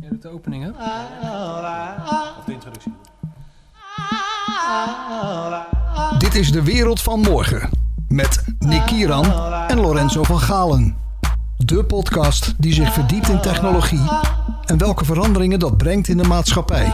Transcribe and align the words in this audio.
Jij 0.00 0.08
doet 0.08 0.22
de 0.22 0.28
opening, 0.28 0.62
hè? 0.62 0.70
Of 2.38 2.44
de 2.44 2.52
introductie. 2.52 2.92
Dit 6.18 6.34
is 6.34 6.52
de 6.52 6.62
wereld 6.62 7.02
van 7.02 7.20
morgen. 7.20 7.70
Met 8.08 8.44
Nick 8.58 8.86
Kieran 8.86 9.32
en 9.68 9.80
Lorenzo 9.80 10.22
van 10.22 10.40
Galen. 10.40 10.96
De 11.56 11.84
podcast 11.84 12.54
die 12.58 12.72
zich 12.72 12.92
verdiept 12.92 13.28
in 13.28 13.40
technologie 13.40 14.08
en 14.64 14.78
welke 14.78 15.04
veranderingen 15.04 15.58
dat 15.58 15.76
brengt 15.76 16.08
in 16.08 16.16
de 16.16 16.28
maatschappij. 16.28 16.92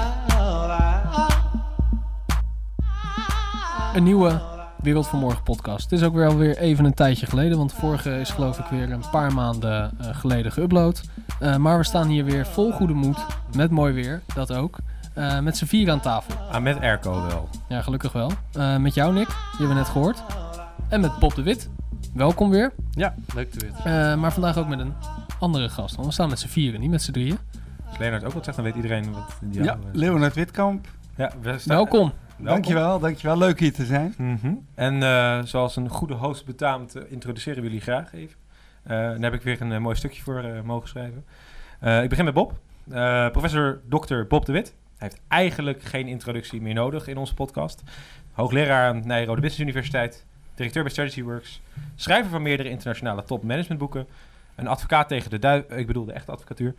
Een 3.94 4.02
nieuwe 4.02 4.55
Wereld 4.82 5.06
van 5.06 5.18
Morgen 5.18 5.42
podcast. 5.42 5.90
Het 5.90 6.00
is 6.00 6.06
ook 6.06 6.14
weer 6.14 6.26
alweer 6.26 6.56
even 6.58 6.84
een 6.84 6.94
tijdje 6.94 7.26
geleden, 7.26 7.58
want 7.58 7.70
de 7.70 7.76
vorige 7.76 8.20
is 8.20 8.30
geloof 8.30 8.58
ik 8.58 8.64
weer 8.66 8.92
een 8.92 9.04
paar 9.10 9.32
maanden 9.34 9.90
eh, 10.00 10.06
geleden 10.12 10.52
geüpload. 10.52 11.00
Eh, 11.40 11.56
maar 11.56 11.78
we 11.78 11.84
staan 11.84 12.08
hier 12.08 12.24
weer 12.24 12.46
vol 12.46 12.72
goede 12.72 12.92
moed, 12.92 13.26
met 13.56 13.70
mooi 13.70 13.92
weer, 13.92 14.20
dat 14.34 14.52
ook. 14.52 14.78
Eh, 15.14 15.38
met 15.40 15.56
z'n 15.56 15.64
vier 15.64 15.90
aan 15.90 16.00
tafel. 16.00 16.34
Ah, 16.50 16.62
met 16.62 16.80
airco 16.80 17.26
wel. 17.26 17.48
Ja, 17.68 17.82
gelukkig 17.82 18.12
wel. 18.12 18.30
Eh, 18.52 18.76
met 18.76 18.94
jou, 18.94 19.12
Nick, 19.12 19.26
die 19.26 19.36
hebben 19.48 19.68
we 19.68 19.74
net 19.74 19.88
gehoord. 19.88 20.22
En 20.88 21.00
met 21.00 21.18
Bob 21.18 21.34
de 21.34 21.42
Wit. 21.42 21.68
Welkom 22.14 22.50
weer. 22.50 22.72
Ja, 22.90 23.14
leuk 23.34 23.50
te 23.50 23.58
weten. 23.60 23.84
Eh, 24.10 24.16
maar 24.16 24.32
vandaag 24.32 24.56
ook 24.56 24.68
met 24.68 24.78
een 24.78 24.92
andere 25.38 25.68
gast. 25.68 25.94
Want 25.94 26.06
we 26.06 26.12
staan 26.12 26.28
met 26.28 26.38
z'n 26.38 26.48
vieren, 26.48 26.80
niet 26.80 26.90
met 26.90 27.02
z'n 27.02 27.12
drieën. 27.12 27.38
Als 27.88 27.98
Leonard 27.98 28.24
ook 28.24 28.32
wat 28.32 28.44
zegt, 28.44 28.56
dan 28.56 28.64
weet 28.66 28.74
iedereen 28.74 29.12
wat 29.12 29.38
die 29.40 29.62
Ja, 29.62 29.76
Leonard 29.92 30.34
Witkamp. 30.34 30.86
ja 31.16 31.30
we 31.42 31.58
staan- 31.58 31.76
Welkom. 31.76 32.12
Welkom. 32.36 32.54
Dankjewel, 32.54 32.98
dankjewel. 32.98 33.38
Leuk 33.38 33.60
hier 33.60 33.72
te 33.72 33.84
zijn. 33.84 34.14
Mhm. 34.18 34.54
En 34.74 35.02
eh, 35.02 35.42
zoals 35.42 35.76
een 35.76 35.88
goede 35.88 36.14
host 36.14 36.46
betaamt, 36.46 36.94
eh, 36.94 37.02
introduceren 37.08 37.62
we 37.62 37.68
jullie 37.68 37.80
graag 37.80 38.12
even. 38.12 38.36
Eh 38.82 38.90
daar 38.90 39.20
heb 39.20 39.34
ik 39.34 39.42
weer 39.42 39.60
een 39.60 39.82
mooi 39.82 39.96
stukje 39.96 40.22
voor 40.22 40.44
mogen 40.64 40.88
schrijven. 40.88 41.24
Ik 42.02 42.08
begin 42.08 42.24
met 42.24 42.34
Bob. 42.34 42.58
Professor 43.32 43.80
Dr. 43.88 44.22
Bob 44.28 44.46
de 44.46 44.52
Wit. 44.52 44.74
Hij 44.98 45.08
heeft 45.08 45.20
eigenlijk 45.28 45.82
geen 45.82 46.06
introductie 46.08 46.60
meer 46.60 46.74
nodig 46.74 47.06
in 47.06 47.16
onze 47.16 47.34
podcast. 47.34 47.82
Hoogleraar 48.32 48.88
aan 48.88 49.06
Nijrode 49.06 49.40
Business 49.40 49.60
Universiteit. 49.60 50.26
Directeur 50.54 50.82
bij 50.82 50.92
Strategy 50.92 51.22
Works. 51.22 51.60
Schrijver 51.94 52.30
van 52.30 52.42
meerdere 52.42 52.68
internationale 52.68 53.22
top 53.22 53.42
managementboeken. 53.42 54.06
Een 54.54 54.66
advocaat 54.66 55.08
tegen 55.08 55.30
de 55.30 55.38
duif... 55.38 55.64
Ik 55.68 55.86
bedoel 55.86 56.04
de 56.04 56.12
echte 56.12 56.32
advocatuur. 56.32 56.74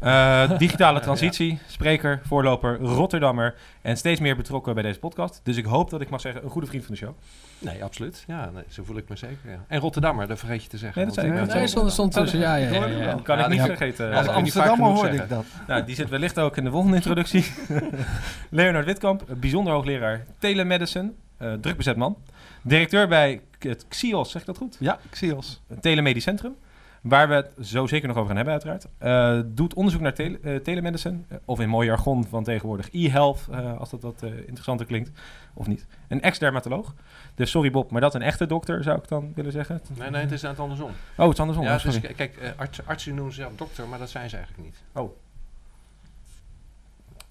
Eh, 0.00 0.58
digitale 0.58 1.00
transitie. 1.00 1.58
Spreker, 1.66 2.20
voorloper, 2.24 2.78
Rotterdammer. 2.78 3.54
En 3.82 3.96
steeds 3.96 4.20
meer 4.20 4.36
betrokken 4.36 4.74
bij 4.74 4.82
deze 4.82 4.98
podcast. 4.98 5.40
Dus 5.44 5.56
ik 5.56 5.64
hoop 5.64 5.90
dat 5.90 6.00
ik 6.00 6.10
mag 6.10 6.20
zeggen, 6.20 6.44
een 6.44 6.50
goede 6.50 6.66
vriend 6.66 6.84
van 6.84 6.94
de 6.94 7.00
show. 7.00 7.14
Nee, 7.58 7.84
absoluut. 7.84 8.24
Ja, 8.26 8.50
nee, 8.54 8.62
zo 8.68 8.82
voel 8.84 8.96
ik 8.96 9.08
me 9.08 9.16
zeker. 9.16 9.50
Ja. 9.50 9.64
En 9.68 9.80
Rotterdammer, 9.80 10.26
dat 10.26 10.38
vergeet 10.38 10.62
je 10.62 10.68
te 10.68 10.78
zeggen. 10.78 10.98
Nee, 11.06 11.14
dat 11.14 11.24
want 11.24 11.30
zei 11.36 11.48
ik 11.48 11.54
Nee, 11.58 11.66
stond, 11.66 11.92
stond 11.92 12.12
tussen. 12.12 12.38
Ja, 12.38 12.54
ja, 12.54 12.68
ja. 12.70 12.86
ja, 12.86 12.96
ja. 13.04 13.12
Dat 13.12 13.22
kan 13.22 13.36
Ja, 13.38 13.42
ik 13.44 13.48
niet 13.50 13.58
die- 13.58 13.66
vergeten. 13.68 14.08
Ja, 14.10 14.16
Als 14.16 14.26
Amsterdammer 14.26 14.90
hoorde 14.90 15.16
ik 15.16 15.28
dat. 15.28 15.44
Nou, 15.66 15.84
die 15.84 15.94
zit 15.94 16.08
wellicht 16.08 16.38
ook 16.38 16.56
in 16.56 16.64
de 16.64 16.70
volgende 16.70 16.96
introductie. 16.96 17.44
Leonard 18.50 18.84
Witkamp, 18.86 19.24
bijzonder 19.36 19.72
hoogleraar 19.72 20.24
telemedicine, 20.38 21.12
eh 21.36 21.52
druk 21.52 21.76
bezet 21.76 21.96
man. 21.96 22.16
Directeur 22.62 23.08
bij 23.08 23.40
het 23.58 23.84
XIOS, 23.88 24.30
zeg 24.30 24.40
ik 24.40 24.46
dat 24.46 24.56
goed? 24.56 24.76
Ja, 24.80 24.98
Xios. 25.10 25.60
Een 25.68 25.80
telemedisch 25.80 26.22
centrum. 26.24 26.54
Waar 27.00 27.28
we 27.28 27.34
het 27.34 27.50
zo 27.60 27.86
zeker 27.86 28.08
nog 28.08 28.16
over 28.16 28.28
gaan 28.28 28.36
hebben, 28.44 28.52
uiteraard. 28.54 28.86
Eh, 28.98 29.40
doet 29.54 29.74
onderzoek 29.74 30.00
naar 30.02 30.14
tele, 30.14 30.38
eh, 30.42 30.56
telemedicine. 30.56 31.18
eh, 31.28 31.36
of 31.44 31.60
in 31.60 31.68
mooi 31.68 31.86
jargon 31.86 32.26
van 32.28 32.44
tegenwoordig 32.44 32.88
e-health, 32.92 33.46
eh, 33.50 33.78
als 33.78 33.90
dat 33.90 34.02
wat 34.02 34.22
eh, 34.22 34.30
interessanter 34.38 34.86
klinkt. 34.86 35.10
Of 35.54 35.66
niet. 35.66 35.86
Een 36.08 36.22
ex-dermatoloog. 36.22 36.94
Dus 37.34 37.50
sorry 37.50 37.70
Bob, 37.70 37.90
maar 37.90 38.00
dat 38.00 38.14
een 38.14 38.22
echte 38.22 38.46
dokter 38.46 38.82
zou 38.82 38.98
ik 38.98 39.08
dan 39.08 39.32
willen 39.34 39.52
zeggen. 39.52 39.80
Nee, 39.98 40.10
nee, 40.10 40.20
het 40.20 40.32
is 40.32 40.42
net 40.42 40.58
andersom. 40.58 40.90
Oh, 41.16 41.24
het 41.24 41.32
is 41.32 41.38
andersom. 41.40 41.64
ja, 41.64 41.74
oh, 41.74 41.80
sorry. 41.80 42.00
dus, 42.00 42.14
kijk, 42.14 42.54
arts, 42.56 42.86
artsen 42.86 43.14
noemen 43.14 43.32
zichzelf 43.34 43.56
dokter, 43.56 43.88
maar 43.88 43.98
dat 43.98 44.10
zijn 44.10 44.30
ze 44.30 44.36
eigenlijk 44.36 44.66
niet. 44.66 44.82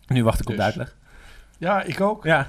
Nu 0.07 0.23
wacht 0.23 0.39
ik 0.41 0.45
op 0.49 0.51
de 0.51 0.55
Dus. 0.55 0.65
uitleg. 0.65 0.95
Ja, 1.57 1.81
ik 1.83 2.01
ook. 2.01 2.23
Ja, 2.23 2.47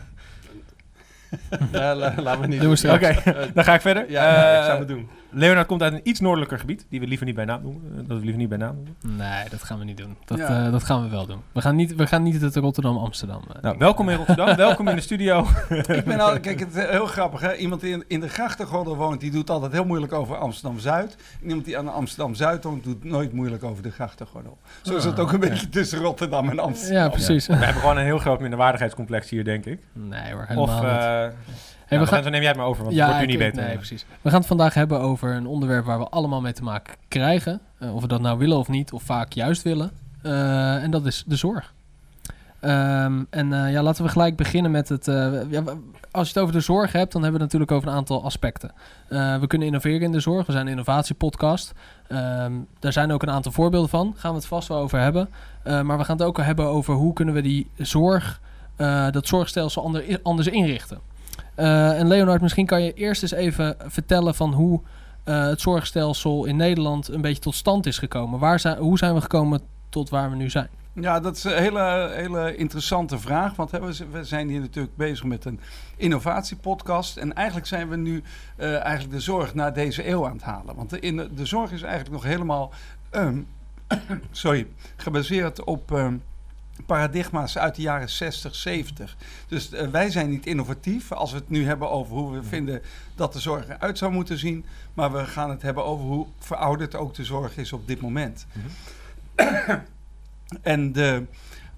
Ja, 1.72 1.94
la- 1.94 2.14
laten 2.16 2.40
we 2.40 2.46
niet 2.46 2.60
Doen 2.60 2.70
we 2.70 2.82
doen. 2.82 2.98
straks. 2.98 3.18
oké. 3.18 3.50
dan 3.54 3.64
ga 3.64 3.74
ik 3.74 3.80
verder. 3.80 4.10
Ja, 4.10 4.58
ik 4.58 4.64
zou 4.64 4.78
het 4.78 4.88
doen. 4.88 5.08
Leonard 5.32 5.66
komt 5.66 5.82
uit 5.82 5.92
een 5.92 6.00
iets 6.02 6.20
noordelijker 6.20 6.58
gebied, 6.58 6.86
die 6.88 7.00
we 7.00 7.06
liever 7.06 7.26
niet 7.26 7.34
bij 7.34 7.44
naam 7.44 7.62
noemen. 7.62 7.82
eh, 7.92 7.96
Dat 7.96 8.06
we 8.18 8.22
liever 8.22 8.36
niet 8.38 8.48
bij 8.48 8.58
naam 8.58 8.74
noemen. 8.74 8.96
Nee, 9.26 9.48
dat 9.50 9.62
gaan 9.62 9.78
we 9.78 9.84
niet 9.84 9.96
doen. 9.96 10.16
Dat, 10.24 10.38
Ja. 10.38 10.64
eh, 10.66 10.72
dat 10.72 10.84
gaan 10.84 11.02
we 11.02 11.08
wel 11.08 11.26
doen. 11.26 11.40
We 11.52 11.60
gaan 11.60 11.76
niet, 11.76 11.94
we 11.94 12.06
gaan 12.06 12.22
niet 12.22 12.40
het 12.40 12.56
Rotterdam-Amsterdam. 12.56 13.42
eh, 13.54 13.62
Nou, 13.62 13.78
welkom 13.78 14.08
in 14.08 14.16
Rotterdam, 14.16 14.56
welkom 14.66 14.88
in 14.88 14.94
de 14.96 15.00
studio. 15.02 15.46
Ik 15.68 16.04
ben 16.04 16.20
al, 16.20 16.40
kijk, 16.40 16.60
het 16.60 16.74
is 16.76 16.84
heel 16.86 17.06
grappig. 17.06 17.40
Hè? 17.40 17.54
Iemand 17.56 17.80
die 17.80 17.92
in, 17.92 18.04
in 18.06 18.20
de 18.20 18.28
grachtengordel 18.28 18.96
woont, 18.96 19.20
die 19.20 19.30
doet 19.30 19.50
altijd 19.50 19.72
heel 19.72 19.84
moeilijk 19.84 20.12
over 20.12 20.36
Amsterdam-Zuid. 20.36 21.16
En 21.42 21.48
iemand 21.48 21.64
die 21.64 21.78
aan 21.78 21.92
Amsterdam-Zuid 21.92 22.64
woont, 22.64 22.84
doet 22.84 23.04
nooit 23.04 23.32
moeilijk 23.32 23.64
over 23.64 23.82
de 23.82 23.90
grachtengordel. 23.90 24.58
Zo 24.82 24.96
is 24.96 25.04
het 25.04 25.18
ook 25.18 25.32
een 25.32 25.40
beetje 25.40 25.68
tussen 25.68 25.98
Rotterdam 25.98 26.48
en 26.48 26.58
Amsterdam. 26.58 27.02
ja, 27.02 27.08
precies. 27.08 27.46
We 27.46 27.54
hebben 27.54 27.80
gewoon 27.80 27.96
een 27.98 28.04
heel 28.04 28.18
groot 28.18 28.40
minderwaardigheidscomplex 28.40 29.30
hier, 29.30 29.44
denk 29.44 29.64
ik. 29.64 29.80
Nee 29.92 30.32
hoor, 30.32 30.40
Of, 30.42 30.48
helemaal 30.80 31.24
niet. 31.24 31.34
Hey, 31.90 31.98
ja, 31.98 32.04
we 32.04 32.10
gaan, 32.10 32.22
dan 32.22 32.32
neem 32.32 32.40
jij 32.40 32.50
het 32.50 32.58
maar 32.58 32.66
over, 32.66 32.84
want 32.84 32.96
het 32.96 33.04
wordt 33.04 33.20
nu 33.20 33.26
niet 33.26 33.38
beter. 33.38 33.62
Nee, 33.62 33.76
precies. 33.76 34.04
We 34.20 34.30
gaan 34.30 34.38
het 34.38 34.48
vandaag 34.48 34.74
hebben 34.74 35.00
over 35.00 35.34
een 35.34 35.46
onderwerp 35.46 35.84
waar 35.84 35.98
we 35.98 36.08
allemaal 36.08 36.40
mee 36.40 36.52
te 36.52 36.62
maken 36.62 36.94
krijgen. 37.08 37.60
Eh, 37.78 37.94
of 37.94 38.02
we 38.02 38.08
dat 38.08 38.20
nou 38.20 38.38
willen 38.38 38.58
of 38.58 38.68
niet, 38.68 38.92
of 38.92 39.02
vaak 39.02 39.32
juist 39.32 39.62
willen. 39.62 39.90
Eh, 40.22 40.82
en 40.82 40.90
dat 40.90 41.06
is 41.06 41.24
de 41.26 41.36
zorg. 41.36 41.72
Ehm, 42.60 43.22
en 43.30 43.52
eh, 43.52 43.72
ja, 43.72 43.82
laten 43.82 44.04
we 44.04 44.10
gelijk 44.10 44.36
beginnen 44.36 44.70
met 44.70 44.88
het. 44.88 45.06
ja, 45.50 45.62
als 46.10 46.28
je 46.28 46.32
het 46.34 46.42
over 46.42 46.52
de 46.52 46.60
zorg 46.60 46.92
hebt, 46.92 47.12
dan 47.12 47.22
hebben 47.22 47.40
we 47.40 47.44
het 47.44 47.52
natuurlijk 47.52 47.72
over 47.72 47.88
een 47.88 47.94
aantal 47.94 48.24
aspecten. 48.24 48.72
We 49.40 49.44
kunnen 49.46 49.66
innoveren 49.66 50.00
in 50.00 50.12
de 50.12 50.20
zorg. 50.20 50.46
We 50.46 50.52
zijn 50.52 50.64
een 50.64 50.72
innovatiepodcast. 50.72 51.72
Ehm 52.08 52.52
daar 52.78 52.92
zijn 52.92 53.12
ook 53.12 53.22
een 53.22 53.30
aantal 53.30 53.52
voorbeelden 53.52 53.90
van. 53.90 54.14
Gaan 54.16 54.30
we 54.30 54.36
het 54.36 54.46
vast 54.46 54.68
wel 54.68 54.78
over 54.78 54.98
hebben. 54.98 55.28
Maar 55.64 55.98
we 55.98 56.04
gaan 56.04 56.16
het 56.16 56.26
ook 56.26 56.38
hebben 56.38 56.66
over 56.66 56.94
hoe 56.94 57.12
kunnen 57.12 57.34
we 57.34 57.42
die 57.42 57.70
zorg, 57.76 58.40
dat 59.10 59.26
zorgstelsel 59.26 59.84
ander, 59.84 60.18
anders 60.22 60.48
inrichten. 60.48 61.09
Eh, 61.60 61.98
en 61.98 62.08
Leonard, 62.08 62.40
misschien 62.40 62.66
kan 62.66 62.82
je 62.82 62.92
eerst 62.92 63.22
eens 63.22 63.32
even 63.32 63.76
vertellen 63.86 64.34
van 64.34 64.52
hoe 64.52 64.80
eh, 65.24 65.46
het 65.46 65.60
zorgstelsel 65.60 66.44
in 66.44 66.56
Nederland 66.56 67.08
een 67.08 67.20
beetje 67.20 67.42
tot 67.42 67.54
stand 67.54 67.86
is 67.86 67.98
gekomen. 67.98 68.38
Waar 68.38 68.60
zijn, 68.60 68.78
hoe 68.78 68.98
zijn 68.98 69.14
we 69.14 69.20
gekomen 69.20 69.60
tot 69.88 70.10
waar 70.10 70.30
we 70.30 70.36
nu 70.36 70.50
zijn? 70.50 70.68
Ja, 70.92 71.20
dat 71.20 71.36
is 71.36 71.44
een 71.44 71.56
hele, 71.56 72.10
hele 72.14 72.56
interessante 72.56 73.18
vraag. 73.18 73.56
Want 73.56 73.70
hè, 73.70 73.80
we 74.10 74.24
zijn 74.24 74.48
hier 74.48 74.60
natuurlijk 74.60 74.96
bezig 74.96 75.24
met 75.24 75.44
een 75.44 75.60
innovatiepodcast. 75.96 77.16
En 77.16 77.34
eigenlijk 77.34 77.66
zijn 77.66 77.88
we 77.88 77.96
nu 77.96 78.22
eh, 78.56 78.80
eigenlijk 78.80 79.14
de 79.14 79.20
zorg 79.20 79.54
naar 79.54 79.72
deze 79.72 80.08
eeuw 80.08 80.26
aan 80.26 80.32
het 80.32 80.42
halen. 80.42 80.74
Want 80.74 80.90
de, 80.90 81.00
in 81.00 81.30
de 81.34 81.46
zorg 81.46 81.72
is 81.72 81.82
eigenlijk 81.82 82.12
nog 82.12 82.24
helemaal 82.24 82.70
ehm, 83.10 83.40
sorry, 84.30 84.66
gebaseerd 84.96 85.64
op 85.64 85.92
ehm, 85.92 86.14
paradigma's 86.86 87.58
uit 87.58 87.74
de 87.74 87.82
jaren 87.82 88.10
60, 88.10 88.54
70. 88.54 89.16
Dus 89.48 89.70
eh, 89.72 89.88
wij 89.88 90.10
zijn 90.10 90.30
niet 90.30 90.46
innovatief 90.46 91.12
als 91.12 91.32
we 91.32 91.38
het 91.38 91.50
nu 91.50 91.66
hebben 91.66 91.90
over 91.90 92.16
hoe 92.16 92.32
we 92.32 92.42
vinden 92.42 92.82
dat 93.14 93.32
de 93.32 93.40
zorg 93.40 93.68
eruit 93.68 93.98
zou 93.98 94.12
moeten 94.12 94.38
zien. 94.38 94.64
Maar 94.94 95.12
we 95.12 95.24
gaan 95.24 95.50
het 95.50 95.62
hebben 95.62 95.84
over 95.84 96.04
hoe 96.04 96.26
verouderd 96.38 96.94
ook 96.94 97.14
de 97.14 97.24
zorg 97.24 97.56
is 97.56 97.72
op 97.72 97.86
dit 97.86 98.00
moment. 98.00 98.46
En 100.62 100.92
de, 100.92 101.26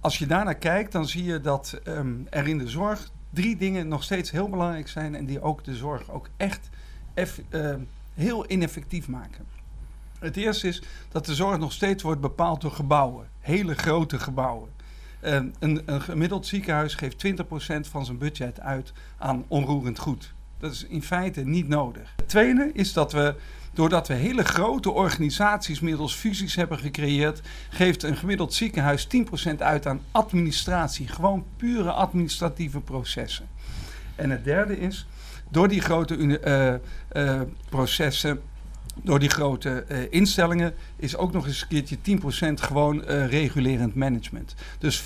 als 0.01 0.19
je 0.19 0.27
daarnaar 0.27 0.55
kijkt, 0.55 0.93
dan 0.93 1.07
zie 1.07 1.25
je 1.25 1.41
dat 1.41 1.81
ehm, 1.85 2.15
er 2.31 2.49
in 2.49 2.59
de 2.59 2.69
zorg 2.69 3.11
drie 3.31 3.57
dingen 3.57 3.89
nog 3.89 4.03
steeds 4.03 4.31
heel 4.31 4.49
belangrijk 4.49 4.89
zijn 4.89 5.15
en 5.15 5.27
die 5.27 5.43
ook 5.43 5.65
de 5.65 5.77
zorg 5.77 6.11
ook 6.11 6.29
echt 6.37 6.69
eff- 7.15 7.41
ehm, 7.49 7.81
heel 8.15 8.51
ineffectief 8.51 9.09
maken. 9.09 9.45
Het 10.19 10.37
eerste 10.37 10.69
is 10.69 10.83
dat 11.09 11.27
de 11.27 11.35
zorg 11.35 11.59
nog 11.59 11.73
steeds 11.73 12.03
wordt 12.03 12.21
bepaald 12.21 12.61
door 12.61 12.71
gebouwen, 12.71 13.29
hele 13.41 13.75
grote 13.75 14.19
gebouwen. 14.19 14.69
Ehm, 15.23 15.47
een, 15.59 15.83
een 15.85 16.03
gemiddeld 16.03 16.47
ziekenhuis 16.47 16.95
geeft 16.95 17.27
20% 17.27 17.89
van 17.91 18.05
zijn 18.05 18.19
budget 18.19 18.61
uit 18.61 18.93
aan 19.19 19.45
onroerend 19.49 19.99
goed. 19.99 20.33
Dat 20.59 20.73
is 20.73 20.85
in 20.85 21.03
feite 21.03 21.41
niet 21.41 21.69
nodig. 21.69 22.13
Het 22.17 22.29
tweede 22.29 22.71
is 22.73 22.93
dat 22.93 23.13
we, 23.13 23.35
doordat 23.73 24.09
we 24.09 24.15
hele 24.15 24.45
grote 24.45 24.91
organisaties 24.91 25.81
middels 25.81 26.15
fusies 26.15 26.55
hebben 26.55 26.79
gecreëerd, 26.79 27.41
geeft 27.71 28.03
een 28.03 28.17
gemiddeld 28.17 28.55
ziekenhuis 28.55 29.07
10% 29.51 29.55
uit 29.59 29.87
aan 29.87 30.01
administratie. 30.11 31.09
Gewoon 31.09 31.45
pure 31.57 31.91
administratieve 31.91 32.81
processen. 32.81 33.49
En 34.15 34.31
het 34.31 34.45
derde 34.45 34.79
is, 34.79 35.07
door 35.49 35.69
die 35.69 35.81
grote 35.81 36.39
eh, 36.39 36.75
eh, 37.09 37.41
processen, 37.69 38.41
door 38.95 39.19
die 39.19 39.29
grote 39.31 39.85
eh, 39.89 39.99
instellingen, 40.11 40.75
is 40.97 41.17
ook 41.17 41.33
nog 41.33 41.47
eens 41.47 41.61
een 41.61 41.69
keertje 41.69 41.97
10% 41.97 42.61
gewoon 42.61 43.05
eh, 43.05 43.27
regulerend 43.27 43.95
management. 43.95 44.55
Dus 44.79 45.01
40% 45.03 45.05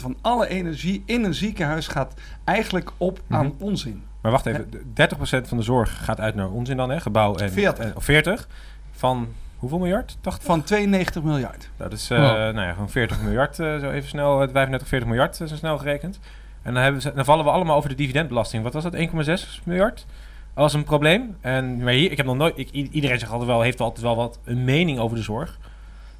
van 0.00 0.16
alle 0.20 0.48
energie 0.48 1.02
in 1.06 1.24
een 1.24 1.34
ziekenhuis 1.34 1.86
gaat 1.86 2.14
eigenlijk 2.44 2.90
op 2.96 3.20
aan 3.28 3.46
Mhm. 3.46 3.64
onzin. 3.64 4.02
Maar 4.20 4.32
wacht 4.32 4.46
even, 4.46 4.70
de 4.70 4.82
30% 4.92 5.48
van 5.48 5.56
de 5.56 5.62
zorg 5.62 6.04
gaat 6.04 6.20
uit 6.20 6.34
naar 6.34 6.50
onzin 6.50 6.76
dan, 6.76 6.90
hè? 6.90 7.00
Gebouw 7.00 7.36
en... 7.36 7.52
40. 7.52 7.84
eh, 7.84 7.96
of 7.96 8.04
40. 8.04 8.48
Van 8.92 9.28
hoeveel 9.56 9.78
miljard? 9.78 10.16
80? 10.20 10.44
Van 10.44 10.62
92 10.62 11.22
miljard. 11.22 11.68
Nou, 11.76 11.90
dat 11.90 11.98
is 11.98 12.10
eh, 12.10 12.18
Wow. 12.18 12.36
nou 12.36 12.60
ja, 12.60 12.72
gewoon 12.72 12.90
40 12.90 13.22
miljard, 13.22 13.58
eh, 13.58 13.78
zo 13.78 13.90
even 13.90 14.08
snel, 14.08 14.42
eh, 14.42 14.48
35, 14.52 14.88
40 14.88 15.08
miljard, 15.08 15.36
zo 15.36 15.46
snel 15.46 15.78
gerekend. 15.78 16.18
En 16.62 16.74
dan, 16.74 16.82
hebben 16.82 17.02
ze, 17.02 17.12
dan 17.14 17.24
vallen 17.24 17.44
we 17.44 17.50
allemaal 17.50 17.76
over 17.76 17.88
de 17.88 17.94
dividendbelasting. 17.94 18.62
Wat 18.62 18.72
was 18.72 18.82
dat, 18.82 18.94
1,6 18.94 19.60
miljard? 19.64 20.06
Als 20.54 20.74
een 20.74 20.84
probleem. 20.84 21.36
En, 21.40 21.82
maar 21.82 21.92
hier, 21.92 22.10
ik 22.10 22.16
heb 22.16 22.26
nog 22.26 22.36
nooit, 22.36 22.58
ik, 22.58 22.70
iedereen 22.70 23.18
zegt 23.18 23.30
altijd 23.32 23.50
wel, 23.50 23.60
heeft 23.60 23.80
altijd 23.80 24.04
wel 24.04 24.16
wat 24.16 24.38
een 24.44 24.64
mening 24.64 24.98
over 24.98 25.16
de 25.16 25.22
zorg. 25.22 25.58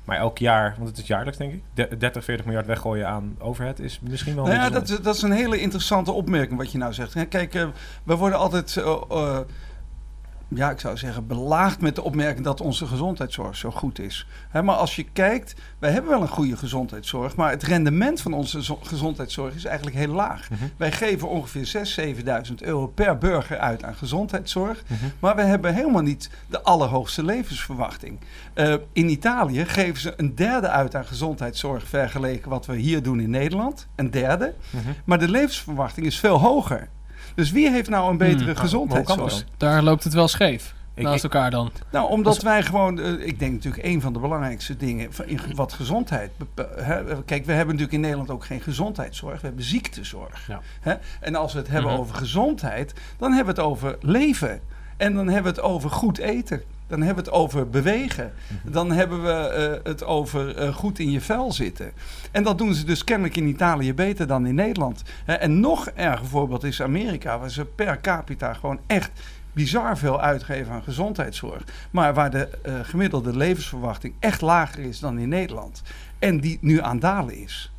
Maar 0.05 0.17
elk 0.19 0.39
jaar, 0.39 0.75
want 0.77 0.89
het 0.89 0.99
is 0.99 1.07
jaarlijks 1.07 1.39
denk 1.39 1.53
ik, 1.53 1.63
de- 1.75 1.97
30, 1.99 2.25
40 2.25 2.45
miljard 2.47 2.67
weggooien 2.67 3.09
aan 3.09 3.37
overhead 3.39 3.79
is 3.79 4.01
misschien 4.03 4.35
wel 4.35 4.45
Nou 4.45 4.57
een 4.57 4.63
ja, 4.63 4.71
dat, 4.71 4.99
dat 5.03 5.15
is 5.15 5.23
een 5.23 5.33
hele 5.33 5.61
interessante 5.61 6.13
opmerking 6.13 6.59
wat 6.59 6.73
je 6.73 6.79
nou 6.79 6.93
zegt. 6.93 7.29
Kijk, 7.29 7.55
eh, 7.55 7.67
we 8.03 8.17
worden 8.17 8.39
altijd, 8.39 8.77
eh, 8.77 9.01
eh, 9.11 9.39
ja, 10.49 10.71
ik 10.71 10.81
zou 10.81 10.97
zeggen, 10.97 11.27
belaagd 11.27 11.81
met 11.81 11.95
de 11.95 12.03
opmerking 12.03 12.45
dat 12.45 12.61
onze 12.61 12.87
gezondheidszorg 12.87 13.57
zo 13.57 13.71
goed 13.71 13.99
is. 13.99 14.27
Maar 14.53 14.75
als 14.77 14.97
je 14.97 15.05
kijkt, 15.13 15.55
wij 15.79 15.91
hebben 15.91 16.11
wel 16.11 16.21
een 16.23 16.29
goede 16.29 16.57
gezondheidszorg, 16.57 17.37
maar 17.37 17.51
het 17.51 17.63
rendement 17.63 18.21
van 18.21 18.33
onze 18.33 18.65
zo- 18.65 18.79
gezondheidszorg 18.83 19.55
is 19.55 19.65
eigenlijk 19.65 19.97
heel 19.97 20.13
laag. 20.13 20.51
Mhm. 20.51 20.63
Wij 20.77 20.93
geven 20.93 21.29
ongeveer 21.29 21.67
6.000, 21.67 22.17
7.000 22.49 22.63
euro 22.63 22.87
per 22.87 23.19
burger 23.19 23.59
uit 23.59 23.85
aan 23.85 23.95
gezondheidszorg. 23.95 24.83
Mhm. 24.87 25.05
Maar 25.19 25.37
we 25.37 25.43
hebben 25.43 25.75
helemaal 25.75 26.03
niet 26.03 26.31
de 26.47 26.63
allerhoogste 26.63 27.25
levensverwachting. 27.25 28.19
Eh, 28.55 28.75
in 28.93 29.09
Italië 29.09 29.65
geven 29.65 30.01
ze 30.01 30.15
een 30.17 30.35
derde 30.35 30.69
uit 30.69 30.95
aan 30.95 31.05
gezondheidszorg 31.05 31.89
vergeleken 31.89 32.51
wat 32.51 32.67
we 32.67 32.77
hier 32.77 33.03
doen 33.03 33.21
in 33.21 33.31
Nederland. 33.31 33.87
Een 33.97 34.11
derde. 34.11 34.55
Mhm. 34.71 34.89
Maar 35.05 35.19
de 35.19 35.29
levensverwachting 35.31 36.07
is 36.07 36.19
veel 36.19 36.39
hoger. 36.41 36.89
Dus 37.39 37.51
wie 37.51 37.71
heeft 37.71 37.89
nou 37.89 38.11
een 38.11 38.17
betere 38.17 38.45
Hmm. 38.51 38.57
Gezondheidszorg? 38.57 39.45
Daar 39.57 39.83
loopt 39.83 40.05
het 40.05 40.13
wel 40.15 40.29
scheef. 40.29 40.75
Ik- 40.95 41.05
naast 41.05 41.23
elkaar 41.25 41.51
dan. 41.51 41.71
Nou, 41.91 42.11
omdat 42.11 42.35
Als- 42.35 42.43
wij 42.45 42.63
gewoon, 42.63 43.01
eh, 43.01 43.27
ik 43.27 43.39
denk 43.39 43.53
natuurlijk 43.53 43.85
een 43.85 44.01
van 44.01 44.13
de 44.13 44.19
belangrijkste 44.19 44.77
dingen 44.77 45.09
in 45.27 45.41
wat 45.55 45.73
gezondheid. 45.73 46.31
Kijk, 47.25 47.45
we 47.45 47.53
hebben 47.53 47.67
natuurlijk 47.67 47.93
in 47.93 48.01
Nederland 48.01 48.31
ook 48.31 48.45
geen 48.45 48.61
gezondheidszorg, 48.61 49.41
we 49.41 49.47
hebben 49.47 49.65
ziektezorg. 49.65 50.47
Ja. 50.49 50.61
Hè? 50.81 50.95
En 51.21 51.35
als 51.35 51.53
we 51.53 51.59
het 51.59 51.69
hebben 51.69 51.91
Mhm. 51.93 52.01
over 52.01 52.15
gezondheid, 52.15 52.95
dan 53.19 53.33
hebben 53.33 53.55
we 53.55 53.61
het 53.61 53.71
over 53.71 53.97
leven. 54.01 54.61
En 54.97 55.15
dan 55.15 55.27
hebben 55.29 55.55
we 55.55 55.61
het 55.61 55.69
over 55.71 55.91
goed 55.91 56.19
eten. 56.19 56.63
Dan 56.89 57.03
hebben 57.03 57.25
we 57.25 57.31
het 57.31 57.41
over 57.41 57.69
bewegen. 57.69 58.33
Dan 58.63 58.93
hebben 58.93 59.23
we 59.23 59.31
eh, 59.31 59.91
het 59.91 60.05
over 60.05 60.57
eh, 60.57 60.75
goed 60.75 60.99
in 60.99 61.11
je 61.11 61.21
vel 61.21 61.53
zitten. 61.53 61.93
En 62.31 62.43
dat 62.43 62.59
doen 62.59 62.75
ze 62.75 62.85
dus 62.85 63.05
kennelijk 63.05 63.37
in 63.37 63.47
Italië 63.47 63.95
beter 63.95 64.27
dan 64.27 64.47
in 64.47 64.55
Nederland. 64.55 65.03
En 65.25 65.61
nog 65.61 65.89
erger 65.89 66.27
voorbeeld 66.27 66.65
is 66.65 66.83
Amerika, 66.83 67.39
waar 67.39 67.51
ze 67.51 67.65
per 67.65 68.01
capita 68.01 68.55
gewoon 68.55 68.81
echt 68.87 69.11
bizar 69.53 69.99
veel 69.99 70.21
uitgeven 70.21 70.73
aan 70.73 70.83
gezondheidszorg. 70.83 71.65
Maar 71.91 72.15
waar 72.15 72.31
de 72.31 72.49
eh, 72.63 72.75
gemiddelde 72.83 73.37
levensverwachting 73.37 74.15
echt 74.21 74.41
lager 74.41 74.83
is 74.85 74.99
dan 75.01 75.19
in 75.19 75.29
Nederland. 75.29 75.83
En 76.19 76.41
die 76.41 76.59
nu 76.61 76.83
aan 76.83 76.99
dalen 76.99 77.37
is. 77.37 77.73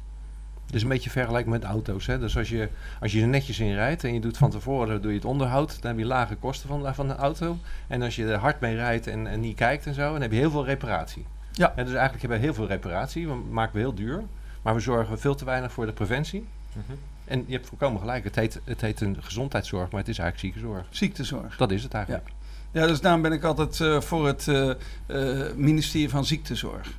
Dus 0.71 0.81
een 0.81 0.87
beetje 0.87 1.09
vergelijking 1.09 1.53
met 1.53 1.63
auto's. 1.63 2.05
Hè? 2.05 2.19
Dus 2.19 2.37
als 2.37 2.49
je, 2.49 2.69
als 2.99 3.11
je 3.11 3.21
er 3.21 3.27
netjes 3.27 3.59
in 3.59 3.73
rijdt 3.73 4.03
en 4.03 4.13
je 4.13 4.19
doet 4.19 4.37
van 4.37 4.49
tevoren 4.49 5.01
doe 5.01 5.11
je 5.11 5.17
het 5.17 5.27
onderhoud, 5.27 5.81
dan 5.81 5.91
heb 5.91 5.99
je 5.99 6.05
lage 6.05 6.35
kosten 6.35 6.67
van, 6.67 6.95
van 6.95 7.07
de 7.07 7.15
auto. 7.15 7.57
En 7.87 8.01
als 8.01 8.15
je 8.15 8.25
er 8.25 8.37
hard 8.37 8.59
mee 8.59 8.75
rijdt 8.75 9.07
en, 9.07 9.27
en 9.27 9.39
niet 9.39 9.55
kijkt 9.55 9.85
en 9.85 9.93
zo, 9.93 10.11
dan 10.11 10.21
heb 10.21 10.31
je 10.31 10.37
heel 10.37 10.51
veel 10.51 10.65
reparatie. 10.65 11.25
Ja. 11.51 11.73
En 11.75 11.85
dus 11.85 11.93
eigenlijk 11.93 12.21
hebben 12.21 12.39
we 12.39 12.45
heel 12.45 12.53
veel 12.53 12.67
reparatie, 12.67 13.27
we 13.27 13.33
maken 13.33 13.73
we 13.73 13.79
heel 13.79 13.95
duur. 13.95 14.23
Maar 14.61 14.73
we 14.73 14.79
zorgen 14.79 15.19
veel 15.19 15.35
te 15.35 15.45
weinig 15.45 15.71
voor 15.71 15.85
de 15.85 15.93
preventie. 15.93 16.47
Mhm. 16.73 16.97
En 17.25 17.43
je 17.47 17.53
hebt 17.53 17.67
volkomen 17.67 17.99
gelijk, 17.99 18.23
het 18.23 18.35
heet, 18.35 18.61
het 18.63 18.81
heet 18.81 19.01
een 19.01 19.17
gezondheidszorg, 19.19 19.91
maar 19.91 19.99
het 19.99 20.09
is 20.09 20.17
eigenlijk 20.17 20.53
ziekenzorg. 20.53 20.87
Ziektezorg. 20.89 21.57
Dat 21.57 21.71
is 21.71 21.83
het 21.83 21.93
eigenlijk. 21.93 22.29
Ja, 22.71 22.87
dus 22.87 23.01
daarom 23.01 23.21
ben 23.21 23.31
ik 23.31 23.43
altijd 23.43 23.79
eh, 23.81 24.01
voor 24.01 24.27
het 24.27 24.47
eh, 24.47 24.69
eh, 24.69 25.55
ministerie 25.55 26.09
van 26.09 26.25
Ziektezorg. 26.25 26.97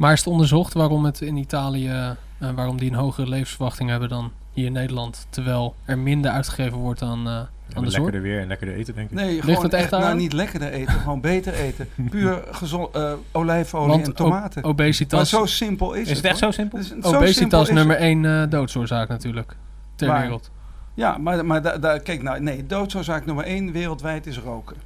Maar 0.00 0.12
is 0.12 0.18
het 0.18 0.28
onderzocht 0.28 0.72
waarom 0.74 1.04
het 1.04 1.20
in 1.20 1.36
Italië, 1.36 1.88
eh, 1.88 2.50
waarom 2.54 2.78
die 2.78 2.90
een 2.90 2.96
hogere 2.96 3.28
levensverwachting 3.28 3.90
hebben 3.90 4.08
dan 4.08 4.32
hier 4.52 4.66
in 4.66 4.72
Nederland, 4.72 5.26
terwijl 5.30 5.74
er 5.84 5.98
minder 5.98 6.30
uitgegeven 6.30 6.78
wordt 6.78 7.02
aan, 7.02 7.18
eh, 7.18 7.24
Ja, 7.24 7.30
aan 7.30 7.46
maar 7.74 7.82
de 7.84 7.90
zorg? 7.90 7.92
lekkerder 7.92 8.22
weer 8.22 8.40
en 8.40 8.48
lekkerder 8.48 8.76
eten 8.76 8.94
denk 8.94 9.10
ik. 9.10 9.16
Nee, 9.16 9.40
gewoon 9.42 9.62
het 9.64 9.72
echt 9.72 9.82
echt, 9.92 10.02
nou, 10.02 10.16
niet 10.16 10.32
lekkerder 10.32 10.70
eten, 10.72 10.94
gewoon 11.04 11.20
beter 11.20 11.52
eten. 11.54 11.88
Puur 12.10 12.42
gezond, 12.50 12.94
eh, 12.94 13.12
olijfolie 13.32 13.88
Want 13.88 14.06
en 14.06 14.14
tomaten. 14.14 14.58
o- 14.62 14.66
maar 14.66 14.70
obesitas, 14.70 15.28
zo 15.28 15.46
simpel 15.46 15.92
is, 15.92 16.08
Is 16.08 16.16
het 16.16 16.24
echt 16.26 16.40
hoor. 16.40 16.52
zo 16.52 16.60
simpel? 16.60 16.78
Dus 16.78 16.86
zo 16.88 16.92
simpel 16.94 17.14
obesitas 17.16 17.68
is 17.68 17.74
nummer 17.74 17.96
het. 17.96 18.04
één 18.04 18.24
eh, 18.24 18.42
doodsoorzaak 18.50 19.08
natuurlijk 19.08 19.56
ter 19.94 20.12
wereld. 20.12 20.50
Ja, 20.94 21.18
maar, 21.18 21.44
maar 21.46 21.62
da- 21.62 21.78
da- 21.78 21.98
kijk 21.98 22.22
nou, 22.22 22.40
nee, 22.40 22.66
doodsoorzaak 22.66 23.26
nummer 23.26 23.44
één 23.44 23.72
wereldwijd 23.72 24.26
is 24.26 24.38
roken. 24.38 24.76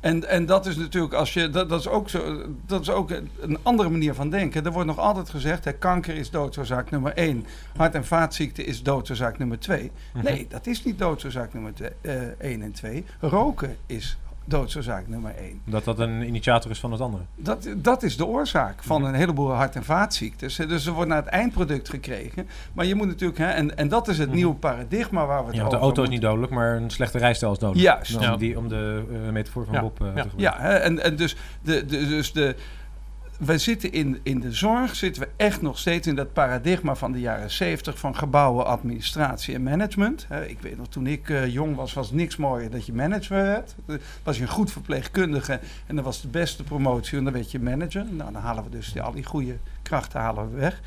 En, 0.00 0.28
en 0.28 0.46
dat 0.46 0.66
is 0.66 0.76
natuurlijk, 0.76 1.14
als 1.14 1.34
je, 1.34 1.50
dat, 1.50 1.68
dat, 1.68 1.80
is 1.80 1.88
ook 1.88 2.08
zo, 2.08 2.42
dat 2.66 2.80
is 2.80 2.90
ook 2.90 3.10
een 3.40 3.58
andere 3.62 3.88
manier 3.88 4.14
van 4.14 4.30
denken. 4.30 4.64
Er 4.64 4.72
wordt 4.72 4.88
nog 4.88 4.98
altijd 4.98 5.30
gezegd, 5.30 5.64
hè, 5.64 5.72
kanker 5.72 6.14
is 6.14 6.30
doodsoorzaak 6.30 6.90
nummer 6.90 7.12
één. 7.12 7.46
Hart- 7.76 7.94
en 7.94 8.04
vaatziekte 8.04 8.64
is 8.64 8.82
doodsoorzaak 8.82 9.38
nummer 9.38 9.58
twee. 9.58 9.90
Mhm. 10.14 10.24
Nee, 10.24 10.46
dat 10.48 10.66
is 10.66 10.84
niet 10.84 10.98
doodsoorzaak 10.98 11.52
nummer 11.52 11.74
twee, 11.74 11.90
eh, 12.00 12.22
één 12.38 12.62
en 12.62 12.72
twee. 12.72 13.04
Roken 13.20 13.76
is 13.86 14.18
doodsoorzaak 14.44 15.08
nummer 15.08 15.34
één. 15.38 15.60
Dat 15.64 15.84
dat 15.84 15.98
een 15.98 16.26
initiator 16.26 16.70
is 16.70 16.80
van 16.80 16.92
het 16.92 17.00
andere. 17.00 17.22
Dat, 17.36 17.68
dat 17.76 18.02
is 18.02 18.16
de 18.16 18.26
oorzaak 18.26 18.82
van 18.82 19.04
een 19.04 19.14
heleboel 19.14 19.50
hart- 19.52 19.76
en 19.76 19.84
vaatziektes. 19.84 20.56
Dus 20.56 20.86
er 20.86 20.92
wordt 20.92 21.08
naar 21.08 21.22
het 21.22 21.30
eindproduct 21.32 21.88
gekregen. 21.88 22.48
Maar 22.72 22.86
je 22.86 22.94
moet 22.94 23.06
natuurlijk, 23.06 23.38
hè, 23.38 23.46
en, 23.48 23.76
en 23.76 23.88
dat 23.88 24.08
is 24.08 24.18
het 24.18 24.26
Mhm. 24.28 24.36
nieuwe 24.36 24.54
paradigma 24.54 25.26
waar 25.26 25.40
we 25.40 25.46
het 25.46 25.54
Ja, 25.54 25.60
want 25.60 25.70
de 25.70 25.76
over 25.76 25.88
auto 25.88 26.02
is 26.02 26.08
niet 26.08 26.20
dodelijk, 26.20 26.52
maar 26.52 26.76
een 26.76 26.90
slechte 26.90 27.18
rijstijl 27.18 27.52
is 27.52 27.58
dodelijk. 27.58 27.84
Juist. 27.86 28.14
Om, 28.16 28.22
Ja. 28.22 28.36
die, 28.36 28.58
om 28.58 28.68
de 28.68 29.02
eh, 29.26 29.32
metafoor 29.32 29.64
van 29.64 29.74
Ja. 29.74 29.80
Bob 29.80 30.00
eh, 30.00 30.06
Ja. 30.14 30.22
te 30.22 30.28
gebruiken. 30.28 30.60
Ja, 30.64 30.68
hè, 30.70 30.74
en, 30.76 31.02
en 31.02 31.16
dus, 31.16 31.36
de, 31.62 31.84
de, 31.84 32.06
dus 32.08 32.32
de, 32.32 32.56
wij 33.44 33.58
zitten 33.58 33.92
in, 33.92 34.20
in 34.22 34.40
de 34.40 34.52
zorg, 34.52 34.96
zitten 34.96 35.22
we 35.22 35.28
echt 35.36 35.62
nog 35.62 35.78
steeds 35.78 36.06
in 36.06 36.14
dat 36.14 36.32
paradigma 36.32 36.94
van 36.94 37.12
de 37.12 37.20
jaren 37.20 37.50
70 37.50 37.98
van 37.98 38.16
gebouwen, 38.16 38.66
administratie 38.66 39.54
en 39.54 39.62
management. 39.62 40.26
Ik 40.46 40.60
weet 40.60 40.76
nog, 40.76 40.88
toen 40.88 41.06
ik 41.06 41.28
eh, 41.28 41.46
jong 41.46 41.76
was, 41.76 41.92
was 41.92 42.10
niks 42.10 42.36
mooier 42.36 42.70
dat 42.70 42.86
je 42.86 42.92
manager 42.92 43.36
werd. 43.36 43.74
Eh, 43.86 43.96
Was 44.22 44.36
je 44.36 44.42
een 44.42 44.48
goed 44.48 44.72
verpleegkundige 44.72 45.60
en 45.86 45.96
dat 45.96 46.04
was 46.04 46.20
de 46.20 46.28
beste 46.28 46.62
promotie 46.62 47.18
en 47.18 47.24
dan 47.24 47.32
werd 47.32 47.50
je 47.50 47.60
manager. 47.60 48.04
Nou, 48.10 48.32
dan 48.32 48.42
halen 48.42 48.64
we 48.64 48.70
dus 48.70 48.92
die, 48.92 49.02
al 49.02 49.12
die 49.12 49.24
goede 49.24 49.56
krachten 49.82 50.20
halen 50.20 50.50
we 50.50 50.56
weg. 50.56 50.80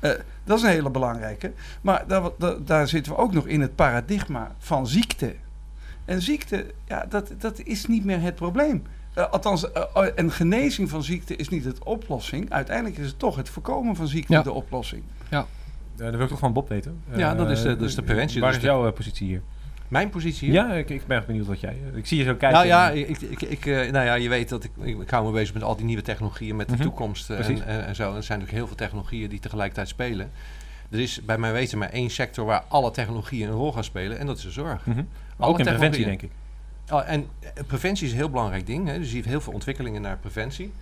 Eh, 0.00 0.10
dat 0.44 0.58
is 0.58 0.64
een 0.64 0.70
hele 0.70 0.90
belangrijke. 0.90 1.52
Maar 1.80 2.04
daar, 2.06 2.30
daar 2.64 2.88
zitten 2.88 3.12
we 3.12 3.18
ook 3.18 3.32
nog 3.32 3.46
in 3.46 3.60
het 3.60 3.74
paradigma 3.74 4.54
van 4.58 4.86
ziekte. 4.86 5.34
En 6.04 6.22
ziekte, 6.22 6.66
ja, 6.84 7.06
dat, 7.08 7.32
dat 7.38 7.60
is 7.60 7.86
niet 7.86 8.04
meer 8.04 8.20
het 8.20 8.34
probleem. 8.34 8.84
Eh, 9.18 9.30
althans, 9.30 9.72
eh, 9.72 9.82
een 10.14 10.30
genezing 10.30 10.88
van 10.90 11.02
ziekte 11.02 11.36
is 11.36 11.48
niet 11.48 11.64
het 11.64 11.84
oplossing. 11.84 12.50
Uiteindelijk 12.50 12.98
is 12.98 13.06
het 13.06 13.18
toch 13.18 13.36
het 13.36 13.48
voorkomen 13.48 13.96
van 13.96 14.08
ziekte 14.08 14.32
Ja. 14.32 14.42
de 14.42 14.52
oplossing. 14.52 15.02
Eh, 15.28 15.40
dat 15.96 16.10
wil 16.14 16.22
ik 16.22 16.28
toch 16.28 16.38
van 16.38 16.52
Bob 16.52 16.68
weten. 16.68 17.00
Ja, 17.16 17.34
dat 17.34 17.50
is 17.50 17.62
de- 17.62 17.76
dat 17.76 17.88
is 17.88 17.94
de 17.94 18.02
preventie, 18.02 18.40
Waar 18.40 18.48
dat 18.52 18.60
is 18.60 18.66
de- 18.66 18.72
jouw 18.72 18.92
positie 18.92 19.26
hier? 19.26 19.42
Mijn 19.88 20.10
positie 20.10 20.50
hier? 20.50 20.56
Ja, 20.56 20.72
ik, 20.74 20.90
ik 20.90 21.06
ben 21.06 21.16
erg 21.16 21.26
benieuwd 21.26 21.46
wat 21.46 21.60
jij... 21.60 21.76
Ik 21.94 22.06
zie 22.06 22.18
je 22.18 22.24
zo 22.24 22.30
kijken. 22.34 22.50
Nou 22.58 22.66
ja, 22.66 22.90
ik, 22.90 23.20
ik, 23.20 23.42
ik, 23.42 23.64
nou 23.66 24.04
ja, 24.04 24.14
je 24.14 24.28
weet 24.28 24.48
dat 24.48 24.64
ik, 24.64 24.70
ik, 24.80 25.00
ik 25.00 25.10
hou 25.10 25.26
me 25.26 25.32
bezig 25.32 25.54
met 25.54 25.62
al 25.62 25.76
die 25.76 25.84
nieuwe 25.84 26.02
technologieën, 26.02 26.56
met 26.56 26.68
de 26.68 26.74
Mhm. 26.74 26.82
toekomst 26.82 27.30
en, 27.30 27.64
en, 27.66 27.86
en 27.86 27.94
zo. 27.94 28.10
En 28.10 28.16
er 28.16 28.22
zijn 28.22 28.38
natuurlijk 28.38 28.50
heel 28.50 28.66
veel 28.66 28.76
technologieën 28.76 29.28
die 29.28 29.40
tegelijkertijd 29.40 29.88
spelen. 29.88 30.30
Er 30.90 30.98
is 31.00 31.24
bij 31.24 31.38
mijn 31.38 31.52
weten 31.52 31.78
maar 31.78 31.90
één 31.90 32.10
sector 32.10 32.44
waar 32.44 32.64
alle 32.68 32.90
technologieën 32.90 33.48
een 33.48 33.54
rol 33.54 33.72
gaan 33.72 33.84
spelen 33.84 34.18
en 34.18 34.26
dat 34.26 34.36
is 34.36 34.42
de 34.42 34.50
zorg. 34.50 34.86
Mhm. 34.86 35.02
Ook 35.38 35.58
in 35.58 35.64
preventie, 35.64 36.04
denk 36.04 36.22
ik. 36.22 36.30
Oh, 36.90 37.02
en 37.10 37.26
eh, 37.40 37.50
preventie 37.66 38.06
is 38.06 38.12
een 38.12 38.18
heel 38.18 38.30
belangrijk 38.30 38.66
ding. 38.66 38.86
Hè. 38.88 38.98
Dus 38.98 39.06
je 39.06 39.12
ziet 39.16 39.24
heel 39.24 39.40
veel 39.40 39.52
ontwikkelingen 39.52 40.02
naar 40.02 40.18
preventie. 40.18 40.72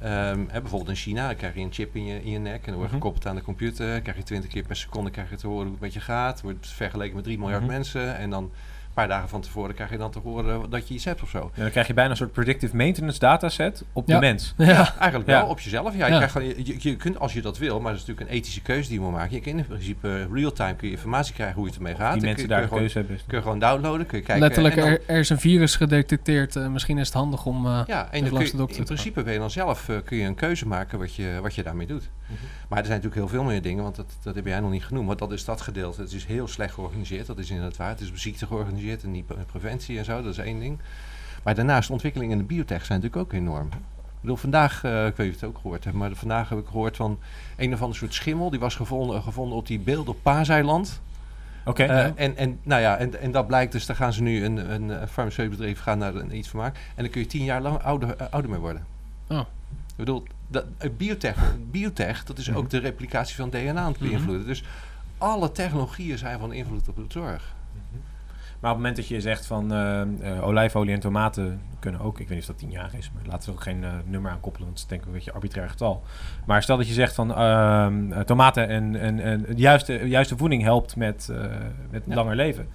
Ehm, 0.00 0.40
hè, 0.48 0.60
bijvoorbeeld 0.60 0.88
in 0.88 0.96
China 0.96 1.26
dan 1.26 1.36
krijg 1.36 1.54
je 1.54 1.60
een 1.60 1.72
chip 1.72 1.94
in 1.96 2.04
je, 2.06 2.22
in 2.24 2.30
je 2.30 2.38
nek 2.38 2.60
en 2.60 2.64
dan 2.64 2.74
word 2.74 2.76
je 2.76 2.86
Mhm. 2.86 2.94
gekoppeld 2.94 3.26
aan 3.26 3.34
de 3.36 3.42
computer. 3.42 4.00
krijg 4.00 4.16
je 4.16 4.22
20 4.22 4.50
keer 4.50 4.62
per 4.66 4.76
seconde 4.76 5.10
krijg 5.10 5.30
je 5.30 5.36
te 5.36 5.46
horen 5.46 5.62
hoe 5.62 5.72
het 5.72 5.80
met 5.80 5.92
je 5.92 6.00
gaat. 6.00 6.40
Wordt 6.42 6.66
vergeleken 6.68 7.14
met 7.14 7.24
3 7.24 7.38
miljard 7.38 7.62
Mhm. 7.62 7.70
mensen. 7.72 8.16
En 8.16 8.30
dan 8.30 8.50
paar 8.96 9.08
dagen 9.08 9.28
van 9.28 9.40
tevoren 9.40 9.74
krijg 9.74 9.90
je 9.90 9.96
dan 9.96 10.10
te 10.10 10.18
horen 10.18 10.70
dat 10.70 10.88
je 10.88 10.94
iets 10.94 11.04
hebt 11.04 11.22
of 11.22 11.28
zo. 11.28 11.50
Ja, 11.54 11.62
dan 11.62 11.70
krijg 11.70 11.86
je 11.86 11.94
bijna 11.94 12.10
een 12.10 12.16
soort 12.16 12.32
predictive 12.32 12.76
maintenance 12.76 13.18
dataset 13.18 13.84
op 13.92 14.08
Ja. 14.08 14.14
de 14.14 14.20
mens. 14.20 14.54
Ja, 14.56 14.94
Eigenlijk 14.98 15.30
Ja. 15.30 15.40
wel 15.40 15.48
op 15.50 15.60
jezelf. 15.60 15.96
Ja, 15.96 16.06
je, 16.06 16.12
Ja. 16.12 16.26
Krijgt 16.26 16.82
je, 16.82 16.96
kunt 16.96 17.18
als 17.18 17.32
je 17.32 17.42
dat 17.42 17.58
wil, 17.58 17.80
maar 17.80 17.92
dat 17.92 18.00
is 18.00 18.06
natuurlijk 18.06 18.30
een 18.30 18.36
ethische 18.40 18.62
keuze 18.62 18.88
die 18.88 18.98
je 18.98 19.04
moet 19.04 19.12
maken. 19.14 19.34
Je 19.34 19.40
kan 19.40 19.58
in 19.58 19.66
principe 19.66 20.08
eh, 20.08 20.32
real-time 20.32 20.74
kun 20.76 20.88
je 20.88 20.94
informatie 20.94 21.34
krijgen 21.34 21.54
hoe 21.56 21.64
je 21.64 21.70
het 21.70 21.78
ermee 21.78 21.94
gaat. 21.94 22.12
Die 22.12 22.22
mensen 22.22 22.46
kun, 22.46 22.48
daar 22.48 22.68
kun 22.68 22.76
een 22.76 22.82
je 22.84 22.88
gewoon, 22.90 23.06
keuze 23.06 23.08
hebben. 23.08 23.26
kun 23.26 23.36
je 23.36 23.42
gewoon 23.42 23.58
downloaden, 23.58 24.06
kun 24.06 24.18
je 24.18 24.24
kijken. 24.24 24.42
letterlijk, 24.44 24.76
dan- 24.76 24.86
er, 24.88 25.00
er 25.06 25.18
is 25.18 25.28
een 25.30 25.38
virus 25.40 25.76
gedetecteerd. 25.76 26.56
eh, 26.56 26.68
misschien 26.68 26.98
is 26.98 27.06
het 27.06 27.16
handig 27.16 27.46
om... 27.46 27.66
eh, 27.66 27.80
Ja, 27.86 28.08
en 28.12 28.24
de 28.24 28.30
dokter 28.56 28.78
in 28.78 28.84
principe 28.84 29.22
ben 29.22 29.32
je 29.32 29.38
dan 29.38 29.50
zelf 29.50 29.88
eh, 29.88 29.96
kun 30.04 30.16
je 30.16 30.24
een 30.24 30.34
keuze 30.34 30.66
maken 30.66 30.98
wat 30.98 31.14
je, 31.14 31.38
wat 31.42 31.54
je 31.54 31.62
daarmee 31.62 31.86
doet. 31.86 32.08
Mhm. 32.26 32.38
Maar 32.68 32.78
er 32.78 32.86
zijn 32.86 33.00
natuurlijk 33.02 33.14
heel 33.14 33.38
veel 33.38 33.44
meer 33.44 33.62
dingen, 33.62 33.82
want 33.82 33.96
dat, 33.96 34.16
dat 34.22 34.34
heb 34.34 34.46
jij 34.46 34.60
nog 34.60 34.70
niet 34.70 34.84
genoemd. 34.84 35.06
Want 35.06 35.18
dat 35.18 35.32
is 35.32 35.44
dat 35.44 35.60
gedeelte. 35.60 36.00
Het 36.00 36.12
is 36.12 36.24
heel 36.24 36.48
slecht 36.48 36.74
georganiseerd, 36.74 37.26
dat 37.26 37.38
is 37.38 37.50
inderdaad 37.50 37.76
waar. 37.76 37.88
Het 37.88 38.00
is 38.00 38.10
op 38.10 38.16
ziekte 38.18 38.46
georganiseerd 38.46 39.02
en 39.02 39.10
niet 39.10 39.26
pre- 39.26 39.44
preventie 39.46 39.98
en 39.98 40.04
zo, 40.04 40.22
dat 40.22 40.32
is 40.32 40.38
één 40.38 40.58
ding. 40.58 40.78
Maar 41.42 41.54
daarnaast, 41.54 41.86
de 41.86 41.92
ontwikkelingen 41.92 42.32
in 42.32 42.38
de 42.38 42.54
biotech 42.54 42.84
zijn 42.84 43.00
natuurlijk 43.00 43.32
ook 43.32 43.40
enorm. 43.40 43.66
Ik 43.66 44.20
bedoel, 44.20 44.36
vandaag, 44.36 44.84
eh, 44.84 45.06
ik 45.06 45.16
weet 45.16 45.26
niet 45.26 45.34
of 45.34 45.40
je 45.40 45.46
het 45.46 45.56
ook 45.56 45.62
gehoord 45.62 45.84
hebt, 45.84 45.96
maar 45.96 46.14
vandaag 46.14 46.48
heb 46.48 46.58
ik 46.58 46.66
gehoord 46.66 46.96
van 46.96 47.18
een 47.56 47.72
of 47.72 47.82
ander 47.82 47.96
soort 47.96 48.14
schimmel. 48.14 48.50
Die 48.50 48.60
was 48.60 48.74
gevonden, 48.74 49.22
gevonden 49.22 49.56
op 49.58 49.66
die 49.66 49.78
beeld 49.78 50.08
op 50.08 50.16
Paaseiland. 50.22 51.00
Oké. 51.64 51.82
Eh, 51.82 51.88
ja. 51.88 52.12
en, 52.14 52.36
en, 52.36 52.58
nou 52.62 52.80
ja, 52.80 52.96
en, 52.96 53.20
en 53.20 53.32
dat 53.32 53.46
blijkt 53.46 53.72
dus, 53.72 53.86
daar 53.86 53.96
gaan 53.96 54.12
ze 54.12 54.22
nu 54.22 54.44
een, 54.44 54.72
een, 54.72 54.88
een 54.88 55.08
farmaceutisch 55.08 55.56
bedrijf 55.56 55.80
gaan 55.80 56.00
een, 56.00 56.36
iets 56.36 56.48
van 56.48 56.60
maken. 56.60 56.80
En 56.94 57.02
dan 57.02 57.12
kun 57.12 57.20
je 57.20 57.26
tien 57.26 57.44
jaar 57.44 57.60
lang 57.60 57.82
ouder, 57.82 58.16
eh, 58.16 58.26
ouder 58.30 58.50
mee 58.50 58.60
worden. 58.60 58.86
Oh. 59.28 59.38
Ik 59.38 59.96
bedoel, 59.96 60.24
dat, 60.48 60.64
eh, 60.78 60.90
biotech, 60.96 61.54
biotech, 61.70 62.24
dat 62.24 62.38
is 62.38 62.48
Mhm. 62.48 62.58
ook 62.58 62.70
de 62.70 62.78
replicatie 62.78 63.36
van 63.36 63.50
DNA 63.50 63.80
aan 63.80 63.92
het 63.92 64.00
Mhm. 64.00 64.08
beïnvloeden. 64.10 64.46
Dus 64.46 64.64
alle 65.18 65.52
technologieën 65.52 66.18
zijn 66.18 66.38
van 66.38 66.52
invloed 66.52 66.88
op 66.88 66.96
de 66.96 67.04
zorg. 67.08 67.54
Maar 67.80 67.94
Maar 68.60 68.70
op 68.70 68.76
het 68.76 68.86
moment 68.86 68.96
dat 68.96 69.08
je 69.16 69.20
zegt 69.28 69.46
van 69.46 69.72
eh, 69.72 70.00
eh, 70.36 70.46
olijfolie 70.46 70.94
en 70.94 71.00
tomaten 71.00 71.60
kunnen 71.78 72.00
ook, 72.00 72.12
ik 72.20 72.28
weet 72.28 72.38
niet 72.38 72.40
of 72.40 72.46
dat 72.46 72.58
tien 72.58 72.70
jaar 72.70 72.90
is, 72.98 73.10
maar 73.14 73.22
laten 73.26 73.40
we 73.40 73.46
er 73.46 73.52
ook 73.52 73.62
geen 73.62 73.84
nummer 74.10 74.30
aan 74.30 74.40
koppelen, 74.40 74.66
want 74.66 74.78
het 74.80 74.86
is 74.86 74.86
denk 74.88 75.00
ik 75.00 75.06
een 75.06 75.12
beetje 75.12 75.30
een 75.30 75.36
arbitrair 75.36 75.68
getal. 75.68 76.02
Maar 76.46 76.62
stel 76.62 76.76
dat 76.76 76.86
je 76.88 76.92
zegt 76.92 77.14
van 77.14 77.34
ehm, 77.34 78.12
eh, 78.12 78.20
tomaten 78.20 78.68
en, 78.68 78.96
en, 79.00 79.20
en 79.20 79.42
de 79.42 79.54
juiste, 79.54 79.98
de 79.98 80.08
juiste 80.08 80.36
voeding 80.36 80.62
helpt 80.62 80.96
met, 80.96 81.32
met 81.90 82.02
Ja. 82.06 82.14
langer 82.14 82.36
leven. 82.36 82.68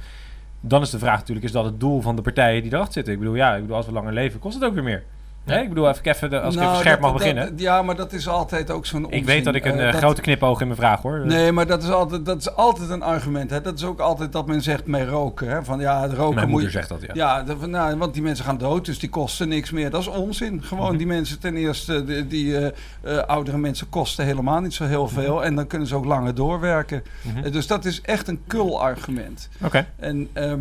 Dan 0.60 0.82
is 0.82 0.90
de 0.90 1.00
vraag 1.00 1.18
natuurlijk, 1.20 1.46
is 1.46 1.51
dat 1.51 1.66
het 1.66 1.80
doel 1.80 2.01
van 2.01 2.16
de 2.16 2.22
partijen 2.22 2.62
die 2.62 2.74
erachter 2.74 2.94
zitten? 2.94 3.13
Ik 3.13 3.20
bedoel, 3.20 3.36
ja, 3.36 3.56
ik 3.56 3.62
bedoel, 3.62 3.75
als 3.75 3.86
we 3.86 3.92
langer 3.92 4.13
leven, 4.13 4.40
kost 4.40 4.56
het 4.56 4.63
ook 4.63 4.74
weer 4.74 4.84
meer. 4.84 5.04
Hè? 5.45 5.60
Ik 5.62 5.69
bedoel, 5.69 5.89
even, 5.89 6.03
even 6.05 6.29
de- 6.29 6.39
als 6.41 6.53
ik 6.53 6.60
Nou, 6.60 6.71
even 6.74 6.83
scherp 6.86 7.01
dat- 7.01 7.12
mag 7.12 7.21
dat- 7.21 7.33
beginnen. 7.33 7.57
ja, 7.57 7.81
maar 7.81 7.95
dat 7.95 8.13
is 8.13 8.27
altijd 8.27 8.71
ook 8.71 8.86
zo'n 8.86 9.12
ik 9.12 9.25
weet 9.25 9.43
dat 9.45 9.55
ik 9.55 9.65
een 9.65 9.79
eh, 9.79 9.88
Eh, 9.89 9.93
grote 9.95 10.21
knipoog 10.21 10.62
in 10.62 10.67
mijn 10.67 10.79
vraag 10.79 11.01
hoor. 11.01 11.25
Nee, 11.25 11.51
maar 11.51 11.67
dat 11.67 11.83
is 11.83 11.89
altijd, 11.89 12.25
dat 12.25 12.38
is 12.39 12.55
altijd 12.55 12.89
een 12.89 13.01
argument. 13.01 13.50
Hè. 13.50 13.62
Dat 13.62 13.74
is 13.77 13.83
ook 13.86 14.00
altijd 14.00 14.31
dat 14.31 14.48
men 14.48 14.62
zegt 14.62 14.86
met 14.86 15.07
roken. 15.10 15.48
Hè. 15.50 15.63
Van 15.63 15.79
ja, 15.79 16.01
het 16.01 16.13
roken 16.13 16.36
Mijn 16.36 16.50
moet 16.50 16.60
moeder 16.62 16.69
je... 16.71 16.75
zegt 16.77 16.89
dat, 16.89 17.01
ja. 17.01 17.10
Ja, 17.13 17.43
dat- 17.43 17.67
nou, 17.67 17.98
want 17.98 18.13
die 18.13 18.24
mensen 18.24 18.45
gaan 18.45 18.57
dood, 18.57 18.86
dus 18.86 19.00
die 19.00 19.10
kosten 19.10 19.48
niks 19.48 19.71
meer. 19.71 19.89
Dat 19.89 20.01
is 20.01 20.07
onzin. 20.07 20.63
Gewoon 20.63 20.88
Mhm. 20.88 20.98
die 20.98 21.07
mensen 21.07 21.39
ten 21.39 21.55
eerste, 21.55 22.03
die, 22.05 22.27
die 22.27 22.71
eh, 23.01 23.17
oudere 23.17 23.57
mensen 23.57 23.89
kosten 23.89 24.25
helemaal 24.25 24.60
niet 24.62 24.74
zo 24.74 24.83
heel 24.86 25.07
veel. 25.07 25.43
En 25.43 25.55
dan 25.55 25.67
kunnen 25.67 25.88
ze 25.88 25.95
ook 25.95 26.05
langer 26.05 26.36
doorwerken. 26.36 27.03
Mhm. 27.21 27.51
Dus 27.51 27.67
dat 27.67 27.86
is 27.86 28.01
echt 28.01 28.27
een 28.27 28.41
kul 28.48 28.81
argument. 28.81 29.50
Oké. 29.62 29.86
En 30.00 30.29
ehm, 30.33 30.60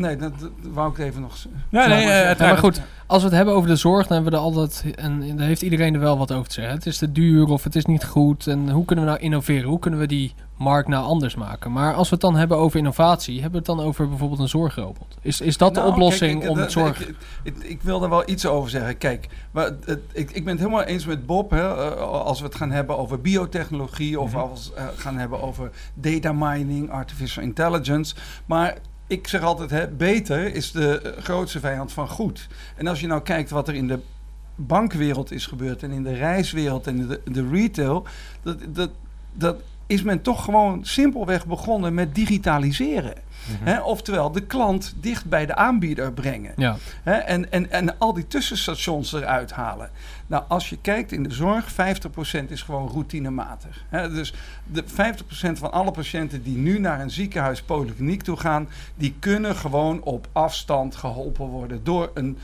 nee, 0.00 0.16
dat, 0.16 0.38
dat 0.40 0.50
wou 0.72 0.90
ik 0.90 0.98
even 0.98 1.20
nog... 1.20 1.34
Ja, 1.68 1.86
nee, 1.86 1.88
maar- 1.88 1.98
eh, 2.14 2.20
Ja, 2.22 2.28
het- 2.28 2.38
maar 2.38 2.58
goed, 2.58 2.80
als 3.06 3.22
we 3.22 3.28
het 3.28 3.36
hebben 3.36 3.54
over 3.54 3.68
de 3.68 3.76
zorg, 3.76 4.06
dan 4.06 4.12
hebben 4.14 4.32
we 4.32 4.38
er 4.38 4.44
altijd, 4.44 4.84
en 4.96 5.36
daar 5.36 5.46
heeft 5.46 5.62
iedereen 5.62 5.94
er 5.94 6.00
wel 6.00 6.18
wat 6.18 6.32
over 6.32 6.48
te 6.48 6.54
zeggen. 6.54 6.74
Het 6.74 6.86
is 6.86 6.98
te 6.98 7.12
duur 7.12 7.46
of 7.46 7.64
het 7.64 7.74
is 7.76 7.84
niet 7.84 8.04
goed. 8.04 8.46
En 8.46 8.70
hoe 8.70 8.84
kunnen 8.84 9.04
we 9.04 9.10
nou 9.10 9.22
innoveren? 9.22 9.68
Hoe 9.68 9.78
kunnen 9.78 10.00
we 10.00 10.06
die 10.06 10.34
markt 10.56 10.88
nou 10.88 11.04
anders 11.04 11.34
maken? 11.34 11.72
Maar 11.72 11.94
als 11.94 12.08
we 12.08 12.14
het 12.14 12.24
dan 12.24 12.36
hebben 12.36 12.56
over 12.56 12.78
innovatie, 12.78 13.34
hebben 13.34 13.62
we 13.64 13.70
het 13.70 13.76
dan 13.76 13.86
over 13.86 14.08
bijvoorbeeld 14.08 14.40
een 14.40 14.48
zorgrobot? 14.48 15.16
Is, 15.20 15.40
is 15.40 15.56
dat 15.56 15.74
de 15.74 15.80
Nou, 15.80 15.92
oplossing 15.92 16.32
kijk, 16.32 16.44
ik- 16.44 16.50
om 16.50 16.58
het 16.58 16.72
zorg... 16.72 17.00
Ik, 17.08 17.14
ik, 17.42 17.56
ik 17.58 17.82
wil 17.82 18.00
daar 18.00 18.10
wel 18.10 18.28
iets 18.28 18.46
over 18.46 18.70
zeggen. 18.70 18.98
Kijk, 18.98 19.28
maar 19.50 19.64
het, 19.84 19.98
ik, 20.12 20.30
ik 20.30 20.44
ben 20.44 20.52
het 20.52 20.62
helemaal 20.64 20.82
eens 20.84 21.06
met 21.06 21.26
Bob. 21.26 21.50
Hè, 21.50 21.60
eh, 21.90 22.00
als 22.00 22.40
we 22.40 22.46
het 22.46 22.54
gaan 22.54 22.70
hebben 22.70 22.98
over 22.98 23.20
biotechnologie 23.20 24.20
of 24.20 24.30
Mhm. 24.32 24.40
als 24.40 24.70
we 24.74 24.80
het 24.80 24.98
gaan 24.98 25.16
hebben 25.18 25.42
over 25.42 25.70
data 25.94 26.32
mining, 26.32 26.90
artificial 26.90 27.44
intelligence. 27.44 28.14
Maar 28.46 28.76
ik 29.10 29.28
zeg 29.28 29.42
altijd, 29.42 29.70
hè, 29.70 29.88
beter 29.88 30.54
is 30.54 30.72
de 30.72 31.00
eh, 31.00 31.22
grootste 31.22 31.60
vijand 31.60 31.92
van 31.92 32.08
goed. 32.08 32.48
En 32.76 32.86
als 32.86 33.00
je 33.00 33.06
nou 33.06 33.22
kijkt 33.22 33.50
wat 33.50 33.68
er 33.68 33.74
in 33.74 33.88
de 33.88 33.98
bankwereld 34.54 35.30
is 35.30 35.46
gebeurd 35.46 35.82
en 35.82 35.90
in 35.90 36.02
de 36.02 36.14
reiswereld 36.14 36.86
en 36.86 37.06
de, 37.06 37.20
de 37.24 37.48
retail, 37.48 38.06
dat, 38.42 38.56
dat, 38.68 38.90
dat 39.32 39.62
is 39.90 40.02
men 40.02 40.22
toch 40.22 40.44
gewoon 40.44 40.84
simpelweg 40.84 41.46
begonnen 41.46 41.94
met 41.94 42.14
digitaliseren. 42.14 43.14
Hè, 43.62 43.80
oftewel, 43.80 44.32
de 44.32 44.40
klant 44.40 44.94
dicht 45.00 45.24
bij 45.24 45.46
de 45.46 45.54
aanbieder 45.54 46.12
brengen. 46.12 46.52
Ja, 46.56 46.76
en, 47.04 47.52
en, 47.52 47.70
en 47.70 47.98
al 47.98 48.12
die 48.12 48.26
tussenstations 48.26 49.12
eruit 49.12 49.52
halen. 49.52 49.90
Nou, 50.26 50.44
als 50.48 50.70
je 50.70 50.78
kijkt 50.80 51.12
in 51.12 51.22
de 51.22 51.32
zorg, 51.32 51.72
50% 51.72 52.44
is 52.48 52.62
gewoon 52.62 52.88
routinematig. 52.88 53.84
Dus 53.90 54.34
de 54.66 54.84
50% 54.84 54.86
van 55.52 55.72
alle 55.72 55.90
patiënten 55.90 56.42
die 56.42 56.56
nu 56.56 56.78
naar 56.78 57.00
een 57.00 57.10
ziekenhuis, 57.10 57.62
polykliniek 57.62 58.22
toe 58.22 58.36
gaan, 58.36 58.68
die 58.94 59.14
kunnen 59.18 59.56
gewoon 59.56 60.02
op 60.02 60.28
afstand 60.32 60.96
geholpen 60.96 61.46
worden 61.46 61.80
door 61.84 62.10
een, 62.14 62.38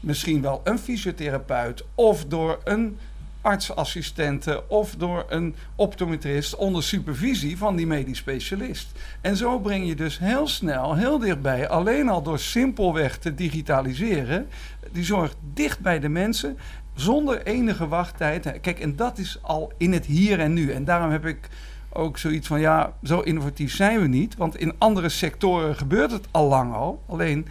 misschien 0.00 0.40
wel 0.40 0.60
een 0.64 0.78
fysiotherapeut 0.78 1.84
of 1.94 2.24
door 2.24 2.58
een 2.64 2.98
artsassistente 3.44 4.68
of 4.68 4.94
door 4.94 5.24
een 5.28 5.54
optometrist 5.76 6.56
onder 6.56 6.82
supervisie 6.82 7.58
van 7.58 7.76
die 7.76 7.86
medisch 7.86 8.18
specialist. 8.18 8.92
En 9.20 9.36
zo 9.36 9.58
breng 9.58 9.86
je 9.86 9.94
dus 9.94 10.18
heel 10.18 10.48
snel, 10.48 10.94
heel 10.94 11.18
dichtbij, 11.18 11.68
alleen 11.68 12.08
al 12.08 12.22
door 12.22 12.38
simpelweg 12.38 13.18
te 13.18 13.34
digitaliseren, 13.34 14.48
die 14.92 15.04
zorg 15.04 15.34
dicht 15.54 15.80
bij 15.80 16.00
de 16.00 16.08
mensen, 16.08 16.58
zonder 16.94 17.42
enige 17.42 17.88
wachttijd. 17.88 18.60
Kijk, 18.60 18.80
en 18.80 18.96
dat 18.96 19.18
is 19.18 19.38
al 19.42 19.72
in 19.78 19.92
het 19.92 20.06
hier 20.06 20.40
en 20.40 20.52
nu. 20.52 20.72
En 20.72 20.84
daarom 20.84 21.10
heb 21.10 21.26
ik 21.26 21.48
ook 21.92 22.18
zoiets 22.18 22.46
van, 22.46 22.60
ja, 22.60 22.92
zo 23.02 23.20
innovatief 23.20 23.74
zijn 23.74 24.00
we 24.00 24.06
niet. 24.06 24.36
Want 24.36 24.56
in 24.56 24.74
andere 24.78 25.08
sectoren 25.08 25.76
gebeurt 25.76 26.10
het 26.10 26.26
al 26.30 26.48
lang 26.48 26.74
al. 26.74 27.02
Alleen 27.06 27.46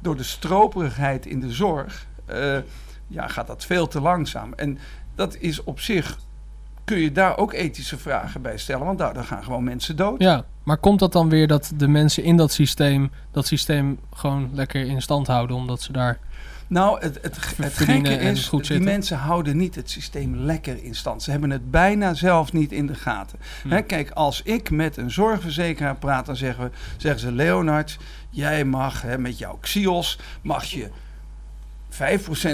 door 0.00 0.16
de 0.16 0.22
stroperigheid 0.22 1.26
in 1.26 1.40
de 1.40 1.50
zorg 1.50 2.06
eh, 2.24 2.58
ja, 3.12 3.28
gaat 3.28 3.46
dat 3.46 3.64
veel 3.64 3.88
te 3.88 4.00
langzaam. 4.00 4.52
En 4.52 4.78
dat 5.14 5.36
is 5.36 5.64
op 5.64 5.80
zich, 5.80 6.18
kun 6.84 6.98
je 6.98 7.12
daar 7.12 7.36
ook 7.36 7.52
ethische 7.52 7.98
vragen 7.98 8.42
bij 8.42 8.58
stellen. 8.58 8.86
Want 8.86 8.98
daardoor 8.98 9.24
gaan 9.24 9.44
gewoon 9.44 9.64
mensen 9.64 9.96
dood. 9.96 10.20
ja, 10.20 10.44
maar 10.62 10.76
komt 10.76 10.98
dat 10.98 11.12
dan 11.12 11.28
weer 11.28 11.46
dat 11.46 11.72
de 11.76 11.88
mensen 11.88 12.22
in 12.22 12.36
dat 12.36 12.52
systeem, 12.52 13.10
dat 13.30 13.46
systeem 13.46 13.98
gewoon 14.14 14.50
lekker 14.52 14.86
in 14.86 15.02
stand 15.02 15.26
houden, 15.26 15.56
omdat 15.56 15.82
ze 15.82 15.92
daar... 15.92 16.18
Nou, 16.66 17.00
het, 17.00 17.18
het, 17.22 17.56
het 17.56 17.76
gekke 17.76 18.14
is, 18.14 18.48
goed 18.48 18.58
die 18.58 18.66
zitten. 18.66 18.84
mensen 18.84 19.16
houden 19.16 19.56
niet 19.56 19.74
het 19.74 19.90
systeem 19.90 20.36
lekker 20.36 20.84
in 20.84 20.94
stand. 20.94 21.22
Ze 21.22 21.30
hebben 21.30 21.50
het 21.50 21.70
bijna 21.70 22.14
zelf 22.14 22.52
niet 22.52 22.72
in 22.72 22.86
de 22.86 22.94
gaten. 22.94 23.38
Hm. 23.62 23.70
Hè, 23.70 23.82
kijk, 23.82 24.10
als 24.10 24.42
ik 24.42 24.70
met 24.70 24.96
een 24.96 25.10
zorgverzekeraar 25.10 25.96
praat, 25.96 26.26
dan 26.26 26.36
zeggen, 26.36 26.64
we, 26.64 26.70
zeggen 26.96 27.20
ze... 27.20 27.32
Leonard, 27.32 27.98
jij 28.30 28.64
mag 28.64 29.02
hè, 29.02 29.18
met 29.18 29.38
jouw 29.38 29.58
Xios, 29.60 30.18
mag 30.42 30.64
je 30.64 30.90
5% 31.92 31.94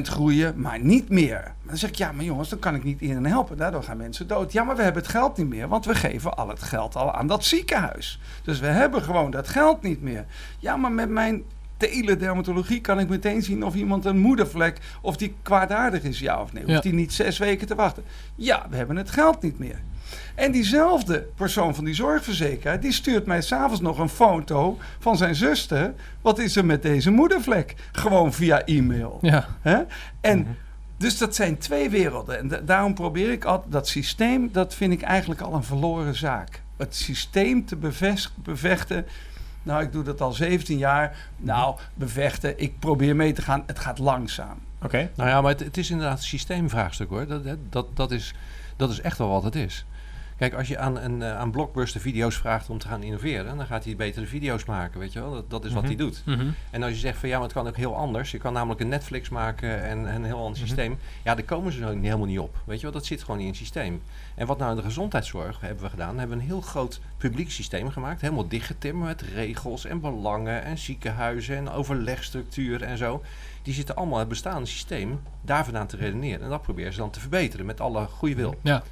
groeien, 0.03 0.61
maar 0.61 0.81
niet 0.81 1.09
meer. 1.09 1.43
Maar 1.43 1.67
dan 1.67 1.77
zeg 1.77 1.91
ik, 1.91 1.97
ja, 1.97 2.13
maar 2.13 2.25
jongens, 2.25 2.49
dan 2.49 2.59
kan 2.59 2.75
ik 2.75 2.85
niet 2.85 3.01
iedereen 3.01 3.27
helpen. 3.27 3.57
Daardoor 3.57 3.83
gaan 3.83 3.97
mensen 3.97 4.27
dood. 4.27 4.53
Ja, 4.53 4.65
maar 4.65 4.77
we 4.77 4.83
hebben 4.83 5.03
het 5.03 5.11
geld 5.11 5.37
niet 5.37 5.49
meer, 5.49 5.69
want 5.69 5.85
we 5.85 5.95
geven 5.95 6.37
al 6.37 6.49
het 6.49 6.63
geld 6.63 6.97
al 6.97 7.13
aan 7.13 7.27
dat 7.27 7.45
ziekenhuis. 7.45 8.21
Dus 8.43 8.61
we 8.61 8.67
hebben 8.67 9.03
gewoon 9.03 9.31
dat 9.31 9.49
geld 9.49 9.83
niet 9.83 10.03
meer. 10.03 10.25
Ja, 10.59 10.77
maar 10.77 10.93
met 10.93 11.09
mijn 11.09 11.43
teledermatologie 11.77 12.81
kan 12.81 13.01
ik 13.01 13.09
meteen 13.09 13.43
zien 13.43 13.65
of 13.65 13.75
iemand 13.75 14.05
een 14.05 14.19
moedervlek, 14.19 14.79
of 15.01 15.17
die 15.17 15.35
kwaadaardig 15.43 16.03
is, 16.03 16.19
ja 16.19 16.41
of 16.41 16.53
nee. 16.53 16.67
Ja. 16.67 16.71
Hoeft 16.71 16.83
die 16.83 16.93
niet 16.93 17.13
zes 17.13 17.39
weken 17.39 17.67
te 17.67 17.75
wachten. 17.75 18.05
Ja, 18.35 18.67
we 18.71 18.77
hebben 18.77 18.97
het 18.97 19.11
geld 19.11 19.43
niet 19.43 19.59
meer. 19.59 19.81
En 20.35 20.53
diezelfde 20.53 21.27
persoon 21.35 21.75
van 21.75 21.85
die 21.85 21.95
zorgverzekeraar, 21.95 22.81
die 22.81 22.93
stuurt 22.93 23.27
mij 23.27 23.41
s'avonds 23.43 23.81
nog 23.81 23.99
een 23.99 24.09
foto 24.09 24.79
van 24.99 25.17
zijn 25.17 25.35
zuster. 25.35 25.95
Wat 26.21 26.39
is 26.39 26.57
er 26.57 26.65
met 26.65 26.83
deze 26.83 27.11
moedervlek? 27.11 27.75
Gewoon 27.93 28.33
via 28.33 28.65
e-mail. 28.65 29.19
Ja, 29.23 29.47
Hè? 29.61 29.79
En 30.21 30.39
Mhm. 30.39 30.49
dus 30.97 31.19
dat 31.19 31.35
zijn 31.35 31.59
twee 31.59 31.91
werelden. 31.91 32.39
En 32.39 32.49
da- 32.49 32.61
daarom 32.61 32.95
probeer 32.95 33.31
ik 33.31 33.45
altijd 33.45 33.73
dat 33.73 33.89
systeem, 33.89 34.49
dat 34.53 34.75
vind 34.75 34.93
ik 34.93 35.03
eigenlijk 35.03 35.41
al 35.41 35.55
een 35.55 35.65
verloren 35.65 36.15
zaak. 36.15 36.63
Het 36.77 36.97
systeem 36.97 37.65
te 37.67 37.77
bevechten. 38.43 39.07
Nou, 39.63 39.83
ik 39.83 39.93
doe 39.93 40.03
dat 40.03 40.21
al 40.21 40.33
17 40.33 40.79
jaar. 40.79 41.17
Nou, 41.37 41.77
bevechten, 41.95 42.59
ik 42.61 42.79
probeer 42.79 43.17
mee 43.17 43.33
te 43.33 43.43
gaan. 43.43 43.63
Het 43.67 43.79
gaat 43.79 43.99
langzaam. 43.99 44.59
Oké. 44.83 45.11
Nou 45.17 45.29
ja, 45.29 45.41
maar 45.41 45.51
het, 45.51 45.61
het 45.61 45.77
is 45.77 45.91
inderdaad 45.91 46.19
een 46.19 46.25
systeemvraagstuk 46.25 47.09
hoor. 47.09 47.27
Dat, 47.27 47.45
dat- 47.45 47.59
dat, 47.71 47.87
dat, 47.97 48.11
is, 48.11 48.35
dat 48.77 48.91
is 48.91 49.01
echt 49.01 49.19
wel 49.19 49.29
wat 49.29 49.43
het 49.43 49.55
is. 49.55 49.85
Kijk, 50.39 50.55
als 50.55 50.69
je 50.69 50.79
aan, 50.79 50.99
een, 50.99 51.23
eh, 51.23 51.39
aan 51.39 51.51
Blockbuster 51.51 52.01
video's 52.01 52.37
vraagt 52.37 52.71
om 52.71 52.79
te 52.79 52.89
gaan 52.89 53.03
innoveren, 53.03 53.57
dan 53.57 53.67
gaat 53.67 53.85
hij 53.85 53.97
betere 53.97 54.27
video's 54.27 54.65
maken, 54.65 55.01
weet 55.01 55.13
je 55.13 55.21
wel. 55.21 55.33
Dat, 55.33 55.51
dat 55.51 55.65
is 55.65 55.73
wat 55.73 55.83
Mhm. 55.83 55.93
hij 55.93 56.01
doet. 56.05 56.23
Mhm. 56.27 56.47
En 56.71 56.83
als 56.83 56.93
je 56.93 56.99
zegt 56.99 57.19
van 57.19 57.29
ja, 57.29 57.35
maar 57.35 57.45
het 57.45 57.53
kan 57.57 57.67
ook 57.69 57.77
heel 57.77 57.97
anders. 57.97 58.31
Je 58.31 58.39
kan 58.39 58.53
namelijk 58.53 58.81
een 58.81 58.89
Netflix 58.89 59.29
maken 59.29 59.83
en, 59.83 60.09
en 60.09 60.15
een 60.15 60.25
heel 60.25 60.37
ander 60.39 60.59
Mhm. 60.59 60.67
systeem. 60.67 60.99
Ja, 61.25 61.35
daar 61.35 61.45
komen 61.45 61.73
ze 61.73 61.85
helemaal 61.87 62.27
niet 62.27 62.39
op. 62.39 62.57
Weet 62.65 62.77
je 62.77 62.83
wel, 62.83 62.93
dat 62.93 63.07
zit 63.07 63.23
gewoon 63.23 63.41
in 63.41 63.47
het 63.47 63.57
systeem. 63.57 64.03
En 64.35 64.47
wat 64.47 64.59
nou 64.59 64.71
in 64.71 64.77
de 64.77 64.83
gezondheidszorg 64.83 65.61
hebben 65.61 65.83
we 65.85 65.91
gedaan? 65.91 66.19
Hebben 66.19 66.37
we 66.37 66.43
een 66.43 66.49
heel 66.49 66.61
groot 66.61 67.01
publiek 67.17 67.51
systeem 67.51 67.91
gemaakt. 67.91 68.21
Helemaal 68.21 68.49
dichtgetimmerd 68.49 69.21
met 69.21 69.31
regels 69.35 69.85
en 69.85 70.01
belangen 70.01 70.63
en 70.65 70.79
ziekenhuizen 70.79 71.57
en 71.57 71.69
overlegstructuur 71.71 72.83
en 72.83 72.99
zo. 72.99 73.23
Die 73.63 73.75
zitten 73.75 73.97
allemaal 73.97 74.19
het 74.19 74.29
bestaande 74.29 74.67
systeem 74.69 75.21
daar 75.41 75.65
vandaan 75.65 75.87
te 75.87 75.97
redeneren. 75.97 76.43
En 76.43 76.49
dat 76.51 76.63
proberen 76.63 76.93
ze 76.93 76.99
dan 76.99 77.11
te 77.11 77.21
verbeteren 77.21 77.67
met 77.67 77.81
alle 77.81 78.07
goede 78.07 78.35
wil. 78.35 78.55
ja. 78.63 78.83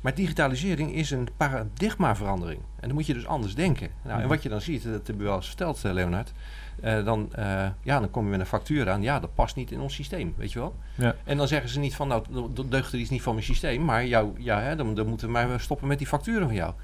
Maar 0.00 0.14
digitalisering 0.14 0.94
is 0.94 1.10
een 1.10 1.28
paradigmaverandering. 1.36 2.60
En 2.60 2.86
dan 2.86 2.94
moet 2.94 3.06
je 3.06 3.14
dus 3.14 3.26
anders 3.26 3.54
denken. 3.54 3.90
Nou. 4.04 4.22
En 4.22 4.28
wat 4.28 4.42
je 4.42 4.48
dan 4.48 4.60
ziet, 4.60 4.82
dat 4.82 5.06
heb 5.06 5.16
je 5.16 5.22
wel 5.22 5.36
eens 5.36 5.46
verteld, 5.46 5.84
eh, 5.84 5.92
Leonard. 5.92 6.32
eh, 6.80 7.04
dan, 7.04 7.34
eh, 7.34 7.68
ja, 7.82 8.00
dan 8.00 8.10
kom 8.10 8.24
je 8.24 8.30
met 8.30 8.40
een 8.40 8.46
factuur 8.46 8.90
aan. 8.90 9.02
Ja, 9.02 9.20
dat 9.20 9.34
past 9.34 9.56
niet 9.56 9.70
in 9.70 9.80
ons 9.80 9.94
systeem, 9.94 10.34
weet 10.36 10.52
je 10.52 10.58
wel. 10.58 10.74
Ja. 10.94 11.14
En 11.24 11.36
dan 11.36 11.48
zeggen 11.48 11.70
ze 11.70 11.78
niet 11.78 11.94
van, 11.94 12.08
nou, 12.08 12.24
dat 12.54 12.70
deugt 12.70 12.92
er 12.92 12.98
iets 12.98 13.10
niet 13.10 13.22
van 13.22 13.34
mijn 13.34 13.46
systeem. 13.46 13.84
Maar 13.84 14.06
jou, 14.06 14.32
ja, 14.38 14.60
hè, 14.60 14.76
dan, 14.76 14.94
dan 14.94 15.06
moeten 15.06 15.26
we 15.26 15.32
maar 15.32 15.60
stoppen 15.60 15.88
met 15.88 15.98
die 15.98 16.06
facturen 16.06 16.46
van 16.46 16.54
jou. 16.54 16.74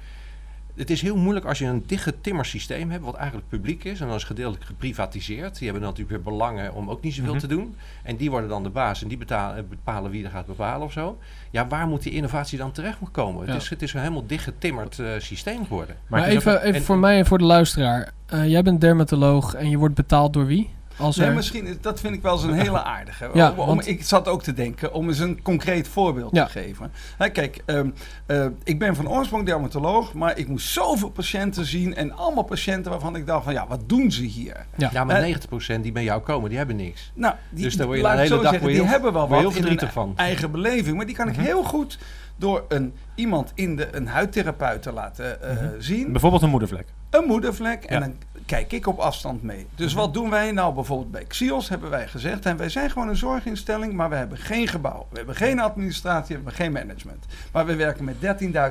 Het 0.77 0.89
is 0.89 1.01
heel 1.01 1.15
moeilijk 1.17 1.45
als 1.45 1.59
je 1.59 1.65
een 1.65 1.83
dichtgetimmerd 1.85 2.47
systeem 2.47 2.91
hebt, 2.91 3.03
wat 3.03 3.15
eigenlijk 3.15 3.49
publiek 3.49 3.83
is. 3.83 3.99
En 3.99 4.07
dan 4.07 4.15
is 4.15 4.23
gedeeltelijk 4.23 4.65
geprivatiseerd. 4.65 5.53
Die 5.57 5.63
hebben 5.69 5.81
dan 5.83 5.91
natuurlijk 5.93 6.23
weer 6.23 6.33
belangen 6.33 6.73
om 6.73 6.89
ook 6.89 7.01
niet 7.01 7.13
zoveel 7.13 7.31
Mhm. 7.31 7.39
te 7.41 7.47
doen. 7.47 7.75
En 8.03 8.15
die 8.15 8.29
worden 8.29 8.49
dan 8.49 8.63
de 8.63 8.69
baas 8.69 9.01
en 9.01 9.07
die 9.07 9.17
betalen, 9.17 9.69
bepalen 9.69 10.11
wie 10.11 10.23
er 10.23 10.29
gaat 10.31 10.45
bepalen 10.45 10.85
of 10.85 10.91
zo. 10.91 11.17
Ja, 11.51 11.67
waar 11.67 11.87
moet 11.87 12.03
die 12.03 12.11
innovatie 12.13 12.57
dan 12.57 12.71
terecht 12.71 12.97
komen? 13.11 13.45
Ja. 13.45 13.53
Het, 13.53 13.61
is, 13.61 13.69
het 13.69 13.81
is 13.81 13.93
een 13.93 13.99
helemaal 13.99 14.25
dichtgetimmerd 14.27 14.99
eh, 14.99 15.07
systeem 15.17 15.65
geworden. 15.65 15.95
Maar, 16.07 16.21
ook- 16.21 16.27
even, 16.27 16.61
even 16.61 16.73
en- 16.75 16.83
voor 16.83 16.97
mij 16.97 17.17
en 17.17 17.25
voor 17.25 17.37
de 17.37 17.43
luisteraar. 17.43 18.11
Eh, 18.25 18.47
jij 18.47 18.61
bent 18.63 18.81
dermatoloog 18.81 19.53
en 19.53 19.69
je 19.69 19.77
wordt 19.77 19.95
betaald 19.95 20.33
door 20.33 20.45
wie? 20.45 20.69
Als 20.97 21.15
Nee, 21.15 21.27
er- 21.27 21.33
misschien, 21.33 21.65
is- 21.65 21.81
dat 21.81 21.99
vind 21.99 22.15
ik 22.15 22.21
wel 22.21 22.33
eens 22.33 22.43
een 22.43 22.53
hele 22.53 22.83
aardige. 22.83 23.29
Ja, 23.33 23.49
om, 23.55 23.55
want- 23.67 23.87
ik 23.87 24.03
zat 24.03 24.27
ook 24.27 24.43
te 24.43 24.53
denken 24.53 24.93
om 24.93 25.07
eens 25.07 25.19
een 25.19 25.41
concreet 25.41 25.87
voorbeeld 25.87 26.35
Ja. 26.35 26.45
te 26.45 26.51
geven. 26.51 26.91
Hè, 27.17 27.29
kijk, 27.29 27.61
ehm, 27.65 27.89
eh, 28.25 28.45
ik 28.63 28.79
ben 28.79 28.95
van 28.95 29.09
oorsprong 29.09 29.45
dermatoloog, 29.45 30.13
maar 30.13 30.37
ik 30.37 30.47
moest 30.47 30.67
zoveel 30.69 31.09
patiënten 31.09 31.65
zien 31.65 31.95
en 31.95 32.11
allemaal 32.11 32.43
patiënten 32.43 32.91
waarvan 32.91 33.15
ik 33.15 33.25
dacht 33.27 33.43
van 33.43 33.53
ja, 33.53 33.67
wat 33.67 33.81
doen 33.89 34.11
ze 34.11 34.23
hier? 34.23 34.65
Ja. 34.75 34.89
Ja, 34.93 35.03
maar 35.03 35.15
Eh, 35.15 35.21
90% 35.21 35.83
die 35.83 35.91
bij 35.91 36.03
jou 36.03 36.21
komen, 36.21 36.49
die 36.49 36.57
hebben 36.57 36.75
niks. 36.75 37.11
Nou, 37.13 37.33
die, 37.49 37.63
Dus 37.63 37.75
daar 37.75 37.85
word 37.87 37.97
je 37.99 38.03
de 38.03 38.09
hele 38.09 38.25
zo 38.27 38.41
dag 38.41 38.51
zeggen, 38.51 38.61
je 38.69 38.73
die 38.73 38.81
heel- 38.83 38.91
hebben 38.91 39.13
wel 39.13 39.27
wat 39.27 39.39
heel 39.39 39.51
verdrietig 39.51 39.91
van. 39.91 40.13
eigen 40.15 40.51
beleving, 40.51 40.97
maar 40.97 41.05
die 41.05 41.15
kan 41.15 41.27
ik 41.27 41.35
Mhm. 41.35 41.43
heel 41.45 41.63
goed 41.63 41.97
door 42.39 42.65
een, 42.67 42.93
iemand 43.15 43.51
in 43.55 43.75
de, 43.75 43.87
een 43.95 44.07
huidtherapeut 44.07 44.81
te 44.81 44.91
laten 44.91 45.41
eh, 45.41 45.51
Mhm. 45.55 45.65
zien. 45.79 46.11
Bijvoorbeeld 46.11 46.41
een 46.41 46.49
moedervlek. 46.49 46.85
een 47.09 47.23
moedervlek 47.27 47.83
en 47.83 47.93
Ja. 47.93 47.99
dan 47.99 48.13
kijk 48.47 48.71
ik 48.71 48.87
op 48.87 48.99
afstand 48.99 49.43
mee. 49.43 49.67
Dus 49.75 49.93
wat 49.93 50.13
doen 50.13 50.29
wij 50.29 50.51
nou 50.51 50.73
bijvoorbeeld 50.73 51.11
bij 51.11 51.25
Xios 51.25 51.69
hebben 51.69 51.89
wij 51.89 52.07
gezegd 52.07 52.45
en 52.45 52.57
wij 52.57 52.69
zijn 52.69 52.89
gewoon 52.91 53.07
een 53.07 53.15
zorginstelling, 53.15 53.93
maar 53.93 54.09
we 54.09 54.15
hebben 54.15 54.37
geen 54.37 54.67
gebouw, 54.67 55.07
we 55.09 55.17
hebben 55.17 55.35
geen 55.35 55.59
administratie, 55.59 56.27
we 56.27 56.33
hebben 56.33 56.53
geen 56.53 56.71
management. 56.71 57.25
Maar 57.51 57.65
we 57.65 57.75
werken 57.75 58.03
met 58.03 58.15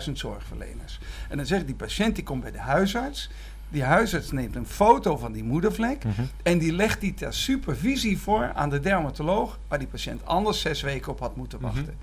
13.000 0.06 0.12
zorgverleners. 0.12 0.98
En 1.28 1.36
dan 1.36 1.46
zegt 1.46 1.66
die 1.66 1.74
patiënt 1.74 2.14
die 2.14 2.24
komt 2.24 2.42
bij 2.42 2.50
de 2.52 2.58
huisarts. 2.60 3.30
Die 3.68 3.82
huisarts 3.82 4.30
neemt 4.30 4.56
een 4.56 4.66
foto 4.66 5.16
van 5.16 5.32
die 5.32 5.44
moedervlek 5.44 6.02
en 6.42 6.58
die 6.58 6.72
legt 6.72 7.00
die 7.00 7.14
ter 7.14 7.34
supervisie 7.34 8.18
voor 8.18 8.52
aan 8.54 8.70
de 8.70 8.80
dermatoloog, 8.80 9.58
waar 9.68 9.78
die 9.78 9.88
patiënt 9.88 10.26
anders 10.26 10.60
zes 10.60 10.82
weken 10.82 11.12
op 11.12 11.20
had 11.20 11.36
moeten 11.36 11.58
Mhm. 11.60 11.66
wachten. 11.66 11.94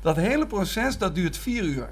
Dat 0.00 0.16
hele 0.16 0.46
proces 0.46 0.98
dat 0.98 1.14
duurt 1.14 1.36
vier 1.36 1.62
uur. 1.62 1.88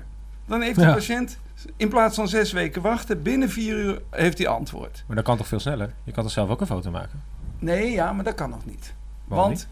Dan 0.51 0.61
heeft 0.63 0.77
de 0.79 0.83
Ja. 0.85 0.93
patiënt 0.93 1.39
in 1.77 1.89
plaats 1.89 2.15
van 2.15 2.29
zes 2.29 2.53
weken 2.53 2.83
wachten, 2.83 3.23
binnen 3.23 3.51
vier 3.51 3.77
uur 3.77 4.01
heeft 4.11 4.39
hij 4.39 4.47
antwoord. 4.49 5.05
Maar 5.07 5.17
dat 5.17 5.25
kan 5.25 5.37
toch 5.37 5.47
veel 5.49 5.61
sneller? 5.61 5.93
Je 6.05 6.13
kan 6.13 6.23
toch 6.23 6.33
zelf 6.33 6.49
ook 6.51 6.61
een 6.61 6.67
foto 6.67 6.91
maken? 6.91 7.23
Nee, 7.59 7.91
ja, 7.91 8.13
maar 8.13 8.25
dat 8.25 8.35
kan 8.35 8.51
nog 8.51 8.65
niet. 8.67 8.95
Waarom 9.25 9.47
Want, 9.47 9.69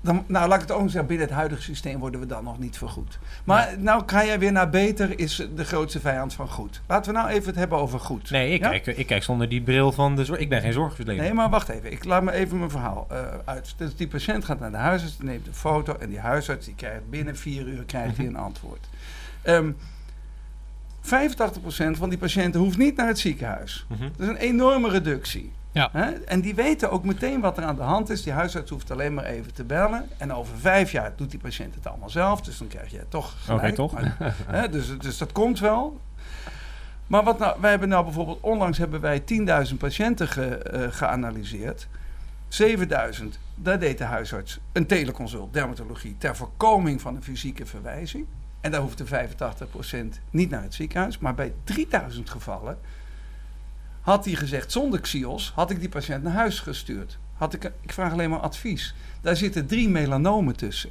dan, 0.00 0.24
nou 0.26 0.48
laat 0.48 0.62
ik 0.62 0.68
het 0.68 0.76
ook 0.76 0.82
zeggen, 0.90 1.06
binnen 1.06 1.26
het 1.26 1.36
huidige 1.36 1.62
systeem 1.62 1.98
worden 1.98 2.20
we 2.20 2.26
dan 2.26 2.44
nog 2.44 2.58
niet 2.58 2.78
vergoed. 2.78 3.18
Maar 3.44 3.74
nou 3.78 4.02
ga 4.06 4.24
jij 4.24 4.38
weer 4.38 4.52
naar 4.52 4.70
beter, 4.70 5.18
is 5.18 5.48
de 5.54 5.64
grootste 5.64 6.00
vijand 6.00 6.34
van 6.34 6.48
goed. 6.48 6.80
Laten 6.86 7.12
we 7.12 7.18
nou 7.18 7.30
even 7.30 7.46
het 7.46 7.54
hebben 7.56 7.78
over 7.78 8.00
goed. 8.00 8.30
Nee, 8.30 8.52
ik, 8.52 8.60
Ja? 8.60 8.68
kijk, 8.68 8.86
ik 8.86 9.06
kijk 9.06 9.22
zonder 9.22 9.48
die 9.48 9.62
bril 9.62 9.92
van 9.92 10.16
de 10.16 10.24
zorg. 10.24 10.38
Ik 10.40 10.48
ben 10.48 10.60
geen 10.60 10.72
zorgverlener. 10.72 11.22
Nee, 11.24 11.32
maar 11.34 11.50
wacht 11.50 11.68
even. 11.68 11.92
Ik 11.92 12.04
laat 12.04 12.22
me 12.22 12.32
even 12.32 12.58
mijn 12.58 12.70
verhaal 12.70 13.06
eh, 13.10 13.18
uit. 13.44 13.74
Dus 13.76 13.96
die 13.96 14.08
patiënt 14.08 14.44
gaat 14.44 14.60
naar 14.60 14.70
de 14.70 14.76
huisarts, 14.76 15.18
neemt 15.18 15.46
een 15.46 15.54
foto 15.54 15.94
en 15.96 16.08
die 16.08 16.20
huisarts 16.20 16.66
die 16.66 16.74
krijgt 16.74 17.10
binnen 17.10 17.36
vier 17.36 17.66
uur 17.66 17.84
krijgt 17.84 18.16
hij 18.16 18.26
Mhm. 18.26 18.34
een 18.34 18.40
antwoord. 18.40 18.86
Ehm 19.42 19.70
85% 21.02 21.10
van 21.98 22.08
die 22.08 22.18
patiënten 22.18 22.60
hoeft 22.60 22.78
niet 22.78 22.96
naar 22.96 23.06
het 23.06 23.18
ziekenhuis. 23.18 23.86
Mhm. 23.88 24.02
Dat 24.02 24.20
is 24.20 24.26
een 24.28 24.36
enorme 24.36 24.88
reductie. 24.88 25.52
Ja. 25.72 25.88
Hè? 25.92 26.10
En 26.10 26.40
die 26.40 26.54
weten 26.54 26.90
ook 26.90 27.04
meteen 27.04 27.40
wat 27.40 27.58
er 27.58 27.64
aan 27.64 27.76
de 27.76 27.82
hand 27.82 28.10
is. 28.10 28.22
Die 28.22 28.32
huisarts 28.32 28.70
hoeft 28.70 28.90
alleen 28.90 29.14
maar 29.14 29.24
even 29.24 29.54
te 29.54 29.64
bellen. 29.64 30.08
En 30.16 30.32
over 30.32 30.58
vijf 30.58 30.92
jaar 30.92 31.12
doet 31.16 31.30
die 31.30 31.40
patiënt 31.40 31.74
het 31.74 31.86
allemaal 31.86 32.10
zelf. 32.10 32.40
Dus 32.40 32.58
dan 32.58 32.68
krijg 32.68 32.90
je 32.90 33.04
toch 33.08 33.34
gelijk. 33.44 33.62
Oké, 33.62 33.74
toch? 33.74 33.92
Maar, 33.92 34.34
hè, 34.46 34.68
dus, 34.68 34.98
dus 34.98 35.18
dat 35.18 35.32
komt 35.32 35.58
wel. 35.58 36.00
Maar 37.06 37.24
wat 37.24 37.38
nou, 37.38 37.60
wij 37.60 37.70
hebben 37.70 37.88
nou 37.88 38.04
bijvoorbeeld... 38.04 38.40
Onlangs 38.40 38.78
hebben 38.78 39.00
wij 39.00 39.22
10.000 39.70 39.76
patiënten 39.78 40.28
ge, 40.28 40.58
eh, 40.58 40.86
geanalyseerd. 40.90 41.88
7.000, 42.48 43.38
daar 43.54 43.78
deed 43.78 43.98
de 43.98 44.04
huisarts 44.04 44.58
een 44.72 44.86
teleconsult 44.86 45.52
dermatologie... 45.52 46.16
ter 46.18 46.36
voorkoming 46.36 47.00
van 47.00 47.16
een 47.16 47.22
fysieke 47.22 47.66
verwijzing. 47.66 48.26
En 48.60 48.70
daar 48.70 48.80
hoefde 48.80 49.04
85% 49.06 50.20
niet 50.30 50.50
naar 50.50 50.62
het 50.62 50.74
ziekenhuis. 50.74 51.18
Maar 51.18 51.34
bij 51.34 51.52
3000 51.64 52.30
gevallen 52.30 52.78
had 54.00 54.24
hij 54.24 54.34
gezegd, 54.34 54.72
zonder 54.72 55.00
Xios 55.00 55.52
had 55.54 55.70
ik 55.70 55.80
die 55.80 55.88
patiënt 55.88 56.22
naar 56.22 56.32
huis 56.32 56.60
gestuurd. 56.60 57.18
Had 57.34 57.54
ik, 57.54 57.72
ik 57.80 57.92
vraag 57.92 58.12
alleen 58.12 58.30
maar 58.30 58.40
advies. 58.40 58.94
Daar 59.20 59.36
zitten 59.36 59.66
drie 59.66 59.88
melanomen 59.88 60.56
tussen. 60.56 60.90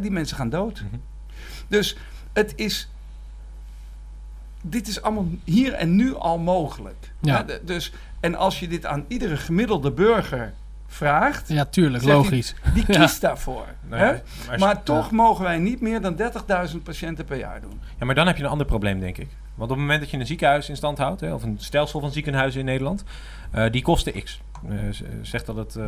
Die 0.00 0.10
mensen 0.10 0.36
gaan 0.36 0.50
dood. 0.50 0.80
Mhm. 0.80 0.96
Dus 1.68 1.96
het 2.32 2.52
is. 2.56 2.88
Dit 4.62 4.88
is 4.88 5.02
allemaal 5.02 5.28
hier 5.44 5.72
en 5.72 5.96
nu 5.96 6.14
al 6.14 6.38
mogelijk. 6.38 7.12
Ja. 7.20 7.46
Dus, 7.62 7.92
en 8.20 8.34
als 8.34 8.60
je 8.60 8.68
dit 8.68 8.86
aan 8.86 9.04
iedere 9.08 9.36
gemiddelde 9.36 9.90
burger 9.90 10.54
vraagt, 10.94 11.48
Ja, 11.48 11.64
tuurlijk, 11.64 12.04
logisch. 12.04 12.54
die 12.74 12.84
Ja. 12.92 12.98
kiest 13.00 13.20
daarvoor. 13.20 13.66
Hè? 13.88 14.12
maar, 14.46 14.58
Maar 14.58 14.82
toch 14.82 15.10
mogen 15.10 15.44
wij 15.44 15.58
niet 15.58 15.80
meer 15.80 16.00
dan 16.00 16.16
30.000 16.72 16.82
patiënten 16.82 17.24
per 17.24 17.36
jaar 17.38 17.60
doen. 17.60 17.80
ja, 17.98 18.06
maar 18.06 18.14
dan 18.14 18.26
heb 18.26 18.36
je 18.36 18.42
een 18.42 18.48
ander 18.48 18.66
probleem, 18.66 19.00
denk 19.00 19.18
ik. 19.18 19.28
Want 19.54 19.70
op 19.70 19.76
het 19.76 19.86
moment 19.86 20.00
dat 20.00 20.10
je 20.10 20.16
een 20.18 20.26
ziekenhuis 20.26 20.68
in 20.68 20.76
stand 20.76 20.98
houdt, 20.98 21.20
hè, 21.20 21.34
of 21.34 21.42
een 21.42 21.56
stelsel 21.58 22.00
van 22.00 22.12
ziekenhuizen 22.12 22.60
in 22.60 22.66
Nederland, 22.66 23.04
eh, 23.50 23.70
die 23.70 23.82
kosten 23.82 24.22
x. 24.22 24.40
Eh, 24.68 24.76
zeg 25.22 25.44
dat 25.44 25.56
het 25.56 25.76
eh 25.76 25.84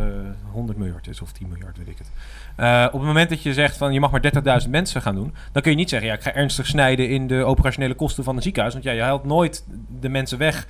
100 0.53 0.79
miljard 0.79 1.07
is 1.09 1.21
of 1.21 1.33
10 1.33 1.49
miljard, 1.49 1.79
weet 1.79 1.89
ik 1.89 1.99
het. 1.99 2.11
Eh, 2.57 2.85
op 2.87 2.99
het 2.99 3.03
moment 3.09 3.29
dat 3.29 3.43
je 3.43 3.53
zegt 3.55 3.77
van 3.77 3.93
je 3.93 4.01
mag 4.01 4.11
maar 4.11 4.21
30.000 4.65 4.71
mensen 4.71 5.03
gaan 5.03 5.15
doen, 5.15 5.35
dan 5.53 5.63
kun 5.63 5.71
je 5.71 5.77
niet 5.77 5.89
zeggen, 5.89 6.09
ja, 6.09 6.15
ik 6.15 6.23
ga 6.23 6.33
ernstig 6.35 6.67
snijden 6.67 7.09
in 7.09 7.27
de 7.27 7.45
operationele 7.45 7.95
kosten 7.95 8.25
van 8.25 8.37
een 8.37 8.43
ziekenhuis. 8.43 8.73
Want 8.75 8.85
ja, 8.87 8.93
je 8.93 9.03
haalt 9.03 9.25
nooit 9.25 9.65
de 10.01 10.09
mensen 10.09 10.39
weg 10.39 10.67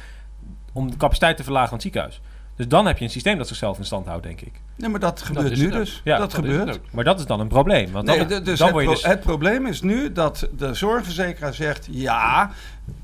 om 0.72 0.90
de 0.90 0.96
capaciteit 0.96 1.36
te 1.36 1.42
verlagen 1.42 1.68
van 1.68 1.76
het 1.78 1.86
ziekenhuis. 1.86 2.20
Dus 2.56 2.68
dan 2.68 2.86
heb 2.86 2.98
je 2.98 3.04
een 3.04 3.10
systeem 3.10 3.38
dat 3.38 3.48
zichzelf 3.48 3.78
in 3.78 3.84
stand 3.84 4.06
houdt, 4.06 4.22
denk 4.22 4.40
ik. 4.40 4.52
Nee, 4.76 4.90
maar 4.90 5.00
dat 5.00 5.22
gebeurt 5.22 5.56
nu 5.56 5.70
dus. 5.70 6.00
Ja, 6.04 6.18
dat, 6.18 6.34
gebeurt. 6.34 6.80
Maar 6.90 7.04
dat 7.04 7.20
is 7.20 7.26
dan 7.26 7.40
een 7.40 7.48
probleem. 7.48 7.92
Want 7.92 8.06
Nee, 8.06 8.26
dan, 8.26 8.44
dus, 8.44 8.58
dan 8.58 8.66
het, 8.66 8.76
word 8.76 8.84
je 8.84 8.90
pro- 8.90 9.00
dus... 9.00 9.10
het 9.10 9.20
probleem 9.20 9.66
is 9.66 9.82
nu 9.82 10.12
dat 10.12 10.48
de 10.56 10.74
zorgverzekeraar 10.74 11.54
zegt: 11.54 11.88
ja, 11.90 12.50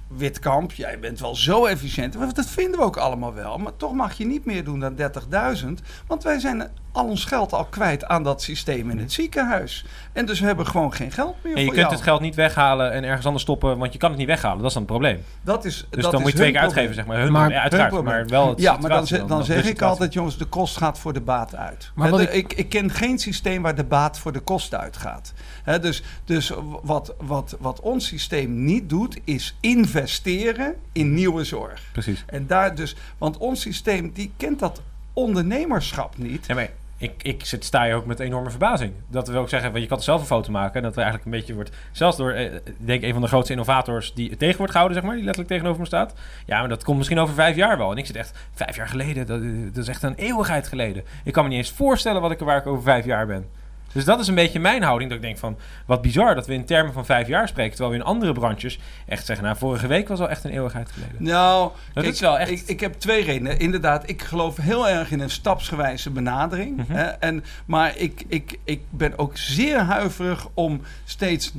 Witkamp, 0.09 0.73
jij 0.73 0.99
bent 0.99 1.21
wel 1.21 1.37
zo 1.37 1.67
efficiënt. 1.67 2.35
Dat 2.35 2.47
vinden 2.47 2.79
we 2.81 2.87
ook 2.87 2.97
allemaal 2.97 3.35
wel. 3.35 3.59
Maar 3.59 3.77
toch 3.77 3.93
mag 3.93 4.19
je 4.19 4.27
niet 4.27 4.45
meer 4.45 4.65
doen 4.65 4.81
dan 4.81 4.97
30.000. 4.97 5.69
Want 6.07 6.23
wij 6.23 6.39
zijn 6.39 6.69
al 6.93 7.05
ons 7.05 7.25
geld 7.25 7.53
al 7.53 7.65
kwijt 7.65 8.05
aan 8.05 8.23
dat 8.23 8.43
systeem 8.43 8.91
in 8.91 8.99
het 8.99 9.13
ziekenhuis. 9.13 9.85
En 10.19 10.27
dus 10.27 10.41
we 10.41 10.47
hebben 10.47 10.67
gewoon 10.67 10.93
geen 10.95 11.13
geld 11.13 11.37
meer 11.43 11.55
En 11.55 11.59
je 11.61 11.65
voor 11.67 11.75
kunt 11.75 11.87
jou. 11.87 11.95
het 11.95 12.03
geld 12.05 12.21
niet 12.21 12.35
weghalen 12.35 12.93
en 12.93 13.05
ergens 13.05 13.27
anders 13.27 13.43
stoppen, 13.45 13.79
want 13.79 13.93
je 13.93 13.99
kan 13.99 14.09
het 14.11 14.19
niet 14.19 14.27
weghalen. 14.29 14.59
Dat 14.59 14.67
is 14.67 14.73
dan 14.73 14.83
het 14.83 14.91
probleem. 14.91 15.23
Dat 15.43 15.65
is, 15.65 15.87
Dus 15.91 16.03
dat 16.03 16.11
dan 16.13 16.15
is 16.15 16.21
moet 16.21 16.31
je 16.31 16.39
twee 16.39 16.53
keer 16.53 16.61
uitgeven, 16.61 16.95
zeg 16.95 17.07
maar. 17.07 17.19
Hun, 17.19 17.33
Maar- 17.33 17.51
ja, 17.51 17.61
uiteraard, 17.61 17.93
hun 17.93 18.05
maar 18.05 18.27
wel 18.27 18.49
het 18.49 18.61
Ja, 18.61 18.77
maar 18.77 18.91
dan, 18.91 19.27
dan 19.27 19.45
zeg 19.45 19.65
ik 19.65 19.83
altijd, 19.83 20.13
jongens, 20.13 20.39
de 20.39 20.45
kost 20.45 20.77
gaat 20.77 20.99
voor 20.99 21.13
de 21.13 21.21
baat 21.21 21.55
uit. 21.55 21.91
Maar 21.95 22.21
ik, 22.21 22.53
ik 22.53 22.69
ken 22.69 22.91
geen 22.91 23.19
systeem 23.19 23.63
waar 23.63 23.75
de 23.75 23.85
baat 23.85 24.19
voor 24.19 24.33
de 24.33 24.41
kost 24.41 24.75
uitgaat. 24.75 25.33
Hè, 25.63 25.79
dus 25.81 26.03
dus 26.25 26.53
wat, 26.83 27.15
wat, 27.19 27.57
wat 27.61 27.81
ons 27.81 28.07
systeem 28.07 28.65
niet 28.65 28.89
doet, 28.89 29.19
is 29.25 29.57
investeren 29.61 30.75
in 30.93 31.15
nieuwe 31.15 31.45
zorg. 31.45 31.83
Precies. 31.93 32.25
En 32.27 32.47
daar 32.47 32.75
dus, 32.75 32.97
want 33.19 33.37
ons 33.37 33.61
systeem 33.61 34.11
die 34.15 34.33
kent 34.37 34.59
dat 34.59 34.81
ondernemerschap 35.13 36.19
niet. 36.19 36.47
Ja, 36.47 36.55
maar 36.55 36.69
ik, 36.99 37.23
ik 37.23 37.45
zit, 37.45 37.65
sta 37.65 37.85
hier 37.85 37.95
ook 37.95 38.07
met 38.07 38.21
enorme 38.21 38.51
verbazing. 38.51 38.93
Dat 39.09 39.29
wil 39.29 39.41
ook 39.41 39.49
zeggen, 39.49 39.71
want 39.71 39.83
je 39.83 39.89
kan 39.89 40.03
zelf 40.03 40.21
een 40.21 40.27
foto 40.27 40.51
maken. 40.51 40.75
En 40.75 40.83
dat 40.83 40.93
er 40.93 41.03
eigenlijk 41.03 41.25
een 41.25 41.39
beetje 41.39 41.55
wordt... 41.55 41.71
Zelfs 41.93 42.17
door, 42.17 42.31
eh, 42.31 42.55
ik 42.55 42.63
denk 42.77 43.03
een 43.03 43.13
van 43.13 43.23
de 43.23 43.29
grootste 43.29 43.53
innovators 43.53 44.15
die 44.15 44.37
tegen 44.37 44.57
wordt 44.57 44.73
gehouden, 44.73 44.99
zeg 44.99 45.07
maar. 45.07 45.17
Die 45.17 45.25
letterlijk 45.25 45.55
tegenover 45.55 45.81
me 45.81 45.87
staat. 45.87 46.15
Ja, 46.47 46.59
maar 46.59 46.69
dat 46.69 46.85
komt 46.85 46.97
misschien 46.97 47.19
over 47.19 47.35
vijf 47.35 47.57
jaar 47.57 47.79
wel. 47.79 47.91
En 47.91 47.97
ik 47.97 48.07
zit 48.07 48.17
echt, 48.17 48.49
vijf 48.53 48.77
jaar 48.77 48.89
geleden, 48.89 49.27
dat, 49.27 49.43
dat 49.75 49.83
is 49.83 49.89
echt 49.89 50.03
een 50.03 50.15
eeuwigheid 50.15 50.69
geleden. 50.69 51.05
Ik 51.25 51.33
kan 51.33 51.43
me 51.43 51.49
niet 51.49 51.59
eens 51.59 51.71
voorstellen 51.71 52.21
wat 52.21 52.31
ik, 52.31 52.39
waar 52.39 52.59
ik 52.59 52.67
over 52.67 52.83
vijf 52.83 53.05
jaar 53.05 53.27
ben. 53.27 53.47
Dus 53.93 54.05
dat 54.05 54.21
is 54.21 54.29
een 54.29 54.35
beetje 54.35 54.61
mijn 54.61 54.83
houding. 54.83 55.11
Dat 55.11 55.19
ik 55.19 55.25
denk 55.25 55.39
van, 55.39 55.59
wat 55.87 56.03
bizar 56.03 56.35
dat 56.35 56.47
we 56.47 56.55
in 56.55 56.65
termen 56.65 56.93
van 56.93 57.05
vijf 57.07 57.29
jaar 57.29 57.49
spreken. 57.49 57.71
Terwijl 57.77 57.91
we 57.91 57.97
in 58.01 58.05
andere 58.05 58.33
branches 58.33 58.79
echt 59.07 59.27
zeggen, 59.27 59.45
nou, 59.45 59.57
vorige 59.59 59.87
week 59.87 60.09
was 60.09 60.21
al 60.21 60.29
echt 60.29 60.45
een 60.45 60.51
eeuwigheid 60.51 60.91
geleden. 60.91 61.15
Nou, 61.19 61.71
Dat 61.93 62.03
kijk, 62.03 62.15
is 62.15 62.21
wel 62.21 62.39
echt- 62.39 62.51
Ik, 62.51 62.63
ik 62.67 62.81
heb 62.81 62.93
twee 62.95 63.25
redenen. 63.25 63.59
Inderdaad, 63.59 64.09
ik 64.09 64.23
geloof 64.23 64.57
heel 64.57 64.89
erg 64.89 65.11
in 65.11 65.21
een 65.21 65.31
stapsgewijze 65.31 66.11
benadering. 66.11 66.77
Mhm. 66.77 66.93
hè, 66.93 67.03
en, 67.05 67.45
maar 67.67 67.97
ik, 67.97 68.25
ik, 68.29 68.59
ik 68.65 68.81
ben 68.91 69.19
ook 69.19 69.37
zeer 69.37 69.79
huiverig 69.79 70.47
om 70.55 70.81
steeds 71.05 71.53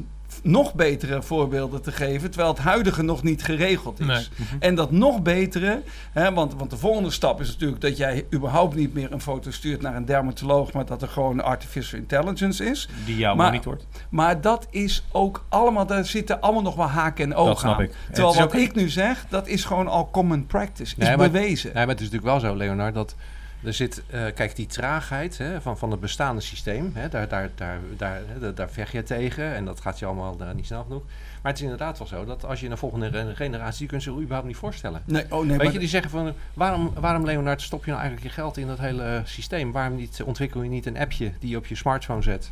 nog 0.44 0.74
betere 0.74 1.22
voorbeelden 1.22 1.82
te 1.82 1.92
geven, 1.92 2.30
terwijl 2.32 2.54
het 2.54 2.62
huidige 2.64 3.02
nog 3.02 3.24
niet 3.24 3.44
geregeld 3.44 4.00
is. 4.00 4.06
Nee. 4.06 4.28
En 4.60 4.76
dat 4.76 4.92
nog 4.92 5.22
betere, 5.22 5.82
hè, 6.12 6.34
want, 6.34 6.54
want 6.56 6.70
de 6.70 6.78
volgende 6.78 7.12
stap 7.12 7.40
is 7.42 7.48
natuurlijk 7.48 7.82
dat 7.82 7.98
jij 7.98 8.26
überhaupt 8.34 8.76
niet 8.76 8.94
meer 8.94 9.12
een 9.12 9.22
foto 9.22 9.52
stuurt 9.52 9.82
naar 9.82 9.96
een 9.96 10.06
dermatoloog, 10.06 10.72
maar 10.74 10.86
dat 10.86 11.02
er 11.02 11.08
gewoon 11.08 11.44
artificial 11.44 12.00
intelligence 12.00 12.66
is. 12.66 12.90
Die 13.06 13.18
jou 13.18 13.36
Maar- 13.38 13.46
monitort. 13.46 13.86
Maar 14.10 14.42
dat 14.42 14.68
is 14.70 15.04
ook 15.12 15.44
allemaal, 15.50 15.86
daar 15.86 16.06
zitten 16.06 16.42
allemaal 16.42 16.62
nog 16.64 16.76
wel 16.76 16.88
haken 16.90 17.24
en 17.26 17.36
ogen 17.36 17.50
Dat 17.52 17.60
snap 17.60 17.78
aan. 17.78 17.84
ik. 17.84 17.94
Terwijl 18.12 18.34
wat 18.36 18.44
ook- 18.44 18.54
ik 18.54 18.76
nu 18.76 18.90
zeg, 18.90 19.26
dat 19.30 19.48
is 19.48 19.64
gewoon 19.66 19.88
al 19.88 20.10
common 20.12 20.46
practice, 20.46 20.96
is 20.98 21.08
Nee, 21.08 21.18
maar- 21.18 21.32
bewezen. 21.32 21.72
Nee, 21.74 21.86
maar 21.86 21.96
het 21.96 22.04
is 22.04 22.10
natuurlijk 22.12 22.42
wel 22.42 22.52
zo, 22.52 22.58
Leonard, 22.58 22.94
dat 22.94 23.16
er 23.64 23.74
zit, 23.74 24.04
eh, 24.08 24.26
kijk, 24.36 24.56
die 24.56 24.66
traagheid 24.66 25.38
hè, 25.38 25.62
van, 25.62 25.78
van 25.78 25.92
het 25.92 26.00
bestaande 26.00 26.42
systeem, 26.42 26.92
hè, 26.94 27.10
daar, 27.10 27.28
daar, 27.28 27.50
daar, 27.56 27.80
daar, 27.98 28.22
daar, 28.56 28.70
vecht 28.70 28.92
je 28.92 29.04
tegen 29.04 29.56
en 29.56 29.66
dat 29.66 29.82
gaat 29.82 30.00
je 30.00 30.06
allemaal 30.06 30.38
niet 30.56 30.66
snel 30.66 30.84
genoeg. 30.84 31.04
Maar 31.42 31.52
het 31.52 31.56
is 31.56 31.62
inderdaad 31.62 31.98
wel 31.98 32.08
zo 32.08 32.26
dat 32.26 32.46
als 32.46 32.60
je 32.60 32.70
een 32.70 32.78
volgende 32.78 33.36
generatie, 33.36 33.80
die 33.80 33.88
kunt 33.88 34.04
ze 34.04 34.12
überhaupt 34.12 34.48
niet 34.48 34.56
voorstellen. 34.56 35.02
Nee, 35.06 35.26
oh 35.30 35.46
nee, 35.46 35.58
Weet 35.58 35.74
je, 35.74 35.80
die 35.80 35.88
zeggen 35.88 36.12
van, 36.12 36.34
waarom, 36.54 36.94
waarom 37.00 37.26
Leonard 37.26 37.62
stop 37.62 37.86
je 37.86 37.92
nou 37.92 38.02
eigenlijk 38.02 38.36
je 38.36 38.42
geld 38.42 38.58
in 38.58 38.68
dat 38.68 38.80
hele 38.80 39.22
systeem? 39.26 39.72
Waarom 39.72 39.96
niet, 39.96 40.24
ontwikkel 40.24 40.62
je 40.62 40.70
niet 40.70 40.86
een 40.86 40.98
appje 40.98 41.32
die 41.40 41.50
je 41.50 41.58
op 41.58 41.66
je 41.66 41.76
smartphone 41.76 42.22
zet? 42.22 42.52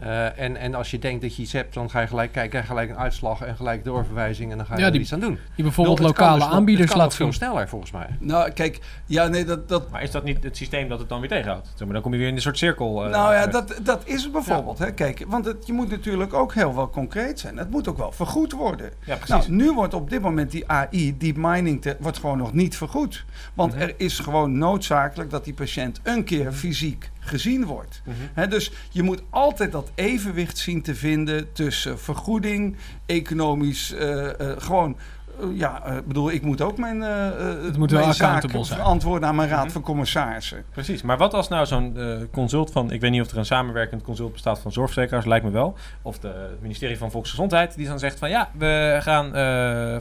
Eh, 0.00 0.38
en, 0.38 0.56
en 0.56 0.74
als 0.74 0.90
je 0.90 0.98
denkt 0.98 1.22
dat 1.22 1.36
je 1.36 1.42
iets 1.42 1.52
hebt, 1.52 1.74
dan 1.74 1.90
ga 1.90 2.00
je 2.00 2.06
gelijk 2.06 2.32
kijken, 2.32 2.60
je 2.60 2.66
gelijk 2.66 2.90
een 2.90 2.96
uitslag 2.98 3.40
en 3.42 3.56
gelijk 3.56 3.84
doorverwijzing 3.84 4.50
en 4.50 4.56
dan 4.56 4.66
ga 4.66 4.74
je 4.74 4.80
Ja, 4.80 4.86
er 4.86 4.92
die- 4.92 5.00
iets 5.00 5.12
aan 5.12 5.20
doen. 5.20 5.38
Die 5.54 5.64
bijvoorbeeld 5.64 5.96
kan 5.98 6.06
lokale 6.06 6.38
dus 6.38 6.48
aanbieders 6.48 6.94
laat 6.94 7.14
veel 7.14 7.32
sneller 7.32 7.68
volgens 7.68 7.90
mij. 7.90 8.06
Nou, 8.18 8.50
kijk, 8.50 8.78
ja, 9.06 9.26
nee, 9.26 9.44
dat, 9.44 9.68
dat, 9.68 9.90
Maar 9.90 10.02
is 10.02 10.10
dat 10.10 10.24
niet 10.24 10.42
het 10.44 10.56
systeem 10.56 10.88
dat 10.88 10.98
het 10.98 11.08
dan 11.08 11.20
weer 11.20 11.28
tegenhoudt? 11.28 11.66
Zeg 11.74 11.84
maar, 11.84 11.92
dan 11.92 12.02
kom 12.02 12.12
je 12.12 12.18
weer 12.18 12.28
in 12.28 12.34
een 12.34 12.40
soort 12.40 12.58
cirkel. 12.58 13.04
eh, 13.04 13.10
nou 13.10 13.34
ja, 13.34 13.46
dat, 13.46 13.80
dat 13.82 14.02
is 14.04 14.22
het 14.22 14.32
bijvoorbeeld. 14.32 14.78
Hè? 14.78 14.92
Kijk, 14.92 15.24
want 15.28 15.44
het, 15.44 15.66
je 15.66 15.72
moet 15.72 15.90
natuurlijk 15.90 16.34
ook 16.34 16.54
heel 16.54 16.74
wel 16.74 16.90
concreet 16.90 17.40
zijn. 17.40 17.56
Het 17.56 17.70
moet 17.70 17.88
ook 17.88 17.96
wel 17.98 18.12
vergoed 18.12 18.52
worden. 18.52 18.90
ja, 19.04 19.16
precies. 19.16 19.28
Nou, 19.28 19.50
nu 19.52 19.72
wordt 19.72 19.94
op 19.94 20.10
dit 20.10 20.20
moment 20.22 20.50
die 20.50 20.68
AI, 20.68 21.16
deep 21.18 21.36
mining, 21.36 21.82
te- 21.82 21.96
wordt 22.00 22.18
gewoon 22.18 22.38
nog 22.38 22.52
niet 22.52 22.76
vergoed. 22.76 23.24
Want 23.54 23.72
Mhm. 23.72 23.82
er 23.82 23.94
is 23.96 24.18
gewoon 24.18 24.58
noodzakelijk 24.58 25.30
dat 25.30 25.44
die 25.44 25.54
patiënt 25.54 26.00
een 26.02 26.24
keer 26.24 26.52
fysiek 26.52 27.10
gezien 27.24 27.64
wordt. 27.66 28.02
Mhm. 28.34 28.48
Dus 28.48 28.72
je 28.90 29.02
moet 29.02 29.22
altijd 29.30 29.72
dat 29.72 29.90
evenwicht 29.94 30.58
zien 30.58 30.82
te 30.82 30.94
vinden 30.94 31.52
tussen 31.52 31.98
vergoeding, 31.98 32.76
economisch, 33.06 33.92
eh, 33.92 34.28
eh, 34.40 34.56
gewoon. 34.58 34.96
eh, 35.40 35.46
ja, 35.54 35.84
ik 35.86 36.06
bedoel, 36.06 36.30
ik 36.30 36.42
moet 36.42 36.60
ook 36.60 36.78
mijn, 36.78 37.00
Het 37.00 37.76
moet 37.78 37.90
wel 37.90 38.00
mijn 38.00 38.14
zijn. 38.14 38.64
verantwoorden 38.64 39.28
aan 39.28 39.34
mijn 39.34 39.48
raad 39.48 39.64
Mhm. 39.64 39.72
van 39.72 39.82
commissarissen. 39.82 40.64
Precies, 40.70 41.02
maar 41.02 41.18
wat 41.18 41.34
als 41.34 41.48
nou 41.48 41.66
zo'n 41.66 41.96
consult 42.32 42.72
van, 42.72 42.90
ik 42.90 43.00
weet 43.00 43.10
niet 43.10 43.20
of 43.22 43.30
er 43.30 43.38
een 43.38 43.44
samenwerkend 43.44 44.02
consult 44.02 44.32
bestaat 44.32 44.58
van 44.58 44.72
zorgverzekeraars, 44.72 45.24
lijkt 45.26 45.44
me 45.44 45.50
wel, 45.50 45.76
of 46.02 46.18
de, 46.18 46.28
het 46.28 46.60
ministerie 46.62 46.98
van 46.98 47.10
Volksgezondheid, 47.10 47.76
die 47.76 47.86
dan 47.86 47.98
zegt 47.98 48.18
van 48.18 48.30
ja, 48.30 48.50
we 48.58 48.98
gaan 49.00 49.30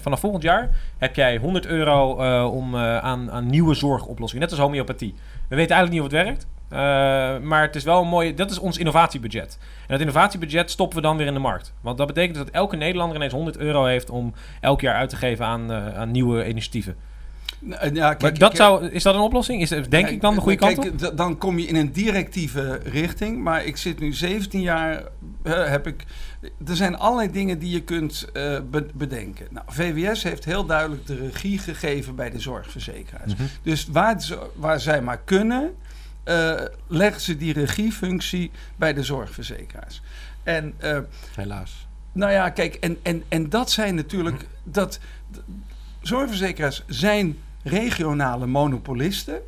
vanaf 0.02 0.20
volgend 0.20 0.44
jaar 0.44 0.70
heb 0.98 1.16
jij 1.16 1.38
100 1.38 1.66
euro 1.66 2.12
om, 2.50 2.76
aan, 2.78 3.32
aan 3.32 3.48
nieuwe 3.48 3.74
zorgoplossingen, 3.74 4.44
net 4.44 4.52
als 4.58 4.66
homeopathie. 4.66 5.14
We 5.48 5.56
weten 5.56 5.76
eigenlijk 5.76 5.92
niet 5.92 6.00
of 6.14 6.18
het 6.18 6.26
werkt, 6.28 6.48
eh, 6.72 6.78
maar 7.40 7.62
het 7.62 7.76
is 7.76 7.84
wel 7.84 8.02
een 8.02 8.08
mooie, 8.08 8.34
dat 8.34 8.52
is 8.52 8.60
ons 8.60 8.78
innovatiebudget. 8.78 9.58
En 9.82 9.88
dat 9.88 10.00
innovatiebudget 10.00 10.72
stoppen 10.72 10.96
we 10.98 11.04
dan 11.04 11.18
weer 11.18 11.28
in 11.28 11.34
de 11.34 11.40
markt. 11.40 11.74
Want 11.82 11.98
dat 11.98 12.08
betekent 12.08 12.38
dat 12.38 12.50
elke 12.50 12.76
Nederlander 12.76 13.16
ineens 13.18 13.34
100 13.34 13.58
euro 13.58 13.86
heeft 13.86 14.10
om 14.10 14.34
elk 14.62 14.82
jaar 14.82 14.96
uit 14.96 15.10
te 15.10 15.16
geven 15.16 15.46
aan, 15.46 15.72
eh, 15.72 15.98
aan 16.00 16.12
nieuwe 16.12 16.48
initiatieven. 16.48 16.96
Nou, 17.60 17.94
Ja, 17.94 18.10
kijk, 18.10 18.22
maar 18.22 18.38
dat 18.38 18.56
zou, 18.56 18.86
is 18.86 19.04
dat 19.04 19.16
een 19.16 19.22
oplossing? 19.22 19.62
Is, 19.62 19.70
denk 19.90 20.08
ik 20.08 20.22
dan 20.22 20.36
de 20.36 20.42
goede 20.42 20.58
kant 20.58 20.78
op? 21.10 21.18
Dan 21.18 21.38
kom 21.38 21.60
je 21.60 21.66
in 21.68 21.76
een 21.76 21.92
directieve 21.92 22.80
richting. 22.84 23.38
Maar 23.44 23.66
ik 23.66 23.78
zit 23.78 24.00
nu 24.00 24.14
17 24.14 24.62
jaar. 24.62 25.04
eh, 25.44 25.66
heb 25.66 25.88
ik, 25.88 26.04
er 26.68 26.76
zijn 26.76 26.98
allerlei 26.98 27.32
dingen 27.32 27.60
die 27.60 27.70
je 27.72 27.82
kunt 27.82 28.28
eh, 28.34 28.58
be- 28.72 28.88
bedenken. 28.94 29.48
Nou, 29.50 29.66
VWS 29.70 30.24
heeft 30.24 30.46
heel 30.46 30.66
duidelijk 30.66 31.06
de 31.06 31.16
regie 31.16 31.58
gegeven 31.58 32.16
bij 32.16 32.30
de 32.30 32.40
zorgverzekeraars. 32.40 33.34
Mhm. 33.34 33.44
Dus 33.62 33.88
waar, 33.92 34.24
waar 34.56 34.80
zij 34.80 35.02
maar 35.02 35.20
kunnen, 35.26 35.72
eh, 36.24 36.62
leggen 36.88 37.22
ze 37.22 37.38
die 37.38 37.54
regiefunctie 37.54 38.52
bij 38.76 38.94
de 38.94 39.04
zorgverzekeraars. 39.04 40.02
En 40.44 40.74
eh, 40.78 41.00
Helaas. 41.36 41.88
nou 42.12 42.32
ja, 42.32 42.50
kijk, 42.50 42.76
en, 42.76 42.98
en, 43.02 43.24
en 43.28 43.50
dat 43.50 43.72
zijn 43.72 43.96
natuurlijk. 43.96 44.48
Dat, 44.64 45.00
zorgverzekeraars 46.02 46.84
zijn 46.88 47.38
regionale 47.64 48.46
monopolisten. 48.46 49.42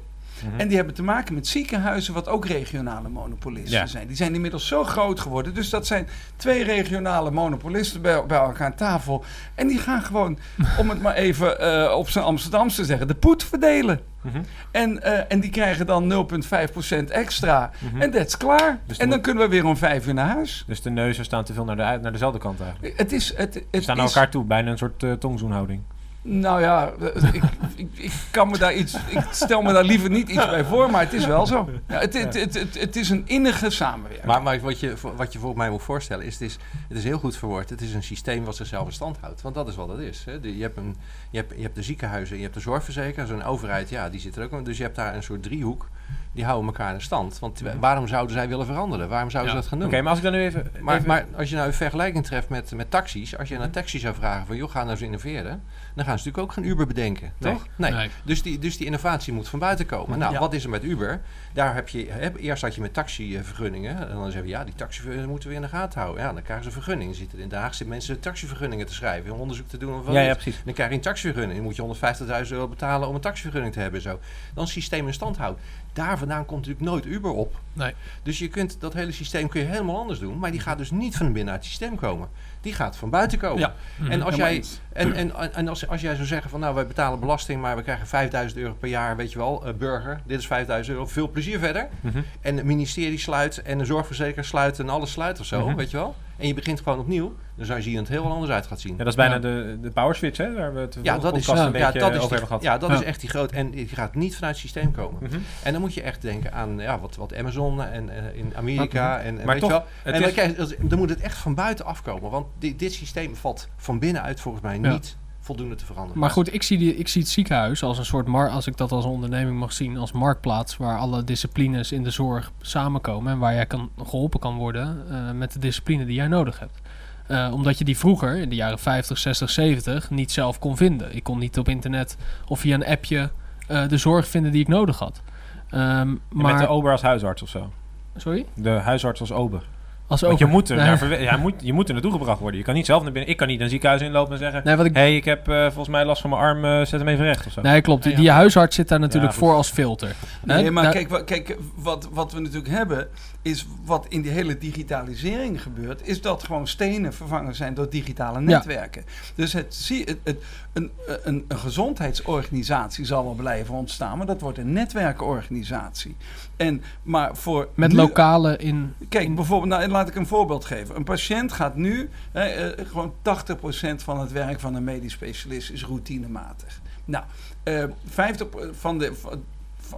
Mhm. 0.46 0.60
En 0.60 0.67
die 0.67 0.76
hebben 0.78 0.96
te 0.96 1.04
maken 1.04 1.34
met 1.34 1.48
ziekenhuizen, 1.48 2.13
wat 2.13 2.28
ook 2.28 2.46
regionale 2.46 3.10
monopolisten 3.10 3.78
Ja. 3.80 3.86
zijn. 3.86 4.08
Die 4.08 4.15
zijn 4.15 4.36
inmiddels 4.36 4.67
zo 4.67 4.84
groot 4.84 5.19
geworden. 5.19 5.54
Dus 5.54 5.69
dat 5.69 5.88
zijn 5.88 6.08
twee 6.36 6.63
regionale 6.63 7.32
monopolisten 7.32 8.02
bij, 8.02 8.26
bij 8.26 8.38
elkaar 8.38 8.65
aan 8.67 8.76
tafel. 8.76 9.24
En 9.56 9.67
die 9.67 9.78
gaan 9.80 10.02
gewoon, 10.02 10.38
om 10.80 10.89
het 10.89 11.02
maar 11.02 11.15
even 11.15 11.60
eh, 11.60 11.98
op 11.98 12.10
zijn 12.10 12.26
Amsterdamse 12.26 12.76
te 12.76 12.86
zeggen, 12.86 13.08
de 13.08 13.15
poet 13.15 13.43
verdelen. 13.43 14.00
Mhm. 14.22 14.41
En, 14.72 15.02
eh, 15.04 15.24
en 15.28 15.39
die 15.39 15.50
krijgen 15.50 15.86
dan 15.86 16.08
0,5% 16.08 17.10
extra. 17.12 17.72
Mhm. 17.80 18.02
En 18.02 18.12
dat 18.12 18.26
is 18.28 18.38
klaar. 18.38 18.80
Dus 18.86 18.98
en 18.98 19.10
dan 19.10 19.22
kunnen 19.22 19.43
we 19.43 19.50
weer 19.50 19.65
om 19.65 19.78
vijf 19.78 20.08
uur 20.08 20.13
naar 20.13 20.28
huis. 20.30 20.63
Dus 20.67 20.82
de 20.82 20.89
neuzen 20.89 21.26
staan 21.26 21.43
te 21.43 21.54
veel 21.54 21.65
naar, 21.65 21.76
de, 21.76 22.00
naar 22.02 22.12
dezelfde 22.12 22.39
kant 22.39 22.62
eigenlijk. 22.62 22.98
Het 22.98 23.12
is. 23.12 23.34
Het, 23.38 23.54
Ze 23.54 23.63
het 23.72 23.84
staan 23.84 23.98
naar 23.98 24.06
is, 24.06 24.13
elkaar 24.15 24.30
toe, 24.32 24.43
bijna 24.43 24.72
een 24.72 24.78
soort 24.78 25.04
eh, 25.04 25.12
tongzoenhouding. 25.12 25.82
Nou 26.26 26.62
ja, 26.62 26.94
ik, 27.34 27.44
ik, 27.76 27.90
ik 27.98 28.12
kan 28.32 28.50
me 28.50 28.58
daar 28.58 28.74
iets. 28.74 28.94
Ik 28.94 29.28
stel 29.32 29.62
me 29.62 29.74
daar 29.74 29.84
liever 29.84 30.10
niet 30.10 30.30
iets 30.30 30.50
bij 30.50 30.64
voor, 30.66 30.92
maar 30.92 31.02
het 31.02 31.14
is 31.14 31.26
wel 31.26 31.46
zo. 31.46 31.70
Ja, 31.88 32.00
het, 32.00 32.14
het, 32.14 32.34
het, 32.54 32.80
het, 32.80 32.96
is 32.96 33.10
een 33.10 33.24
innige 33.26 33.70
samenwerking. 33.70 34.26
Maar, 34.26 34.44
maar 34.44 34.60
wat, 34.60 34.80
je, 34.80 34.94
wat 35.16 35.34
je 35.34 35.40
volgens 35.40 35.62
mij 35.62 35.70
moet 35.70 35.82
voorstellen 35.82 36.26
is 36.26 36.34
het, 36.34 36.42
is, 36.42 36.58
het 36.88 36.98
is 36.98 37.04
heel 37.04 37.20
goed 37.20 37.38
verwoord. 37.38 37.70
Het 37.70 37.82
is 37.82 37.94
een 37.94 38.04
systeem 38.04 38.46
wat 38.46 38.56
zichzelf 38.56 38.86
in 38.86 38.94
stand 38.94 39.18
houdt. 39.20 39.42
Want 39.42 39.56
dat 39.56 39.68
is 39.68 39.76
wat 39.76 39.90
het 39.90 40.00
is. 40.00 40.24
Hè. 40.26 40.38
Je, 40.42 40.62
hebt 40.62 40.78
een, 40.78 40.96
je, 41.30 41.38
hebt, 41.38 41.54
je 41.56 41.62
hebt 41.62 41.76
de 41.76 41.84
ziekenhuizen, 41.84 42.36
je 42.36 42.44
hebt 42.44 42.54
de 42.54 42.60
zorgverzekeraars, 42.60 43.30
een 43.30 43.44
overheid, 43.44 43.90
ja, 43.90 44.10
die 44.10 44.20
zit 44.20 44.36
er 44.36 44.54
ook. 44.54 44.66
Dus 44.66 44.78
je 44.78 44.84
hebt 44.84 44.96
daar 44.96 45.16
een 45.16 45.24
soort 45.24 45.44
driehoek. 45.44 45.88
Die 46.34 46.46
houden 46.46 46.65
elkaar 46.67 46.93
in 46.93 47.02
stand. 47.02 47.39
Want 47.39 47.62
Mhm. 47.62 47.80
waarom 47.80 48.08
zouden 48.08 48.36
zij 48.36 48.48
willen 48.48 48.65
veranderen? 48.65 49.10
Waarom 49.10 49.30
zouden 49.30 49.54
Ja. 49.54 49.58
ze 49.58 49.63
dat 49.63 49.72
gaan 49.72 49.80
doen? 49.80 49.93
Oké, 49.93 50.02
maar 50.02 50.10
als 50.10 50.17
ik 50.17 50.24
dan 50.24 50.34
nu 50.34 50.43
even... 50.43 50.72
Maar, 50.82 50.96
even- 50.96 51.08
maar 51.08 51.26
als 51.38 51.50
je 51.50 51.56
nou 51.56 51.67
een 51.67 51.74
vergelijking 51.74 52.26
treft 52.26 52.50
met, 52.50 52.72
met 52.76 52.91
taxis, 52.91 53.38
als 53.38 53.50
je 53.50 53.56
aan 53.56 53.62
een 53.62 53.72
taxi 53.72 54.00
zou 54.00 54.15
vragen 54.15 54.46
van 54.48 54.56
joh, 54.56 54.69
ga 54.69 54.80
nou 54.80 54.89
eens 54.91 55.02
innoveren, 55.02 55.63
dan 55.96 56.06
gaan 56.06 56.19
ze 56.19 56.26
natuurlijk 56.28 56.38
ook 56.38 56.52
geen 56.52 56.65
Uber 56.65 56.88
bedenken, 56.88 57.32
Nee. 57.38 57.54
toch? 57.54 57.67
Nee. 57.76 57.91
Nee. 57.91 58.10
Dus, 58.24 58.41
die, 58.41 58.60
dus 58.60 58.78
die 58.78 58.86
innovatie 58.86 59.34
moet 59.34 59.48
van 59.48 59.60
buiten 59.60 59.86
komen. 59.86 60.19
Nou, 60.19 60.34
Ja. 60.34 60.39
wat 60.39 60.54
is 60.54 60.63
er 60.63 60.69
met 60.69 60.84
Uber? 60.84 61.22
Daar 61.54 61.76
heb 61.76 61.89
je, 61.89 62.06
heb, 62.10 62.36
eerst 62.38 62.62
had 62.62 62.76
je 62.76 62.82
met 62.82 62.93
taxivergunningen. 62.93 64.10
En 64.10 64.15
dan 64.15 64.24
zeggen 64.26 64.41
we, 64.43 64.48
ja, 64.48 64.63
die 64.63 64.76
taxivergunningen 64.76 65.30
moeten 65.30 65.50
we 65.50 65.56
in 65.56 65.62
de 65.62 65.67
gaten 65.67 66.00
houden. 66.02 66.24
Ja, 66.24 66.34
dan 66.34 66.41
krijgen 66.41 66.63
ze 66.63 66.69
een 66.69 66.76
vergunning. 66.84 67.10
Dan 67.10 67.19
zitten 67.19 67.39
in 67.39 67.50
Den 67.50 67.60
Haag 67.60 67.69
zitten 67.69 67.88
mensen 67.88 68.19
taxivergunningen 68.19 68.86
te 68.86 68.93
schrijven, 68.93 69.32
om 69.34 69.39
onderzoek 69.39 69.67
te 69.67 69.78
doen. 69.78 69.93
Of 70.00 70.06
wat 70.06 70.15
ja, 70.15 70.34
precies. 70.34 70.62
Dan 70.65 70.74
krijg 70.74 70.89
je 70.89 70.96
een 70.96 71.02
taxivergunning. 71.02 71.56
Dan 71.56 71.63
moet 71.63 71.76
je 71.76 71.82
150.000 71.82 72.52
euro 72.52 72.67
betalen 72.67 73.08
om 73.08 73.15
een 73.15 73.22
taxivergunning 73.22 73.74
te 73.74 73.80
hebben. 73.80 74.00
en 74.04 74.10
Zo. 74.10 74.19
Dan 74.54 74.67
systeem 74.67 75.08
in 75.08 75.13
stand 75.13 75.38
houden. 75.38 75.62
Daar 75.93 76.17
vandaan 76.28 76.46
komt 76.46 76.60
natuurlijk 76.66 76.86
nooit 76.92 77.06
Uber 77.06 77.32
op. 77.32 77.56
Nee. 77.74 77.94
Dus 78.24 78.40
je 78.40 78.48
kunt 78.48 78.78
dat 78.80 78.94
hele 78.94 79.12
systeem 79.12 79.48
kun 79.48 79.62
je 79.62 79.68
helemaal 79.68 79.98
anders 79.98 80.20
doen. 80.20 80.40
Maar 80.40 80.52
die 80.52 80.60
gaat 80.60 80.78
dus 80.78 80.92
niet 80.92 81.18
van 81.18 81.34
binnen 81.34 81.54
uit 81.54 81.62
het 81.62 81.70
systeem 81.72 81.96
komen. 81.96 82.30
Die 82.62 82.74
gaat 82.74 82.96
van 82.96 83.10
buiten 83.10 83.38
komen. 83.38 83.60
Ja. 83.60 83.74
En 84.10 84.22
als 84.22 84.36
jij, 84.36 84.64
en, 84.94 85.14
en, 85.14 85.54
en 85.54 85.68
als, 85.68 85.88
als 85.88 86.02
jij 86.02 86.16
zou 86.16 86.28
zeggen 86.28 86.50
van 86.50 86.60
nou 86.60 86.76
wij 86.76 86.88
betalen 86.88 87.20
belasting, 87.20 87.62
maar 87.62 87.76
we 87.76 87.82
krijgen 87.84 88.08
5000 88.08 88.60
euro 88.62 88.74
per 88.74 88.90
jaar, 88.90 89.16
weet 89.16 89.32
je 89.32 89.38
wel, 89.38 89.66
eh, 89.66 89.74
burger, 89.74 90.22
dit 90.26 90.40
is 90.40 90.48
5000 90.48 90.96
euro, 90.96 91.08
veel 91.08 91.30
plezier 91.30 91.60
verder. 91.60 91.88
Mhm. 92.02 92.22
En 92.42 92.56
het 92.58 92.66
ministerie 92.66 93.20
sluit 93.20 93.62
en 93.62 93.78
de 93.78 93.86
zorgverzekeraar 93.86 94.46
sluit 94.46 94.80
en 94.80 94.90
alles 94.90 95.12
sluit 95.12 95.40
of 95.40 95.46
zo, 95.46 95.68
Mhm. 95.68 95.76
weet 95.76 95.92
je 95.92 95.98
wel. 95.98 96.16
En 96.38 96.48
je 96.48 96.54
begint 96.54 96.82
gewoon 96.82 97.00
opnieuw, 97.00 97.36
dan 97.56 97.65
zou 97.65 97.78
je 97.78 97.84
zien 97.84 97.93
dat 97.93 98.04
het 98.04 98.12
heel 98.13 98.24
wel 98.24 98.32
anders 98.34 98.52
uit 98.52 98.67
gaat 98.67 98.80
zien. 98.80 98.91
Ja, 98.91 98.98
dat 98.98 99.08
is 99.08 99.15
bijna 99.15 99.34
Ja. 99.34 99.39
de, 99.39 99.78
de 99.82 99.91
power 99.91 100.15
switch, 100.15 100.38
hè? 100.38 100.54
Waar 100.54 100.74
we 100.74 100.80
het 100.80 100.98
Ja, 101.02 101.17
dat 101.17 101.36
is, 101.38 101.46
ja, 101.46 101.65
een 101.65 101.72
beetje 101.72 101.86
dat 101.86 101.96
is, 101.96 102.04
over 102.04 102.12
die, 102.19 102.28
hebben 102.30 102.48
gehad. 102.48 102.62
ja, 102.63 102.78
dat 102.78 102.89
Ja. 102.89 102.96
is 102.96 103.04
echt 103.04 103.19
die 103.19 103.30
groot. 103.30 103.52
En 103.52 103.72
die 103.72 103.88
gaat 103.88 104.15
niet 104.15 104.36
vanuit 104.36 104.54
het 104.54 104.62
systeem 104.62 104.91
komen. 104.91 105.19
Mhm. 105.24 105.38
En 105.63 105.72
dan 105.72 105.82
moet 105.82 105.93
je 105.93 106.02
echt 106.02 106.22
denken 106.22 106.54
aan 106.54 106.80
ja, 106.80 107.00
wat, 107.00 107.15
wat 107.15 107.36
Amazon 107.36 107.84
en, 107.84 108.10
en 108.10 108.36
in 108.36 108.54
Amerika. 108.56 109.19
En, 109.19 109.26
en 109.39 109.46
Maar 109.46 109.46
weet 109.46 109.60
toch, 109.60 109.69
je 109.72 109.76
wel. 109.78 109.86
het 110.04 110.13
en 110.13 110.19
dan, 110.19 110.30
is- 110.30 110.36
krijg 110.36 110.58
je- 110.80 110.88
dan 110.88 110.98
moet 110.98 111.10
het 111.10 111.19
echt 111.22 111.38
van 111.38 111.56
buiten 111.56 111.86
afkomen. 111.86 112.30
Want 112.32 112.46
dit, 112.60 112.80
dit 112.80 112.93
systeem 112.93 113.36
valt 113.36 113.67
van 113.78 114.00
binnenuit 114.00 114.39
volgens 114.39 114.63
mij 114.63 114.80
Ja. 114.82 114.91
niet 114.91 115.17
voldoende 115.44 115.76
te 115.76 115.86
veranderen. 115.86 116.20
Maar 116.20 116.30
goed, 116.30 116.54
ik 116.54 116.64
zie, 116.64 116.78
die, 116.78 116.96
ik 116.96 117.08
zie 117.08 117.22
het 117.22 117.32
ziekenhuis 117.32 117.84
als 117.84 117.98
een 117.98 118.06
soort, 118.06 118.28
mar 118.28 118.50
als 118.50 118.68
ik 118.68 118.78
dat 118.78 118.92
als 118.92 119.06
onderneming 119.06 119.60
mag 119.60 119.74
zien, 119.74 119.98
als 119.98 120.12
marktplaats 120.12 120.78
waar 120.78 120.98
alle 120.98 121.24
disciplines 121.24 121.92
in 121.92 122.04
de 122.04 122.10
zorg 122.10 122.52
samenkomen 122.62 123.32
en 123.32 123.40
waar 123.40 123.54
jij 123.54 123.66
kan, 123.66 123.90
geholpen 124.04 124.40
kan 124.40 124.56
worden 124.56 125.04
eh, 125.10 125.32
met 125.32 125.54
de 125.54 125.60
discipline 125.60 126.06
die 126.06 126.16
jij 126.16 126.28
nodig 126.28 126.60
hebt. 126.60 126.82
Eh, 127.28 127.50
omdat 127.54 127.78
je 127.78 127.84
die 127.84 127.98
vroeger, 127.98 128.38
in 128.38 128.50
de 128.50 128.56
jaren 128.56 128.80
50, 128.80 129.18
60, 129.18 129.50
70, 129.50 130.10
niet 130.10 130.32
zelf 130.32 130.60
kon 130.60 130.78
vinden. 130.78 131.16
Ik 131.16 131.24
kon 131.24 131.40
niet 131.40 131.58
op 131.58 131.70
internet 131.70 132.18
of 132.48 132.60
via 132.60 132.76
een 132.76 132.86
appje 132.86 133.32
eh, 133.68 133.88
de 133.88 133.98
zorg 133.98 134.28
vinden 134.28 134.52
die 134.52 134.62
ik 134.62 134.68
nodig 134.68 135.00
had. 135.00 135.22
Ehm, 135.70 136.16
maar, 136.30 136.54
Met 136.54 136.58
de 136.58 136.68
ober 136.68 136.92
als 136.92 137.02
huisarts 137.02 137.42
of 137.42 137.50
zo. 137.50 137.72
sorry? 138.16 138.46
De 138.54 138.70
huisarts 138.70 139.20
als 139.20 139.32
ober. 139.32 139.64
Als 140.13 140.21
Want 140.21 140.39
je 140.39 140.45
moet, 140.45 140.69
er 140.69 140.76
Nee. 140.76 140.86
naar 140.86 140.97
verwe- 140.97 141.17
ja, 141.17 141.38
moet, 141.38 141.54
je 141.58 141.73
moet 141.73 141.88
er 141.88 141.93
naartoe 141.93 142.12
gebracht 142.12 142.39
worden. 142.39 142.60
Je 142.60 142.65
kan 142.65 142.73
niet 142.73 142.86
zelf 142.86 143.04
naar 143.04 143.12
binnen. 143.12 143.32
Ik 143.32 143.38
kan 143.38 143.47
niet 143.47 143.62
een 143.62 143.69
ziekenhuis 143.69 144.02
inlopen 144.02 144.32
en 144.34 144.38
zeggen... 144.39 144.62
Nee, 144.63 144.76
wat 144.76 144.86
ik, 144.86 144.93
Hé, 144.95 145.02
hey, 145.02 145.15
ik 145.15 145.26
heb 145.26 145.47
eh, 145.47 145.62
volgens 145.63 145.88
mij 145.88 146.06
last 146.06 146.21
van 146.21 146.30
mijn 146.30 146.41
arm, 146.41 146.65
eh, 146.65 146.78
zet 146.78 146.99
hem 146.99 147.08
even 147.08 147.26
recht 147.26 147.45
of 147.45 147.52
zo. 147.52 147.62
nee, 147.62 147.82
klopt. 147.82 148.04
Die, 148.04 148.15
die 148.15 148.32
huisarts 148.32 148.76
zit 148.76 148.88
daar 148.88 148.99
natuurlijk 148.99 149.34
Ja, 149.34 149.39
voor 149.39 149.54
als 149.54 149.69
filter. 149.71 150.15
Nee, 150.43 150.71
maar 150.71 150.89
kijk, 150.89 151.21
kijk 151.26 151.58
wat, 151.76 152.10
wat 152.12 152.34
we 152.34 152.39
natuurlijk 152.39 152.73
hebben, 152.73 153.08
is 153.44 153.68
wat 153.86 154.06
in 154.10 154.22
die 154.22 154.32
hele 154.32 154.58
digitalisering 154.58 155.62
gebeurt, 155.62 156.08
is 156.08 156.22
dat 156.22 156.44
gewoon 156.44 156.68
stenen 156.68 157.14
vervangen 157.14 157.56
zijn 157.56 157.74
door 157.74 157.90
digitale 157.90 158.42
netwerken. 158.42 159.04
Dus 159.36 159.54
het, 159.54 159.76
zie- 159.76 160.04
het, 160.04 160.18
het, 160.24 160.44
een, 160.74 160.92
een, 161.24 161.46
een 161.48 161.58
gezondheidsorganisatie 161.58 163.06
zal 163.06 163.24
wel 163.24 163.34
blijven 163.34 163.76
ontstaan, 163.76 164.18
maar 164.18 164.28
dat 164.28 164.42
wordt 164.42 164.58
een 164.58 164.74
netwerkorganisatie. 164.74 166.16
En, 166.58 166.84
maar 167.04 167.36
voor 167.38 167.68
met 167.74 167.92
nu- 167.92 167.98
lokale 167.98 168.58
in... 168.58 168.94
Kijk, 169.10 169.36
bijvoorbeeld, 169.36 169.70
nou, 169.80 169.88
laat 169.92 170.08
ik 170.08 170.16
een 170.16 170.28
voorbeeld 170.28 170.66
geven. 170.66 170.96
Een 170.96 171.04
patiënt 171.04 171.52
gaat 171.52 171.76
nu, 171.76 172.10
hè, 172.32 172.44
eh, 172.46 172.86
gewoon 172.88 173.14
80% 173.22 174.04
van 174.04 174.20
het 174.20 174.32
werk 174.32 174.60
van 174.60 174.76
een 174.76 174.84
medisch 174.84 175.14
specialist 175.14 175.70
is 175.72 175.86
routinematig. 175.86 176.82
Nou, 177.06 177.24
eh 177.64 177.84
50 178.06 178.48
van 178.72 178.98
de, 178.98 179.14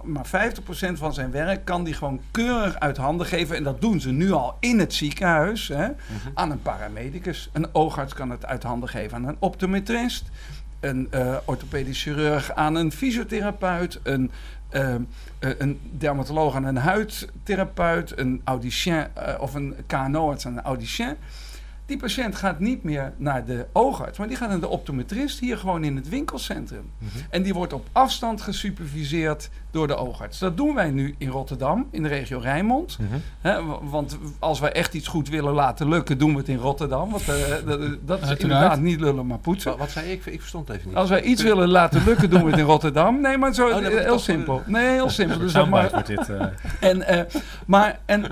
maar 0.04 0.26
50% 0.26 0.98
van 0.98 1.14
zijn 1.14 1.30
werk 1.30 1.64
kan 1.64 1.84
die 1.84 1.94
gewoon 1.94 2.20
keurig 2.30 2.78
uit 2.78 2.96
handen 2.96 3.26
geven. 3.26 3.56
En 3.56 3.62
dat 3.62 3.80
doen 3.80 4.00
ze 4.00 4.10
nu 4.10 4.32
al 4.32 4.56
in 4.60 4.78
het 4.78 4.94
ziekenhuis 4.94 5.68
hè, 5.68 5.86
Mhm. 5.86 5.94
aan 6.34 6.50
een 6.50 6.62
paramedicus. 6.62 7.50
Een 7.52 7.66
oogarts 7.74 8.14
kan 8.14 8.30
het 8.30 8.46
uit 8.46 8.62
handen 8.62 8.88
geven 8.88 9.16
aan 9.16 9.28
een 9.28 9.36
optometrist. 9.38 10.24
een 10.80 11.06
eh, 11.10 11.36
orthopedisch 11.44 12.02
chirurg 12.02 12.52
aan 12.54 12.74
een 12.74 12.92
fysiotherapeut, 12.92 14.00
een, 14.02 14.30
eh, 14.68 14.94
eh, 14.94 15.00
een 15.38 15.80
dermatoloog 15.90 16.54
aan 16.54 16.64
een 16.64 16.76
huidtherapeut, 16.76 18.18
een 18.18 18.40
audicien 18.44 19.06
of 19.40 19.54
een 19.54 19.74
KNO-arts 19.86 20.46
aan 20.46 20.56
een 20.56 20.62
audicien. 20.62 21.16
Die 21.86 21.96
patiënt 21.96 22.36
gaat 22.36 22.58
niet 22.60 22.82
meer 22.82 23.12
naar 23.16 23.44
de 23.44 23.66
oogarts, 23.72 24.18
maar 24.18 24.28
die 24.28 24.36
gaat 24.36 24.48
naar 24.48 24.60
de 24.60 24.68
optometrist 24.68 25.38
hier 25.40 25.58
gewoon 25.58 25.84
in 25.84 25.96
het 25.96 26.08
winkelcentrum. 26.08 26.90
En 27.30 27.42
die 27.42 27.54
wordt 27.54 27.72
op 27.72 27.86
afstand 27.92 28.40
gesuperviseerd 28.40 29.50
door 29.70 29.86
de 29.86 29.96
oogarts. 29.96 30.38
Dat 30.38 30.56
doen 30.56 30.74
wij 30.74 30.90
nu 30.90 31.14
in 31.18 31.28
Rotterdam, 31.28 31.86
in 31.90 32.02
de 32.02 32.08
regio 32.08 32.38
Rijnmond. 32.38 32.98
Mhm. 33.42 33.62
Want 33.90 34.18
als 34.38 34.60
wij 34.60 34.72
echt 34.72 34.94
iets 34.94 35.08
goed 35.08 35.28
willen 35.28 35.52
laten 35.52 35.88
lukken, 35.88 36.18
doen 36.18 36.32
we 36.32 36.38
het 36.38 36.48
in 36.48 36.56
Rotterdam. 36.56 37.10
Want 37.10 37.28
eh, 37.28 37.36
dat, 37.66 37.66
dat 37.66 37.78
is 37.78 37.88
Uiteraard. 38.08 38.40
inderdaad 38.40 38.80
niet 38.80 39.00
lullen, 39.00 39.26
maar 39.26 39.38
poetsen. 39.38 39.70
Wat, 39.70 39.78
wat 39.80 39.90
zei 39.90 40.10
ik? 40.10 40.26
Ik 40.26 40.38
verstond 40.40 40.68
het 40.68 40.76
even 40.76 40.88
niet. 40.88 40.98
Als 40.98 41.08
wij 41.08 41.22
iets 41.22 41.42
willen 41.42 41.68
laten 41.68 42.04
lukken, 42.04 42.30
doen 42.30 42.44
we 42.44 42.50
het 42.50 42.58
in 42.58 42.64
Rotterdam. 42.64 43.20
Nee, 43.20 43.38
maar 43.38 43.54
zo, 43.54 43.66
Oh, 43.66 43.72
wordt 43.72 43.98
heel 43.98 44.18
simpel. 44.18 44.62
Nee, 44.66 44.88
heel 44.90 45.10
simpel. 45.10 45.38
Dus 45.38 45.52
dat 45.52 45.68
maar, 45.68 46.04
dit. 46.06 46.28
eh, 46.30 46.46
en, 46.80 47.02
eh, 47.02 47.40
maar, 47.66 47.98
en, 48.04 48.24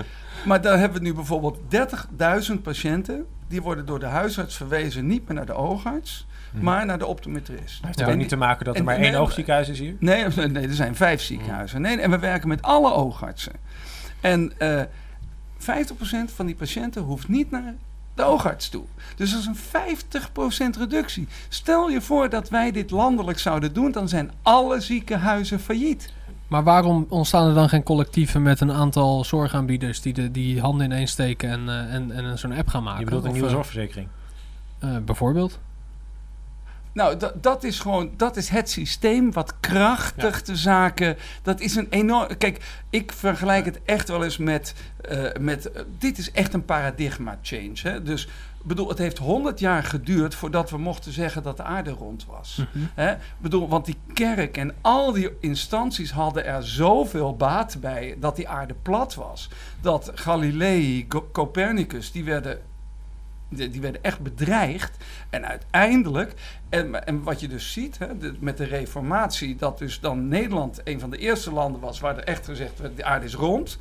maar 0.45 0.61
daar 0.61 0.77
hebben 0.79 0.97
we 1.01 1.07
nu 1.07 1.13
bijvoorbeeld 1.13 1.57
30.000 2.47 2.61
patiënten. 2.61 3.25
Die 3.47 3.61
worden 3.61 3.85
door 3.85 3.99
de 3.99 4.05
huisarts 4.05 4.55
verwezen 4.55 5.07
niet 5.07 5.27
meer 5.27 5.35
naar 5.35 5.45
de 5.45 5.53
oogarts, 5.53 6.27
Mhm. 6.51 6.63
maar 6.63 6.85
naar 6.85 6.97
de 6.99 7.05
optometrist. 7.05 7.85
heeft 7.85 7.99
er 7.99 8.07
ook 8.09 8.15
niet 8.15 8.29
te 8.29 8.35
maken 8.35 8.65
dat 8.65 8.73
er 8.73 8.79
en- 8.79 8.85
maar 8.85 8.99
nee, 8.99 9.09
één 9.11 9.19
oogziekenhuis 9.19 9.69
is 9.69 9.79
hier? 9.79 9.95
Nee, 9.99 10.25
nee, 10.47 10.67
er 10.67 10.73
zijn 10.73 10.95
vijf 10.95 11.21
ziekenhuizen. 11.21 11.81
Nee, 11.81 11.99
en 11.99 12.11
we 12.11 12.19
werken 12.19 12.47
met 12.47 12.61
alle 12.61 12.91
oogartsen. 12.93 13.53
En 14.21 14.53
eh 14.57 14.81
50% 15.57 16.31
van 16.35 16.45
die 16.45 16.55
patiënten 16.55 17.01
hoeft 17.01 17.27
niet 17.27 17.51
naar 17.51 17.73
de 18.15 18.23
oogarts 18.23 18.69
toe. 18.69 18.83
Dus 19.15 19.31
dat 19.31 19.39
is 19.39 19.45
een 19.45 19.55
50% 19.55 20.75
reductie. 20.77 21.27
Stel 21.49 21.89
je 21.89 22.01
voor 22.01 22.29
dat 22.29 22.49
wij 22.49 22.71
dit 22.71 22.91
landelijk 22.91 23.39
zouden 23.39 23.73
doen, 23.73 23.91
dan 23.91 24.09
zijn 24.09 24.31
alle 24.41 24.79
ziekenhuizen 24.79 25.59
failliet. 25.59 26.13
Maar 26.47 26.63
waarom 26.63 27.05
ontstaan 27.09 27.47
er 27.47 27.53
dan 27.53 27.69
geen 27.69 27.83
collectieven 27.83 28.41
met 28.41 28.61
een 28.61 28.71
aantal 28.71 29.23
zorgaanbieders 29.23 30.01
die 30.01 30.13
de, 30.13 30.31
die 30.31 30.61
handen 30.61 30.85
ineen 30.85 31.07
steken 31.07 31.49
en, 31.49 31.69
eh, 31.69 31.93
en, 31.93 32.11
en 32.11 32.39
zo'n 32.39 32.53
app 32.53 32.67
gaan 32.67 32.83
maken? 32.83 32.99
Je 32.99 33.05
bedoelt 33.05 33.25
een 33.25 33.31
nieuwe 33.31 33.47
eh, 33.47 33.53
zorgverzekering? 33.53 34.07
eh, 34.79 34.97
bijvoorbeeld. 35.05 35.59
Nou, 36.95 37.17
dat, 37.41 37.63
is 37.63 37.79
gewoon, 37.79 38.11
dat 38.17 38.37
is 38.37 38.49
het 38.49 38.69
systeem 38.69 39.31
wat 39.31 39.59
krachtig 39.59 40.41
de 40.43 40.55
zaken. 40.55 41.17
Dat 41.41 41.59
is 41.59 41.75
een 41.75 41.87
enorm. 41.89 42.37
Kijk, 42.37 42.63
ik 42.89 43.11
vergelijk 43.11 43.65
het 43.65 43.79
echt 43.85 44.07
wel 44.07 44.23
eens 44.23 44.37
met. 44.37 44.73
eh, 45.01 45.31
met 45.39 45.71
eh, 45.71 45.81
dit 45.97 46.17
is 46.17 46.31
echt 46.31 46.53
een 46.53 46.65
paradigma 46.65 47.39
change. 47.41 47.73
Hè? 47.81 48.03
Dus, 48.03 48.25
ik 48.25 48.71
bedoel, 48.71 48.89
het 48.89 48.97
heeft 48.97 49.17
100 49.17 49.59
jaar 49.59 49.83
geduurd 49.83 50.35
voordat 50.35 50.69
we 50.69 50.77
mochten 50.77 51.11
zeggen 51.11 51.43
dat 51.43 51.57
de 51.57 51.63
aarde 51.63 51.91
rond 51.91 52.25
was. 52.25 52.61
Hè? 52.93 53.11
Ik 53.11 53.17
bedoel, 53.37 53.67
want 53.67 53.85
die 53.85 53.97
kerk 54.13 54.57
en 54.57 54.75
al 54.81 55.11
die 55.11 55.29
instanties 55.39 56.11
hadden 56.11 56.45
er 56.45 56.63
zoveel 56.63 57.35
baat 57.35 57.77
bij 57.79 58.15
dat 58.19 58.35
die 58.35 58.49
aarde 58.49 58.75
plat 58.81 59.15
was. 59.15 59.49
Dat 59.81 60.11
Galilei, 60.15 61.07
Copernicus, 61.31 62.11
die 62.11 62.23
werden, 62.23 62.59
die, 63.49 63.81
werden 63.81 64.03
echt 64.03 64.19
bedreigd. 64.19 64.97
En 65.29 65.47
uiteindelijk, 65.47 66.33
en, 66.69 67.05
en 67.07 67.23
wat 67.23 67.39
je 67.39 67.47
dus 67.47 67.71
ziet 67.71 67.97
hè, 67.97 68.17
de- 68.17 68.35
met 68.39 68.57
de 68.57 68.63
reformatie, 68.65 69.55
dat 69.55 69.77
dus 69.77 69.99
dan 69.99 70.27
Nederland 70.27 70.81
een 70.83 70.99
van 70.99 71.09
de 71.09 71.17
eerste 71.17 71.51
landen 71.51 71.81
was 71.81 71.99
waar 71.99 72.17
er 72.17 72.23
echt 72.23 72.45
gezegd 72.45 72.79
werd, 72.79 72.97
de 72.97 73.03
aarde 73.03 73.25
is 73.25 73.33
rond. 73.35 73.79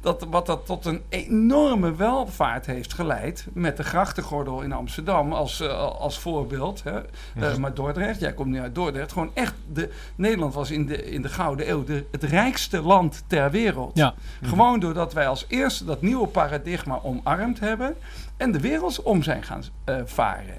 Dat, 0.00 0.26
wat 0.30 0.46
dat 0.46 0.66
tot 0.66 0.86
een 0.86 1.02
enorme 1.08 1.94
welvaart 1.94 2.66
heeft 2.66 2.92
geleid 2.92 3.46
met 3.52 3.76
de 3.76 3.82
grachtengordel 3.82 4.60
in 4.62 4.72
Amsterdam 4.72 5.32
als, 5.32 5.60
eh, 5.60 5.78
als 5.78 6.18
voorbeeld. 6.18 6.82
Hè. 6.82 7.00
Eh, 7.40 7.56
maar 7.56 7.74
Dordrecht, 7.74 8.20
jij 8.20 8.32
komt 8.32 8.48
nu 8.48 8.60
uit 8.60 8.74
Dordrecht. 8.74 9.12
Gewoon 9.12 9.30
echt, 9.34 9.54
de, 9.72 9.90
Nederland 10.16 10.54
was 10.54 10.70
in 10.70 10.86
de, 10.86 11.10
in 11.10 11.22
de 11.22 11.28
Gouden 11.28 11.70
Eeuw 11.70 11.84
de, 11.84 12.04
het 12.10 12.22
rijkste 12.22 12.82
land 12.82 13.22
ter 13.26 13.50
wereld. 13.50 13.96
Ja. 13.96 14.14
Gewoon 14.42 14.80
doordat 14.80 15.12
wij 15.12 15.28
als 15.28 15.44
eerste 15.48 15.84
dat 15.84 16.02
nieuwe 16.02 16.26
paradigma 16.26 17.00
omarmd 17.02 17.60
hebben 17.60 17.96
en 18.38 18.52
de 18.52 18.60
wereld 18.60 19.02
om 19.02 19.22
zijn 19.22 19.42
gaan 19.42 19.62
eh, 19.84 19.96
varen. 20.04 20.56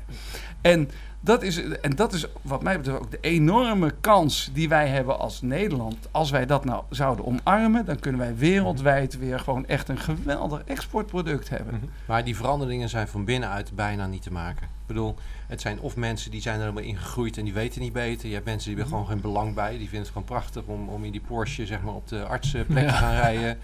En 0.62 0.90
dat, 1.20 1.44
is, 1.44 1.64
en 1.82 1.96
dat 1.96 2.14
is 2.14 2.26
wat 2.42 2.64
mij 2.64 2.78
betreft 2.78 3.00
ook 3.00 3.12
de 3.12 3.18
enorme 3.22 3.94
kans 4.02 4.50
die 4.54 4.70
wij 4.70 4.88
hebben 4.88 5.20
als 5.20 5.42
Nederland. 5.42 6.08
Als 6.12 6.30
wij 6.30 6.46
dat 6.46 6.66
nou 6.66 6.84
zouden 6.90 7.26
omarmen, 7.26 7.86
dan 7.86 8.00
kunnen 8.00 8.22
wij 8.22 8.36
wereldwijd 8.36 9.18
weer 9.18 9.40
gewoon 9.40 9.68
echt 9.68 9.90
een 9.90 9.98
geweldig 9.98 10.64
exportproduct 10.64 11.50
hebben. 11.50 11.74
Mhm. 11.74 11.86
Maar 12.06 12.24
die 12.24 12.36
veranderingen 12.36 12.90
zijn 12.90 13.08
van 13.08 13.26
binnenuit 13.26 13.72
bijna 13.76 14.08
niet 14.08 14.22
te 14.22 14.32
maken. 14.32 14.66
Ik 14.66 14.96
bedoel, 14.96 15.16
het 15.48 15.62
zijn 15.62 15.80
of 15.80 15.96
mensen 15.96 16.32
die 16.32 16.42
zijn 16.42 16.56
er 16.56 16.62
helemaal 16.62 16.84
ingegroeid 16.84 17.38
en 17.38 17.44
die 17.44 17.54
weten 17.54 17.82
niet 17.82 17.94
beter. 17.94 18.28
Je 18.28 18.34
hebt 18.34 18.46
mensen 18.46 18.70
die 18.70 18.80
hebben 18.80 18.98
gewoon 18.98 19.12
geen 19.12 19.22
belang 19.22 19.54
bij. 19.54 19.70
Die 19.70 19.80
vinden 19.80 20.00
het 20.00 20.08
gewoon 20.08 20.24
prachtig 20.24 20.64
om, 20.66 20.90
om 20.90 21.04
in 21.04 21.12
die 21.12 21.22
Porsche 21.22 21.66
zeg 21.66 21.82
maar, 21.82 21.94
op 21.94 22.08
de 22.08 22.24
artsenplek 22.24 22.88
te 22.88 22.94
gaan 22.94 23.16
rijden. 23.16 23.58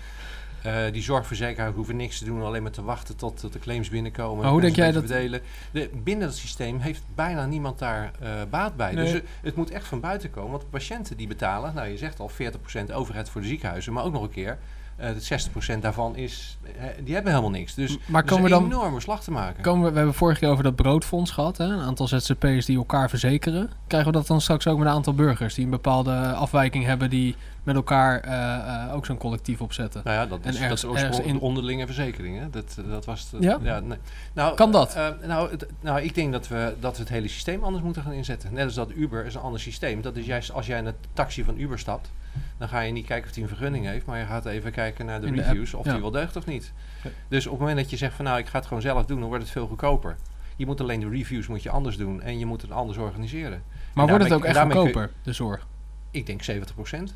Eh, 0.65 0.91
die 0.91 1.01
zorgverzekeraar 1.01 1.71
hoeven 1.71 1.95
niks 1.95 2.17
te 2.19 2.25
doen, 2.25 2.41
alleen 2.41 2.61
maar 2.63 2.71
te 2.71 2.83
wachten 2.83 3.15
tot, 3.15 3.39
tot 3.39 3.53
de 3.53 3.59
claims 3.59 3.89
binnenkomen. 3.89 4.37
Maar 4.37 4.51
hoe 4.51 4.59
en 4.59 4.65
denk 4.65 4.75
jij 4.75 4.91
dat- 4.91 5.05
Verdelen. 5.05 5.41
De, 5.71 5.89
binnen 6.03 6.27
het 6.27 6.37
systeem 6.37 6.79
heeft 6.79 7.03
bijna 7.15 7.45
niemand 7.45 7.79
daar 7.79 8.11
eh, 8.19 8.29
baat 8.49 8.75
bij. 8.75 8.93
Nee. 8.93 9.03
Dus 9.03 9.13
het, 9.13 9.23
het 9.41 9.55
moet 9.55 9.71
echt 9.71 9.87
van 9.87 9.99
buiten 9.99 10.29
komen. 10.31 10.49
Want 10.51 10.61
de 10.61 10.67
patiënten 10.69 11.17
die 11.17 11.27
betalen, 11.27 11.73
nou 11.75 11.87
je 11.87 11.97
zegt 11.97 12.19
al 12.19 12.29
40% 12.29 12.93
overheid 12.93 13.29
voor 13.29 13.41
de 13.41 13.47
ziekenhuizen, 13.47 13.93
maar 13.93 14.03
ook 14.03 14.13
nog 14.13 14.21
een 14.23 14.29
keer. 14.29 14.57
eh 14.97 15.07
het 15.07 15.23
60% 15.23 15.79
daarvan 15.81 16.15
is, 16.15 16.57
eh, 16.77 16.83
die 17.03 17.13
hebben 17.13 17.31
helemaal 17.31 17.53
niks. 17.53 17.73
Dus 17.73 17.97
maar 18.05 18.23
komen 18.23 18.51
een 18.51 18.59
we 18.59 18.69
dan... 18.69 18.79
enorme 18.79 18.99
slag 18.99 19.23
te 19.23 19.31
maken. 19.31 19.63
Komen 19.63 19.83
we, 19.85 19.89
we 19.91 19.97
hebben 19.97 20.13
vorige 20.15 20.39
keer 20.39 20.49
over 20.49 20.63
dat 20.63 20.75
broodfonds 20.75 21.31
gehad. 21.31 21.57
Hè? 21.57 21.65
Een 21.65 21.79
aantal 21.79 22.07
ZZP'ers 22.07 22.65
die 22.65 22.77
elkaar 22.77 23.09
verzekeren. 23.09 23.69
Krijgen 23.87 24.11
we 24.11 24.17
dat 24.17 24.27
dan 24.27 24.41
straks 24.41 24.67
ook 24.67 24.77
met 24.77 24.87
een 24.87 24.93
aantal 24.93 25.13
burgers 25.13 25.53
die 25.53 25.63
een 25.65 25.69
bepaalde 25.71 26.33
afwijking 26.33 26.85
hebben 26.85 27.09
die 27.09 27.35
met 27.65 27.75
elkaar 27.75 28.19
eh, 28.19 28.83
eh, 28.85 28.93
ook 28.95 29.05
zo'n 29.05 29.17
collectief 29.17 29.61
opzetten? 29.61 30.01
Nou 30.03 30.15
ja, 30.17 30.25
dat 30.25 30.39
En 30.41 30.49
is, 30.53 30.59
ergens- 30.59 30.81
dat 30.81 30.95
is 30.95 31.01
ergens 31.01 31.19
in- 31.19 31.33
de 31.33 31.39
onderlinge 31.41 31.85
verzekering. 31.85 32.39
Hè? 32.39 32.49
Dat, 32.49 32.77
dat 32.89 33.05
was 33.05 33.27
het, 33.31 33.43
Ja? 33.43 33.57
nee. 33.81 33.97
nou, 34.33 34.55
Kan 34.55 34.71
dat? 34.71 34.95
eh, 34.95 35.07
nou, 35.27 35.51
het- 35.51 35.65
nou, 35.81 36.01
ik 36.01 36.15
denk 36.15 36.31
dat 36.31 36.47
we, 36.47 36.75
dat 36.79 36.95
we 36.95 36.99
het 37.03 37.11
hele 37.11 37.27
systeem 37.27 37.63
anders 37.63 37.83
moeten 37.83 38.01
gaan 38.01 38.11
inzetten. 38.11 38.53
Net 38.53 38.63
als 38.65 38.73
dat 38.73 38.91
Uber 38.95 39.25
is 39.25 39.35
een 39.35 39.41
ander 39.41 39.59
systeem. 39.59 40.01
Dat 40.01 40.15
is 40.15 40.25
juist 40.25 40.51
als 40.51 40.65
jij 40.67 40.77
in 40.77 40.85
het 40.85 40.95
taxi 41.13 41.43
van 41.43 41.59
Uber 41.59 41.79
stapt, 41.79 42.11
dan 42.57 42.67
ga 42.67 42.79
je 42.79 42.91
niet 42.91 43.05
kijken 43.05 43.29
of 43.29 43.33
hij 43.35 43.43
een 43.43 43.49
vergunning 43.49 43.85
heeft, 43.85 44.05
maar 44.05 44.19
je 44.19 44.25
gaat 44.25 44.45
even 44.45 44.71
kijken 44.71 45.05
naar 45.05 45.21
de 45.21 45.31
de 45.31 45.41
reviews 45.41 45.73
of 45.73 45.85
ja. 45.85 45.91
die 45.91 46.01
wel 46.01 46.11
deugt 46.11 46.35
of 46.35 46.45
niet. 46.45 46.71
Ja. 47.03 47.09
Dus 47.27 47.45
op 47.45 47.51
het 47.51 47.59
moment 47.61 47.79
dat 47.79 47.89
je 47.89 47.97
zegt 47.97 48.15
van 48.15 48.25
nou, 48.25 48.37
ik 48.39 48.47
ga 48.47 48.57
het 48.57 48.67
gewoon 48.67 48.81
zelf 48.81 49.05
doen, 49.05 49.19
dan 49.19 49.27
wordt 49.27 49.43
het 49.43 49.51
veel 49.53 49.67
goedkoper. 49.67 50.15
Je 50.55 50.65
moet 50.65 50.81
alleen 50.81 50.99
de 50.99 51.09
reviews 51.09 51.47
moet 51.47 51.63
je 51.63 51.69
anders 51.69 51.97
doen 51.97 52.21
en 52.21 52.39
je 52.39 52.45
moet 52.45 52.61
het 52.61 52.71
anders 52.71 52.97
organiseren. 52.97 53.63
Maar 53.93 54.07
wordt 54.07 54.23
het 54.23 54.33
ook 54.33 54.43
echt 54.45 54.55
je- 54.55 54.61
goedkoper, 54.61 55.11
de 55.23 55.33
zorg? 55.33 55.67
Ik 56.11 56.25
denk 56.25 56.41
70%. 56.43 57.13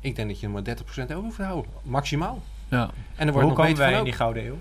Ik 0.00 0.16
denk 0.16 0.28
dat 0.28 0.40
je 0.40 0.46
er 0.46 0.52
maar 0.52 0.62
30% 0.62 1.02
over 1.02 1.14
hoeft 1.14 1.36
te 1.36 1.42
houden. 1.42 1.70
Maximaal. 1.82 2.42
Ja. 2.68 2.90
En 3.16 3.26
er 3.26 3.32
wordt 3.32 3.34
Hoe 3.34 3.42
nog 3.42 3.52
komen 3.56 3.64
beter 3.70 3.76
wij 3.78 3.88
van 3.90 3.98
in 3.98 4.04
die 4.04 4.12
gouden 4.12 4.44
eeuw? 4.46 4.58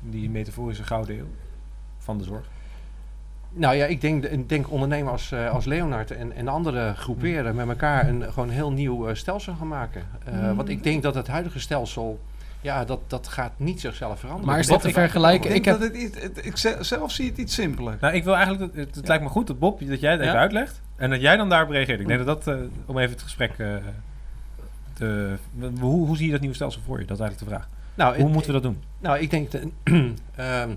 Die 0.00 0.30
metaforische 0.30 0.84
gouden 0.84 1.18
eeuw 1.18 1.28
van 1.98 2.18
de 2.18 2.24
zorg. 2.24 2.48
Nou 3.52 3.74
ja, 3.76 3.86
ik 3.86 4.00
denk, 4.00 4.24
ik 4.24 4.48
denk 4.48 4.70
ondernemers 4.70 5.12
als, 5.12 5.32
eh, 5.32 5.50
als 5.50 5.64
Leonard 5.64 6.10
en, 6.10 6.32
en 6.36 6.48
andere 6.48 6.94
groeperen 6.96 7.54
met 7.54 7.68
elkaar 7.68 8.08
een 8.08 8.22
gewoon 8.32 8.48
een 8.48 8.54
heel 8.54 8.72
nieuw 8.72 9.08
eh, 9.08 9.14
stelsel 9.14 9.54
gaan 9.54 9.68
maken. 9.68 10.02
Eh, 10.24 10.52
Want 10.56 10.68
ik 10.68 10.82
denk 10.82 11.02
dat 11.02 11.14
het 11.14 11.26
huidige 11.28 11.60
stelsel, 11.60 12.20
ja, 12.60 12.84
dat, 12.84 13.00
dat 13.06 13.28
gaat 13.28 13.52
niet 13.56 13.80
zichzelf 13.80 14.18
veranderen. 14.20 14.48
Maar 14.50 14.58
is 14.58 14.66
Dat 14.66 14.80
te 14.80 14.90
vergelijken? 14.90 15.54
Ik, 15.54 15.64
heb, 15.64 15.78
dat 15.80 15.88
het, 15.88 15.96
iets- 15.96 16.20
het- 16.22 16.44
ik 16.46 16.56
ze- 16.56 16.76
zelf 16.80 17.10
zie 17.12 17.28
het 17.28 17.38
iets 17.38 17.54
simpeler. 17.54 17.96
Nou, 18.00 18.14
ik 18.14 18.24
wil 18.24 18.34
eigenlijk, 18.36 18.74
dat, 18.74 18.84
het, 18.86 18.94
het 18.94 19.08
lijkt 19.08 19.22
me 19.22 19.28
goed 19.28 19.46
dat 19.46 19.58
Bob, 19.58 19.88
dat 19.88 20.00
jij 20.00 20.10
het 20.12 20.20
even 20.20 20.32
Ja? 20.34 20.40
uitlegt. 20.40 20.80
En 20.96 21.10
dat 21.10 21.20
jij 21.20 21.36
dan 21.36 21.48
daarop 21.48 21.70
reageert. 21.70 22.00
Ik 22.00 22.06
denk 22.06 22.24
dat 22.24 22.44
dat, 22.44 22.54
eh, 22.56 22.62
om 22.86 22.98
even 22.98 23.10
het 23.12 23.22
gesprek 23.22 23.52
eh. 23.58 23.74
Hoe, 25.80 26.06
hoe 26.06 26.16
zie 26.16 26.26
je 26.26 26.30
dat 26.32 26.40
nieuwe 26.40 26.54
stelsel 26.56 26.80
voor 26.86 27.00
je? 27.00 27.06
Dat 27.06 27.16
is 27.18 27.22
eigenlijk 27.22 27.50
de 27.50 27.56
vraag. 27.56 27.68
Nou, 27.94 28.14
Hoe 28.14 28.24
het- 28.24 28.32
moeten 28.32 28.54
we 28.54 28.60
dat 28.60 28.72
doen? 28.72 28.82
Nou, 28.98 29.18
ik 29.18 29.30
denk, 29.30 29.52
ehm, 30.34 30.70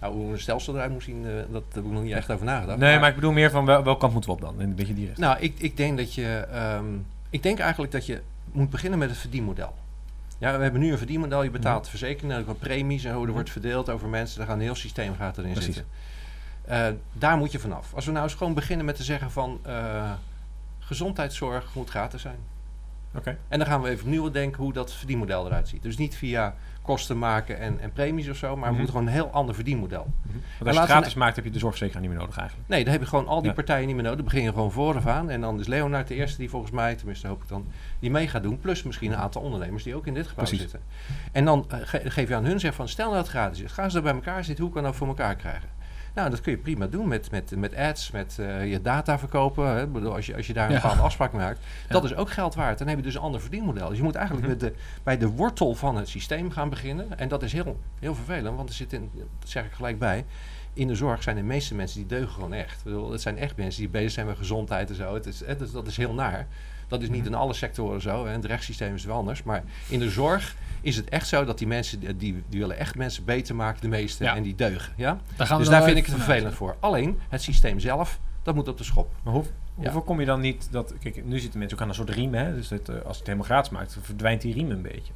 nou, 0.00 0.14
hoe 0.14 0.32
een 0.32 0.40
stelsel 0.40 0.74
eruit 0.74 0.90
moet 0.92 1.02
zien, 1.02 1.26
eh, 1.26 1.32
dat 1.52 1.62
heb 1.72 1.84
ik 1.84 1.90
nog 1.90 2.02
niet 2.02 2.12
echt 2.12 2.30
over 2.30 2.46
nagedacht. 2.46 2.78
Nee, 2.78 2.98
maar 2.98 3.08
ik 3.08 3.14
bedoel 3.14 3.32
meer 3.32 3.50
van 3.50 3.64
wel, 3.64 3.82
welke 3.84 4.00
kant 4.00 4.12
moeten 4.12 4.30
we 4.30 4.36
op 4.36 4.42
dan? 4.42 4.54
En 4.60 4.68
een 4.68 4.74
beetje 4.74 4.94
die 4.94 5.06
rest. 5.06 5.18
Nou, 5.18 5.38
ik, 5.40 5.54
ik 5.58 5.76
denk 5.76 5.98
dat 5.98 6.14
je. 6.14 6.46
ehm, 6.52 6.84
ik 7.30 7.42
denk 7.42 7.58
eigenlijk 7.58 7.92
dat 7.92 8.06
je 8.06 8.20
moet 8.52 8.70
beginnen 8.70 8.98
met 8.98 9.08
het 9.10 9.18
verdienmodel. 9.18 9.74
Ja, 10.38 10.56
we 10.56 10.62
hebben 10.62 10.80
nu 10.80 10.92
een 10.92 10.98
verdienmodel. 10.98 11.42
Je 11.42 11.50
betaalt 11.50 11.88
verzekeringen, 11.88 12.36
er 12.38 12.44
wat 12.44 12.58
premies 12.58 13.04
en 13.04 13.14
hoe 13.14 13.26
er 13.26 13.32
wordt 13.32 13.50
verdeeld 13.50 13.90
over 13.90 14.08
mensen. 14.08 14.38
Daar 14.38 14.46
gaat 14.46 14.56
een 14.56 14.62
heel 14.62 14.74
systeem 14.74 15.14
gaat 15.18 15.38
erin 15.38 15.52
Precies. 15.52 15.74
zitten. 15.74 15.92
Eh, 16.64 16.86
daar 17.12 17.36
moet 17.36 17.52
je 17.52 17.58
vanaf. 17.58 17.94
Als 17.94 18.04
we 18.06 18.12
nou 18.12 18.24
eens 18.24 18.34
gewoon 18.34 18.54
beginnen 18.54 18.86
met 18.86 18.96
te 18.96 19.02
zeggen 19.02 19.30
van 19.30 19.58
eh, 19.62 20.10
gezondheidszorg 20.78 21.74
moet 21.74 21.90
gratis 21.90 22.22
zijn. 22.22 22.36
En 23.48 23.58
dan 23.58 23.66
gaan 23.66 23.82
we 23.82 23.88
even 23.88 24.04
opnieuw 24.04 24.30
denken 24.30 24.62
hoe 24.62 24.72
dat 24.72 24.92
verdienmodel 24.92 25.46
eruit 25.46 25.68
ziet. 25.68 25.82
Dus 25.82 25.96
niet 25.96 26.16
via 26.16 26.54
kosten 26.82 27.18
maken 27.18 27.58
en, 27.58 27.80
en 27.80 27.92
premies 27.92 28.28
of 28.28 28.36
zo, 28.36 28.48
maar 28.48 28.58
Mhm. 28.58 28.70
we 28.70 28.76
moeten 28.76 28.92
gewoon 28.92 29.06
een 29.06 29.12
heel 29.12 29.30
ander 29.30 29.54
verdienmodel. 29.54 30.06
Want 30.22 30.32
als 30.32 30.42
je 30.58 30.66
het 30.66 30.78
we 30.80 30.86
gratis 30.94 31.14
maakt, 31.14 31.36
heb 31.36 31.44
je 31.44 31.50
de 31.50 31.58
zorgverzekeraar 31.58 32.02
niet 32.02 32.10
meer 32.10 32.20
nodig 32.20 32.38
eigenlijk. 32.38 32.68
Nee, 32.68 32.82
dan 32.84 32.92
heb 32.92 33.02
je 33.02 33.08
gewoon 33.08 33.26
al 33.26 33.38
die 33.40 33.48
Ja. 33.48 33.54
partijen 33.54 33.86
niet 33.86 33.94
meer 33.94 34.02
nodig. 34.04 34.18
Dan 34.18 34.28
begin 34.28 34.42
je 34.42 34.48
gewoon 34.52 34.72
vooraf 34.72 35.06
aan. 35.06 35.30
En 35.30 35.40
dan 35.40 35.60
is 35.60 35.66
Leonard 35.66 36.08
de 36.08 36.14
eerste 36.14 36.38
die 36.38 36.50
volgens 36.50 36.72
mij, 36.72 36.94
tenminste 36.94 37.26
hoop 37.26 37.42
ik 37.42 37.48
dan, 37.48 37.66
die 37.98 38.10
mee 38.10 38.28
gaat 38.28 38.42
doen. 38.42 38.58
Plus 38.58 38.82
misschien 38.82 39.12
een 39.12 39.18
aantal 39.18 39.42
ondernemers 39.42 39.82
die 39.82 39.94
ook 39.94 40.06
in 40.06 40.14
dit 40.14 40.26
gebouw 40.26 40.44
Precies. 40.44 40.60
zitten. 40.60 40.80
En 41.32 41.44
dan 41.44 41.64
eh, 41.68 41.78
ge- 41.82 42.10
geef 42.10 42.28
je 42.28 42.34
aan 42.34 42.44
hun 42.44 42.60
zeg 42.60 42.74
van, 42.74 42.88
stel 42.88 43.04
nou 43.04 43.16
dat 43.16 43.26
het 43.26 43.36
gratis 43.36 43.60
is. 43.60 43.72
Gaan 43.72 43.88
ze 43.90 43.94
daar 43.94 44.02
bij 44.12 44.14
elkaar 44.14 44.44
zitten, 44.44 44.64
hoe 44.64 44.72
kan 44.74 44.82
dat 44.82 44.96
voor 44.96 45.06
elkaar 45.08 45.36
krijgen? 45.36 45.68
Nou, 46.14 46.30
dat 46.30 46.40
kun 46.40 46.52
je 46.52 46.58
prima 46.58 46.86
doen 46.86 47.08
met, 47.08 47.30
met, 47.30 47.56
met 47.56 47.74
ads, 47.76 48.10
met 48.10 48.36
eh, 48.38 48.70
je 48.70 48.80
data 48.82 49.18
verkopen. 49.18 49.68
Hè. 49.76 49.86
Bedoel, 49.86 50.14
als, 50.14 50.26
je, 50.26 50.36
als 50.36 50.46
je 50.46 50.52
daar 50.52 50.68
een 50.68 50.74
bepaalde 50.74 51.02
afspraak 51.02 51.32
maakt, 51.32 51.60
dat 51.88 52.04
is 52.04 52.14
ook 52.14 52.30
geld 52.30 52.54
waard. 52.54 52.78
Dan 52.78 52.88
heb 52.88 52.96
je 52.96 53.02
dus 53.02 53.14
een 53.14 53.20
ander 53.20 53.40
verdienmodel. 53.40 53.88
Dus 53.88 53.96
je 53.96 54.02
moet 54.02 54.14
eigenlijk 54.14 54.46
Mhm. 54.46 54.56
met 54.56 54.60
de, 54.74 54.74
bij 55.02 55.18
de 55.18 55.28
wortel 55.28 55.74
van 55.74 55.96
het 55.96 56.08
systeem 56.08 56.50
gaan 56.50 56.68
beginnen. 56.70 57.18
En 57.18 57.28
dat 57.28 57.42
is 57.42 57.52
heel, 57.52 57.80
heel 57.98 58.14
vervelend, 58.14 58.56
want 58.56 58.68
er 58.68 58.74
zit 58.74 58.92
in, 58.92 59.10
dat 59.14 59.48
zeg 59.48 59.64
ik 59.64 59.72
gelijk 59.72 59.98
bij. 59.98 60.24
In 60.72 60.86
de 60.88 60.94
zorg 60.94 61.22
zijn 61.22 61.36
de 61.36 61.42
meeste 61.42 61.74
mensen 61.74 61.98
die 61.98 62.08
deugen 62.08 62.32
gewoon 62.32 62.52
echt. 62.52 62.78
Ik 62.78 62.84
bedoel, 62.84 63.10
het 63.12 63.20
zijn 63.20 63.38
echt 63.38 63.56
mensen 63.56 63.80
die 63.80 63.90
bezig 63.90 64.10
zijn 64.10 64.26
met 64.26 64.36
gezondheid 64.36 64.88
en 64.88 64.94
zo. 64.96 65.14
Het 65.14 65.26
is, 65.26 65.44
het 65.46 65.60
is, 65.60 65.70
dat 65.72 65.86
is 65.86 65.96
heel 65.96 66.14
naar. 66.14 66.46
Dat 66.88 67.02
is 67.02 67.08
niet 67.08 67.26
in 67.26 67.34
alle 67.34 67.54
sectoren 67.54 68.00
zo. 68.00 68.26
Hè. 68.26 68.32
Het 68.32 68.44
rechtssysteem 68.44 68.94
is 68.94 69.04
wel 69.04 69.16
anders. 69.16 69.42
Maar 69.42 69.62
in 69.88 69.98
de 69.98 70.10
zorg 70.10 70.54
is 70.84 70.96
het 70.96 71.08
echt 71.08 71.28
zo 71.28 71.44
dat 71.44 71.58
die 71.58 71.66
mensen, 71.66 72.00
die, 72.00 72.16
die, 72.48 72.58
willen 72.58 72.78
echt 72.78 72.96
mensen 72.96 73.24
beter 73.24 73.54
maken, 73.54 73.80
de 73.80 73.88
meeste. 73.88 74.24
Ja. 74.24 74.36
En 74.36 74.42
die 74.42 74.54
deugen. 74.54 74.92
Ja? 74.96 75.18
Daar 75.36 75.46
gaan 75.46 75.56
we 75.56 75.62
Dus 75.62 75.72
daar 75.72 75.82
vind 75.82 75.96
ik 75.96 76.06
het 76.06 76.14
vervelend 76.14 76.54
voor. 76.54 76.76
Alleen, 76.80 77.18
het 77.28 77.42
systeem 77.42 77.80
zelf, 77.80 78.18
dat 78.42 78.54
moet 78.54 78.68
op 78.68 78.78
de 78.78 78.84
schop. 78.84 79.12
Maar 79.22 79.32
hoe, 79.32 79.42
Ja. 79.42 79.82
hoe 79.82 79.90
voorkom 79.90 80.20
je 80.20 80.26
dan 80.26 80.40
niet 80.40 80.68
dat... 80.70 80.94
Kijk, 81.00 81.24
nu 81.24 81.38
zitten 81.38 81.58
mensen 81.58 81.76
ook 81.76 81.82
aan 81.82 81.88
een 81.88 81.94
soort 81.94 82.10
riem, 82.10 82.34
hè. 82.34 82.54
Dus 82.54 82.68
dat, 82.68 82.88
eh, 82.88 82.94
als 83.06 83.16
het 83.16 83.26
helemaal 83.26 83.46
gratis 83.46 83.70
maakt, 83.70 83.98
verdwijnt 84.00 84.42
die 84.42 84.54
riem 84.54 84.70
een 84.70 84.82
beetje. 84.82 85.12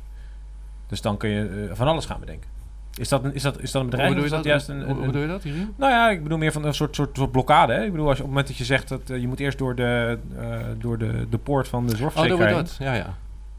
Dus 0.87 1.01
dan 1.01 1.17
kun 1.17 1.29
je 1.29 1.69
eh, 1.69 1.77
van 1.77 1.87
alles 1.89 2.07
gaan 2.07 2.21
bedenken. 2.21 2.51
Is 2.99 3.09
dat 3.09 3.25
een, 3.25 3.35
is 3.35 3.43
dat, 3.43 3.61
is 3.61 3.71
dat 3.71 3.83
een 3.83 3.91
bedrijf 3.91 4.09
Hoe 4.13 4.23
bedoel 4.23 4.39
je 4.39 4.45
dat 4.45 4.59
dat? 4.59 4.67
juist 4.67 4.69
een... 4.69 4.97
Hoe 4.97 5.07
bedoel 5.07 5.23
je 5.23 5.29
dat, 5.29 5.45
Irene? 5.45 5.69
nou 5.77 5.93
ja, 5.93 6.11
ik 6.11 6.23
bedoel 6.23 6.39
meer 6.39 6.53
van 6.53 6.65
een 6.65 6.75
soort, 6.75 6.95
soort, 6.95 7.17
soort 7.17 7.31
blokkade. 7.31 7.73
Hè? 7.73 7.85
Ik 7.85 7.91
bedoel, 7.91 8.09
als 8.09 8.17
je, 8.17 8.23
op 8.23 8.29
het 8.29 8.37
moment 8.37 8.47
dat 8.47 8.57
je 8.57 8.65
zegt 8.65 8.89
dat 8.89 9.11
eh, 9.11 9.21
je 9.21 9.29
moet 9.29 9.41
eerst 9.41 9.59
door 9.59 9.75
de, 9.75 10.19
eh, 10.39 10.59
door 10.79 10.99
de, 10.99 11.27
de 11.31 11.39
poort 11.39 11.69
van 11.69 11.87
de 11.87 11.93
Oh, 11.93 11.99
dan 11.99 12.01
zorgverzekeraar... 12.01 12.53
wordt 12.53 12.69
dat. 12.69 12.87
Ja, 12.87 12.95
ja. 12.95 13.15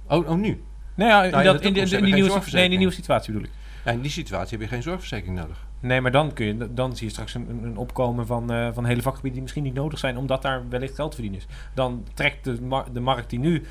Oh, 0.07 0.29
oh, 0.29 0.37
nu? 0.37 0.61
Nee, 0.99 1.07
ja, 1.07 1.23
in, 1.23 1.31
Nou, 1.31 1.43
in 1.43 1.51
dat, 1.51 1.61
de 1.61 1.67
in, 1.67 1.73
die- 1.73 1.81
in 1.97 2.03
nieuwe, 2.13 2.41
nee, 2.51 2.63
in 2.63 2.69
die 2.69 2.77
nieuwe 2.77 2.93
situatie 2.93 3.33
bedoel 3.33 3.47
ik. 3.47 3.53
Ja, 3.85 3.91
in 3.91 4.01
die 4.01 4.11
situatie 4.11 4.57
heb 4.57 4.61
je 4.67 4.73
geen 4.73 4.83
zorgverzekering 4.83 5.37
nodig. 5.39 5.65
Nee, 5.79 6.01
maar 6.01 6.11
dan, 6.11 6.33
kun 6.33 6.45
je, 6.45 6.73
dan 6.73 6.95
zie 6.95 7.05
je 7.05 7.11
straks 7.11 7.33
een, 7.33 7.59
een- 7.63 7.77
opkomen 7.77 8.25
van, 8.25 8.51
eh, 8.51 8.69
van 8.73 8.85
hele 8.85 9.01
vakgebieden 9.01 9.31
die 9.33 9.41
misschien 9.41 9.63
niet 9.63 9.73
nodig 9.73 9.99
zijn, 9.99 10.17
omdat 10.17 10.41
daar 10.41 10.69
wellicht 10.69 10.95
geld 10.95 11.13
verdienen 11.13 11.39
is. 11.39 11.45
Dan 11.73 12.05
trekt 12.13 12.43
de, 12.43 12.61
mar- 12.61 12.93
de 12.93 12.99
markt 12.99 13.29
die 13.29 13.39
nu, 13.39 13.63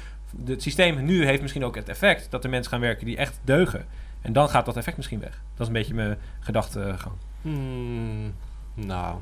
de- 0.45 0.53
het 0.53 0.63
systeem 0.63 1.05
nu 1.05 1.25
heeft 1.25 1.43
misschien 1.43 1.65
ook 1.65 1.75
het 1.75 1.89
effect 1.89 2.31
dat 2.31 2.45
er 2.45 2.51
mensen 2.51 2.71
gaan 2.73 2.81
werken 2.81 3.07
die 3.07 3.17
echt 3.17 3.41
deugen. 3.45 3.85
En 4.23 4.33
dan 4.33 4.49
gaat 4.49 4.65
dat 4.67 4.77
effect 4.77 4.97
misschien 4.97 5.21
weg. 5.21 5.31
Dat 5.53 5.61
is 5.61 5.67
een 5.67 5.73
beetje 5.73 5.95
mijn 5.95 6.17
gedachtegang. 6.41 7.15
Hmm, 7.43 8.35
nou, 8.75 9.19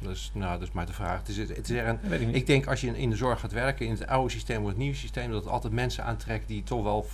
is, 0.00 0.30
nou, 0.34 0.52
dat 0.58 0.68
is 0.68 0.74
maar 0.74 0.86
de 0.86 0.92
vraag. 0.92 1.18
Het 1.18 1.28
is, 1.28 1.36
het 1.36 1.70
is 1.70 1.76
er 1.76 1.88
een, 2.10 2.34
ik 2.34 2.46
denk 2.46 2.66
als 2.66 2.80
je 2.80 2.98
in, 2.98 3.10
de 3.10 3.16
zorg 3.16 3.40
gaat 3.40 3.52
werken, 3.52 3.86
in 3.86 3.92
het 3.92 4.06
oude 4.06 4.30
systeem 4.30 4.62
of 4.62 4.68
het 4.68 4.76
nieuwe 4.76 4.96
systeem, 4.96 5.30
dat 5.30 5.42
het 5.44 5.52
altijd 5.52 5.72
mensen 5.72 6.04
aantrekt 6.04 6.48
die 6.48 6.62
toch 6.62 6.82
wel 6.82 7.06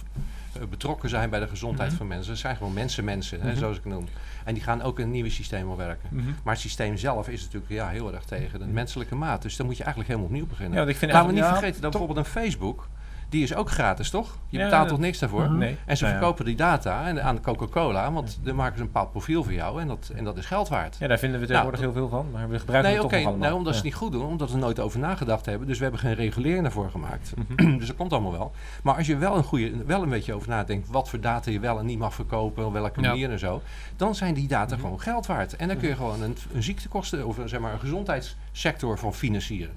eh, 0.53 0.63
betrokken 0.71 1.09
zijn 1.09 1.31
bij 1.31 1.41
de 1.41 1.49
gezondheid 1.49 1.89
Mhm. 1.89 1.99
van 1.99 2.07
mensen. 2.07 2.29
Dat 2.33 2.39
zijn 2.41 2.57
gewoon 2.57 2.73
mensen, 2.73 3.05
mensen, 3.05 3.41
hè, 3.41 3.49
Mhm. 3.51 3.59
zoals 3.59 3.77
ik 3.77 3.85
het 3.85 3.93
noem. 3.93 4.07
En 4.45 4.55
die 4.55 4.63
gaan 4.63 4.83
ook 4.83 4.99
in 4.99 5.05
het 5.05 5.13
nieuwe 5.13 5.31
systeem 5.31 5.67
wel 5.67 5.77
werken. 5.77 6.09
Mhm. 6.13 6.25
Maar 6.43 6.53
het 6.53 6.63
systeem 6.63 6.97
zelf 6.97 7.29
is 7.29 7.43
natuurlijk 7.43 7.73
ja, 7.73 7.89
heel 7.89 8.15
erg 8.15 8.25
tegen 8.25 8.59
de 8.59 8.65
menselijke 8.67 9.15
maat. 9.15 9.43
Dus 9.43 9.57
dan 9.57 9.67
moet 9.67 9.77
je 9.77 9.83
eigenlijk 9.85 10.13
helemaal 10.13 10.31
opnieuw 10.33 10.49
beginnen. 10.49 10.73
Ja, 10.73 10.79
want 10.79 10.91
ik 10.91 10.97
vind 10.97 11.13
Laten 11.13 11.29
we 11.29 11.35
niet 11.35 11.43
Ja, 11.43 11.53
vergeten 11.53 11.81
dat 11.81 11.91
bijvoorbeeld 11.91 12.27
een 12.27 12.33
Facebook, 12.33 12.89
die 13.33 13.43
is 13.43 13.55
ook 13.55 13.71
gratis, 13.71 14.11
toch? 14.11 14.37
Je 14.49 14.59
Ja, 14.59 14.65
betaalt 14.65 14.89
toch 14.89 14.99
niks 14.99 15.19
daarvoor? 15.19 15.43
Mhm. 15.45 15.59
Nee. 15.59 15.77
En 15.87 15.97
ze 15.97 16.03
Nou 16.03 16.15
ja. 16.15 16.21
verkopen 16.21 16.45
die 16.45 16.57
data 16.57 17.21
aan 17.21 17.41
Coca-Cola, 17.41 18.13
want 18.13 18.39
dan 18.43 18.55
maken 18.57 18.75
ze 18.77 18.81
een 18.81 18.87
bepaald 18.87 19.11
profiel 19.11 19.43
voor 19.45 19.53
jou 19.53 19.81
en 19.81 19.87
dat, 19.89 20.11
en 20.17 20.25
dat 20.25 20.37
is 20.37 20.47
geld 20.47 20.69
waard. 20.69 20.97
Ja, 20.99 21.07
daar 21.07 21.19
vinden 21.19 21.41
we 21.41 21.47
tegenwoordig 21.47 21.81
heel 21.81 21.93
veel 21.93 22.09
van, 22.09 22.27
maar 22.33 22.49
we 22.49 22.59
gebruiken 22.59 22.91
Nee, 22.93 23.01
het 23.01 23.11
toch 23.11 23.21
allemaal. 23.21 23.37
nou, 23.37 23.55
omdat 23.55 23.73
ze 23.73 23.79
het 23.79 23.89
niet 23.89 23.95
goed 23.99 24.13
doen, 24.13 24.27
omdat 24.27 24.49
we 24.49 24.55
er 24.55 24.61
nooit 24.61 24.81
over 24.81 24.99
nagedacht 24.99 25.47
hebben. 25.47 25.67
Dus 25.67 25.77
we 25.77 25.83
hebben 25.83 26.01
geen 26.01 26.15
regulering 26.15 26.63
daarvoor 26.63 26.91
gemaakt. 26.91 27.33
Mhm. 27.57 27.77
dus 27.79 27.87
dat 27.87 27.97
komt 27.97 28.13
allemaal 28.13 28.33
wel. 28.33 28.53
Maar 28.83 28.95
als 28.97 29.07
je 29.07 29.17
wel 29.17 29.37
een, 29.37 29.45
goede, 29.45 29.85
wel 29.87 30.03
een 30.03 30.09
beetje 30.09 30.35
over 30.35 30.49
nadenkt 30.49 30.89
wat 30.91 31.09
voor 31.09 31.21
data 31.21 31.51
je 31.51 31.61
wel 31.61 31.79
en 31.79 31.87
niet 31.87 31.99
mag 31.99 32.15
verkopen, 32.15 32.67
op 32.67 32.73
welke 32.73 33.01
Ja. 33.01 33.09
manier 33.09 33.31
en 33.31 33.39
zo, 33.39 33.63
dan 33.97 34.15
zijn 34.15 34.35
die 34.35 34.49
data 34.49 34.75
Mhm. 34.75 34.83
gewoon 34.85 35.01
geld 35.01 35.27
waard. 35.27 35.57
En 35.57 35.69
dan 35.69 35.77
kun 35.77 35.89
je 35.89 35.95
gewoon 35.97 36.23
een, 36.23 36.37
een 36.55 36.63
ziektekosten 36.63 37.27
of 37.27 37.39
een, 37.39 37.49
zeg 37.49 37.61
maar, 37.61 37.73
een 37.73 37.79
gezondheidssector 37.81 38.99
van 38.99 39.15
financieren. 39.15 39.75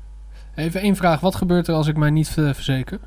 Even 0.55 0.81
één 0.81 0.95
vraag. 0.95 1.19
Wat 1.19 1.35
gebeurt 1.35 1.67
er 1.67 1.73
als 1.75 1.87
ik 1.87 1.97
mij 1.97 2.09
niet 2.09 2.37
eh, 2.37 2.53
verzeker? 2.53 2.99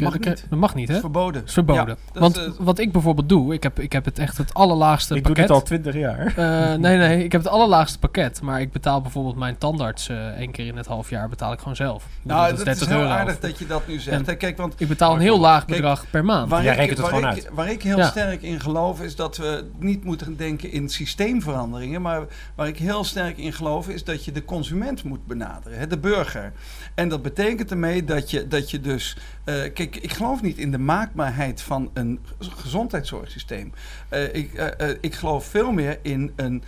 Mag 0.00 0.14
Ik- 0.14 0.24
niet. 0.24 0.46
Dat 0.50 0.58
mag 0.58 0.74
niet, 0.74 0.88
hè? 0.88 0.94
is 0.94 1.00
verboden. 1.00 1.42
is 1.44 1.52
verboden. 1.52 1.86
Ja, 1.88 1.96
dat 2.12 2.22
Want 2.22 2.36
is, 2.36 2.44
eh, 2.44 2.50
wat 2.58 2.78
ik 2.78 2.92
bijvoorbeeld 2.92 3.28
doe, 3.28 3.54
ik 3.54 3.62
heb, 3.62 3.78
ik 3.80 3.92
heb 3.92 4.04
het 4.04 4.18
echt 4.18 4.36
het 4.38 4.54
allerlaagste 4.54 5.14
Ik 5.14 5.24
doe 5.24 5.32
pakket. 5.32 5.48
dit 5.48 5.56
al 5.56 5.62
twintig 5.62 5.94
jaar. 5.94 6.26
Eh, 6.36 6.78
nee, 6.78 6.96
nee, 6.96 7.24
ik 7.24 7.32
heb 7.32 7.40
het 7.42 7.50
allerlaagste 7.50 7.98
pakket. 7.98 8.42
Maar 8.42 8.60
ik 8.60 8.72
betaal 8.72 9.00
bijvoorbeeld 9.00 9.36
mijn 9.36 9.58
tandarts 9.58 10.08
eh 10.08 10.26
één 10.26 10.50
keer 10.50 10.66
in 10.66 10.76
het 10.76 10.86
half 10.86 11.10
jaar 11.10 11.28
betaal 11.28 11.52
ik 11.52 11.58
gewoon 11.58 11.76
zelf. 11.76 12.04
Nou, 12.22 12.40
dat 12.50 12.58
is 12.58 12.64
dat 12.64 12.66
is 12.74 12.78
30 12.78 12.88
heel 12.88 12.98
euro. 13.06 13.10
aardig 13.18 13.38
dat 13.40 13.58
je 13.58 13.66
dat 13.66 13.86
nu 13.86 13.98
zegt. 13.98 14.28
En-. 14.28 14.36
Kijk, 14.36 14.56
want 14.56 14.74
Ik 14.80 14.88
betaal 14.88 15.14
een 15.14 15.20
heel 15.20 15.40
laag 15.40 15.64
Kijk, 15.64 15.80
bedrag 15.80 16.04
per 16.10 16.24
maand. 16.24 16.50
Waar 16.50 16.62
Jij 16.62 16.72
ik, 16.72 16.78
rekent 16.78 16.98
het 16.98 17.06
waar 17.10 17.16
gewoon 17.16 17.36
ik, 17.36 17.44
uit. 17.44 17.54
Waar 17.54 17.70
ik 17.70 17.82
heel 17.82 17.96
Ja. 17.98 18.06
sterk 18.08 18.42
in 18.42 18.60
geloof 18.60 19.00
is 19.02 19.16
dat 19.16 19.36
we 19.36 19.64
niet 19.78 20.04
moeten 20.04 20.36
denken 20.36 20.72
in 20.72 20.88
systeemveranderingen. 20.88 22.02
Maar 22.02 22.22
waar 22.54 22.66
ik 22.68 22.78
heel 22.78 23.04
sterk 23.04 23.38
in 23.38 23.52
geloof 23.52 23.88
is 23.88 24.04
dat 24.04 24.24
je 24.24 24.32
de 24.32 24.44
consument 24.44 25.02
moet 25.04 25.26
benaderen, 25.26 25.78
hè, 25.78 25.86
de 25.86 25.98
burger. 25.98 26.52
En 26.94 27.08
dat 27.08 27.22
betekent 27.22 27.70
ermee 27.70 28.04
dat 28.04 28.30
je, 28.30 28.48
dat 28.48 28.70
je 28.70 28.80
dus. 28.80 29.16
Eh, 29.48 29.72
kijk, 29.74 29.96
ik 29.96 30.12
geloof 30.12 30.42
niet 30.42 30.58
in 30.58 30.70
de 30.70 30.78
maakbaarheid 30.78 31.60
van 31.62 31.90
een 31.94 32.18
gez- 32.38 32.48
gezondheidszorgsysteem. 32.56 33.72
Eh, 34.08 34.34
ik, 34.34 34.54
eh, 34.54 34.88
ik 35.00 35.14
geloof 35.14 35.44
veel 35.46 35.72
meer 35.72 35.98
in 36.02 36.32
een 36.36 36.62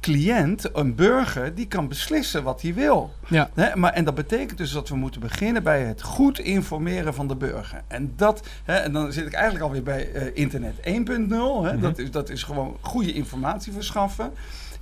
cliënt, 0.00 0.76
een 0.76 0.94
burger, 0.94 1.54
die 1.54 1.66
kan 1.66 1.88
beslissen 1.88 2.42
wat 2.42 2.62
hij 2.62 2.74
wil. 2.74 3.12
Ja. 3.28 3.50
Hè, 3.54 3.76
maar, 3.76 3.92
en 3.92 4.04
dat 4.04 4.14
betekent 4.14 4.58
dus 4.58 4.70
dat 4.72 4.88
we 4.88 4.96
moeten 4.96 5.20
beginnen 5.20 5.62
bij 5.62 5.82
het 5.82 6.02
goed 6.02 6.38
informeren 6.38 7.14
van 7.14 7.28
de 7.28 7.36
burger. 7.36 7.82
En, 7.86 8.12
dat, 8.16 8.46
hè, 8.64 8.74
en 8.74 8.92
dan 8.92 9.12
zit 9.12 9.26
ik 9.26 9.32
eigenlijk 9.32 9.64
alweer 9.64 9.82
bij 9.82 10.30
internet 10.34 10.74
1.0. 10.82 11.64
Hè, 11.64 11.72
Mhm. 11.72 11.80
dat, 11.80 11.98
is, 11.98 12.10
dat 12.10 12.28
is 12.30 12.42
gewoon 12.42 12.76
goede 12.80 13.12
informatie 13.12 13.72
verschaffen. 13.72 14.30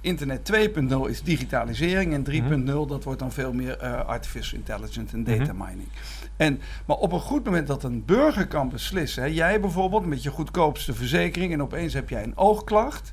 Internet 0.01 0.45
2.0 0.45 1.05
is 1.09 1.23
digitalisering. 1.23 2.13
En 2.15 2.23
3.0 2.23 2.87
dat 2.87 3.05
wordt 3.05 3.19
dan 3.19 3.33
veel 3.33 3.53
meer 3.53 3.77
artificial 4.05 4.59
intelligence 4.59 5.15
en 5.17 5.25
data 5.25 5.53
mining. 5.53 5.89
En, 6.37 6.61
maar 6.87 6.97
op 6.97 7.13
een 7.13 7.21
goed 7.21 7.45
moment 7.45 7.67
dat 7.67 7.83
een 7.83 8.05
burger 8.05 8.47
kan 8.47 8.69
beslissen. 8.69 9.23
Hè, 9.23 9.29
jij 9.29 9.61
bijvoorbeeld 9.61 10.07
met 10.07 10.23
je 10.23 10.31
goedkoopste 10.31 10.95
verzekering. 10.95 11.53
En 11.53 11.63
opeens 11.63 11.95
heb 11.95 12.09
jij 12.09 12.23
een 12.23 12.37
oogklacht. 12.37 13.13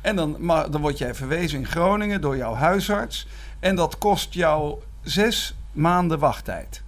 En 0.00 0.16
dan, 0.16 0.36
maar, 0.38 0.70
dan 0.70 0.80
word 0.80 0.98
jij 0.98 1.14
verwezen 1.14 1.58
in 1.58 1.66
Groningen 1.66 2.20
door 2.20 2.36
jouw 2.36 2.54
huisarts. 2.54 3.26
En 3.60 3.76
dat 3.76 3.98
kost 3.98 4.34
jou 4.34 4.78
zes 5.02 5.54
maanden 5.72 6.18
wachttijd. 6.18 6.82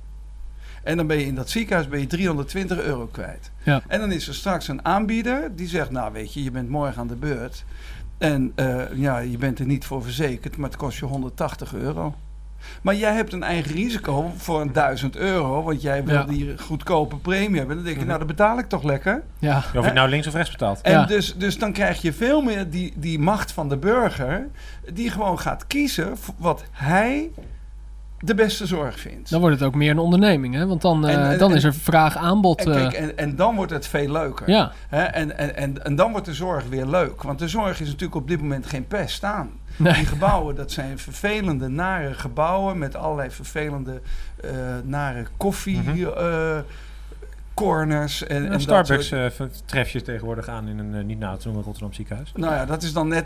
En 0.83 0.97
dan 0.97 1.07
ben 1.07 1.19
je 1.19 1.27
in 1.27 1.35
dat 1.35 1.51
ziekenhuis 1.51 1.89
ben 1.89 2.01
je 2.01 2.07
320 2.07 2.81
euro 2.81 3.07
kwijt. 3.07 3.51
Ja. 3.63 3.83
En 3.87 4.01
dan 4.01 4.13
is 4.13 4.29
er 4.29 4.35
straks 4.35 4.69
een 4.69 4.85
aanbieder 4.85 5.57
die 5.57 5.69
zegt: 5.69 5.91
Nou, 5.91 6.13
weet 6.13 6.35
je, 6.35 6.43
je 6.43 6.51
bent 6.51 6.69
morgen 6.69 7.01
aan 7.01 7.07
de 7.07 7.17
beurt. 7.17 7.65
En 8.19 8.53
eh, 8.55 8.83
ja, 8.95 9.19
je 9.19 9.39
bent 9.39 9.59
er 9.59 9.67
niet 9.67 9.85
voor 9.85 10.03
verzekerd, 10.03 10.57
maar 10.57 10.69
het 10.69 10.79
kost 10.79 10.99
je 10.99 11.05
180 11.05 11.75
euro. 11.75 12.15
Maar 12.83 12.95
jij 12.95 13.13
hebt 13.15 13.33
een 13.33 13.43
eigen 13.43 13.73
risico 13.73 14.33
voor 14.37 14.61
een 14.61 14.73
1000 14.73 15.17
euro, 15.17 15.63
want 15.63 15.83
jij 15.83 16.05
wil 16.05 16.15
Ja. 16.15 16.25
die 16.25 16.59
goedkope 16.59 17.17
premie 17.17 17.59
hebben. 17.59 17.77
Dan 17.77 17.85
denk 17.85 17.97
je, 17.97 18.01
Mhm. 18.05 18.07
nou, 18.09 18.19
dat 18.27 18.29
betaal 18.37 18.59
ik 18.59 18.69
toch 18.69 18.83
lekker. 18.83 19.23
Ja. 19.39 19.57
Of 19.59 19.73
je 19.73 19.81
het 19.81 19.95
nou 19.95 20.09
links 20.09 20.27
of 20.27 20.35
rechts 20.35 20.51
betaalt. 20.51 20.81
En 20.81 20.93
Ja. 20.93 21.05
dus, 21.05 21.35
dus 21.37 21.59
dan 21.59 21.73
krijg 21.73 22.03
je 22.03 22.13
veel 22.13 22.41
meer 22.43 22.71
die, 22.71 22.93
die 22.97 23.19
macht 23.19 23.53
van 23.53 23.69
de 23.69 23.77
burger, 23.77 24.47
die 24.93 25.11
gewoon 25.11 25.39
gaat 25.39 25.67
kiezen 25.67 26.19
voor 26.19 26.35
wat 26.39 26.65
hij 26.73 27.31
de 28.21 28.35
beste 28.35 28.67
zorg 28.67 29.01
vindt. 29.01 29.31
Dan 29.31 29.41
wordt 29.41 29.59
het 29.59 29.69
ook 29.69 29.75
meer 29.75 29.91
een 29.91 29.99
onderneming, 29.99 30.55
hè? 30.55 30.67
Want 30.67 30.83
dan, 30.83 31.07
eh, 31.07 31.15
En- 31.15 31.31
en- 31.31 31.39
dan 31.39 31.55
is 31.55 31.65
er 31.65 31.75
vraag-aanbod. 31.75 32.59
En, 32.65 32.73
kijk, 32.73 32.93
eh, 32.93 33.03
en, 33.03 33.19
en 33.19 33.37
dan 33.37 33.55
wordt 33.57 33.73
het 33.73 33.87
veel 33.87 34.13
leuker. 34.13 34.51
ja, 34.51 34.73
Hè? 34.89 35.03
En, 35.03 35.39
en, 35.39 35.57
en, 35.57 35.85
en 35.85 35.97
dan 35.97 36.11
wordt 36.11 36.27
de 36.27 36.35
zorg 36.35 36.65
weer 36.69 36.87
leuk. 36.87 37.23
Want 37.23 37.39
de 37.39 37.49
zorg 37.49 37.81
is 37.81 37.87
natuurlijk 37.87 38.15
op 38.15 38.29
dit 38.29 38.41
moment 38.41 38.67
geen 38.67 38.87
pest 38.87 39.25
aan. 39.25 39.51
nee. 39.77 39.93
Die 39.93 40.07
gebouwen, 40.07 40.55
dat 40.55 40.71
zijn 40.73 40.99
vervelende, 40.99 41.69
nare 41.69 42.15
gebouwen 42.15 42.79
met 42.79 42.97
allerlei 42.97 43.31
vervelende, 43.31 44.01
eh, 44.41 44.51
nare 44.85 45.27
koffie. 45.37 45.79
Mhm. 45.79 45.97
Corners 47.59 48.27
en, 48.27 48.51
dat 48.51 48.61
Starbucks 48.61 49.07
soort- 49.07 49.41
eh, 49.41 49.47
tref 49.65 49.91
je 49.91 50.03
tegenwoordig 50.03 50.49
aan 50.49 50.69
in 50.69 50.79
een 50.79 50.95
eh, 50.95 51.05
niet 51.05 51.19
na 51.19 51.37
te 51.37 51.47
noemen 51.47 51.65
Rotterdam 51.65 51.93
ziekenhuis. 51.93 52.33
nou 52.35 52.55
ja, 52.55 52.65
dat 52.67 52.83
is 52.83 52.93
dan 52.93 53.09
net 53.09 53.25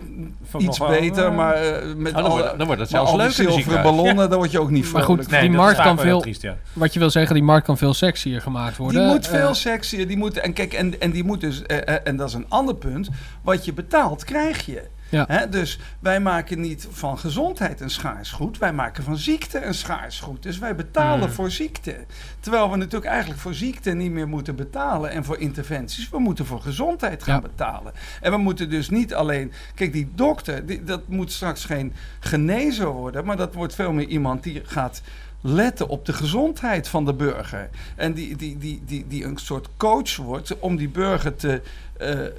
iets 0.59 0.79
wel, 0.79 0.89
beter, 0.89 1.25
eh, 1.27 1.35
maar 1.37 1.55
eh, 1.55 1.95
met 1.97 2.13
Oh, 2.15 2.19
dan, 2.23 2.31
wordt, 2.31 2.59
dan 2.59 2.67
wordt 2.67 2.81
het 2.81 2.91
maar 2.91 3.01
zelfs 3.07 3.13
leuk 3.13 3.31
zilveren 3.31 3.55
ziekenhuis. 3.63 3.97
ballonnen, 3.97 4.29
daar 4.29 4.39
word 4.39 4.51
je 4.51 4.61
ook 4.61 4.71
niet 4.71 4.81
Maar 4.93 5.03
vrolijk 5.03 5.23
goed, 5.23 5.31
van. 5.33 5.41
die 5.41 5.51
dat 5.51 5.59
markt 5.61 5.81
kan 5.83 5.99
veel- 5.99 6.21
triest, 6.21 6.43
ja. 6.43 6.57
Wat 6.73 6.93
je 6.93 6.99
wil 6.99 7.11
zeggen, 7.11 7.35
die 7.35 7.43
markt 7.45 7.67
kan 7.67 7.79
veel 7.79 7.95
sexier 7.95 8.41
gemaakt 8.41 8.77
worden. 8.77 9.03
Die 9.03 9.13
moet 9.13 9.27
veel 9.27 9.55
sexier. 9.55 10.07
Die 10.09 10.17
moet, 10.17 10.39
en 10.39 10.53
kijk, 10.53 10.73
en, 10.73 11.01
en 11.01 11.11
die 11.11 11.25
moet 11.25 11.41
dus, 11.41 11.63
en 12.05 12.17
dat 12.17 12.29
is 12.29 12.35
een 12.35 12.47
ander 12.49 12.75
punt. 12.75 13.09
Wat 13.43 13.65
je 13.65 13.73
betaalt, 13.73 14.25
krijg 14.25 14.67
je. 14.67 14.83
Ja. 15.13 15.25
Hè, 15.29 15.49
dus 15.49 15.79
wij 15.99 16.21
maken 16.21 16.61
niet 16.61 16.89
van 16.91 17.19
gezondheid 17.19 17.81
een 17.81 17.91
schaars 17.91 18.31
goed. 18.33 18.59
Wij 18.59 18.73
maken 18.73 19.05
van 19.05 19.17
ziekte 19.17 19.65
een 19.65 19.75
schaars 19.75 20.21
goed. 20.21 20.43
Dus 20.43 20.59
wij 20.59 20.75
betalen 20.75 21.29
Mm. 21.29 21.35
voor 21.35 21.51
ziekte. 21.51 21.97
Terwijl 22.41 22.71
we 22.71 22.77
natuurlijk 22.77 23.11
eigenlijk 23.11 23.41
voor 23.41 23.55
ziekte 23.55 23.91
niet 23.91 24.11
meer 24.11 24.29
moeten 24.29 24.57
betalen. 24.57 25.11
En 25.11 25.25
voor 25.25 25.39
interventies. 25.39 26.09
We 26.09 26.19
moeten 26.19 26.47
voor 26.47 26.61
gezondheid 26.61 27.23
gaan 27.23 27.35
Ja. 27.35 27.41
betalen. 27.41 27.93
En 28.21 28.31
we 28.31 28.37
moeten 28.37 28.71
dus 28.71 28.91
niet 28.91 29.15
alleen. 29.15 29.53
Kijk, 29.75 29.93
die 29.93 30.11
dokter, 30.15 30.67
die, 30.67 30.85
dat 30.85 31.09
moet 31.09 31.33
straks 31.33 31.65
geen 31.65 31.93
genezer 32.21 32.87
worden. 32.87 33.25
Maar 33.25 33.37
dat 33.37 33.55
wordt 33.55 33.75
veel 33.75 33.93
meer 33.93 34.07
iemand 34.07 34.43
die 34.43 34.63
gaat 34.65 35.03
letten 35.41 35.89
op 35.89 36.07
de 36.07 36.13
gezondheid 36.13 36.89
van 36.89 37.05
de 37.05 37.15
burger. 37.15 37.69
En 37.97 38.13
die, 38.13 38.37
die, 38.37 38.59
die, 38.59 38.83
die, 38.87 39.07
die 39.09 39.25
een 39.25 39.37
soort 39.39 39.69
coach 39.77 40.17
wordt 40.17 40.59
om 40.59 40.77
die 40.77 40.89
burger 40.89 41.37
te, 41.37 41.63
eh, 41.99 42.27
eh, 42.27 42.33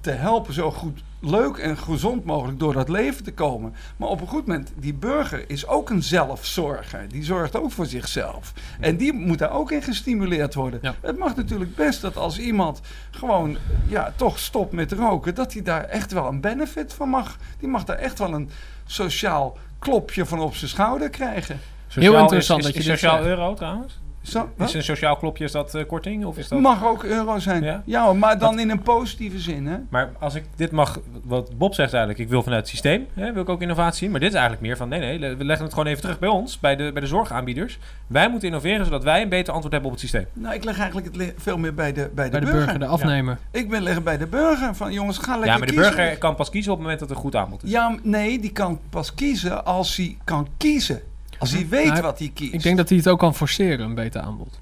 te 0.00 0.10
helpen 0.10 0.54
zo 0.54 0.70
goed, 0.70 1.00
leuk 1.20 1.56
en 1.56 1.78
gezond 1.78 2.24
mogelijk 2.24 2.58
door 2.58 2.72
dat 2.72 2.88
leven 2.88 3.24
te 3.24 3.32
komen. 3.32 3.74
Maar 3.96 4.08
op 4.08 4.20
een 4.20 4.26
goed 4.26 4.46
moment, 4.46 4.72
die 4.76 4.94
burger 4.94 5.44
is 5.50 5.66
ook 5.66 5.90
een 5.90 6.02
zelfzorger. 6.02 7.08
Die 7.08 7.24
zorgt 7.24 7.56
ook 7.56 7.72
voor 7.72 7.86
zichzelf. 7.86 8.52
En 8.80 8.96
die 8.96 9.12
moet 9.12 9.38
daar 9.38 9.52
ook 9.52 9.70
in 9.70 9.82
gestimuleerd 9.82 10.54
worden. 10.54 10.78
Ja. 10.82 10.94
Het 11.00 11.18
mag 11.18 11.36
natuurlijk 11.36 11.74
best 11.74 12.00
dat 12.00 12.16
als 12.16 12.38
iemand 12.38 12.80
gewoon 13.10 13.56
ja, 13.88 14.12
toch 14.16 14.38
stopt 14.38 14.72
met 14.72 14.92
roken, 14.92 15.34
dat 15.34 15.52
hij 15.52 15.62
daar 15.62 15.84
echt 15.84 16.12
wel 16.12 16.26
een 16.26 16.40
benefit 16.40 16.92
van 16.94 17.08
mag. 17.08 17.36
Die 17.58 17.68
mag 17.68 17.84
daar 17.84 17.98
echt 17.98 18.18
wel 18.18 18.34
een 18.34 18.50
sociaal 18.86 19.58
klopje 19.78 20.26
van 20.26 20.40
op 20.40 20.54
zijn 20.54 20.70
schouder 20.70 21.10
krijgen. 21.10 21.60
Sociaal 21.86 22.20
interessant 22.20 22.60
is, 22.60 22.66
dat 22.66 22.74
is, 22.74 22.84
je 22.84 22.90
sociaal 22.90 23.24
euro 23.24 23.54
trouwens? 23.54 23.98
Zo? 24.30 24.48
Is 24.58 24.74
een 24.74 24.82
sociaal 24.82 25.16
klopje, 25.16 25.44
is 25.44 25.52
dat 25.52 25.74
eh, 25.74 25.86
korting? 25.86 26.24
Of 26.24 26.38
is 26.38 26.48
dat... 26.48 26.60
Mag 26.60 26.84
ook 26.84 27.02
euro 27.04 27.38
zijn. 27.38 27.62
Ja? 27.62 27.82
Ja, 27.84 28.04
hoor, 28.04 28.16
maar 28.16 28.38
dan 28.38 28.58
in 28.58 28.70
een 28.70 28.82
positieve 28.82 29.38
zin. 29.38 29.66
Hè? 29.66 29.76
Maar 29.88 30.10
als 30.18 30.34
ik 30.34 30.44
dit 30.56 30.70
mag, 30.70 31.00
wat 31.24 31.58
Bob 31.58 31.74
zegt 31.74 31.90
eigenlijk, 31.92 32.22
ik 32.22 32.28
wil 32.28 32.42
vanuit 32.42 32.60
het 32.60 32.70
systeem, 32.70 33.06
hè, 33.14 33.32
wil 33.32 33.42
ik 33.42 33.48
ook 33.48 33.62
innovatie 33.62 33.98
zien. 33.98 34.10
Maar 34.10 34.20
dit 34.20 34.28
is 34.28 34.34
eigenlijk 34.34 34.66
meer 34.66 34.76
van, 34.76 34.88
nee, 34.88 35.18
nee, 35.18 35.36
we 35.36 35.44
leggen 35.44 35.64
het 35.64 35.74
gewoon 35.74 35.88
even 35.88 36.02
terug 36.02 36.18
bij 36.18 36.28
ons, 36.28 36.58
bij 36.60 36.76
de, 36.76 36.90
bij 36.92 37.00
de 37.00 37.06
zorgaanbieders. 37.08 37.78
Wij 38.06 38.28
moeten 38.30 38.48
innoveren, 38.48 38.84
zodat 38.84 39.04
wij 39.04 39.22
een 39.22 39.28
beter 39.28 39.52
antwoord 39.52 39.72
hebben 39.72 39.90
op 39.92 39.96
het 40.00 40.08
systeem. 40.08 40.26
Nou, 40.32 40.54
ik 40.54 40.64
leg 40.64 40.76
eigenlijk 40.78 41.06
het 41.06 41.16
le- 41.16 41.32
veel 41.36 41.58
meer 41.58 41.74
bij 41.74 41.92
de, 41.92 42.10
bij 42.14 42.24
de, 42.24 42.30
Bij 42.30 42.40
de 42.40 42.46
burger. 42.46 42.60
burger, 42.64 42.78
de 42.78 42.86
afnemer. 42.86 43.38
Ik 43.50 43.70
ben 43.70 43.82
leggen 43.82 44.02
bij 44.02 44.16
de 44.18 44.26
burger 44.26 44.74
van 44.74 44.92
jongens, 44.92 45.18
ga 45.18 45.30
lekker 45.32 45.46
ja, 45.50 45.56
maar 45.58 45.66
de 45.66 45.72
kiezen. 45.72 45.94
burger 45.96 46.18
kan 46.18 46.34
pas 46.34 46.50
kiezen 46.50 46.72
op 46.72 46.78
het 46.78 46.86
moment 46.86 47.06
dat 47.06 47.16
er 47.16 47.22
goed 47.22 47.36
aanbod 47.36 47.62
is. 47.64 47.70
Ja, 47.70 47.96
nee, 48.02 48.38
die 48.40 48.52
kan 48.52 48.80
pas 48.90 49.14
kiezen 49.14 49.64
als 49.64 49.96
hij 49.96 50.16
kan 50.24 50.48
kiezen. 50.56 51.00
Als 51.38 51.52
hij 51.52 51.68
weet 51.68 51.86
Nou, 51.86 52.02
wat 52.02 52.18
hij 52.18 52.30
kiest. 52.34 52.52
Ik 52.52 52.62
denk 52.62 52.76
dat 52.76 52.88
hij 52.88 52.98
het 52.98 53.08
ook 53.08 53.18
kan 53.18 53.34
forceren, 53.34 53.86
een 53.86 53.94
beter 53.94 54.20
aanbod. 54.20 54.60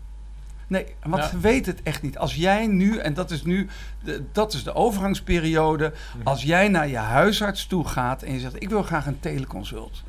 Nee, 0.67 0.87
want 1.03 1.23
Ja. 1.23 1.29
ze 1.29 1.39
weten 1.39 1.73
het 1.75 1.83
echt 1.83 2.03
niet. 2.03 2.19
Als 2.19 2.35
jij 2.35 2.67
nu, 2.67 2.99
en 2.99 3.15
dat 3.15 3.31
is 3.31 3.45
nu, 3.45 3.69
de, 4.05 4.25
dat 4.33 4.53
is 4.53 4.65
de 4.65 4.75
overgangsperiode. 4.75 5.93
Mhm. 6.17 6.27
Als 6.27 6.43
jij 6.43 6.69
naar 6.69 6.89
je 6.89 6.97
huisarts 6.97 7.67
toe 7.67 7.89
gaat 7.89 8.23
en 8.23 8.33
je 8.33 8.41
zegt: 8.41 8.63
Ik 8.63 8.69
wil 8.69 8.83
graag 8.83 9.07
een 9.07 9.21
teleconsult. 9.21 10.03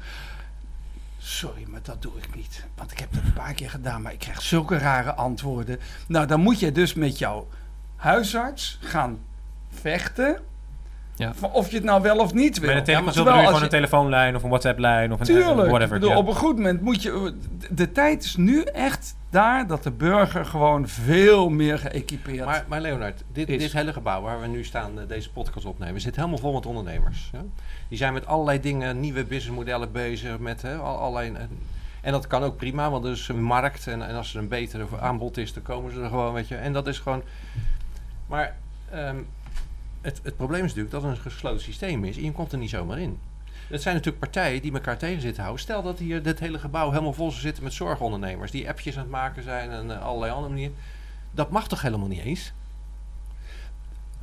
Sorry, 1.17 1.63
maar 1.67 1.79
dat 1.83 2.01
doe 2.01 2.11
ik 2.17 2.35
niet. 2.35 2.65
Want 2.75 2.91
ik 2.91 2.99
heb 2.99 3.13
dat 3.13 3.23
een 3.23 3.33
paar 3.33 3.53
keer 3.53 3.69
gedaan, 3.69 4.01
maar 4.01 4.13
ik 4.13 4.19
krijg 4.19 4.41
zulke 4.41 4.77
rare 4.77 5.13
antwoorden. 5.13 5.79
Nou, 6.07 6.27
dan 6.27 6.39
moet 6.39 6.59
je 6.59 6.71
dus 6.71 6.93
met 6.93 7.17
jouw 7.17 7.47
huisarts 7.95 8.77
gaan 8.81 9.19
vechten. 9.69 10.39
Ja. 11.17 11.33
Of 11.51 11.69
je 11.69 11.75
het 11.75 11.85
nou 11.85 12.01
wel 12.01 12.17
of 12.17 12.33
niet 12.33 12.59
wil. 12.59 12.73
Met 12.73 12.87
een 12.87 12.93
Ja, 12.93 12.99
telefoon 12.99 13.13
terwijl 13.13 13.39
je 13.39 13.45
gewoon 13.47 13.63
een 13.63 13.69
telefoonlijn 13.69 14.35
of 14.35 14.43
een 14.43 14.49
WhatsApp-lijn 14.49 15.13
of 15.13 15.19
een 15.19 15.25
Tuurlijk. 15.25 15.69
whatever. 15.69 15.99
bedoel, 15.99 16.09
ja. 16.09 16.17
op 16.17 16.27
een 16.27 16.35
goed 16.35 16.55
moment 16.55 16.81
moet 16.81 17.01
je. 17.03 17.33
De, 17.69 17.91
tijd 17.91 18.23
is 18.23 18.35
nu 18.35 18.61
echt 18.61 19.15
daar 19.29 19.67
dat 19.67 19.83
de 19.83 19.91
burger 19.91 20.45
gewoon 20.45 20.87
veel 20.87 21.49
meer 21.49 21.77
geëquipeerd 21.79 22.45
Maar, 22.45 22.65
maar 22.67 22.81
Leonard, 22.81 23.23
dit, 23.33 23.49
Is. 23.49 23.57
dit 23.61 23.73
hele 23.73 23.93
gebouw 23.93 24.21
waar 24.21 24.41
we 24.41 24.47
nu 24.47 24.63
staan, 24.63 24.99
eh, 24.99 25.07
deze 25.07 25.31
podcast 25.31 25.65
opnemen, 25.65 26.01
zit 26.01 26.15
helemaal 26.15 26.37
vol 26.37 26.53
met 26.53 26.65
ondernemers. 26.65 27.29
Ja? 27.33 27.41
Die 27.87 27.97
zijn 27.97 28.13
met 28.13 28.25
allerlei 28.25 28.59
dingen, 28.59 28.99
nieuwe 28.99 29.23
businessmodellen 29.23 29.91
bezig, 29.91 30.39
met 30.39 30.61
hè, 30.61 30.75
al- 30.75 30.97
allerlei... 30.97 31.33
En, 31.35 31.49
en 32.01 32.11
dat 32.11 32.27
kan 32.27 32.43
ook 32.43 32.57
prima, 32.57 32.89
want 32.89 33.05
er 33.05 33.11
is 33.11 33.27
een 33.27 33.43
markt 33.43 33.87
en, 33.87 34.07
en 34.07 34.15
als 34.15 34.33
er 34.33 34.39
een 34.39 34.47
betere 34.47 34.85
aanbod 34.99 35.37
is, 35.37 35.53
dan 35.53 35.63
komen 35.63 35.91
ze 35.93 36.01
er 36.01 36.09
gewoon, 36.09 36.33
weet 36.33 36.47
je. 36.47 36.55
En 36.55 36.73
dat 36.73 36.87
is 36.87 36.99
gewoon... 36.99 37.21
Maar 38.27 38.55
ehm, 38.91 39.15
het, 40.23 40.35
probleem 40.35 40.63
is 40.63 40.73
natuurlijk 40.73 40.91
dat 40.91 41.03
het 41.03 41.11
een 41.11 41.31
gesloten 41.31 41.61
systeem 41.61 42.03
is 42.03 42.17
en 42.17 42.23
je 42.23 42.31
komt 42.31 42.51
er 42.51 42.57
niet 42.57 42.69
zomaar 42.69 42.99
in. 42.99 43.19
Het 43.67 43.81
zijn 43.81 43.95
natuurlijk 43.95 44.23
partijen 44.23 44.61
die 44.61 44.73
elkaar 44.73 44.97
tegen 44.97 45.21
zitten 45.21 45.41
houden. 45.43 45.63
Stel 45.63 45.83
dat 45.83 45.99
hier 45.99 46.23
dit 46.23 46.39
hele 46.39 46.59
gebouw 46.59 46.89
helemaal 46.89 47.13
vol 47.13 47.29
zou 47.29 47.41
zitten 47.41 47.63
met 47.63 47.73
zorgondernemers 47.73 48.51
die 48.51 48.69
appjes 48.69 48.95
aan 48.95 49.01
het 49.01 49.11
maken 49.11 49.43
zijn 49.43 49.71
en 49.71 49.91
eh, 49.91 50.05
allerlei 50.05 50.31
andere 50.31 50.53
manieren. 50.53 50.75
Dat 51.31 51.51
mag 51.51 51.67
toch 51.67 51.81
helemaal 51.81 52.07
niet 52.07 52.21
eens? 52.23 52.53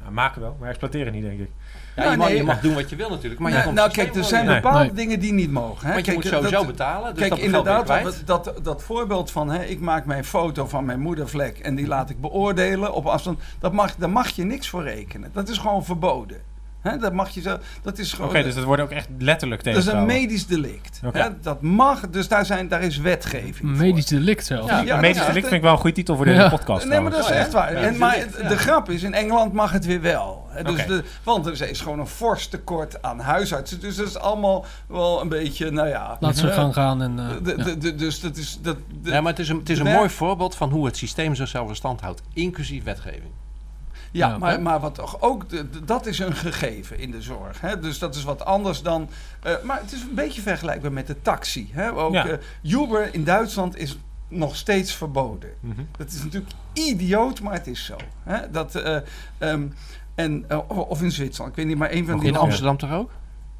Ja, 0.04 0.10
maken 0.10 0.40
wel, 0.40 0.56
maar 0.60 0.68
exploiteren 0.68 1.12
niet, 1.12 1.22
denk 1.22 1.40
ik. 1.40 1.50
Ja, 1.96 2.02
Nou, 2.02 2.10
je, 2.12 2.16
mag, 2.18 2.28
nee, 2.28 2.36
je 2.36 2.42
mag 2.44 2.60
doen 2.60 2.74
wat 2.74 2.90
je 2.90 2.96
wil 2.96 3.10
natuurlijk. 3.10 3.40
Maar 3.40 3.50
je 3.50 3.56
Nou, 3.56 3.66
komt 3.68 3.78
nou 3.78 3.90
kijk, 3.92 4.14
er 4.14 4.24
zijn 4.24 4.46
bepaalde 4.46 4.78
Nee. 4.84 4.92
dingen 4.92 5.20
die 5.20 5.32
niet 5.32 5.50
mogen. 5.50 5.86
Hè? 5.86 5.92
Want 5.92 6.06
je 6.06 6.12
Kijk, 6.12 6.24
moet 6.24 6.32
sowieso 6.32 6.56
dat- 6.56 6.66
betalen. 6.66 7.10
Dus 7.10 7.18
Kijk, 7.18 7.30
dat 7.30 7.38
inderdaad, 7.38 7.84
kwijt. 7.84 8.22
dat, 8.26 8.44
dat, 8.44 8.64
dat 8.64 8.82
voorbeeld 8.82 9.30
van 9.30 9.50
hè, 9.50 9.64
ik 9.64 9.80
maak 9.80 10.04
mijn 10.04 10.24
foto 10.24 10.66
van 10.66 10.84
mijn 10.84 11.00
moedervlek 11.00 11.58
en 11.58 11.74
die 11.74 11.86
laat 11.86 12.10
ik 12.10 12.20
beoordelen 12.20 12.92
op 12.94 13.06
afstand, 13.06 13.40
dat 13.58 13.72
mag, 13.72 13.94
daar 13.96 14.10
mag 14.10 14.28
je 14.28 14.44
niks 14.44 14.68
voor 14.68 14.82
rekenen. 14.82 15.30
Dat 15.32 15.48
is 15.48 15.58
gewoon 15.58 15.84
verboden. 15.84 16.36
Hè, 16.84 16.96
dat 16.98 17.12
mag 17.12 17.30
je 17.30 17.40
zo, 17.40 17.56
dat 17.82 17.98
is 17.98 18.14
Oké, 18.14 18.26
gewoon. 18.26 18.42
dus 18.42 18.54
dat 18.54 18.64
wordt 18.64 18.82
ook 18.82 18.90
echt 18.90 19.08
letterlijk 19.18 19.64
dat 19.64 19.76
is 19.76 19.86
een 19.86 20.06
medisch 20.06 20.46
delict. 20.46 21.00
Oké. 21.04 21.18
Hè, 21.18 21.28
dat 21.40 21.62
mag, 21.62 22.00
dus 22.10 22.28
daar, 22.28 22.46
zijn, 22.46 22.68
daar 22.68 22.82
is 22.82 22.96
wetgeving. 22.96 23.56
voor. 23.56 23.66
Medisch 23.66 24.06
delict 24.06 24.46
zelfs. 24.46 24.68
Ja, 24.70 24.80
Een 24.80 24.86
dat 24.86 25.00
medisch 25.00 25.20
is 25.20 25.26
delict 25.26 25.44
vind 25.46 25.56
ik 25.56 25.62
wel 25.62 25.72
een 25.72 25.78
goede 25.78 25.94
titel 25.96 26.16
voor 26.16 26.24
deze 26.24 26.40
Ja. 26.40 26.48
podcast. 26.48 26.86
Nee, 26.86 27.00
maar 27.00 27.10
dat 27.10 27.20
is 27.20 27.30
echt 27.30 27.52
waar. 27.52 27.72
Ja, 27.72 27.78
en, 27.80 27.98
maar 27.98 28.16
het- 28.16 28.36
ja. 28.42 28.48
de 28.48 28.56
grap 28.56 28.90
is, 28.90 29.02
in 29.02 29.14
Engeland 29.14 29.52
mag 29.52 29.72
het 29.72 29.84
weer 29.86 30.00
wel. 30.00 30.46
Hè, 30.48 30.62
Dus 30.62 30.72
Oké. 30.72 30.86
de, 30.86 31.04
want 31.22 31.46
er 31.46 31.68
is 31.68 31.80
gewoon 31.80 31.98
een 31.98 32.06
fors 32.06 32.46
tekort 32.48 33.02
aan 33.02 33.20
huisartsen. 33.20 33.80
Dus 33.80 33.96
dat 33.96 34.06
is 34.06 34.16
allemaal 34.16 34.64
wel 34.88 35.20
een 35.20 35.28
beetje, 35.28 35.70
nou 35.70 35.88
ja. 35.88 36.16
Laat 36.20 36.36
ze 36.36 36.48
gang 36.52 36.72
gaan 36.74 37.02
en... 37.02 37.18
eh, 37.18 37.26
de- 37.42 37.54
ja. 37.56 37.64
de- 37.64 37.78
de- 37.78 37.94
dus 37.94 38.20
dat 38.20 38.36
is. 38.36 38.58
Dat, 38.62 38.76
de- 39.02 39.10
Ja, 39.10 39.20
maar 39.20 39.30
het 39.30 39.40
is 39.40 39.48
een, 39.48 39.58
het 39.58 39.68
is 39.70 39.78
een 39.78 39.92
mooi 39.92 40.08
voorbeeld 40.08 40.54
van 40.56 40.70
hoe 40.70 40.86
het 40.86 40.96
systeem 40.96 41.34
zichzelf 41.34 41.68
in 41.68 41.76
stand 41.76 42.00
houdt. 42.00 42.22
Inclusief 42.32 42.84
wetgeving. 42.84 43.30
Ja, 44.14 44.28
Ja, 44.28 44.38
maar, 44.38 44.62
maar 44.62 44.80
wat 44.80 44.94
toch 44.94 45.20
ook, 45.20 45.48
de- 45.48 45.70
de- 45.70 45.84
dat 45.84 46.06
is 46.06 46.18
een 46.18 46.34
gegeven 46.34 46.98
in 46.98 47.10
de 47.10 47.22
zorg. 47.22 47.60
Hè? 47.60 47.78
Dus 47.80 47.98
dat 47.98 48.14
is 48.14 48.24
wat 48.24 48.44
anders 48.44 48.82
dan. 48.82 49.08
eh, 49.42 49.52
maar 49.62 49.80
het 49.80 49.92
is 49.92 50.02
een 50.02 50.14
beetje 50.14 50.42
vergelijkbaar 50.42 50.92
met 50.92 51.06
de 51.06 51.22
taxi. 51.22 51.68
Hè? 51.72 51.92
Ook, 51.92 52.12
Ja. 52.12 52.26
eh, 52.26 52.38
Uber 52.72 53.14
in 53.14 53.24
Duitsland 53.24 53.76
is 53.76 53.98
nog 54.28 54.56
steeds 54.56 54.94
verboden. 54.94 55.50
Mhm. 55.60 55.80
Dat 55.98 56.10
is 56.10 56.22
natuurlijk 56.22 56.52
idioot, 56.72 57.40
maar 57.40 57.52
het 57.52 57.66
is 57.66 57.84
zo. 57.84 57.96
Hè? 58.22 58.50
Dat, 58.50 58.74
eh, 58.74 58.96
ehm, 59.38 59.66
en, 60.14 60.44
of 60.68 61.02
in 61.02 61.10
Zwitserland, 61.10 61.50
ik 61.50 61.56
weet 61.56 61.66
niet, 61.66 61.78
maar 61.78 61.92
een 61.92 62.06
van 62.06 62.18
die. 62.18 62.28
In 62.28 62.36
Amsterdam 62.36 62.76
toch 62.76 62.92
ook? 62.92 63.10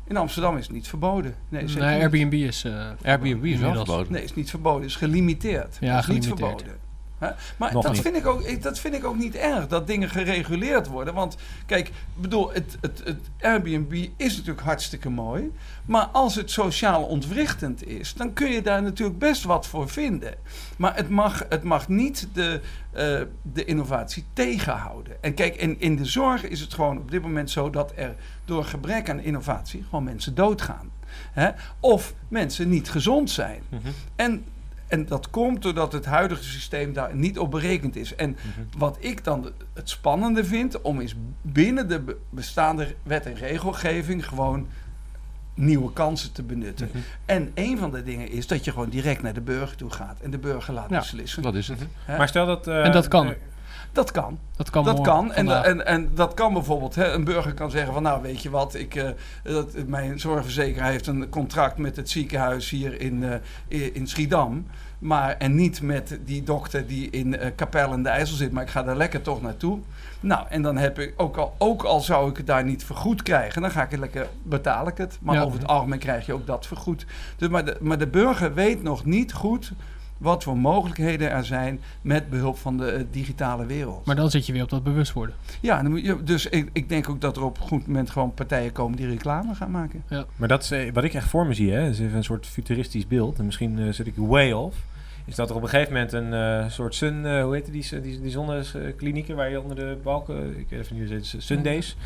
In 0.07 0.17
Amsterdam 0.17 0.57
is 0.57 0.63
het 0.65 0.73
niet 0.75 0.89
verboden. 0.89 1.35
Nee, 1.49 1.63
niet. 1.63 1.81
Airbnb 1.81 2.33
is... 2.33 2.65
eh, 2.65 2.89
Airbnb 3.05 3.45
is 3.45 3.59
wel 3.59 3.75
verboden. 3.75 4.13
Nee, 4.13 4.23
is 4.23 4.35
niet 4.35 4.51
verboden, 4.51 4.87
is 4.87 4.97
gelimiteerd. 4.97 5.77
Ja, 5.81 5.99
is 5.99 6.07
niet 6.07 6.23
gelimiteerd. 6.25 6.51
verboden. 6.61 6.83
Hè? 7.25 7.31
Maar 7.57 7.73
Nog 7.73 7.83
dat 7.83 7.93
niet. 7.93 8.01
vind, 8.01 8.17
ik 8.17 8.27
ook, 8.27 8.63
dat 8.63 8.79
vind 8.79 8.95
ik 8.95 9.05
ook 9.05 9.17
niet 9.17 9.35
erg, 9.35 9.67
dat 9.67 9.87
dingen 9.87 10.09
gereguleerd 10.11 10.87
worden. 10.87 11.15
Want 11.15 11.37
kijk, 11.67 11.89
ik 11.89 11.95
bedoel, 12.15 12.53
het, 12.53 12.77
het, 12.81 13.01
het 13.05 13.19
Airbnb 13.41 14.09
is 14.17 14.37
natuurlijk 14.37 14.67
hartstikke 14.67 15.11
mooi. 15.11 15.53
Maar 15.85 16.05
als 16.07 16.35
het 16.35 16.51
sociaal 16.51 17.03
ontwrichtend 17.05 17.87
is, 17.87 18.15
dan 18.15 18.33
kun 18.33 18.51
je 18.51 18.63
daar 18.63 18.83
natuurlijk 18.83 19.19
best 19.19 19.45
wat 19.45 19.67
voor 19.67 19.89
vinden. 19.89 20.35
Maar 20.77 20.97
het 20.97 21.09
mag, 21.09 21.45
het 21.49 21.63
mag 21.63 21.89
niet 21.89 22.29
de, 22.33 22.61
eh, 22.91 23.21
de 23.43 23.65
innovatie 23.65 24.25
tegenhouden. 24.33 25.23
En 25.23 25.35
kijk, 25.35 25.57
in, 25.57 25.81
in 25.81 25.97
de 25.97 26.05
zorg 26.05 26.45
is 26.45 26.61
het 26.61 26.75
gewoon 26.75 26.99
op 26.99 27.11
dit 27.11 27.23
moment 27.23 27.51
zo 27.51 27.71
dat 27.71 27.93
er 27.97 28.15
door 28.45 28.65
gebrek 28.65 29.11
aan 29.11 29.21
innovatie 29.21 29.83
gewoon 29.83 30.05
mensen 30.05 30.35
doodgaan. 30.35 30.91
Hè? 31.33 31.51
Of 31.81 32.15
mensen 32.29 32.69
niet 32.69 32.91
gezond 32.91 33.31
zijn. 33.31 33.63
Mhm. 33.69 33.89
En, 34.17 34.45
en 34.87 35.07
dat 35.07 35.31
komt 35.31 35.63
doordat 35.63 35.93
het 35.93 36.05
huidige 36.05 36.45
systeem 36.45 36.93
daar 36.93 37.17
niet 37.17 37.39
op 37.39 37.51
berekend 37.51 37.97
is. 37.97 38.15
En 38.15 38.31
Mhm. 38.31 38.79
wat 38.79 38.97
ik 39.01 39.25
dan 39.25 39.51
het 39.75 39.91
spannende 39.91 40.45
vind, 40.45 40.81
om 40.81 41.01
is 41.01 41.15
binnen 41.43 41.89
de 41.89 42.01
be- 42.01 42.17
bestaande 42.31 42.95
wet 43.03 43.27
en 43.27 43.35
regelgeving 43.35 44.27
gewoon 44.29 44.67
nieuwe 45.55 45.93
kansen 45.93 46.33
te 46.33 46.43
benutten. 46.43 46.89
Mhm. 46.93 46.99
En 47.25 47.51
een 47.55 47.79
van 47.79 47.91
de 47.91 48.03
dingen 48.03 48.29
is 48.31 48.47
dat 48.47 48.65
je 48.65 48.71
gewoon 48.71 48.89
direct 48.89 49.23
naar 49.23 49.35
de 49.35 49.41
burger 49.41 49.77
toe 49.77 49.91
gaat 49.91 50.21
en 50.21 50.31
de 50.31 50.39
burger 50.39 50.75
laat 50.75 50.91
Ja, 50.91 50.99
beslissen. 50.99 51.43
Dat 51.43 51.55
is 51.55 51.69
het. 51.69 51.87
Hè? 52.05 52.17
Maar 52.17 52.29
stel 52.29 52.47
dat... 52.47 52.67
eh, 52.67 52.85
En 52.85 52.93
dat 52.93 53.09
kan. 53.09 53.35
Dat 53.95 54.11
kan. 54.11 54.39
dat 54.57 54.71
kan 54.71 54.85
Dat 54.85 55.01
kan. 55.01 55.33
En, 55.33 55.65
en, 55.65 55.87
en 55.87 56.11
dat 56.15 56.35
kan 56.35 56.53
bijvoorbeeld. 56.53 56.95
Hè, 56.95 57.13
een 57.13 57.25
burger 57.25 57.55
kan 57.55 57.71
zeggen 57.71 57.93
van 57.93 58.03
nou 58.03 58.23
weet 58.23 58.43
je 58.43 58.51
wat, 58.51 58.75
ik, 58.75 58.95
eh, 58.95 59.09
dat, 59.43 59.87
mijn 59.87 60.21
zorgverzekeraar 60.21 60.91
heeft 60.91 61.07
een 61.07 61.29
contract 61.29 61.79
met 61.79 61.97
het 61.97 62.11
ziekenhuis 62.11 62.71
hier 62.71 63.01
in, 63.01 63.25
eh, 63.69 63.95
in 63.95 64.07
Schiedam. 64.07 64.67
Maar, 64.99 65.37
en 65.37 65.55
niet 65.55 65.83
met 65.83 66.19
die 66.25 66.43
dokter 66.43 66.87
die 66.87 67.11
in 67.11 67.39
eh 67.39 67.51
Capelle 67.57 67.93
en 67.95 68.03
de 68.03 68.09
IJssel 68.09 68.37
zit, 68.37 68.53
maar 68.53 68.63
ik 68.63 68.71
ga 68.71 68.83
daar 68.83 68.97
lekker 68.97 69.23
toch 69.23 69.43
naartoe. 69.43 69.79
Nou, 70.21 70.47
en 70.49 70.63
dan 70.63 70.77
heb 70.77 70.99
ik, 70.99 71.15
ook 71.17 71.37
al, 71.37 71.55
ook 71.59 71.83
al 71.83 72.01
zou 72.01 72.31
ik 72.31 72.37
het 72.37 72.47
daar 72.47 72.65
niet 72.65 72.85
vergoed 72.85 73.23
krijgen, 73.23 73.63
dan 73.63 73.71
ga 73.71 73.83
ik 73.83 73.91
het 73.91 74.01
lekker, 74.01 74.29
betaal 74.43 74.89
ik 74.89 74.97
het. 74.97 75.19
Maar 75.21 75.35
Ja. 75.35 75.43
over 75.43 75.59
het 75.59 75.69
algemeen 75.69 75.99
krijg 75.99 76.27
je 76.27 76.33
ook 76.33 76.47
dat 76.47 76.67
vergoed. 76.67 77.07
Dus, 77.37 77.49
maar, 77.49 77.65
de, 77.65 77.77
maar 77.81 77.99
de 77.99 78.07
burger 78.07 78.55
weet 78.55 78.83
nog 78.83 79.05
niet 79.05 79.33
goed 79.33 79.73
wat 80.25 80.43
voor 80.43 80.57
mogelijkheden 80.57 81.31
er 81.31 81.45
zijn 81.45 81.81
met 82.03 82.31
behulp 82.31 82.57
van 82.57 82.77
de 82.77 82.91
eh, 82.91 83.05
digitale 83.11 83.67
wereld. 83.67 84.07
Maar 84.07 84.17
dan 84.17 84.31
zit 84.31 84.47
je 84.47 84.53
weer 84.53 84.63
op 84.63 84.71
dat 84.71 84.83
bewust 84.83 85.13
worden. 85.13 85.35
Ja, 85.61 85.83
dan 85.83 85.91
moet 85.91 86.05
je, 86.05 86.23
dus 86.23 86.47
ik, 86.47 86.71
ik 86.73 86.89
denk 86.89 87.09
ook 87.09 87.21
dat 87.21 87.37
er 87.37 87.43
op 87.43 87.57
een 87.57 87.67
goed 87.67 87.87
moment 87.87 88.11
gewoon 88.11 88.35
partijen 88.35 88.73
komen 88.73 88.97
die 88.97 89.09
reclame 89.09 89.55
gaan 89.55 89.71
maken. 89.71 90.05
Maar 90.37 90.49
dat 90.49 90.63
is 90.63 90.71
eh, 90.71 90.93
wat 90.93 91.05
ik 91.05 91.15
echt 91.15 91.29
voor 91.29 91.47
me 91.47 91.55
zie, 91.55 91.73
hè. 91.73 91.89
is 91.89 92.01
even 92.01 92.17
een 92.17 92.25
soort 92.25 92.47
futuristisch 92.47 93.07
beeld. 93.07 93.39
En 93.39 93.45
misschien 93.45 93.79
eh, 93.79 93.93
zit 93.93 94.07
ik 94.07 94.15
way 94.17 94.53
off. 94.53 94.77
Is 95.27 95.35
dat 95.35 95.51
er 95.51 95.57
op 95.57 95.63
een 95.63 95.69
gegeven 95.69 95.93
moment 95.93 96.13
een 96.13 96.33
eh, 96.33 96.71
soort 96.71 96.95
sun, 96.95 97.27
eh, 97.27 97.43
hoe 97.43 97.55
heet 97.55 97.73
die, 97.73 98.01
die, 98.01 98.21
die 98.21 98.31
zonneklinieken 98.31 99.37
waar 99.37 99.51
je 99.51 99.61
onder 99.61 99.77
de 99.77 99.99
balken, 100.03 100.59
ik 100.59 100.67
weet 100.69 100.81
even 100.81 100.97
niet 100.97 101.09
hoe 101.09 101.17
het 101.17 101.33
heet, 101.33 101.43
Sundays. 101.43 101.97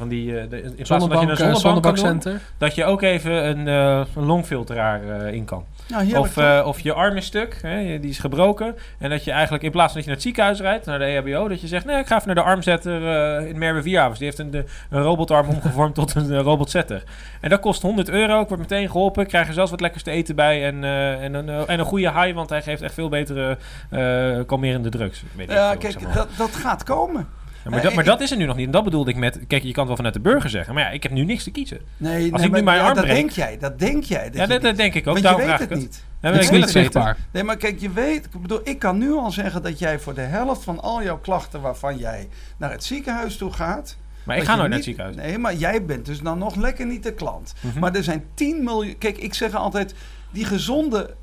Van 0.00 0.08
die, 0.08 0.38
eh, 0.38 0.50
de, 0.50 0.62
in 0.62 0.74
plaats 0.74 0.88
van 0.88 0.98
dat 0.98 1.20
je 1.20 1.26
Zonnebank, 1.26 1.38
een 1.38 1.46
eh, 1.46 1.54
zonnebank 1.54 1.82
kan 1.84 1.94
doen, 1.94 2.20
zonnebakcenter. 2.20 2.40
dat 2.58 2.74
je 2.74 2.84
ook 2.84 3.02
even 3.02 3.48
een, 3.48 3.68
eh, 3.68 4.06
een 4.16 4.24
longfilteraar 4.24 5.20
eh, 5.20 5.32
in 5.32 5.44
kan. 5.44 5.64
Nou, 5.88 6.16
Of, 6.16 6.36
eh, 6.36 6.62
of 6.66 6.80
je 6.80 6.92
arm 6.92 7.16
is 7.16 7.26
stuk, 7.26 7.58
hè, 7.62 8.00
die 8.00 8.10
is 8.10 8.18
gebroken. 8.18 8.76
En 8.98 9.10
dat 9.10 9.24
je 9.24 9.30
eigenlijk 9.30 9.62
in 9.62 9.70
plaats 9.70 9.92
van 9.92 10.02
dat 10.02 10.04
je 10.04 10.08
naar 10.08 10.18
het 10.18 10.26
ziekenhuis 10.26 10.60
rijdt, 10.60 10.86
naar 10.86 10.98
de 10.98 11.04
EHBO, 11.04 11.48
dat 11.48 11.60
je 11.60 11.66
zegt, 11.66 11.84
nee, 11.84 11.98
ik 11.98 12.06
ga 12.06 12.14
even 12.14 12.26
naar 12.26 12.44
de 12.44 12.50
armzetter 12.50 13.08
eh 13.08 13.48
in 13.48 13.58
Merwe 13.58 13.82
Vierhavens. 13.82 14.18
Die 14.18 14.26
heeft 14.26 14.38
een, 14.38 14.50
de, 14.50 14.64
een 14.90 15.02
robotarm 15.02 15.48
omgevormd 15.54 15.94
tot 15.94 16.14
een 16.14 16.32
eh, 16.32 16.40
robotzetter. 16.40 17.02
En 17.40 17.50
dat 17.50 17.60
kost 17.60 17.82
100 17.82 18.08
euro. 18.08 18.40
Ik 18.40 18.48
word 18.48 18.60
meteen 18.60 18.90
geholpen. 18.90 19.22
Ik 19.22 19.28
krijg 19.28 19.48
er 19.48 19.54
zelfs 19.54 19.70
wat 19.70 19.80
lekkers 19.80 20.02
te 20.02 20.10
eten 20.10 20.34
bij. 20.34 20.66
En, 20.66 20.84
eh, 20.84 21.24
en, 21.24 21.34
een, 21.34 21.48
eh, 21.48 21.62
en 21.66 21.78
een 21.78 21.84
goede 21.84 22.12
high, 22.12 22.34
want 22.34 22.50
hij 22.50 22.62
geeft 22.62 22.82
echt 22.82 22.94
veel 22.94 23.08
betere 23.08 23.58
eh 23.90 24.38
kalmerende 24.46 24.88
drugs. 24.88 25.22
Weet 25.36 25.50
ja, 25.50 25.74
kijk, 25.74 25.92
zeg 25.92 26.02
maar. 26.02 26.14
dat, 26.14 26.28
dat 26.36 26.56
gaat 26.56 26.82
komen. 26.82 27.28
Ja, 27.64 27.70
maar, 27.70 27.82
dat, 27.82 27.94
maar 27.94 28.04
dat 28.04 28.20
is 28.20 28.30
er 28.30 28.36
nu 28.36 28.44
nog 28.44 28.56
niet. 28.56 28.66
En 28.66 28.72
dat 28.72 28.84
bedoelde 28.84 29.10
ik 29.10 29.16
met... 29.16 29.38
Kijk, 29.46 29.62
je 29.62 29.68
kan 29.72 29.78
het 29.78 29.86
wel 29.86 29.96
vanuit 29.96 30.14
de 30.14 30.20
burger 30.20 30.50
zeggen. 30.50 30.74
Maar 30.74 30.82
ja, 30.82 30.90
ik 30.90 31.02
heb 31.02 31.12
nu 31.12 31.24
niks 31.24 31.44
te 31.44 31.50
kiezen. 31.50 31.80
Nee, 31.96 32.32
Als 32.32 32.40
nee, 32.40 32.50
ik 32.50 32.56
nu 32.56 32.62
mijn 32.62 32.78
ja, 32.78 32.84
arm 32.84 32.94
dat 32.94 33.04
breek- 33.04 33.16
denk 33.16 33.30
jij. 33.30 33.58
Dat 33.58 33.78
denk 33.78 34.04
jij. 34.04 34.30
Dat 34.30 34.48
ja, 34.48 34.58
dat, 34.58 34.76
denk 34.76 34.94
ik 34.94 35.06
ook. 35.06 35.18
Want 35.18 35.28
je 35.28 35.36
weet 35.36 35.44
vraag 35.46 35.58
het 35.58 35.74
niet. 35.74 36.04
Ja, 36.20 36.32
Het 36.32 36.42
ik 36.42 36.48
wil 36.48 36.58
niet 36.58 36.64
het 36.64 36.74
weten. 36.74 36.92
zichtbaar. 36.92 37.16
Nee, 37.30 37.42
maar 37.44 37.56
kijk, 37.56 37.80
je 37.80 37.90
weet, 37.90 38.24
ik 38.24 38.40
bedoel, 38.40 38.60
ik 38.64 38.78
kan 38.78 38.98
nu 38.98 39.12
al 39.12 39.30
zeggen 39.30 39.62
dat 39.62 39.78
jij 39.78 39.98
voor 39.98 40.14
de 40.14 40.20
helft 40.20 40.64
van 40.64 40.80
al 40.80 41.02
jouw 41.02 41.18
klachten 41.18 41.60
waarvan 41.60 41.96
jij 41.98 42.28
naar 42.56 42.70
het 42.70 42.84
ziekenhuis 42.84 43.36
toe 43.36 43.52
gaat. 43.52 43.96
Maar 44.24 44.36
ik 44.36 44.42
ga 44.44 44.54
nooit 44.56 44.68
naar 44.68 44.76
het 44.76 44.84
ziekenhuis. 44.84 45.16
Nee, 45.16 45.38
maar 45.38 45.54
jij 45.54 45.84
bent 45.84 46.06
dus 46.06 46.20
dan 46.20 46.38
nog 46.38 46.54
lekker 46.56 46.86
niet 46.86 47.02
de 47.02 47.14
klant. 47.14 47.54
Mhm. 47.60 47.78
Maar 47.78 47.94
er 47.94 48.02
zijn 48.04 48.24
10 48.34 48.64
miljoen. 48.64 48.98
Kijk, 48.98 49.18
ik 49.18 49.34
zeg 49.34 49.54
altijd: 49.54 49.94
die 50.30 50.44
gezonde 50.44 51.14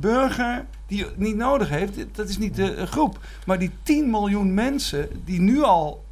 burger 0.00 0.64
die 0.86 1.04
het 1.04 1.18
niet 1.18 1.36
nodig 1.36 1.68
heeft, 1.68 1.92
dat 2.12 2.28
is 2.28 2.38
niet 2.38 2.54
de 2.56 2.74
eh, 2.74 2.86
groep. 2.86 3.18
Maar 3.46 3.58
die 3.58 3.70
10 3.82 4.10
miljoen 4.10 4.54
mensen 4.54 5.08
die 5.24 5.40
nu 5.40 5.62
al 5.62 6.04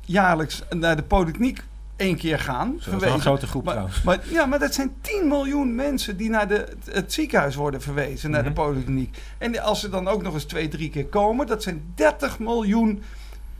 jaarlijks 0.00 0.62
naar 0.70 0.96
de 0.96 1.02
polykliniek 1.02 1.62
één 1.96 2.16
keer 2.16 2.38
gaan, 2.38 2.80
dat 2.84 2.94
is 2.94 3.00
wel 3.00 3.14
een 3.14 3.20
grote 3.20 3.46
groep 3.46 3.64
Maar, 3.64 3.72
trouwens. 3.74 4.02
maar, 4.02 4.20
ja, 4.30 4.46
maar 4.46 4.58
dat 4.58 4.74
zijn 4.74 4.92
10 5.00 5.28
miljoen 5.28 5.74
mensen 5.74 6.16
die 6.16 6.30
naar 6.30 6.48
de, 6.48 6.68
het 6.90 7.12
ziekenhuis 7.12 7.54
worden 7.54 7.80
verwezen, 7.82 8.30
naar 8.30 8.40
Mhm. 8.40 8.48
de 8.48 8.60
polykliniek. 8.60 9.18
En 9.38 9.60
als 9.62 9.80
ze 9.80 9.88
dan 9.88 10.08
ook 10.08 10.22
nog 10.22 10.34
eens 10.34 10.44
twee, 10.44 10.68
drie 10.68 10.90
keer 10.90 11.06
komen, 11.06 11.46
dat 11.46 11.62
zijn 11.62 11.82
30 11.94 12.38
miljoen 12.38 13.02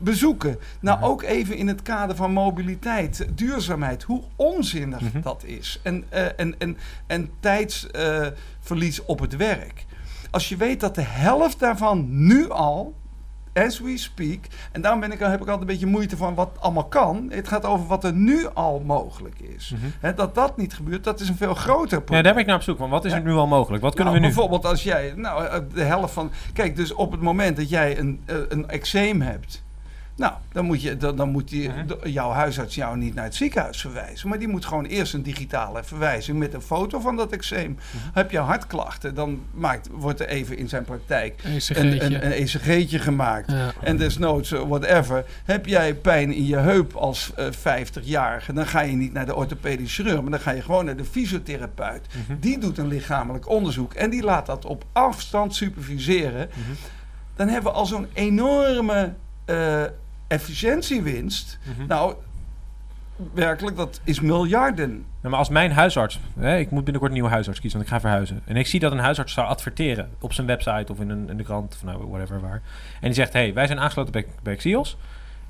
bezoeken. 0.03 0.57
Nou, 0.79 0.97
Mhm. 0.97 1.07
ook 1.07 1.21
even 1.23 1.55
in 1.55 1.67
het 1.67 1.81
kader 1.81 2.15
van 2.15 2.31
mobiliteit, 2.31 3.27
duurzaamheid, 3.35 4.03
hoe 4.03 4.21
onzinnig 4.35 5.01
Mhm. 5.01 5.21
dat 5.21 5.43
is. 5.45 5.79
En, 5.83 6.03
eh, 6.09 6.25
en, 6.39 6.55
en, 6.59 6.77
en 7.07 7.29
tijdsverlies 7.39 9.05
op 9.05 9.19
het 9.19 9.35
werk. 9.35 9.85
Als 10.31 10.49
je 10.49 10.57
weet 10.57 10.79
dat 10.79 10.95
de 10.95 11.01
helft 11.01 11.59
daarvan 11.59 12.05
nu 12.27 12.49
al, 12.49 12.93
as 13.53 13.79
we 13.79 13.97
speak, 13.97 14.39
en 14.71 14.81
daarom 14.81 14.99
ben 14.99 15.11
ik, 15.11 15.19
heb 15.19 15.33
ik 15.33 15.39
altijd 15.39 15.59
een 15.59 15.65
beetje 15.65 15.85
moeite 15.85 16.17
van 16.17 16.35
wat 16.35 16.49
allemaal 16.59 16.83
kan. 16.85 17.27
Het 17.29 17.47
gaat 17.47 17.65
over 17.65 17.87
wat 17.87 18.03
er 18.03 18.13
nu 18.13 18.47
al 18.53 18.79
mogelijk 18.85 19.39
is. 19.39 19.73
Mhm. 20.01 20.15
Dat 20.15 20.35
dat 20.35 20.57
niet 20.57 20.73
gebeurt, 20.73 21.03
dat 21.03 21.19
is 21.19 21.29
een 21.29 21.35
veel 21.35 21.53
groter 21.53 21.97
probleem. 21.97 22.17
Ja, 22.17 22.23
daar 22.23 22.33
ben 22.33 22.41
ik 22.41 22.47
naar 22.47 22.55
op 22.57 22.61
zoek. 22.63 22.77
Want 22.77 22.91
wat 22.91 23.05
is 23.05 23.11
er 23.13 23.21
nu 23.21 23.31
al 23.33 23.47
mogelijk? 23.47 23.83
Wat 23.83 23.95
kunnen 23.95 24.13
Nou, 24.13 24.25
we 24.25 24.29
nu? 24.29 24.35
Bijvoorbeeld 24.35 24.65
als 24.71 24.83
jij, 24.83 25.13
nou, 25.15 25.45
eh, 25.45 25.59
de 25.73 25.83
helft 25.83 26.13
van. 26.13 26.31
Kijk, 26.53 26.75
dus 26.75 26.93
op 26.93 27.11
het 27.11 27.21
moment 27.21 27.57
dat 27.57 27.69
jij 27.69 27.97
een, 27.99 28.21
eh, 28.25 28.35
een 28.49 28.69
eczeem 28.69 29.21
hebt. 29.21 29.63
Nou, 30.15 30.33
dan 30.51 30.65
moet, 30.65 30.81
je, 30.81 30.97
dan, 30.97 31.15
dan 31.15 31.29
moet 31.29 31.49
die, 31.49 31.71
jouw 32.03 32.31
huisarts 32.31 32.75
jou 32.75 32.97
niet 32.97 33.15
naar 33.15 33.23
het 33.23 33.35
ziekenhuis 33.35 33.81
verwijzen. 33.81 34.29
Maar 34.29 34.39
die 34.39 34.47
moet 34.47 34.65
gewoon 34.65 34.85
eerst 34.85 35.13
een 35.13 35.23
digitale 35.23 35.83
verwijzing 35.83 36.37
met 36.39 36.53
een 36.53 36.61
foto 36.61 36.99
van 36.99 37.15
dat 37.15 37.31
eczeem. 37.31 37.77
Heb 38.13 38.31
je 38.31 38.37
hartklachten, 38.37 39.15
dan 39.15 39.41
maakt, 39.51 39.89
wordt 39.91 40.19
er 40.19 40.27
even 40.27 40.57
in 40.57 40.69
zijn 40.69 40.83
praktijk 40.83 41.43
een, 41.43 41.53
ECG'tje. 41.53 42.03
een, 42.03 42.25
een 42.25 42.31
ECG'tje 42.31 42.99
gemaakt. 42.99 43.51
Ja. 43.51 43.73
En 43.81 43.97
desnoods, 43.97 44.51
eh, 44.51 44.61
whatever. 44.61 45.25
Heb 45.45 45.65
jij 45.65 45.95
pijn 45.95 46.33
in 46.33 46.45
je 46.45 46.57
heup 46.57 46.93
als 46.93 47.31
eh 47.35 47.45
50-jarige, 47.51 48.53
dan 48.53 48.67
ga 48.67 48.81
je 48.81 48.95
niet 48.95 49.13
naar 49.13 49.25
de 49.25 49.35
orthopedisch 49.35 49.95
chirurg, 49.95 50.21
maar 50.21 50.31
dan 50.31 50.39
ga 50.39 50.51
je 50.51 50.61
gewoon 50.61 50.85
naar 50.85 50.97
de 50.97 51.05
fysiotherapeut. 51.05 52.07
Mhm. 52.07 52.39
Die 52.39 52.57
doet 52.57 52.77
een 52.77 52.87
lichamelijk 52.87 53.49
onderzoek 53.49 53.93
en 53.93 54.09
die 54.09 54.23
laat 54.23 54.45
dat 54.45 54.65
op 54.65 54.85
afstand 54.91 55.55
superviseren. 55.55 56.49
Mhm. 56.49 56.71
Dan 57.35 57.47
hebben 57.47 57.71
we 57.71 57.77
al 57.77 57.85
zo'n 57.85 58.07
enorme 58.13 59.13
eh, 59.51 59.83
efficiëntiewinst. 60.27 61.59
Mhm. 61.77 61.87
Nou, 61.87 62.15
werkelijk, 63.33 63.75
dat 63.77 64.01
is 64.03 64.19
miljarden. 64.19 64.89
Nou, 64.89 65.29
maar 65.29 65.39
als 65.39 65.49
mijn 65.49 65.71
huisarts, 65.71 66.19
hè, 66.39 66.57
ik 66.57 66.71
moet 66.71 66.83
binnenkort 66.83 67.11
een 67.11 67.17
nieuwe 67.17 67.33
huisarts 67.33 67.59
kiezen, 67.59 67.79
want 67.79 67.91
ik 67.91 67.95
ga 67.97 68.01
verhuizen. 68.01 68.41
En 68.45 68.55
ik 68.55 68.67
zie 68.67 68.79
dat 68.79 68.91
een 68.91 68.97
huisarts 68.99 69.33
zou 69.33 69.47
adverteren 69.47 70.09
op 70.19 70.33
zijn 70.33 70.47
website 70.47 70.91
of 70.91 70.99
in, 70.99 71.09
een, 71.09 71.29
in 71.29 71.37
de 71.37 71.43
krant 71.43 71.73
of 71.73 71.83
nou, 71.83 72.07
whatever 72.07 72.41
waar. 72.41 72.61
En 72.93 73.05
die 73.07 73.13
zegt, 73.13 73.33
hey, 73.33 73.53
wij 73.53 73.67
zijn 73.67 73.79
aangesloten 73.79 74.11
bij, 74.11 74.25
bij 74.43 74.55
Xios. 74.55 74.97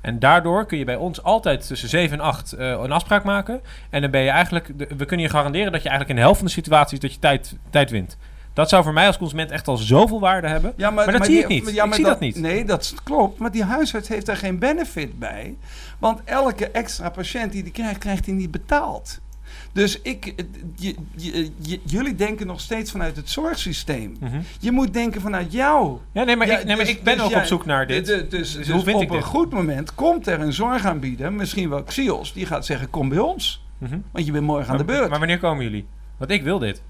En 0.00 0.18
daardoor 0.18 0.66
kun 0.66 0.78
je 0.78 0.84
bij 0.84 0.96
ons 0.96 1.22
altijd 1.22 1.66
tussen 1.66 1.88
7 1.88 2.18
en 2.18 2.24
8 2.24 2.52
eh, 2.52 2.68
een 2.70 2.92
afspraak 2.92 3.24
maken. 3.24 3.60
En 3.90 4.00
dan 4.00 4.10
ben 4.10 4.20
je 4.20 4.30
eigenlijk, 4.30 4.78
de- 4.78 4.88
we 4.96 5.04
kunnen 5.04 5.26
je 5.26 5.32
garanderen 5.32 5.72
dat 5.72 5.82
je 5.82 5.88
eigenlijk 5.88 6.08
in 6.08 6.14
de 6.16 6.20
helft 6.22 6.38
van 6.38 6.46
de 6.46 6.52
situaties 6.52 6.98
dat 6.98 7.12
je 7.12 7.18
tijd, 7.18 7.56
tijd 7.70 7.90
wint. 7.90 8.16
Dat 8.54 8.68
zou 8.68 8.82
voor 8.82 8.92
mij 8.92 9.06
als 9.06 9.18
consument 9.18 9.50
echt 9.50 9.68
al 9.68 9.76
zoveel 9.76 10.20
waarde 10.20 10.48
hebben. 10.48 10.72
Ja, 10.76 10.90
Maar 10.90 11.12
dat 11.12 11.26
zie 11.26 11.38
ik 11.38 11.48
niet. 11.48 11.68
Ik 11.68 11.84
maar 11.84 11.94
zie 11.94 12.04
dat 12.04 12.20
niet. 12.20 12.36
Nee, 12.36 12.64
dat 12.64 12.94
klopt. 13.04 13.38
Maar 13.38 13.50
die 13.50 13.64
huisarts 13.64 14.08
heeft 14.08 14.26
daar 14.26 14.36
geen 14.36 14.58
benefit 14.58 15.18
bij. 15.18 15.54
Want 15.98 16.20
elke 16.24 16.70
extra 16.70 17.08
patiënt 17.10 17.52
die 17.52 17.62
die 17.62 17.72
krijgt, 17.72 17.98
krijgt 17.98 18.26
hij 18.26 18.34
niet 18.34 18.50
betaald. 18.50 19.20
Dus 19.72 20.00
ik, 20.02 20.34
jullie 21.84 22.14
denken 22.14 22.46
nog 22.46 22.60
steeds 22.60 22.90
vanuit 22.90 23.16
het 23.16 23.30
zorgsysteem. 23.30 24.16
Mhm. 24.20 24.40
Je 24.60 24.70
moet 24.72 24.92
denken 24.92 25.20
vanuit 25.20 25.52
jou. 25.52 25.98
Ja, 26.12 26.24
nee, 26.24 26.36
maar, 26.36 26.46
Ja, 26.46 26.58
ik, 26.58 26.64
nee, 26.64 26.76
maar 26.76 26.84
dus- 26.84 26.94
ik 26.94 27.02
ben 27.02 27.14
dus 27.14 27.24
ook 27.24 27.30
jij- 27.30 27.40
op 27.40 27.46
zoek 27.46 27.64
naar 27.66 27.86
dit. 27.86 28.06
Dus, 28.06 28.16
dus, 28.20 28.28
Dus 28.30 28.52
dus 28.52 28.68
hoe 28.70 28.82
vind 28.82 28.96
op 28.96 29.02
ik 29.02 29.08
een 29.10 29.16
dit? 29.16 29.24
goed 29.24 29.52
moment 29.52 29.94
komt 29.94 30.26
er 30.26 30.40
een 30.40 30.52
zorgaanbieder, 30.52 31.32
misschien 31.32 31.68
wel 31.68 31.82
Xios, 31.82 32.32
die 32.32 32.46
gaat 32.46 32.66
zeggen: 32.66 32.90
Kom 32.90 33.08
bij 33.08 33.18
ons, 33.18 33.64
Mhm. 33.78 33.98
want 34.10 34.26
je 34.26 34.32
bent 34.32 34.44
morgen 34.44 34.70
aan 34.72 34.78
de 34.78 34.84
beurt. 34.84 35.10
maar 35.10 35.18
wanneer 35.18 35.38
komen 35.38 35.64
jullie? 35.64 35.86
Want 36.16 36.30
ik 36.30 36.42
wil 36.42 36.58
dit. 36.58 36.82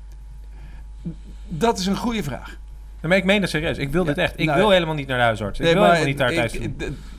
Dat 1.58 1.78
is 1.78 1.86
een 1.86 1.96
goede 1.96 2.22
vraag. 2.22 2.56
Maar 3.00 3.16
ik 3.16 3.24
meen 3.24 3.40
dat 3.40 3.50
serieus. 3.50 3.78
Ik 3.78 3.90
wil 3.92 4.04
dit 4.04 4.18
echt. 4.18 4.38
Ik 4.38 4.46
nou, 4.46 4.58
wil 4.58 4.70
helemaal 4.70 4.94
niet 4.94 5.06
naar 5.06 5.16
de 5.18 5.22
huisarts. 5.22 5.58
Ik 5.58 5.64
Nee, 5.64 5.74
wil 5.74 5.82
helemaal 5.82 6.04
niet 6.06 6.20
ik- 6.20 6.26
thuis 6.36 6.58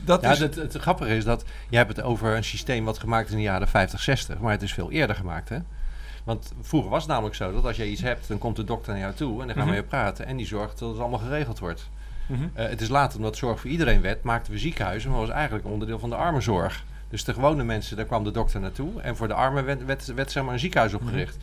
Dat 0.04 0.22
Ja, 0.22 0.30
is, 0.30 0.38
het, 0.38 0.54
het 0.54 0.76
grappige 0.76 1.16
is 1.16 1.24
dat 1.24 1.44
je 1.70 1.76
hebt 1.76 1.96
het 1.96 2.06
over 2.06 2.36
een 2.36 2.44
systeem 2.44 2.84
wat 2.84 2.98
gemaakt 2.98 3.24
is 3.26 3.30
in 3.32 3.36
de 3.36 3.42
jaren 3.42 3.68
50, 3.68 4.00
60, 4.00 4.38
maar 4.38 4.50
het 4.52 4.62
is 4.62 4.72
veel 4.74 4.90
eerder 4.90 5.16
gemaakt. 5.16 5.48
Hè? 5.48 5.58
Want 6.24 6.52
vroeger 6.60 6.90
was 6.90 7.02
het 7.02 7.10
namelijk 7.10 7.34
zo 7.34 7.52
dat 7.52 7.64
als 7.64 7.76
je 7.76 7.90
iets 7.90 8.00
hebt, 8.02 8.28
dan 8.28 8.38
komt 8.38 8.56
de 8.56 8.64
dokter 8.64 8.92
naar 8.92 9.00
jou 9.02 9.14
toe 9.14 9.40
en 9.40 9.46
dan 9.46 9.56
gaan 9.56 9.64
we 9.64 9.70
Mhm. 9.70 9.80
je 9.80 9.86
praten 9.88 10.26
en 10.26 10.36
die 10.36 10.46
zorgt 10.46 10.78
dat 10.78 10.90
het 10.90 10.98
allemaal 11.00 11.18
geregeld 11.18 11.58
wordt. 11.58 11.88
Mhm. 12.26 12.42
Eh, 12.54 12.68
het 12.68 12.80
is 12.80 12.88
later, 12.88 13.16
omdat 13.18 13.36
zorg 13.36 13.60
voor 13.60 13.70
iedereen 13.70 14.00
werd, 14.00 14.22
maakten 14.22 14.52
we 14.52 14.58
ziekenhuizen, 14.58 15.10
maar 15.10 15.20
was 15.20 15.28
eigenlijk 15.28 15.66
onderdeel 15.66 15.98
van 15.98 16.10
de 16.10 16.16
armenzorg. 16.16 16.84
Dus 17.08 17.24
de 17.24 17.34
gewone 17.34 17.64
mensen, 17.64 17.96
daar 17.96 18.06
kwam 18.06 18.24
de 18.24 18.30
dokter 18.30 18.60
naartoe 18.60 19.00
en 19.00 19.16
voor 19.16 19.28
de 19.28 19.34
armen 19.34 19.64
werd, 19.64 19.84
werd, 19.84 20.14
werd 20.14 20.30
zeg 20.30 20.44
maar 20.44 20.52
een 20.52 20.58
ziekenhuis 20.58 20.94
opgericht. 20.94 21.36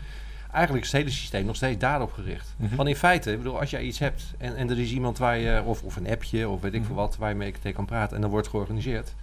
Eigenlijk 0.52 0.86
is 0.86 0.92
het 0.92 1.02
hele 1.02 1.14
systeem 1.14 1.46
nog 1.46 1.56
steeds 1.56 1.80
daarop 1.80 2.14
gericht. 2.14 2.54
Mhm. 2.58 2.76
Want 2.76 2.90
in 2.90 2.96
feite, 2.96 3.32
ik 3.32 3.38
bedoel, 3.38 3.60
als 3.60 3.70
jij 3.70 3.82
iets 3.82 4.00
hebt 4.00 4.24
en, 4.38 4.56
en 4.56 4.70
er 4.70 4.80
is 4.80 4.92
iemand 4.92 5.18
waar 5.18 5.38
je, 5.38 5.62
of, 5.66 5.84
of 5.84 5.96
een 5.96 6.10
appje 6.10 6.50
of 6.50 6.62
weet 6.62 6.74
ik 6.74 6.80
Mhm. 6.80 6.88
veel 6.88 6.96
wat, 6.98 7.18
waar 7.18 7.30
je 7.30 7.36
mee 7.36 7.52
tegen 7.52 7.74
kan 7.74 7.86
praten 7.86 8.16
en 8.16 8.22
dan 8.22 8.30
wordt 8.32 8.48
georganiseerd. 8.48 9.14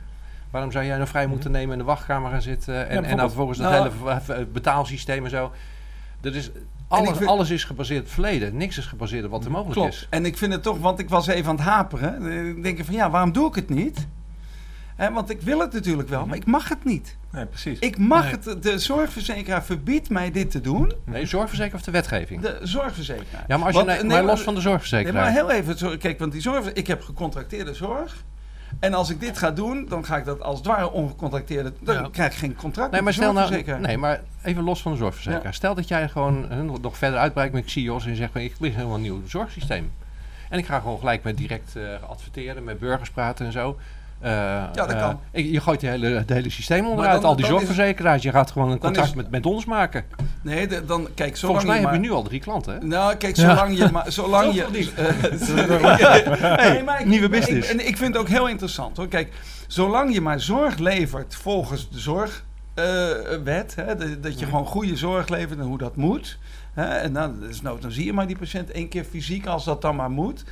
Waarom 0.51 0.73
zou 0.73 0.85
jij 0.85 0.97
nou 0.97 1.09
vrij 1.09 1.23
Mhm. 1.23 1.31
moeten 1.33 1.51
nemen 1.51 1.73
in 1.73 1.79
de 1.79 1.85
wachtkamer 1.85 2.31
gaan 2.31 2.43
zitten 2.43 2.89
en, 2.89 3.05
en 3.05 3.17
dan 3.17 3.27
vervolgens 3.27 3.59
dat 3.59 3.71
Nou, 3.71 3.91
hele 4.27 4.47
betaalsysteem 4.47 5.25
en 5.25 5.31
zo. 5.31 5.53
Dat 6.21 6.35
is, 6.35 6.51
alles, 6.89 7.17
vind- 7.17 7.31
alles 7.31 7.51
is 7.51 7.65
gebaseerd 7.65 7.99
op 8.01 8.05
het 8.05 8.15
verleden. 8.15 8.57
Niks 8.57 8.79
is 8.79 8.87
gebaseerd 8.87 9.25
op 9.25 9.31
wat 9.31 9.45
er 9.45 9.51
mogelijk 9.51 9.75
klopt. 9.81 9.93
is. 9.93 10.07
En 10.11 10.25
ik 10.25 10.37
vind 10.39 10.53
het 10.53 10.63
toch, 10.63 10.79
want 10.79 10.99
ik 10.99 11.09
was 11.09 11.27
even 11.27 11.49
aan 11.51 11.57
het 11.57 11.65
haperen. 11.65 12.31
Eh, 12.31 12.47
Ik 12.49 12.63
denk 12.63 12.85
van 12.85 12.95
ja, 12.95 13.11
waarom 13.11 13.33
doe 13.33 13.49
ik 13.49 13.55
het 13.55 13.69
niet? 13.69 14.07
Hè, 14.99 15.13
want 15.13 15.31
ik 15.31 15.41
wil 15.41 15.61
het 15.61 15.73
natuurlijk 15.73 16.09
wel, 16.09 16.27
maar 16.27 16.37
ik 16.37 16.47
mag 16.47 16.69
het 16.69 16.85
niet. 16.85 17.17
Nee, 17.33 17.47
precies. 17.47 17.79
Ik 17.79 17.99
mag 17.99 18.23
Nee. 18.25 18.31
het, 18.55 18.63
de 18.63 18.79
zorgverzekeraar 18.79 19.65
verbiedt 19.65 20.11
mij 20.11 20.31
dit 20.31 20.51
te 20.51 20.61
doen. 20.61 20.93
Nee, 21.05 21.27
zorgverzekeraar 21.27 21.79
of 21.79 21.85
de 21.85 21.91
wetgeving? 21.91 22.41
De 22.43 22.59
zorgverzekeraar. 22.63 23.45
ja, 23.49 23.57
maar, 23.57 23.67
als 23.67 23.77
je, 23.77 23.85
Want- 23.85 23.87
nee, 23.87 23.99
nee, 23.99 24.17
maar 24.17 24.25
los 24.25 24.41
van 24.43 24.55
de 24.55 24.61
Nee, 24.61 24.69
zorgverzekeraar. 24.69 25.23
maar 25.23 25.33
heel 25.33 25.51
even, 25.51 25.79
zo- 25.79 25.97
kijk, 25.99 26.19
want 26.19 26.33
die 26.33 26.41
zorg, 26.41 26.73
ik 26.73 26.87
heb 26.87 27.03
gecontracteerde 27.03 27.75
zorg. 27.75 28.25
En 28.81 28.95
als 28.95 29.11
ik 29.11 29.21
dit 29.21 29.39
ga 29.39 29.51
doen, 29.51 29.87
dan 29.89 30.05
ga 30.05 30.17
ik 30.17 30.25
dat 30.25 30.41
als 30.43 30.59
het 30.59 30.67
ware 30.67 30.91
ongecontracteerde. 30.93 31.73
Dan 31.81 31.95
Ja. 31.95 32.09
krijg 32.13 32.33
ik 32.33 32.39
geen 32.39 32.55
contract 32.57 32.91
Nee, 32.93 33.03
maar 33.03 33.13
stel 33.13 33.33
nou, 33.33 33.63
nee, 33.81 33.99
maar 33.99 34.21
even 34.43 34.63
los 34.63 34.83
van 34.83 34.93
de 34.93 34.99
zorgverzekeraar. 34.99 35.55
Stel 35.55 35.75
dat 35.75 35.89
jij 35.89 36.09
gewoon 36.09 36.47
nog 36.81 36.97
verder 36.97 37.19
uitbreidt 37.19 37.53
met 37.55 37.65
Xios 37.65 38.07
en 38.07 38.17
zegt 38.17 38.33
van 38.33 38.41
ik 38.41 38.55
wil 38.59 38.71
helemaal 38.71 38.95
een 38.95 39.03
nieuw 39.03 39.21
zorgsysteem. 39.27 39.93
En 40.49 40.59
ik 40.59 40.67
ga 40.67 40.81
gewoon 40.81 40.99
gelijk 40.99 41.23
met 41.23 41.37
direct 41.37 41.77
eh, 41.77 41.83
adverteren, 42.09 42.65
met 42.65 42.79
burgers 42.79 43.11
praten 43.11 43.47
en 43.47 43.53
zo. 43.53 43.79
Eh, 44.21 44.31
Ja, 44.31 44.71
dat 44.75 44.93
eh, 44.93 45.01
kan. 45.01 45.21
je 45.33 45.61
gooit 45.61 45.81
het 45.81 45.91
hele, 45.91 46.07
het 46.09 46.29
hele 46.31 46.51
systeem 46.51 46.87
onderuit, 46.87 47.21
dan- 47.21 47.31
al 47.31 47.37
die 47.37 47.47
zorgverzekeraars. 47.47 48.23
Je 48.23 48.31
gaat 48.31 48.51
gewoon 48.51 48.71
een 48.71 48.79
contract 48.79 49.09
is- 49.09 49.15
met, 49.15 49.31
met 49.31 49.47
ons 49.47 49.65
maken. 49.65 50.05
Nee, 50.43 50.67
de- 50.67 50.85
dan 50.85 51.09
kijk, 51.15 51.37
zolang 51.37 51.61
Volgens 51.61 51.65
mij 51.65 51.81
je 51.81 51.85
heb 51.85 51.95
je 51.95 52.01
nu 52.01 52.11
al 52.15 52.23
drie 52.23 52.41
klanten. 52.41 52.75
Hè? 52.75 52.85
Nou, 52.87 53.15
kijk, 53.15 53.37
Ja. 53.37 53.49
zolang 53.57 53.79
je 53.79 53.89
maar... 53.93 54.13
Zolang 54.19 54.55
je, 54.55 54.67
nee, 56.73 56.83
maar 56.83 57.01
ik, 57.01 57.07
nieuwe 57.07 57.25
ik- 57.25 57.31
business. 57.31 57.69
en 57.71 57.87
ik 57.87 57.97
vind 57.97 58.13
het 58.15 58.23
ook 58.23 58.29
heel 58.29 58.49
interessant 58.49 58.97
hoor. 58.97 59.09
Kijk, 59.09 59.33
zolang 59.67 60.15
je 60.15 60.21
maar 60.21 60.41
zorg 60.41 60.79
levert 60.79 61.35
volgens 61.35 61.91
de 61.91 61.99
zorgwet, 61.99 63.75
hè, 63.75 63.97
de- 63.97 64.21
dat 64.21 64.39
je 64.39 64.45
gewoon 64.45 64.67
goede 64.67 64.97
zorg 64.97 65.29
levert 65.29 65.59
en 65.59 65.65
hoe 65.65 65.79
dat 65.79 65.97
moet. 65.97 66.39
Hè, 66.75 66.85
en 66.85 67.13
dan, 67.13 67.41
dus 67.41 67.63
nou, 67.63 67.81
dan 67.81 67.91
zie 67.91 68.05
je 68.05 68.13
maar 68.13 68.27
die 68.27 68.39
patiënt 68.39 68.71
één 68.71 68.89
keer 68.89 69.05
fysiek 69.05 69.47
als 69.47 69.65
dat 69.65 69.83
dan 69.83 69.97
maar 69.97 70.11
moet. 70.11 70.45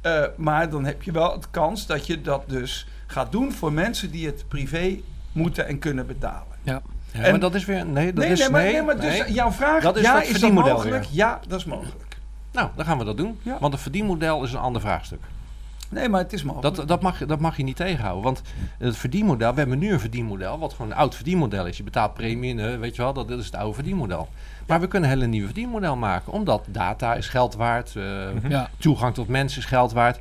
Eh, 0.00 0.22
maar 0.36 0.70
dan 0.70 0.84
heb 0.84 1.02
je 1.02 1.12
wel 1.12 1.32
het 1.32 1.50
kans 1.50 1.86
dat 1.86 2.06
je 2.06 2.20
dat 2.20 2.42
dus 2.46 2.86
gaat 3.06 3.32
doen 3.32 3.52
voor 3.52 3.72
mensen 3.72 4.10
die 4.10 4.26
het 4.26 4.44
privé 4.48 4.96
moeten 5.32 5.66
en 5.66 5.78
kunnen 5.78 6.06
betalen. 6.06 6.56
Ja, 6.62 6.82
En- 7.12 7.30
maar 7.30 7.40
dat 7.40 7.54
is 7.54 7.64
weer... 7.64 7.86
Nee, 7.86 8.12
dat 8.12 8.24
nee, 8.24 8.32
is... 8.32 8.38
nee, 8.38 8.50
maar, 8.50 8.62
nee, 8.62 8.72
nee, 8.72 8.82
maar 8.82 9.00
dus 9.00 9.18
nee. 9.18 9.32
jouw 9.32 9.50
vraag, 9.50 9.82
Dat 9.82 9.96
is 9.96 10.02
ja, 10.02 10.14
dat 10.14 10.22
is 10.26 10.40
dat 10.40 10.52
mogelijk? 10.52 10.82
weer. 10.82 11.06
Ja, 11.10 11.40
dat 11.48 11.58
is 11.58 11.64
mogelijk. 11.64 12.16
Nou, 12.52 12.68
dan 12.76 12.84
gaan 12.84 12.98
we 12.98 13.04
dat 13.04 13.16
doen. 13.16 13.38
Ja. 13.42 13.56
Want 13.60 13.72
een 13.72 13.78
verdienmodel 13.78 14.44
is 14.44 14.52
een 14.52 14.58
ander 14.58 14.80
vraagstuk. 14.80 15.20
Nee, 15.88 16.08
maar 16.08 16.20
het 16.20 16.32
is 16.32 16.42
mogelijk. 16.42 16.76
Dat, 16.76 16.88
dat, 16.88 17.02
mag, 17.02 17.18
dat 17.26 17.40
mag 17.40 17.56
je 17.56 17.62
niet 17.62 17.76
tegenhouden. 17.76 18.22
Want 18.24 18.42
het 18.78 18.96
verdienmodel, 18.96 19.52
we 19.52 19.58
hebben 19.58 19.78
nu 19.78 19.92
een 19.92 20.00
verdienmodel, 20.00 20.58
wat 20.58 20.72
gewoon 20.72 20.90
een 20.90 20.96
oud 20.96 21.14
verdienmodel 21.14 21.66
is. 21.66 21.76
Je 21.76 21.82
betaalt 21.82 22.14
premie, 22.14 22.54
in, 22.56 22.78
weet 22.80 22.96
je 22.96 23.02
wel, 23.02 23.12
dat, 23.12 23.28
dat 23.28 23.38
is 23.38 23.44
het 23.44 23.54
oude 23.54 23.74
verdienmodel. 23.74 24.28
Maar 24.66 24.80
we 24.80 24.86
kunnen 24.88 25.10
een 25.10 25.16
hele 25.16 25.28
nieuwe 25.30 25.46
verdienmodel 25.46 25.96
maken, 25.96 26.32
omdat 26.32 26.64
data 26.68 27.14
is 27.14 27.28
geld 27.28 27.54
waard, 27.54 27.96
eh, 27.96 28.02
Ja. 28.48 28.70
toegang 28.78 29.14
tot 29.14 29.28
mensen 29.28 29.58
is 29.58 29.64
geld 29.66 29.92
waard. 29.92 30.20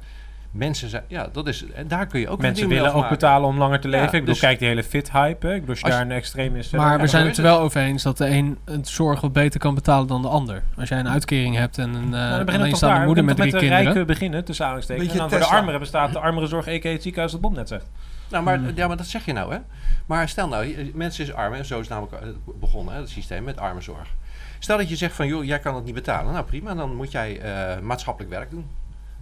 Mensen 0.58 0.90
zijn, 0.90 1.04
ja, 1.08 1.28
dat 1.32 1.48
is, 1.48 1.66
en 1.72 1.88
daar 1.88 2.08
kun 2.08 2.20
je 2.20 2.30
ook 2.30 2.42
Mensen 2.42 2.68
willen 2.68 2.94
ook 2.94 3.10
betalen 3.10 3.48
om 3.50 3.58
langer 3.58 3.80
te 3.80 3.88
leven. 3.88 4.00
Ja, 4.06 4.12
ik 4.12 4.12
bedoel, 4.20 4.34
dus- 4.34 4.40
kijk 4.40 4.60
die 4.60 4.68
hele 4.68 4.84
fit-hype. 4.84 5.48
Ik 5.48 5.60
bedoel, 5.60 5.68
als 5.70 5.80
je 5.80 5.90
daar 5.90 6.02
een 6.02 6.12
extreem 6.12 6.56
is... 6.56 6.72
eh, 6.74 6.80
Maar 6.80 7.00
we 7.00 7.08
zijn 7.08 7.26
het 7.28 7.38
er 7.38 7.44
wel 7.44 7.60
over 7.60 7.82
eens 7.82 8.04
dat 8.04 8.18
de 8.18 8.28
een 8.30 8.58
het 8.66 8.88
zorg 8.88 9.22
wat 9.22 9.34
beter 9.34 9.60
kan 9.60 9.76
betalen 9.76 10.08
dan 10.08 10.22
de 10.22 10.28
ander. 10.28 10.64
Als 10.78 10.90
jij 10.90 11.00
een 11.00 11.10
uitkering 11.10 11.56
hebt 11.56 11.78
en 11.78 11.94
een 11.94 12.10
Nou, 12.10 12.30
dan 12.36 12.46
beginnen 12.46 12.46
we 12.46 12.50
toch 12.50 12.58
alleenstaande 12.60 13.06
moeder 13.06 13.24
We 13.24 13.30
met 13.30 13.38
drie 13.38 13.52
met 13.52 13.62
de 13.62 13.68
kinderen. 13.68 13.86
rijken 13.86 14.08
beginnen, 14.08 14.46
tussen 14.46 14.66
aanhalingstekens. 14.66 15.12
En 15.12 15.18
dan 15.18 15.30
voor 15.30 15.38
de 15.38 15.44
Tesla. 15.44 15.60
armeren 15.60 15.80
bestaat 15.80 16.14
de 16.14 16.20
armerenzorg, 16.20 16.68
a.k.a. 16.68 16.90
het 16.90 17.02
ziekenhuis 17.02 17.32
dat 17.32 17.42
Bob 17.42 17.54
net 17.56 17.68
zegt. 17.68 17.86
Nou, 18.30 18.44
maar, 18.44 18.58
Hmm. 18.58 18.72
ja, 18.76 18.88
maar 18.88 18.98
dat 18.98 19.06
zeg 19.08 19.26
je 19.26 19.34
nou, 19.34 19.54
hè. 19.54 19.60
Maar 20.06 20.30
stel 20.30 20.48
nou, 20.48 20.92
mensen 20.94 21.24
is 21.24 21.34
arm, 21.34 21.54
en 21.54 21.66
zo 21.66 21.80
is 21.80 21.88
het 21.90 21.98
namelijk 22.00 22.24
eh, 22.24 22.30
begonnen, 22.60 22.94
hè, 22.94 23.00
het 23.00 23.10
systeem 23.10 23.44
met 23.44 23.58
armenzorg. 23.58 24.08
Stel 24.60 24.78
dat 24.78 24.90
je 24.90 24.96
zegt 24.96 25.16
van, 25.16 25.28
joh, 25.28 25.44
jij 25.46 25.60
kan 25.60 25.76
het 25.76 25.86
niet 25.86 25.94
betalen. 25.94 26.34
Nou, 26.34 26.46
prima, 26.46 26.74
dan 26.76 26.96
moet 26.96 27.12
jij 27.12 27.40
eh, 27.40 27.80
maatschappelijk 27.82 28.32
werk 28.34 28.50
doen. 28.50 28.66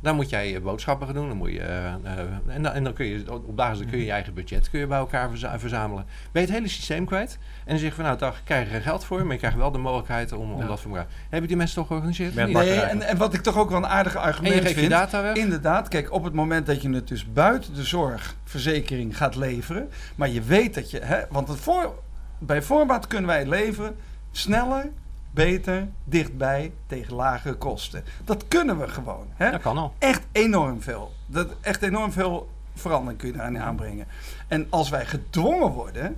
Dan 0.03 0.15
moet 0.15 0.29
jij 0.29 0.55
eh, 0.55 0.61
boodschappen 0.61 1.07
gaan 1.07 1.15
doen. 1.15 1.27
Dan 1.27 1.37
moet 1.37 1.51
je, 1.51 1.59
eh, 1.59 1.85
eh, 1.85 2.19
en, 2.47 2.63
dan, 2.63 2.71
en 2.73 2.83
dan 2.83 2.93
kun 2.93 3.05
je 3.05 3.33
op 3.33 3.55
basis 3.55 3.85
kun 3.89 3.97
je 3.97 4.05
je 4.05 4.11
eigen 4.11 4.33
budget 4.33 4.69
kun 4.69 4.79
je 4.79 4.87
bij 4.87 4.97
elkaar 4.97 5.29
verza- 5.29 5.59
verzamelen. 5.59 6.05
Ben 6.31 6.41
je 6.41 6.47
het 6.47 6.57
hele 6.57 6.69
systeem 6.69 7.05
kwijt? 7.05 7.37
En 7.65 7.69
dan 7.69 7.77
zeg 7.77 7.89
je 7.89 7.95
van 7.95 8.03
nou, 8.03 8.17
daar 8.17 8.41
krijg 8.43 8.65
je 8.67 8.71
geen 8.73 8.81
geld 8.81 9.05
voor, 9.05 9.23
maar 9.23 9.31
je 9.31 9.37
krijgt 9.37 9.57
wel 9.57 9.71
de 9.71 9.77
mogelijkheid 9.77 10.31
om, 10.31 10.51
om 10.51 10.61
Ja. 10.61 10.67
dat 10.67 10.79
voor 10.79 10.91
elkaar. 10.91 11.07
Hebben 11.29 11.47
die 11.47 11.57
mensen 11.57 11.75
toch 11.75 11.87
georganiseerd? 11.87 12.35
Nee, 12.35 12.57
en, 12.81 13.01
en 13.01 13.17
wat 13.17 13.33
ik 13.33 13.41
toch 13.41 13.57
ook 13.57 13.69
wel 13.69 13.77
een 13.77 13.87
aardig 13.87 14.13
En 14.15 14.21
argument 14.21 14.53
je 14.53 14.61
geeft 14.61 14.73
je 14.73 14.79
vind. 14.79 14.91
data 14.91 15.21
weg? 15.21 15.35
Inderdaad, 15.35 15.87
kijk, 15.87 16.11
op 16.11 16.23
het 16.23 16.33
moment 16.33 16.65
dat 16.65 16.81
je 16.81 16.89
het 16.89 17.07
dus 17.07 17.31
buiten 17.33 17.73
de 17.75 17.83
zorgverzekering 17.83 19.17
gaat 19.17 19.35
leveren, 19.35 19.89
maar 20.15 20.29
je 20.29 20.41
weet 20.41 20.73
dat 20.73 20.91
je, 20.91 20.99
hè, 20.99 21.21
want 21.29 21.47
het 21.47 21.57
voor, 21.59 21.93
bij 22.39 22.61
voorbaat 22.61 23.07
kunnen 23.07 23.27
wij 23.29 23.45
leveren 23.47 23.95
sneller, 24.31 24.89
beter, 25.33 25.87
dichtbij, 26.03 26.71
tegen 26.87 27.13
lagere 27.15 27.53
kosten. 27.53 28.03
Dat 28.25 28.47
kunnen 28.47 28.79
we 28.79 28.87
gewoon. 28.87 29.25
Hè? 29.33 29.51
Dat 29.51 29.61
kan 29.61 29.77
al. 29.77 29.93
Echt 29.97 30.21
enorm 30.31 30.81
veel. 30.81 31.13
Dat, 31.25 31.47
echt 31.61 31.81
enorm 31.81 32.11
veel 32.11 32.49
verandering 32.75 33.19
kun 33.19 33.31
je 33.31 33.37
daarin 33.37 33.59
aanbrengen. 33.59 34.05
En 34.47 34.67
als 34.69 34.89
wij 34.89 35.05
gedwongen 35.05 35.71
worden 35.71 36.15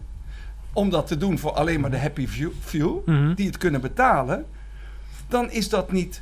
om 0.74 0.89
dat 0.89 1.07
te 1.07 1.18
doen 1.18 1.39
voor 1.39 1.51
alleen 1.51 1.80
maar 1.80 1.91
de 1.91 1.99
happy 1.99 2.28
few, 2.61 3.05
Mhm. 3.05 3.34
die 3.34 3.45
het 3.47 3.57
kunnen 3.57 3.82
betalen, 3.82 4.45
dan 5.28 5.51
is 5.51 5.70
dat 5.70 5.91
niet 5.91 6.22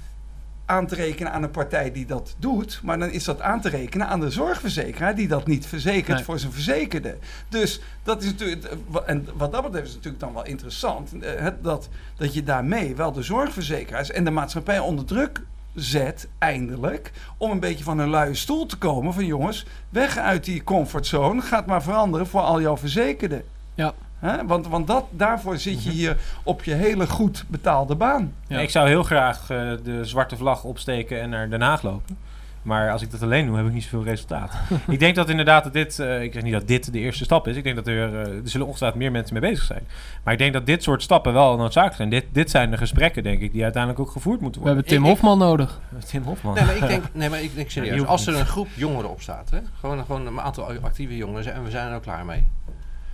aan 0.66 0.88
te 0.88 0.96
rekenen 0.96 1.32
aan 1.32 1.44
een 1.44 1.52
partij 1.52 1.92
die 1.92 2.06
dat 2.06 2.36
doet, 2.38 2.80
maar 2.84 3.00
dan 3.00 3.10
is 3.10 3.24
dat 3.24 3.42
aan 3.42 3.62
te 3.62 3.70
rekenen 3.70 4.08
aan 4.08 4.20
de 4.20 4.30
zorgverzekeraar 4.30 5.16
die 5.16 5.28
dat 5.28 5.48
niet 5.48 5.66
verzekert 5.66 6.16
Nee. 6.16 6.24
voor 6.24 6.40
zijn 6.40 6.52
verzekerde. 6.52 7.18
Dus 7.50 7.82
dat 8.04 8.24
is 8.24 8.30
natuurlijk, 8.32 8.66
en 9.06 9.28
wat 9.38 9.52
dat 9.52 9.64
betreft 9.64 9.88
is 9.88 9.94
het 9.94 10.04
natuurlijk 10.04 10.24
dan 10.24 10.34
wel 10.34 10.46
interessant, 10.46 11.20
eh, 11.22 11.48
dat, 11.62 11.90
dat 12.18 12.34
je 12.34 12.44
daarmee 12.44 12.96
wel 12.96 13.12
de 13.12 13.22
zorgverzekeraars 13.24 14.12
en 14.12 14.24
de 14.24 14.32
maatschappij 14.32 14.80
onder 14.80 15.06
druk 15.06 15.42
zet, 15.74 16.28
eindelijk, 16.38 17.12
om 17.38 17.52
een 17.52 17.60
beetje 17.60 17.84
van 17.84 18.00
hun 18.00 18.10
luie 18.10 18.34
stoel 18.36 18.66
te 18.66 18.78
komen 18.78 19.14
van 19.14 19.26
jongens, 19.26 19.66
weg 19.90 20.18
uit 20.18 20.44
die 20.44 20.64
comfortzone, 20.64 21.42
gaat 21.42 21.66
maar 21.66 21.84
veranderen 21.84 22.28
voor 22.28 22.42
al 22.42 22.62
jouw 22.62 22.78
verzekerden. 22.78 23.44
Ja. 23.76 23.94
Hè? 24.24 24.46
Want, 24.46 24.68
want 24.68 24.88
dat, 24.88 25.06
daarvoor 25.10 25.58
zit 25.58 25.84
je 25.84 25.90
hier 25.90 26.18
op 26.44 26.64
je 26.64 26.74
hele 26.74 27.08
goed 27.08 27.46
betaalde 27.48 27.96
baan. 27.96 28.34
Ja. 28.48 28.60
Ik 28.60 28.70
zou 28.70 28.88
heel 28.88 29.04
graag 29.04 29.40
eh, 29.50 29.72
de 29.84 30.00
zwarte 30.06 30.38
vlag 30.38 30.64
opsteken 30.64 31.22
en 31.22 31.30
naar 31.30 31.50
Den 31.50 31.62
Haag 31.62 31.82
lopen. 31.82 32.18
Maar 32.62 32.92
als 32.92 33.02
ik 33.02 33.12
dat 33.12 33.22
alleen 33.22 33.46
doe, 33.46 33.58
heb 33.58 33.66
ik 33.66 33.74
niet 33.74 33.84
zoveel 33.84 34.04
resultaat. 34.04 34.54
ik 34.88 35.00
denk 35.00 35.16
dat 35.16 35.30
inderdaad 35.30 35.64
dat 35.64 35.74
dit, 35.74 36.00
eh, 36.00 36.22
ik 36.22 36.34
zeg 36.34 36.44
niet 36.44 36.54
dat 36.54 36.68
dit 36.68 36.92
de 36.94 37.00
eerste 37.00 37.24
stap 37.24 37.48
is. 37.48 37.56
Ik 37.56 37.64
denk 37.64 37.76
dat 37.76 37.88
er, 37.88 38.14
eh, 38.14 38.20
er 38.28 38.42
zullen 38.44 38.68
ongetwijfeld 38.68 39.02
meer 39.02 39.12
mensen 39.12 39.34
mee 39.40 39.50
bezig 39.50 39.66
zijn. 39.66 39.88
Maar 40.24 40.34
ik 40.34 40.40
denk 40.40 40.54
dat 40.54 40.66
dit 40.66 40.84
soort 40.84 41.02
stappen 41.02 41.34
wel 41.34 41.58
noodzakelijk 41.58 41.96
zijn. 41.96 42.10
Dit, 42.10 42.26
dit 42.32 42.50
zijn 42.50 42.72
de 42.72 42.78
gesprekken, 42.78 43.24
denk 43.24 43.42
ik, 43.42 43.52
die 43.52 43.64
uiteindelijk 43.64 44.02
ook 44.02 44.12
gevoerd 44.12 44.42
moeten 44.42 44.62
We 44.62 44.68
worden. 44.68 44.84
hebben 44.86 45.04
Tim 45.04 45.12
Ik- 45.12 45.18
ik- 45.18 45.22
Hofman 45.24 45.48
nodig. 45.48 45.80
Tim 46.10 46.24
Hofman. 46.24 46.54
Nee, 46.54 46.66
maar 46.66 46.76
ik 46.76 46.88
denk, 46.88 47.04
nee, 47.14 47.30
maar 47.30 47.42
ik 47.42 47.56
denk 47.56 47.70
serieus. 47.70 48.06
als 48.06 48.26
er 48.26 48.32
niet. 48.32 48.42
een 48.42 48.48
groep 48.48 48.68
jongeren 48.76 49.10
op 49.10 49.22
staat, 49.22 49.50
hè, 49.50 49.60
gewoon, 49.80 50.06
gewoon 50.06 50.28
een 50.28 50.42
aantal 50.42 50.72
actieve 50.82 51.16
jongeren, 51.18 51.54
en 51.54 51.64
we 51.64 51.70
zijn 51.70 51.90
er 51.90 51.96
ook 51.96 52.02
klaar 52.02 52.26
mee. 52.26 52.44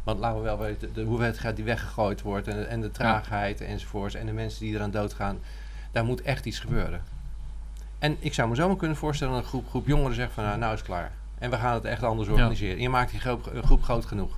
Want 0.03 0.19
laten 0.19 0.37
we 0.37 0.43
wel 0.43 0.57
weten, 0.59 0.93
de 0.93 1.03
hoeveelheid 1.03 1.55
die 1.55 1.65
weggegooid 1.65 2.21
wordt 2.21 2.47
en, 2.47 2.69
en 2.69 2.81
de 2.81 2.91
traagheid 2.91 3.61
enzovoorts 3.61 4.15
en 4.15 4.25
de 4.25 4.31
mensen 4.31 4.61
die 4.65 4.75
eraan 4.75 4.91
doodgaan, 4.91 5.37
daar 5.91 6.03
moet 6.05 6.21
echt 6.21 6.45
iets 6.45 6.59
gebeuren. 6.59 7.01
En 7.99 8.15
ik 8.19 8.33
zou 8.33 8.49
me 8.49 8.55
zomaar 8.55 8.75
kunnen 8.77 8.97
voorstellen 8.97 9.33
dat 9.33 9.43
een 9.43 9.49
groep, 9.49 9.69
groep 9.69 9.87
jongeren 9.87 10.15
zegt 10.15 10.31
van 10.33 10.43
nou, 10.43 10.57
nou 10.57 10.71
is 10.73 10.79
het 10.79 10.87
klaar. 10.87 11.11
En 11.39 11.49
we 11.49 11.55
gaan 11.55 11.73
het 11.73 11.85
echt 11.85 12.03
anders 12.03 12.27
Ja. 12.27 12.33
organiseren. 12.33 12.81
Je 12.81 12.89
maakt 12.89 13.11
die 13.11 13.19
groep, 13.19 13.51
groep 13.63 13.83
groot 13.83 14.05
genoeg. 14.05 14.37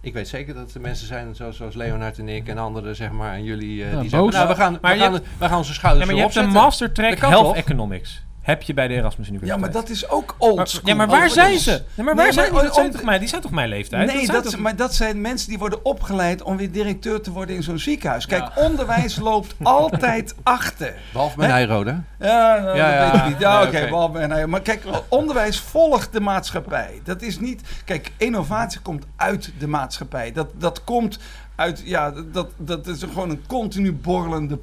Ik 0.00 0.12
weet 0.12 0.28
zeker 0.28 0.54
dat 0.54 0.74
er 0.74 0.80
mensen 0.80 1.06
zijn 1.06 1.34
zoals, 1.34 1.56
zoals 1.56 1.74
Leonard 1.74 2.18
en 2.18 2.28
ik 2.28 2.48
en 2.48 2.58
anderen, 2.58 2.96
zeg 2.96 3.10
maar, 3.10 3.32
en 3.34 3.44
jullie, 3.44 3.84
eh, 3.84 3.92
Ja, 3.92 4.00
die 4.00 4.08
zeggen, 4.10 4.30
nou, 4.30 4.48
we 4.48 4.54
gaan, 4.54 4.78
Maar 4.80 4.94
we 4.94 5.00
gaan, 5.00 5.12
hebt- 5.12 5.26
we 5.38 5.48
gaan 5.48 5.56
onze 5.58 5.74
schouders 5.74 6.06
Ja, 6.06 6.10
maar 6.12 6.20
je 6.20 6.26
hebt 6.26 6.36
een 6.36 6.42
zetten. 6.44 6.62
master 6.62 6.92
track 6.92 7.10
Dat 7.10 7.18
kan 7.18 7.30
Health? 7.30 7.54
Economics. 7.56 8.22
Heb 8.48 8.62
je 8.62 8.74
bij 8.74 8.88
de 8.88 8.94
Erasmus 8.94 9.26
Ja, 9.26 9.32
Universiteit. 9.32 9.60
maar 9.72 9.82
dat 9.82 9.90
is 9.90 10.08
ook 10.08 10.34
old 10.38 10.56
Maar- 10.56 10.68
ja, 10.84 10.94
maar 10.94 11.06
waar 11.06 11.24
Overigens. 11.26 11.64
zijn 11.64 11.78
ze? 11.78 11.84
Nee, 11.94 12.06
maar 12.06 12.14
waar 12.14 12.24
Nee, 12.24 12.32
zijn 12.32 12.52
maar 12.52 12.60
die? 12.60 12.68
Dat 12.70 12.74
zijn 12.78 12.90
toch 12.90 13.02
mijn, 13.02 13.20
die 13.20 13.28
zijn 13.28 13.40
toch 13.42 13.50
mijn 13.50 13.68
leeftijd? 13.68 14.06
Nee, 14.06 14.14
zijn 14.16 14.26
dat, 14.26 14.44
toch- 14.44 14.52
is- 14.52 14.58
maar 14.58 14.76
dat 14.76 14.94
zijn 14.94 15.20
mensen 15.20 15.48
die 15.48 15.58
worden 15.58 15.84
opgeleid 15.84 16.42
om 16.42 16.56
weer 16.56 16.70
directeur 16.72 17.20
te 17.20 17.30
worden 17.30 17.54
in 17.56 17.62
zo'n 17.62 17.78
ziekenhuis. 17.78 18.26
Kijk, 18.26 18.42
Ja. 18.54 18.62
onderwijs 18.62 19.16
loopt 19.28 19.54
altijd 19.62 20.34
achter. 20.42 20.94
Behalve 21.12 21.38
mijn 21.38 21.50
Hè? 21.50 21.56
Nijrode. 21.56 21.90
Ja, 22.18 22.58
nou, 22.60 22.76
Ja, 22.76 22.90
dat 22.90 22.94
ja. 22.94 23.12
weet 23.12 23.20
ik 23.20 23.26
niet. 23.28 23.38
Ja, 23.40 23.60
Ja, 23.62 23.66
oké. 23.66 24.46
maar 24.46 24.60
kijk, 24.62 24.82
onderwijs 25.08 25.60
volgt 25.60 26.12
de 26.12 26.20
maatschappij. 26.20 27.00
Dat 27.04 27.22
is 27.22 27.38
niet... 27.40 27.60
Kijk, 27.84 28.12
innovatie 28.16 28.80
komt 28.80 29.04
uit 29.16 29.52
de 29.58 29.66
maatschappij. 29.66 30.32
Dat, 30.32 30.48
dat 30.58 30.84
komt 30.84 31.18
uit... 31.56 31.82
Ja, 31.84 32.12
dat, 32.32 32.48
dat 32.56 32.86
is 32.86 33.02
gewoon 33.02 33.30
een 33.30 33.42
continu 33.46 33.92
borrelende 33.92 34.58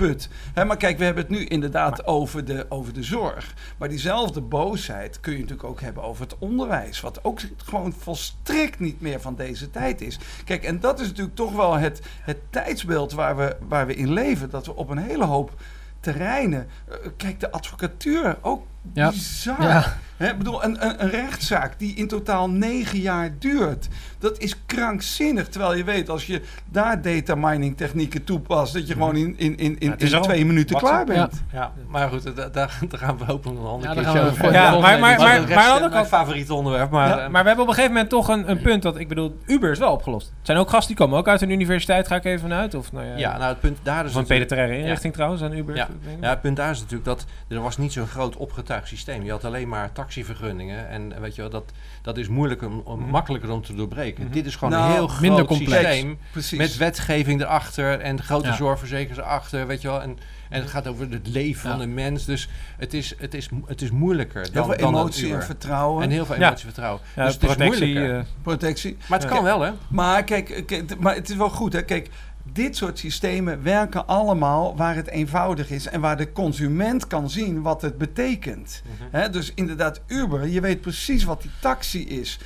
put. 0.00 0.28
Maar 0.54 0.76
kijk, 0.76 0.98
we 0.98 1.04
hebben 1.04 1.22
het 1.22 1.32
nu 1.32 1.44
inderdaad 1.44 2.06
over, 2.06 2.44
de, 2.44 2.66
over 2.68 2.92
de 2.92 3.02
zorg. 3.02 3.54
Maar 3.78 3.88
diezelfde 3.88 4.40
boosheid 4.40 5.20
kun 5.20 5.32
je 5.32 5.38
natuurlijk 5.38 5.68
ook 5.68 5.80
hebben 5.80 6.02
over 6.02 6.22
het 6.22 6.38
onderwijs. 6.38 7.00
Wat 7.00 7.24
ook 7.24 7.40
gewoon 7.56 7.92
volstrekt 7.92 8.78
niet 8.78 9.00
meer 9.00 9.20
van 9.20 9.34
deze 9.34 9.70
tijd 9.70 10.00
is. 10.00 10.18
Kijk, 10.44 10.64
en 10.64 10.80
dat 10.80 11.00
is 11.00 11.06
natuurlijk 11.06 11.36
toch 11.36 11.52
wel 11.52 11.74
het, 11.74 12.00
het 12.22 12.38
tijdsbeeld 12.50 13.12
waar 13.12 13.36
we, 13.36 13.56
waar 13.68 13.86
we 13.86 13.94
in 13.94 14.12
leven. 14.12 14.50
Dat 14.50 14.66
we 14.66 14.76
op 14.76 14.88
een 14.88 14.98
hele 14.98 15.24
hoop 15.24 15.52
terreinen... 16.00 16.68
eh, 16.88 16.96
kijk, 17.16 17.40
de 17.40 17.50
advocatuur, 17.50 18.38
ook 18.40 18.66
Ja. 18.94 19.10
bizar. 19.10 19.62
Ja. 19.62 19.96
Hè, 20.16 20.28
ik 20.28 20.38
bedoel, 20.38 20.64
een, 20.64 20.86
een, 20.86 21.02
een 21.02 21.10
rechtszaak 21.10 21.78
die 21.78 21.94
in 21.94 22.08
totaal 22.08 22.50
negen 22.50 22.98
jaar 22.98 23.30
duurt. 23.38 23.88
Dat 24.18 24.38
is 24.38 24.54
krankzinnig. 24.66 25.48
Terwijl 25.48 25.74
je 25.74 25.84
weet, 25.84 26.08
als 26.08 26.26
je 26.26 26.42
daar 26.70 27.02
data 27.02 27.34
mining 27.34 27.76
technieken 27.76 28.24
toepast... 28.24 28.72
dat 28.72 28.86
je 28.88 28.92
gewoon 28.92 29.16
in, 29.16 29.34
in, 29.38 29.56
in, 29.56 29.78
in, 29.78 29.94
Ja, 29.98 30.16
in 30.16 30.22
twee 30.22 30.46
minuten 30.46 30.72
wat- 30.80 30.82
klaar 30.90 31.04
bent. 31.04 31.42
Ja, 31.52 31.72
maar 31.88 32.08
goed, 32.08 32.22
da- 32.22 32.30
da- 32.30 32.48
daar, 32.52 32.80
gaan 32.90 33.18
we 33.18 33.24
hopelijk 33.24 33.58
nog 33.58 33.66
een 33.68 33.72
andere 33.74 33.94
Ja, 33.94 34.02
keer 34.12 34.20
daar 34.22 34.34
voor. 34.34 34.52
Ja, 34.52 34.70
maar, 34.70 34.80
maar, 34.80 34.98
maar, 35.00 35.18
Maar, 35.18 35.18
maar, 35.18 35.40
de 35.40 35.46
rest, 35.46 35.46
aan 35.46 35.46
de 35.46 35.52
eh, 35.54 35.60
andere 35.72 35.80
mijn 35.80 35.90
kant- 35.90 36.06
favoriet 36.08 36.50
onderwerp. 36.50 36.90
Maar, 36.90 37.08
Ja, 37.08 37.18
eh, 37.24 37.28
maar 37.28 37.42
we 37.42 37.48
hebben 37.48 37.64
op 37.64 37.68
een 37.70 37.74
gegeven 37.74 37.92
moment 37.92 38.10
toch 38.10 38.28
een, 38.28 38.50
een 38.50 38.60
punt 38.62 38.82
dat 38.82 38.98
ik 38.98 39.08
bedoel, 39.08 39.38
Uber 39.46 39.70
is 39.70 39.78
wel 39.78 39.92
opgelost. 39.92 40.26
Het 40.26 40.46
zijn 40.46 40.58
ook 40.58 40.70
gasten 40.70 40.88
die 40.88 40.96
komen 41.04 41.18
ook 41.18 41.28
uit 41.28 41.40
een 41.42 41.50
universiteit, 41.50 42.06
ga 42.06 42.14
ik 42.16 42.24
even 42.24 42.40
vanuit. 42.40 42.74
Of, 42.74 42.92
nou 42.92 43.06
ja, 43.06 43.16
ja, 43.16 43.36
nou 43.36 43.48
het 43.50 43.60
punt 43.60 43.78
daar 43.82 44.04
is 44.04 44.14
of 44.16 44.28
een 44.30 44.70
inrichting 44.70 45.12
trouwens 45.12 45.42
aan 45.42 45.52
Uber. 45.52 45.74
Ja. 45.76 45.88
Het 46.20 46.40
punt 46.40 46.56
daar 46.56 46.70
is 46.70 46.78
natuurlijk 46.78 47.04
dat 47.04 47.24
er 47.48 47.60
was 47.60 47.78
niet 47.78 47.92
zo'n 47.92 48.06
groot 48.06 48.36
opgetuigd 48.36 48.68
systeem. 48.84 49.22
Je 49.24 49.30
had 49.30 49.44
alleen 49.44 49.68
maar 49.68 49.92
taxivergunningen. 49.92 50.88
En 50.88 51.12
eh, 51.12 51.20
weet 51.20 51.34
je 51.34 51.40
wel, 51.40 51.50
dat, 51.50 51.72
dat 52.02 52.16
is 52.18 52.28
moeilijker, 52.28 52.68
om, 52.68 52.80
om- 52.84 53.00
Mhm. 53.00 53.10
makkelijker 53.10 53.50
om 53.50 53.62
te 53.62 53.74
doorbreken. 53.74 54.24
Mhm. 54.24 54.32
Dit 54.32 54.46
is 54.46 54.54
gewoon 54.56 54.72
Nou, 54.74 54.86
een 54.88 54.92
heel 54.96 55.06
groot 55.08 55.20
minder 55.20 55.44
complex. 55.44 55.86
systeem. 55.88 56.18
Precies. 56.32 56.58
Met 56.58 56.76
wetgeving 56.76 57.40
erachter 57.40 58.00
en 58.00 58.22
grote 58.22 58.46
Ja. 58.48 58.54
zorgverzekers 58.56 59.18
erachter, 59.18 59.66
weet 59.66 59.80
je 59.82 59.88
wel. 59.88 60.02
En, 60.02 60.18
en 60.48 60.60
het 60.60 60.70
gaat 60.70 60.86
over 60.86 61.10
het 61.10 61.26
leven 61.28 61.62
Ja. 61.70 61.76
van 61.76 61.86
de 61.86 61.92
mens. 61.92 62.24
Dus 62.24 62.48
het 62.76 62.94
is, 62.94 63.14
het 63.18 63.34
is, 63.34 63.48
het 63.66 63.82
is 63.82 63.90
moeilijker 63.90 64.40
Heel 64.42 64.52
dan, 64.52 64.64
veel 64.64 64.76
dan 64.76 64.88
emotie 64.94 65.34
en 65.34 65.42
vertrouwen. 65.42 66.02
En 66.04 66.10
heel 66.10 66.26
veel 66.26 66.34
emotie 66.34 66.52
en 66.54 66.60
vertrouwen. 66.60 67.00
Ja, 67.16 67.24
dus 67.24 67.34
het 67.34 67.42
is 67.42 67.48
protectie, 67.54 67.84
moeilijker. 67.86 68.18
eh, 68.18 68.24
protectie. 68.42 68.96
maar 69.08 69.18
het 69.18 69.28
Ja. 69.28 69.34
kan 69.34 69.44
wel, 69.44 69.60
hè? 69.60 69.70
Maar 69.88 70.24
kijk, 70.24 70.62
kijk, 70.66 70.98
maar 70.98 71.14
het 71.14 71.30
is 71.30 71.36
wel 71.36 71.50
goed. 71.50 71.72
Hè? 71.72 71.82
Kijk, 71.82 72.08
dit 72.52 72.76
soort 72.76 72.98
systemen 72.98 73.62
werken 73.62 74.06
allemaal 74.06 74.76
waar 74.76 74.94
het 74.94 75.08
eenvoudig 75.08 75.70
is 75.70 75.86
en 75.86 76.00
waar 76.00 76.16
de 76.16 76.32
consument 76.32 77.06
kan 77.06 77.30
zien 77.30 77.62
wat 77.62 77.82
het 77.82 77.98
betekent. 77.98 78.82
Hè, 79.10 79.30
dus 79.30 79.52
inderdaad, 79.54 80.00
Uber, 80.06 80.46
je 80.46 80.60
weet 80.60 80.80
precies 80.80 81.24
wat 81.24 81.42
die 81.42 81.50
taxi 81.60 82.08
is. 82.08 82.38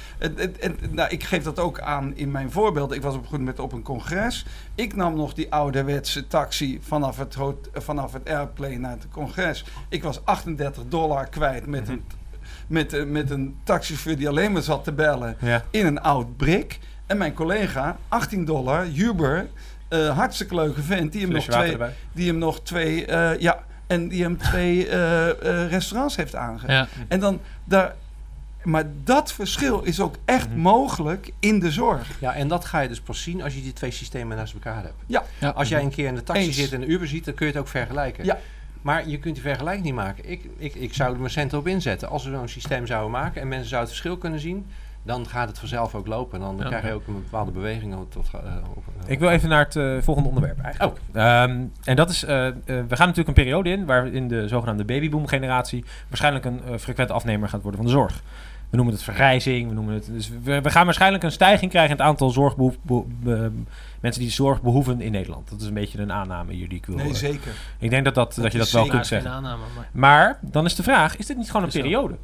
Nou, 0.91 1.11
ik 1.11 1.25
geef 1.25 1.43
dat 1.43 1.59
ook 1.59 1.81
aan 1.81 2.17
in 2.17 2.31
mijn 2.31 2.51
voorbeeld. 2.51 2.93
Ik 2.93 3.03
was 3.03 3.15
op 3.15 3.23
een 3.23 3.29
goed 3.29 3.39
moment 3.39 3.59
op 3.59 3.73
een 3.73 3.83
congres. 3.83 4.47
Ik 4.75 4.97
nam 4.97 5.17
nog 5.17 5.35
die 5.35 5.53
ouderwetse 5.53 6.27
taxi 6.27 6.79
vanaf 6.83 7.17
het, 7.17 7.37
vanaf 7.73 8.13
het 8.13 8.29
airplane 8.29 8.77
naar 8.77 8.91
het 8.91 9.09
congres. 9.09 9.65
Ik 9.89 10.03
was 10.03 10.25
38 10.25 10.83
dollar 10.89 11.29
kwijt 11.29 11.67
met, 11.67 11.89
een, 11.89 12.03
met, 12.67 12.93
eh, 12.93 13.05
met 13.05 13.31
een 13.31 13.57
taxichauffeur 13.63 14.17
die 14.17 14.29
alleen 14.29 14.53
maar 14.53 14.63
zat 14.63 14.85
te 14.85 14.93
bellen 14.93 15.37
ja. 15.41 15.65
in 15.71 15.87
een 15.87 16.01
oud 16.01 16.37
brik. 16.37 16.79
En 17.07 17.19
mijn 17.19 17.35
collega, 17.35 17.97
18 18.09 18.45
dollar, 18.45 18.85
Huber, 18.85 19.49
eh, 19.95 20.17
hartstikke 20.17 20.55
leuke 20.55 20.83
vent, 20.83 21.13
die 21.13 21.21
hem, 21.21 21.31
nog 21.31 21.43
Flesje 21.45 21.61
twee, 21.61 21.73
erbij. 21.73 21.95
die 22.13 22.27
hem 22.29 22.39
nog 22.39 22.63
twee, 22.63 23.07
eh, 23.07 23.41
ja, 23.41 23.65
en 23.87 24.09
die 24.09 24.23
hem 24.23 24.39
twee 24.39 24.87
eh, 24.89 25.29
eh, 25.31 25.71
restaurants 25.71 26.17
heeft 26.17 26.35
aangegeven. 26.35 26.75
Ja. 26.75 26.89
En 27.09 27.21
dan 27.21 27.41
daar. 27.65 27.95
Maar 28.63 28.85
dat 29.05 29.33
verschil 29.33 29.83
is 29.83 30.01
ook 30.01 30.17
echt 30.25 30.49
Mhm. 30.49 30.59
mogelijk 30.59 31.31
in 31.41 31.59
de 31.59 31.71
zorg. 31.71 32.09
Ja, 32.21 32.35
en 32.35 32.49
dat 32.49 32.65
ga 32.65 32.81
je 32.81 32.89
dus 32.89 33.01
pas 33.01 33.23
zien 33.23 33.43
als 33.43 33.55
je 33.55 33.63
die 33.63 33.73
twee 33.73 33.91
systemen 33.91 34.37
naast 34.37 34.55
elkaar 34.55 34.83
hebt. 34.83 34.95
Ja. 35.07 35.25
Ja. 35.39 35.49
Als 35.49 35.69
jij 35.69 35.83
een 35.83 35.91
keer 35.91 36.07
in 36.07 36.15
de 36.15 36.23
taxi 36.23 36.43
Eens. 36.47 36.57
zit 36.57 36.73
en 36.73 36.83
een 36.83 36.91
Uber 36.91 37.09
ziet, 37.09 37.25
dan 37.25 37.35
kun 37.35 37.47
je 37.47 37.53
het 37.53 37.61
ook 37.61 37.69
vergelijken. 37.69 38.25
Ja. 38.25 38.39
Maar 38.83 39.09
je 39.09 39.19
kunt 39.19 39.35
die 39.35 39.43
vergelijking 39.43 39.85
niet 39.85 39.95
maken. 39.95 40.31
Ik, 40.31 40.45
ik, 40.57 40.75
ik 40.75 40.95
zou 40.95 41.13
er 41.13 41.19
mijn 41.19 41.31
centen 41.31 41.59
op 41.59 41.67
inzetten. 41.67 42.09
Als 42.09 42.25
we 42.25 42.31
zo'n 42.31 42.49
systeem 42.49 42.87
zouden 42.87 43.11
maken 43.11 43.41
en 43.41 43.49
mensen 43.49 43.69
zouden 43.69 43.91
het 43.91 43.99
verschil 44.01 44.21
kunnen 44.21 44.41
zien, 44.41 44.67
dan 45.05 45.27
gaat 45.29 45.49
het 45.49 45.59
vanzelf 45.59 45.95
ook 45.95 46.07
lopen. 46.07 46.39
En 46.41 46.45
dan 46.45 46.57
Ja. 46.59 46.65
krijg 46.65 46.85
je 46.87 46.93
ook 46.93 47.07
een 47.07 47.15
bepaalde 47.15 47.51
beweging 47.51 47.95
tot, 48.09 48.29
eh, 48.33 48.39
op, 48.77 48.85
eh, 49.05 49.11
Ik 49.13 49.19
wil 49.19 49.29
even 49.31 49.49
naar 49.49 49.65
het 49.65 49.77
eh, 49.77 49.97
volgende 50.01 50.29
onderwerp 50.29 50.61
eigenlijk. 50.61 50.99
Ehm, 51.13 51.63
en 51.85 51.97
dat 51.97 52.11
is, 52.11 52.25
eh, 52.25 52.47
eh, 52.47 52.55
we 52.65 52.75
gaan 52.97 53.07
natuurlijk 53.09 53.29
een 53.29 53.35
periode 53.45 53.71
in 53.71 53.85
waarin 53.87 54.29
de 54.29 54.49
zogenaamde 54.49 54.85
babyboom-generatie 54.85 55.85
waarschijnlijk 56.09 56.45
een 56.45 56.61
eh, 56.65 56.77
frequent 56.79 57.11
afnemer 57.11 57.49
gaat 57.49 57.63
worden 57.63 57.81
van 57.81 57.89
de 57.91 57.97
zorg. 57.97 58.23
We 58.71 58.77
noemen 58.81 58.95
het 58.99 59.05
vergrijzing, 59.05 59.69
we 59.69 59.75
noemen 59.75 59.95
het. 59.95 60.07
Dus 60.13 60.31
we, 60.43 60.61
we 60.61 60.71
gaan 60.71 60.85
waarschijnlijk 60.85 61.23
een 61.25 61.33
stijging 61.33 61.71
krijgen 61.71 61.91
in 61.91 61.97
het 61.97 62.07
aantal 62.07 62.31
zorgbehoef, 62.31 62.77
beho- 62.83 63.07
be- 63.23 63.51
mensen 64.01 64.23
die 64.23 64.31
zorg 64.31 64.63
behoeven 64.63 65.01
in 65.01 65.13
Nederland. 65.13 65.51
Dat 65.51 65.61
is 65.61 65.67
een 65.67 65.75
beetje 65.75 65.99
een 65.99 66.13
aanname 66.13 66.53
hier 66.53 66.69
die 66.69 66.79
ik 66.79 66.87
wil. 66.87 66.97
Nee, 66.97 67.09
eh, 67.09 67.15
zeker. 67.15 67.53
ik 67.79 67.91
denk 67.91 68.05
dat, 68.05 68.15
dat, 68.15 68.35
dat, 68.35 68.53
je 68.53 68.59
dat 68.59 68.71
wel 68.71 68.87
kunt 68.87 69.07
zeggen. 69.07 69.31
aanname, 69.31 69.63
maar... 69.77 69.89
Maar 69.93 70.39
dan 70.41 70.65
is 70.65 70.75
de 70.75 70.83
vraag: 70.83 71.17
is 71.17 71.27
dit 71.27 71.37
niet 71.37 71.51
gewoon 71.51 71.63
een 71.67 71.73
zo. 71.73 72.17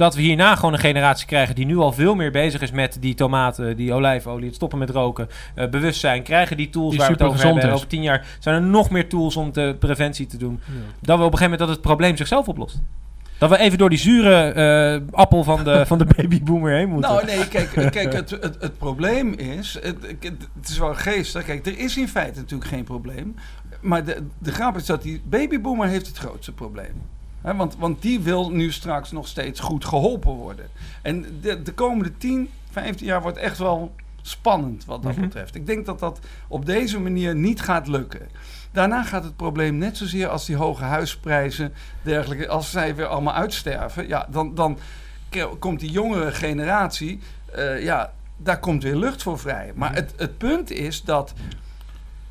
Dat 0.00 0.14
we 0.14 0.20
hierna 0.20 0.54
gewoon 0.56 0.72
een 0.72 0.78
generatie 0.78 1.26
krijgen 1.26 1.54
die 1.54 1.66
nu 1.66 1.76
al 1.76 1.92
veel 1.92 2.14
meer 2.14 2.30
bezig 2.30 2.60
is 2.60 2.70
met 2.70 2.96
die 3.00 3.14
tomaten, 3.14 3.76
die 3.76 3.92
olijfolie, 3.92 4.46
het 4.46 4.54
stoppen 4.54 4.78
met 4.78 4.90
roken, 4.90 5.28
eh, 5.54 5.68
bewustzijn, 5.68 6.22
krijgen 6.22 6.56
die 6.56 6.70
tools 6.70 6.90
Die 6.90 6.98
waar 6.98 7.06
we 7.06 7.12
het 7.12 7.22
over 7.22 7.44
hebben. 7.44 7.62
is. 7.62 7.70
Over 7.72 7.86
tien 7.86 8.02
jaar 8.02 8.26
zijn 8.38 8.54
er 8.54 8.62
nog 8.62 8.90
meer 8.90 9.08
tools 9.08 9.36
om 9.36 9.52
de 9.52 9.76
preventie 9.78 10.26
te 10.26 10.36
doen. 10.36 10.60
Ja. 10.66 10.72
Dat 11.00 11.18
we 11.18 11.24
op 11.24 11.32
een 11.32 11.38
gegeven 11.38 11.42
moment 11.42 11.58
dat 11.58 11.68
het 11.68 11.80
probleem 11.80 12.16
zichzelf 12.16 12.48
oplost. 12.48 12.80
Dat 13.38 13.50
we 13.50 13.58
even 13.58 13.78
door 13.78 13.88
die 13.88 13.98
zure 13.98 14.52
eh, 14.52 15.00
appel 15.18 15.44
van 15.44 15.64
de, 15.64 15.82
van 15.86 15.98
de 15.98 16.04
babyboomer 16.04 16.72
heen 16.72 16.88
moeten. 16.88 17.10
Nou, 17.10 17.24
nee, 17.24 17.48
kijk, 17.48 17.70
kijk 17.90 18.12
het, 18.12 18.30
het, 18.30 18.56
het 18.60 18.78
probleem 18.78 19.32
is. 19.32 19.78
Het, 19.82 19.96
het, 20.02 20.48
het 20.60 20.68
is 20.68 20.78
wel 20.78 20.94
geestig. 20.94 21.44
Kijk, 21.44 21.66
er 21.66 21.78
is 21.78 21.96
in 21.96 22.08
feite 22.08 22.38
natuurlijk 22.38 22.70
geen 22.70 22.84
probleem. 22.84 23.34
Maar 23.80 24.04
de, 24.04 24.22
de 24.38 24.52
grap 24.52 24.76
is 24.76 24.86
dat 24.86 25.02
die 25.02 25.22
babyboomer 25.24 25.88
heeft 25.88 26.06
het 26.06 26.18
grootste 26.18 26.52
probleem. 26.52 27.02
Want, 27.42 27.76
want 27.78 28.02
die 28.02 28.20
wil 28.20 28.50
nu 28.50 28.72
straks 28.72 29.10
nog 29.10 29.28
steeds 29.28 29.60
goed 29.60 29.84
geholpen 29.84 30.32
worden. 30.32 30.68
En 31.02 31.38
de, 31.40 31.62
de 31.62 31.72
komende 31.72 32.16
10, 32.16 32.48
15 32.70 33.06
jaar 33.06 33.22
wordt 33.22 33.38
echt 33.38 33.58
wel 33.58 33.94
spannend 34.22 34.84
wat 34.84 35.02
dat 35.02 35.12
Mhm. 35.12 35.20
betreft. 35.20 35.54
Ik 35.54 35.66
denk 35.66 35.86
dat 35.86 35.98
dat 35.98 36.18
op 36.48 36.66
deze 36.66 37.00
manier 37.00 37.34
niet 37.34 37.60
gaat 37.60 37.86
lukken. 37.86 38.28
Daarna 38.72 39.02
gaat 39.02 39.24
het 39.24 39.36
probleem 39.36 39.76
net 39.78 39.96
zozeer 39.96 40.28
als 40.28 40.46
die 40.46 40.56
hoge 40.56 40.84
huisprijzen, 40.84 41.72
dergelijke, 42.02 42.48
als 42.48 42.70
zij 42.70 42.94
weer 42.94 43.06
allemaal 43.06 43.34
uitsterven, 43.34 44.08
ja, 44.08 44.26
dan, 44.30 44.54
dan 44.54 44.78
komt 45.58 45.80
die 45.80 45.90
jongere 45.90 46.32
generatie, 46.32 47.20
eh, 47.54 47.82
ja, 47.82 48.12
daar 48.36 48.58
komt 48.60 48.82
weer 48.82 48.96
lucht 48.96 49.22
voor 49.22 49.38
vrij. 49.38 49.72
Maar 49.74 49.94
het, 49.94 50.12
het 50.16 50.38
punt 50.38 50.70
is 50.70 51.02
dat 51.02 51.34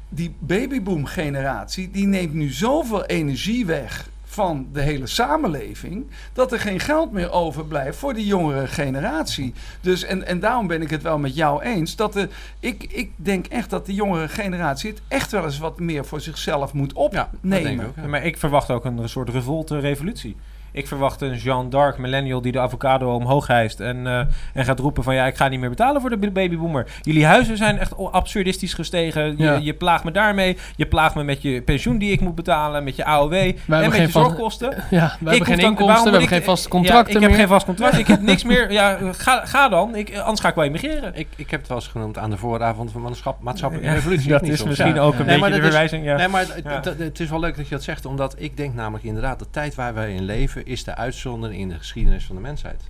die 0.10 0.36
babyboom 0.40 1.06
generatie, 1.06 1.92
die 1.92 2.08
neemt 2.08 2.34
nu 2.34 2.50
zoveel 2.52 3.06
energie 3.06 3.66
weg 3.66 4.10
van 4.32 4.68
de 4.74 4.82
hele 4.82 5.08
samenleving, 5.08 6.08
dat 6.34 6.52
er 6.52 6.60
geen 6.60 6.80
geld 6.80 7.12
meer 7.12 7.32
overblijft 7.32 7.98
voor 7.98 8.14
die 8.14 8.26
jongere 8.26 8.68
generatie. 8.68 9.54
Dus, 9.82 10.04
en, 10.04 10.26
en 10.28 10.40
daarom 10.40 10.68
ben 10.68 10.82
ik 10.82 10.90
het 10.90 11.02
wel 11.02 11.18
met 11.18 11.36
jou 11.36 11.62
eens, 11.64 11.96
dat 11.96 12.14
de, 12.14 12.30
ik, 12.60 12.84
ik 12.84 13.12
denk 13.16 13.46
echt 13.46 13.70
dat 13.70 13.86
de 13.86 13.94
jongere 13.94 14.28
generatie 14.28 14.90
het 14.90 15.02
echt 15.08 15.32
wel 15.32 15.44
eens 15.44 15.58
wat 15.60 15.80
meer 15.80 16.06
voor 16.06 16.22
zichzelf 16.22 16.74
moet 16.74 16.94
Ja, 16.96 17.00
dat 17.02 17.12
denk 17.12 17.32
opnemen. 17.42 17.86
ik 17.86 17.90
ook. 17.90 17.96
ja. 17.96 18.08
Maar 18.08 18.26
ik 18.26 18.38
verwacht 18.38 18.70
ook 18.70 18.86
een 18.86 19.10
soort 19.10 19.30
revolte 19.30 19.80
revolutie. 19.80 20.36
Ik 20.72 20.88
verwacht 20.88 21.22
een 21.22 21.36
Jean 21.36 21.70
d'Arc 21.70 21.98
millennial 21.98 22.42
die 22.42 22.52
de 22.52 22.60
avocado 22.60 23.14
omhoog 23.16 23.48
hijst 23.48 23.80
en, 23.80 24.08
eh, 24.08 24.20
en 24.54 24.66
gaat 24.66 24.80
roepen 24.80 25.04
van 25.04 25.16
ja, 25.16 25.26
ik 25.26 25.36
ga 25.36 25.48
niet 25.48 25.60
meer 25.60 25.70
betalen 25.70 26.02
voor 26.02 26.10
de 26.10 26.18
babyboomer. 26.32 26.88
Jullie 27.02 27.26
huizen 27.26 27.58
zijn 27.58 27.78
echt 27.80 27.98
absurdistisch 28.12 28.74
gestegen. 28.74 29.38
Je, 29.38 29.44
Ja. 29.44 29.54
je 29.62 29.74
plaagt 29.74 30.04
me 30.04 30.12
daarmee. 30.12 30.58
Je 30.76 30.86
plaagt 30.86 31.16
me 31.16 31.24
met 31.24 31.42
je 31.42 31.62
pensioen 31.62 31.98
die 31.98 32.12
ik 32.12 32.22
moet 32.22 32.36
betalen, 32.36 32.84
met 32.84 32.96
je 32.96 33.06
AOW 33.06 33.34
en 33.34 33.56
met 33.66 33.92
geen 33.92 34.02
je 34.02 34.10
vast- 34.10 34.26
zorgkosten. 34.26 34.70
Ja, 34.90 35.06
we 35.20 35.30
hebben 35.30 35.34
Ik 35.36 35.44
geen 35.44 35.58
inkomsten, 35.60 35.96
we 35.96 36.02
hebben 36.04 36.22
ik- 36.22 36.28
geen 36.30 36.44
vaste 36.44 36.68
Ja, 36.68 36.76
contracten 36.76 37.16
ik 37.16 37.22
heb 37.22 37.34
geen 37.34 37.48
vast 37.48 37.66
contract. 37.66 37.98
ik 37.98 38.08
heb 38.08 38.22
niks 38.22 38.44
meer. 38.44 38.72
Ja, 38.80 38.98
ga, 39.12 39.46
ga 39.46 39.70
dan. 39.70 39.96
Ik, 39.96 40.18
anders 40.18 40.40
ga 40.40 40.48
ik 40.50 40.56
wel 40.56 40.64
emigreren. 40.64 41.12
Ik, 41.16 41.28
ik 41.36 41.52
heb 41.52 41.60
het 41.60 41.70
wel 41.70 41.78
eens 41.78 41.88
genoemd 41.88 42.18
aan 42.18 42.30
de 42.30 42.38
vooravond 42.38 42.92
van 42.92 43.02
maatschap- 43.02 43.42
maatschappelijke 43.42 43.90
Ja, 43.92 43.96
revolutie. 43.96 44.30
dat 44.30 44.42
niet 44.42 44.52
is 44.52 44.64
misschien 44.64 45.00
ook 45.00 45.20
een 45.20 45.26
beetje 45.26 45.50
de 45.50 45.62
verwijzing. 45.62 46.06
Ja. 46.06 46.16
Nee, 46.18 46.28
maar 46.28 46.42
het, 46.42 46.62
Ja. 46.64 46.70
het- 46.84 47.00
het 47.00 47.20
is 47.20 47.30
wel 47.30 47.40
leuk 47.40 47.56
dat 47.58 47.68
je 47.68 47.76
dat 47.76 47.84
zegt, 47.84 48.06
omdat 48.06 48.36
ik 48.38 48.58
denk 48.58 48.74
namelijk 48.74 49.04
inderdaad, 49.04 49.40
de 49.40 49.50
tijd 49.50 49.76
waar 49.76 49.94
wij 49.94 50.14
in 50.14 50.24
leven 50.24 50.59
is 50.66 50.84
de 50.84 50.96
uitzondering 50.96 51.60
in 51.62 51.70
de 51.70 51.78
geschiedenis 51.78 52.26
van 52.26 52.36
de 52.36 52.42
mensheid. 52.42 52.82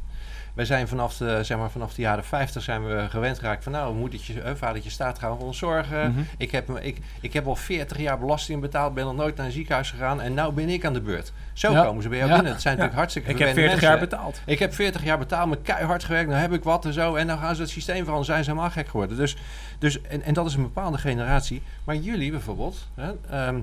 Wij 0.54 0.66
zijn 0.68 0.88
vanaf 0.88 1.18
de, 1.18 1.40
zeg 1.44 1.58
maar, 1.58 1.70
vanaf 1.72 1.94
de 1.94 2.02
jaren 2.02 2.24
50 2.24 2.64
zijn 2.64 2.86
we 2.88 3.06
gewend 3.10 3.40
geraakt 3.40 3.64
van 3.64 3.72
nou, 3.72 3.96
moedertje, 3.96 4.42
eh, 4.42 4.56
vadertje 4.56 4.90
staat 4.90 5.20
gaan 5.20 5.38
voor 5.38 5.46
ons 5.48 5.58
zorgen. 5.58 6.12
Mhm. 6.12 6.22
ik, 6.38 6.52
heb, 6.52 6.70
ik, 6.80 6.98
ik 7.22 7.34
heb 7.34 7.48
al 7.48 7.56
40 7.56 7.98
jaar 7.98 8.20
belasting 8.20 8.62
betaald, 8.62 8.94
ben 8.94 9.06
nog 9.06 9.16
nooit 9.16 9.36
naar 9.36 9.46
een 9.46 9.52
ziekenhuis 9.52 9.90
gegaan 9.90 10.22
en 10.22 10.34
nou 10.34 10.54
ben 10.54 10.70
ik 10.70 10.86
aan 10.86 10.94
de 10.94 11.02
beurt. 11.02 11.32
Zo 11.54 11.72
Ja. 11.72 11.84
komen 11.84 12.04
ze 12.04 12.10
bij 12.10 12.18
jou 12.18 12.30
Ja. 12.30 12.36
binnen. 12.36 12.54
Het 12.54 12.62
zijn 12.62 12.76
Ja. 12.78 12.82
natuurlijk 12.82 13.12
hartstikke 13.12 13.30
Ik 13.32 13.38
heb 13.38 13.48
verwende 13.48 13.70
40 13.80 13.90
jaar 13.90 14.00
betaald. 14.00 14.42
Ik 14.46 14.60
heb 14.60 14.74
40 14.74 15.04
jaar 15.04 15.18
betaald, 15.18 15.50
me 15.50 15.58
keihard 15.62 16.04
gewerkt, 16.04 16.30
nou 16.30 16.42
heb 16.42 16.54
ik 16.54 16.64
wat 16.64 16.86
en 16.86 16.94
zo. 16.94 17.16
En 17.16 17.28
dan 17.28 17.38
gaan 17.38 17.56
ze 17.56 17.62
het 17.62 17.70
systeem 17.72 17.96
veranderen, 18.04 18.26
zijn 18.26 18.44
ze 18.44 18.50
helemaal 18.50 18.72
gek 18.72 18.88
geworden. 18.88 19.18
Dus, 19.18 19.38
dus, 19.80 20.02
en, 20.02 20.22
en 20.24 20.34
dat 20.34 20.46
is 20.46 20.54
een 20.54 20.62
bepaalde 20.62 20.98
generatie. 20.98 21.62
Maar 21.84 21.96
jullie 21.96 22.32
bijvoorbeeld, 22.32 22.88
hè, 22.96 23.12
ehm, 23.30 23.60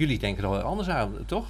jullie 0.00 0.18
denken 0.18 0.44
er 0.44 0.50
wel 0.50 0.60
anders 0.60 0.88
aan, 0.88 1.12
toch? 1.26 1.46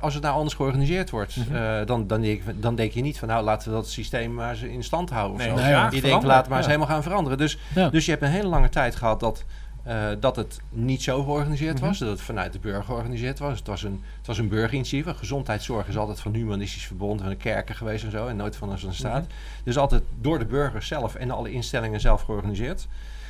Als 0.00 0.14
het 0.14 0.22
nou 0.22 0.34
anders 0.36 0.54
georganiseerd 0.54 1.10
wordt, 1.10 1.36
Mhm. 1.36 1.56
eh, 1.56 1.86
dan, 1.86 2.06
dan, 2.06 2.20
denk, 2.20 2.42
dan 2.54 2.74
denk 2.74 2.92
je 2.92 3.00
niet 3.02 3.18
van 3.18 3.28
nou 3.28 3.44
laten 3.44 3.68
we 3.68 3.74
dat 3.74 3.88
systeem 3.88 4.34
maar 4.34 4.50
eens 4.50 4.60
in 4.62 4.84
stand 4.84 5.10
houden. 5.10 5.32
Of 5.36 5.38
Nee, 5.38 5.48
zo. 5.48 5.56
graag 5.56 5.82
hoor. 5.84 5.94
je 5.94 6.00
denkt 6.00 6.24
laten 6.24 6.42
we 6.44 6.48
maar 6.48 6.58
eens 6.58 6.66
helemaal 6.66 6.88
gaan 6.88 7.02
veranderen. 7.02 7.38
Dus, 7.38 7.58
dus 7.90 8.04
je 8.04 8.10
hebt 8.10 8.22
een 8.22 8.30
hele 8.30 8.48
lange 8.48 8.68
tijd 8.68 8.96
gehad 8.96 9.20
dat, 9.20 9.44
eh, 9.82 10.06
dat 10.20 10.36
het 10.36 10.60
niet 10.70 11.02
zo 11.02 11.22
georganiseerd 11.22 11.76
Mhm. 11.76 11.84
was. 11.86 11.98
Dat 11.98 12.08
het 12.08 12.20
vanuit 12.20 12.52
de 12.52 12.58
burger 12.58 12.84
georganiseerd 12.84 13.38
was. 13.38 13.58
Het 13.58 13.66
was 13.66 13.82
een, 13.82 14.02
het 14.18 14.26
was 14.26 14.38
een 14.38 14.48
burgerinitiatief. 14.48 15.16
Gezondheidszorg 15.16 15.88
is 15.88 15.96
altijd 15.96 16.20
van 16.20 16.34
humanistisch 16.34 16.86
verbond 16.86 17.20
en 17.20 17.28
de 17.28 17.36
kerken 17.36 17.74
geweest 17.74 18.04
en 18.04 18.10
zo. 18.10 18.26
En 18.26 18.36
nooit 18.36 18.56
van 18.56 18.70
een 18.70 18.94
staat. 18.94 19.22
Mhm. 19.22 19.30
Dus 19.64 19.78
altijd 19.78 20.02
door 20.20 20.38
de 20.38 20.44
burgers 20.46 20.86
zelf 20.86 21.14
en 21.14 21.30
alle 21.30 21.50
instellingen 21.52 22.00
zelf 22.00 22.22
georganiseerd. 22.22 22.86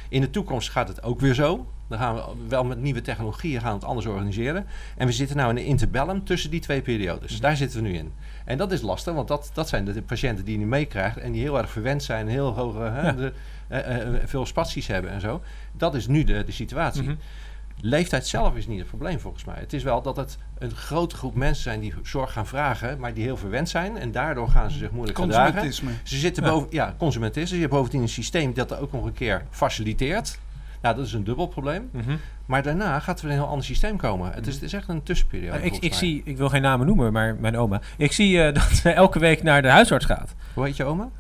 In 0.09 0.21
de 0.21 0.31
toekomst 0.31 0.71
gaat 0.71 0.89
het 0.89 1.03
ook 1.03 1.21
weer 1.21 1.35
zo. 1.35 1.67
Dan 1.89 1.99
gaan 1.99 2.15
we 2.15 2.23
wel 2.49 2.65
met 2.65 2.81
nieuwe 2.81 3.01
technologieën 3.01 3.61
gaan 3.61 3.75
het 3.75 3.85
anders 3.85 4.07
organiseren. 4.07 4.67
En 4.97 5.07
we 5.07 5.13
zitten 5.13 5.37
nu 5.37 5.43
in 5.43 5.49
een 5.49 5.65
interbellum 5.65 6.25
tussen 6.25 6.51
die 6.51 6.61
twee 6.61 6.83
periodes. 6.83 7.33
Mhm. 7.33 7.41
Daar 7.41 7.57
zitten 7.57 7.83
we 7.83 7.89
nu 7.89 7.95
in. 7.95 8.13
En 8.45 8.59
dat 8.59 8.73
is 8.73 8.81
lastig, 8.81 9.15
want 9.15 9.29
dat, 9.29 9.51
dat 9.55 9.69
zijn 9.69 9.85
de, 9.85 10.03
patiënten 10.03 10.45
die 10.45 10.55
je 10.55 10.61
nu 10.61 10.67
meekrijgt 10.67 11.17
en 11.17 11.33
die 11.33 11.43
heel 11.43 11.59
erg 11.59 11.71
verwend 11.71 12.03
zijn, 12.03 12.29
heel 12.29 12.55
hoge, 12.55 12.79
hè, 12.79 13.07
Ja. 13.07 13.13
de, 13.13 13.33
eh, 13.69 14.01
eh, 14.01 14.15
veel 14.25 14.47
spaties 14.47 14.87
hebben 14.87 15.11
en 15.11 15.21
zo. 15.21 15.43
Dat 15.73 15.95
is 15.95 16.07
nu 16.07 16.25
de, 16.25 16.45
de 16.45 16.53
situatie. 16.53 17.03
Mhm. 17.03 17.15
Leeftijd 17.81 18.27
zelf 18.27 18.57
is 18.57 18.67
niet 18.67 18.79
het 18.79 18.89
probleem 18.89 19.21
volgens 19.21 19.45
mij. 19.45 19.57
Het 19.59 19.73
is 19.73 19.83
wel 19.83 20.03
dat 20.03 20.17
het 20.17 20.39
een 20.59 20.71
grote 20.75 21.17
groep 21.17 21.35
mensen 21.35 21.63
zijn 21.63 21.81
die 21.81 21.95
zorg 22.03 22.33
gaan 22.33 22.47
vragen, 22.47 22.99
maar 22.99 23.15
die 23.15 23.25
heel 23.25 23.37
verwend 23.37 23.69
zijn 23.69 23.97
en 23.99 24.13
daardoor 24.13 24.49
gaan 24.49 24.71
ze 24.71 24.79
zich 24.79 24.91
moeilijk 24.91 25.19
gedragen. 25.19 25.45
Consumentisme. 25.53 25.91
Ze 26.03 26.17
zitten 26.17 26.45
Ja. 26.45 26.51
boven, 26.51 26.69
ja, 26.71 26.95
consumentisme. 26.99 27.55
Je 27.57 27.63
hebt 27.63 27.75
bovendien 27.75 28.03
een 28.03 28.09
systeem 28.09 28.55
dat 28.55 28.71
er 28.71 28.81
ook 28.81 28.93
nog 28.93 29.05
een 29.05 29.13
keer 29.13 29.43
faciliteert. 29.51 30.39
Nou, 30.83 30.97
dat 30.97 31.07
is 31.07 31.13
een 31.13 31.25
dubbel 31.25 31.47
probleem. 31.47 31.89
Mhm. 31.93 32.17
Maar 32.47 32.63
daarna 32.63 33.01
gaat 33.01 33.19
er 33.19 33.25
weer 33.25 33.35
een 33.35 33.41
heel 33.41 33.49
ander 33.49 33.65
systeem 33.65 33.97
komen. 33.97 34.33
Het 34.33 34.47
is, 34.47 34.55
het 34.55 34.63
is 34.63 34.73
echt 34.73 34.89
een 34.89 35.03
tussenperiode. 35.03 35.57
ik, 35.57 35.61
volgens 35.61 35.81
ik, 35.81 35.91
mij. 35.91 35.99
zie, 35.99 36.23
ik 36.25 36.37
wil 36.37 36.49
geen 36.49 36.63
namen 36.63 36.87
noemen, 36.87 37.13
maar 37.13 37.37
mijn 37.41 37.57
oma. 37.57 37.81
Ik 37.97 38.13
zie 38.13 38.43
eh, 38.43 38.55
dat 38.61 38.63
ze 38.63 38.91
elke 38.91 39.19
week 39.19 39.43
naar 39.43 39.63
de 39.63 39.69
huisarts 39.69 40.05
gaat. 40.05 40.35
Hoe 40.55 40.65
heet 40.65 40.77
je 40.77 40.85
oma? 40.85 41.09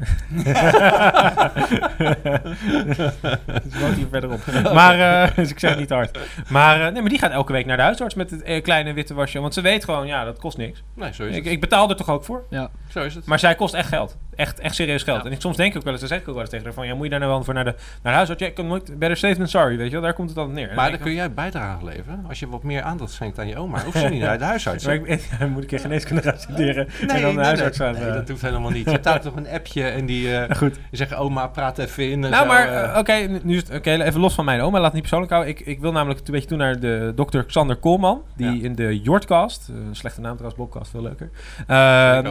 Ze 3.71 3.79
woont 3.81 3.97
hier 3.97 4.07
verderop. 4.11 4.41
Maar, 4.73 5.25
eh, 5.25 5.35
dus 5.37 5.51
ik 5.51 5.59
zeg 5.59 5.71
het 5.71 5.79
niet 5.79 5.91
hard. 5.91 6.19
Maar, 6.49 6.87
eh, 6.87 6.93
nee, 6.93 7.01
maar 7.01 7.11
die 7.11 7.19
gaat 7.19 7.31
elke 7.31 7.53
week 7.53 7.67
naar 7.67 7.77
de 7.77 7.83
huisarts 7.83 8.15
met 8.15 8.31
het 8.31 8.63
kleine 8.63 8.93
witte 8.93 9.15
wasje. 9.15 9.41
Want 9.41 9.55
ze 9.55 9.61
weet 9.61 9.85
gewoon, 9.85 10.07
ja, 10.07 10.25
dat 10.25 10.39
kost 10.39 10.57
niks. 10.57 10.83
Nee, 10.95 11.13
zo 11.13 11.25
is 11.25 11.37
Ik, 11.37 11.45
het. 11.45 11.53
ik 11.53 11.61
betaal 11.61 11.89
er 11.89 11.97
toch 11.97 12.11
ook 12.11 12.25
voor? 12.25 12.45
Ja. 12.51 12.71
zo 12.89 13.03
is 13.03 13.15
het. 13.15 13.27
Maar 13.27 13.39
zij 13.39 13.55
kost 13.55 13.75
echt 13.75 13.89
geld. 13.89 14.17
Echt, 14.35 14.61
echt 14.61 14.75
serieus 14.75 15.03
geld. 15.03 15.19
Ja. 15.19 15.25
En 15.25 15.33
ik, 15.33 15.41
soms 15.41 15.57
denk 15.57 15.71
ik 15.71 15.77
ook 15.77 15.83
wel 15.83 15.93
eens, 15.93 16.01
dan 16.01 16.11
zeg 16.11 16.21
ik 16.21 16.29
ook 16.29 16.35
wel 16.35 16.43
eens 16.43 16.51
tegen 16.51 16.67
haar 16.67 16.75
van... 16.75 16.87
Ja, 16.87 16.95
moet 16.95 17.05
je 17.05 17.11
daar 17.11 17.19
nou 17.21 17.33
wel 17.33 17.45
voor 17.45 17.55
naar 17.55 17.65
de, 17.65 17.71
naar 18.03 18.13
de 18.13 18.17
huisarts? 18.17 18.43
Ja, 18.43 18.49
ik 18.49 18.55
kan 18.55 18.67
nooit... 18.67 18.99
Better 18.99 19.17
safe 19.17 19.37
than 19.37 19.49
sorry, 19.49 19.77
weet 19.77 19.87
je 19.87 19.93
wel. 19.93 20.03
Daar 20.03 20.13
komt 20.13 20.29
het 20.29 20.39
dan 20.39 20.53
neer. 20.53 20.69
En 20.69 20.77
maar 20.77 20.91
dan 20.91 21.01
kun 21.01 21.15
jij 21.17 21.35
bijdrage 21.35 21.85
leveren. 21.85 22.25
Als 22.29 22.39
je 22.39 22.49
wat 22.49 22.63
meer 22.63 22.83
aandacht 22.83 23.13
schenkt 23.13 23.39
aan 23.39 23.49
je 23.49 23.57
oma, 23.57 23.85
hoeft 23.85 23.99
ze 23.99 24.09
niet 24.09 24.21
naar 24.29 24.39
de 24.39 24.45
huisarts. 24.45 24.85
maar 24.87 24.95
ik, 24.95 25.29
moet 25.53 25.63
ik 25.63 25.73
in 25.73 25.79
geneeskunde 25.79 26.23
gaan 26.23 26.39
studeren. 26.39 26.89
Nee, 27.01 27.09
en 27.17 27.23
dan 27.23 27.31
de 27.31 27.37
nee, 27.37 27.45
huisarts 27.45 27.79
nee, 27.79 27.89
gaan. 27.89 28.01
nee, 28.01 28.09
eh. 28.09 28.15
dat 28.15 28.29
hoeft 28.29 28.43
helemaal 28.43 28.71
niet. 28.71 28.91
Je 28.91 29.01
daar 29.01 29.21
toch 29.27 29.37
een 29.37 29.49
appje 29.49 29.83
en 29.83 30.07
die 30.07 30.37
eh, 30.37 30.57
goed. 30.57 30.79
zeggen 30.91 31.19
oma 31.19 31.47
praat 31.47 31.79
even 31.79 32.11
in. 32.11 32.21
Nou, 32.21 32.35
zo, 32.35 32.47
maar 32.47 32.69
eh. 32.69 32.99
oké, 32.99 33.13
nu 33.43 33.55
is 33.57 33.63
het 33.63 33.75
oké, 33.77 33.91
even 33.91 34.21
los 34.21 34.35
van 34.35 34.45
mijn 34.45 34.61
oma. 34.61 34.77
Laat 34.77 34.85
het 34.85 34.93
niet 34.93 35.01
persoonlijk 35.01 35.33
houden. 35.33 35.55
Ik, 35.55 35.61
ik 35.61 35.81
wil 35.81 35.93
namelijk 35.93 36.21
een 36.27 36.33
beetje 36.33 36.49
toe 36.49 36.57
naar 36.59 36.81
de 36.81 37.13
dokter 37.15 37.45
Xander 37.45 37.77
Koolman. 37.77 38.23
Die 38.37 38.57
Ja. 38.57 38.65
in 38.65 38.75
de 38.75 39.01
Jordcast, 39.01 39.69
een 39.69 39.97
slechte 39.97 40.21
naam 40.21 40.37
trouwens, 40.37 40.61
Bobcast, 40.61 40.91
veel 40.91 41.03
leuker. 41.03 41.31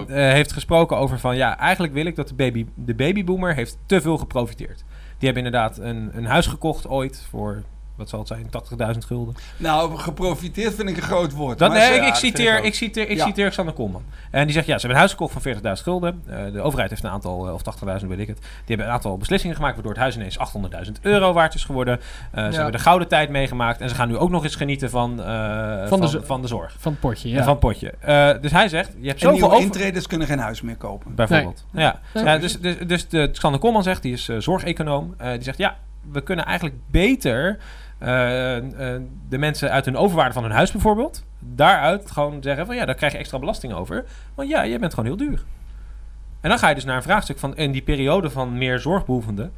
heeft 0.07 0.51
gesproken 0.53 0.97
over 0.97 1.19
van... 1.19 1.35
Ja, 1.35 1.57
eigenlijk 1.57 1.93
wil 1.93 2.05
ik 2.05 2.15
dat 2.15 2.27
de, 2.27 2.33
baby, 2.33 2.65
de 2.75 2.95
babyboomer 2.95 3.55
heeft 3.55 3.77
te 3.85 4.01
veel 4.01 4.17
geprofiteerd. 4.17 4.83
Die 5.17 5.33
hebben 5.33 5.45
inderdaad 5.45 5.77
een, 5.77 6.11
een 6.13 6.25
huis 6.25 6.47
gekocht 6.47 6.87
ooit 6.87 7.25
voor, 7.29 7.63
wat 7.95 8.09
zal 8.09 8.19
het 8.19 8.27
zijn, 8.27 8.49
80.000 8.93 8.97
gulden. 9.05 9.35
Nou, 9.57 9.97
geprofiteerd 9.97 10.73
vind 10.75 10.89
ik 10.89 10.95
een 10.97 11.01
groot 11.03 11.31
woord. 11.33 11.57
Dat, 11.59 11.69
maar 11.69 11.77
nee, 11.77 11.87
ze- 11.87 11.93
ik, 11.95 12.01
ja, 12.01 12.07
ik, 12.07 12.15
citeer, 12.15 12.63
ik 12.63 12.73
citeer, 12.75 13.09
ik 13.09 13.17
Ja. 13.17 13.25
citeer 13.25 13.49
Xander 13.49 13.73
Koolman. 13.73 14.03
En 14.31 14.43
die 14.43 14.53
zegt, 14.53 14.65
ja, 14.65 14.73
ze 14.73 14.79
hebben 14.79 14.89
een 14.89 14.97
huis 14.97 15.11
gekocht 15.11 15.33
van 15.33 15.41
40.000 15.41 15.83
gulden. 15.83 16.21
Eh, 16.27 16.37
de 16.53 16.61
overheid 16.61 16.89
heeft 16.89 17.03
een 17.03 17.09
aantal, 17.09 17.47
eh, 17.47 17.53
of 17.53 17.61
80.000 17.61 18.09
weet 18.09 18.19
ik 18.19 18.27
het. 18.27 18.37
Die 18.39 18.47
hebben 18.65 18.85
een 18.85 18.91
aantal 18.91 19.17
beslissingen 19.17 19.55
gemaakt, 19.55 19.73
waardoor 19.73 19.91
het 19.91 20.01
huis 20.01 20.15
ineens 20.15 20.37
800.000 20.37 20.99
euro 21.01 21.33
waard 21.33 21.53
is 21.53 21.63
geworden. 21.63 21.99
Eh, 22.31 22.45
ze 22.47 22.53
hebben 22.55 22.71
de 22.71 22.79
gouden 22.79 23.07
tijd 23.07 23.29
meegemaakt. 23.29 23.81
En 23.81 23.89
ze 23.89 23.95
gaan 23.95 24.07
nu 24.07 24.17
ook 24.17 24.29
nog 24.29 24.43
eens 24.43 24.55
genieten 24.55 24.89
van, 24.89 25.23
eh, 25.23 25.87
van, 25.87 26.01
de 26.01 26.21
van 26.25 26.41
de 26.41 26.47
zorg. 26.47 26.75
Van 26.79 26.91
het 26.91 27.01
potje, 27.01 27.29
En 27.29 27.35
ja. 27.35 27.41
van 27.43 27.51
het 27.51 27.59
potje. 27.59 27.93
Eh, 27.99 28.31
dus 28.41 28.51
hij 28.51 28.67
zegt, 28.69 28.91
je 28.99 29.07
hebt 29.07 29.19
zoveel 29.19 29.51
over... 29.51 29.61
intreders 29.63 30.07
kunnen 30.07 30.27
geen 30.27 30.39
huis 30.39 30.61
meer 30.61 30.77
kopen. 30.77 31.15
Bijvoorbeeld. 31.15 31.65
Ja. 31.71 31.99
Nee. 32.13 32.23
Ja, 32.23 32.37
dus, 32.37 32.59
dus, 32.59 32.77
dus 32.87 33.07
de 33.07 33.29
Xander 33.31 33.59
Koolman 33.59 33.83
zegt, 33.83 34.01
die 34.01 34.13
is 34.13 34.25
zorgeconoom. 34.37 35.13
eh, 35.17 35.31
die 35.31 35.43
zegt, 35.43 35.57
ja, 35.57 35.75
we 36.11 36.21
kunnen 36.21 36.45
eigenlijk 36.45 36.75
beter 36.91 37.57
de 39.29 39.37
mensen 39.37 39.71
uit 39.71 39.85
hun 39.85 39.97
overwaarde 39.97 40.33
van 40.33 40.43
hun 40.43 40.51
huis 40.51 40.71
bijvoorbeeld... 40.71 41.23
daaruit 41.39 42.11
gewoon 42.11 42.37
zeggen 42.43 42.65
van, 42.65 42.75
ja, 42.75 42.85
daar 42.85 42.95
krijg 42.95 43.11
je 43.11 43.17
extra 43.17 43.39
belasting 43.39 43.73
over. 43.73 44.05
Want 44.35 44.49
ja, 44.49 44.61
je 44.61 44.79
bent 44.79 44.93
gewoon 44.93 45.09
heel 45.09 45.17
duur. 45.27 45.43
En 46.41 46.49
dan 46.49 46.59
ga 46.59 46.69
je 46.69 46.75
dus 46.75 46.85
naar 46.85 46.95
een 46.95 47.03
vraagstuk 47.03 47.39
van... 47.39 47.55
in 47.55 47.71
die 47.71 47.81
periode 47.81 48.29
van 48.29 48.57
meer 48.57 48.79
zorgbehoevenden... 48.79 49.51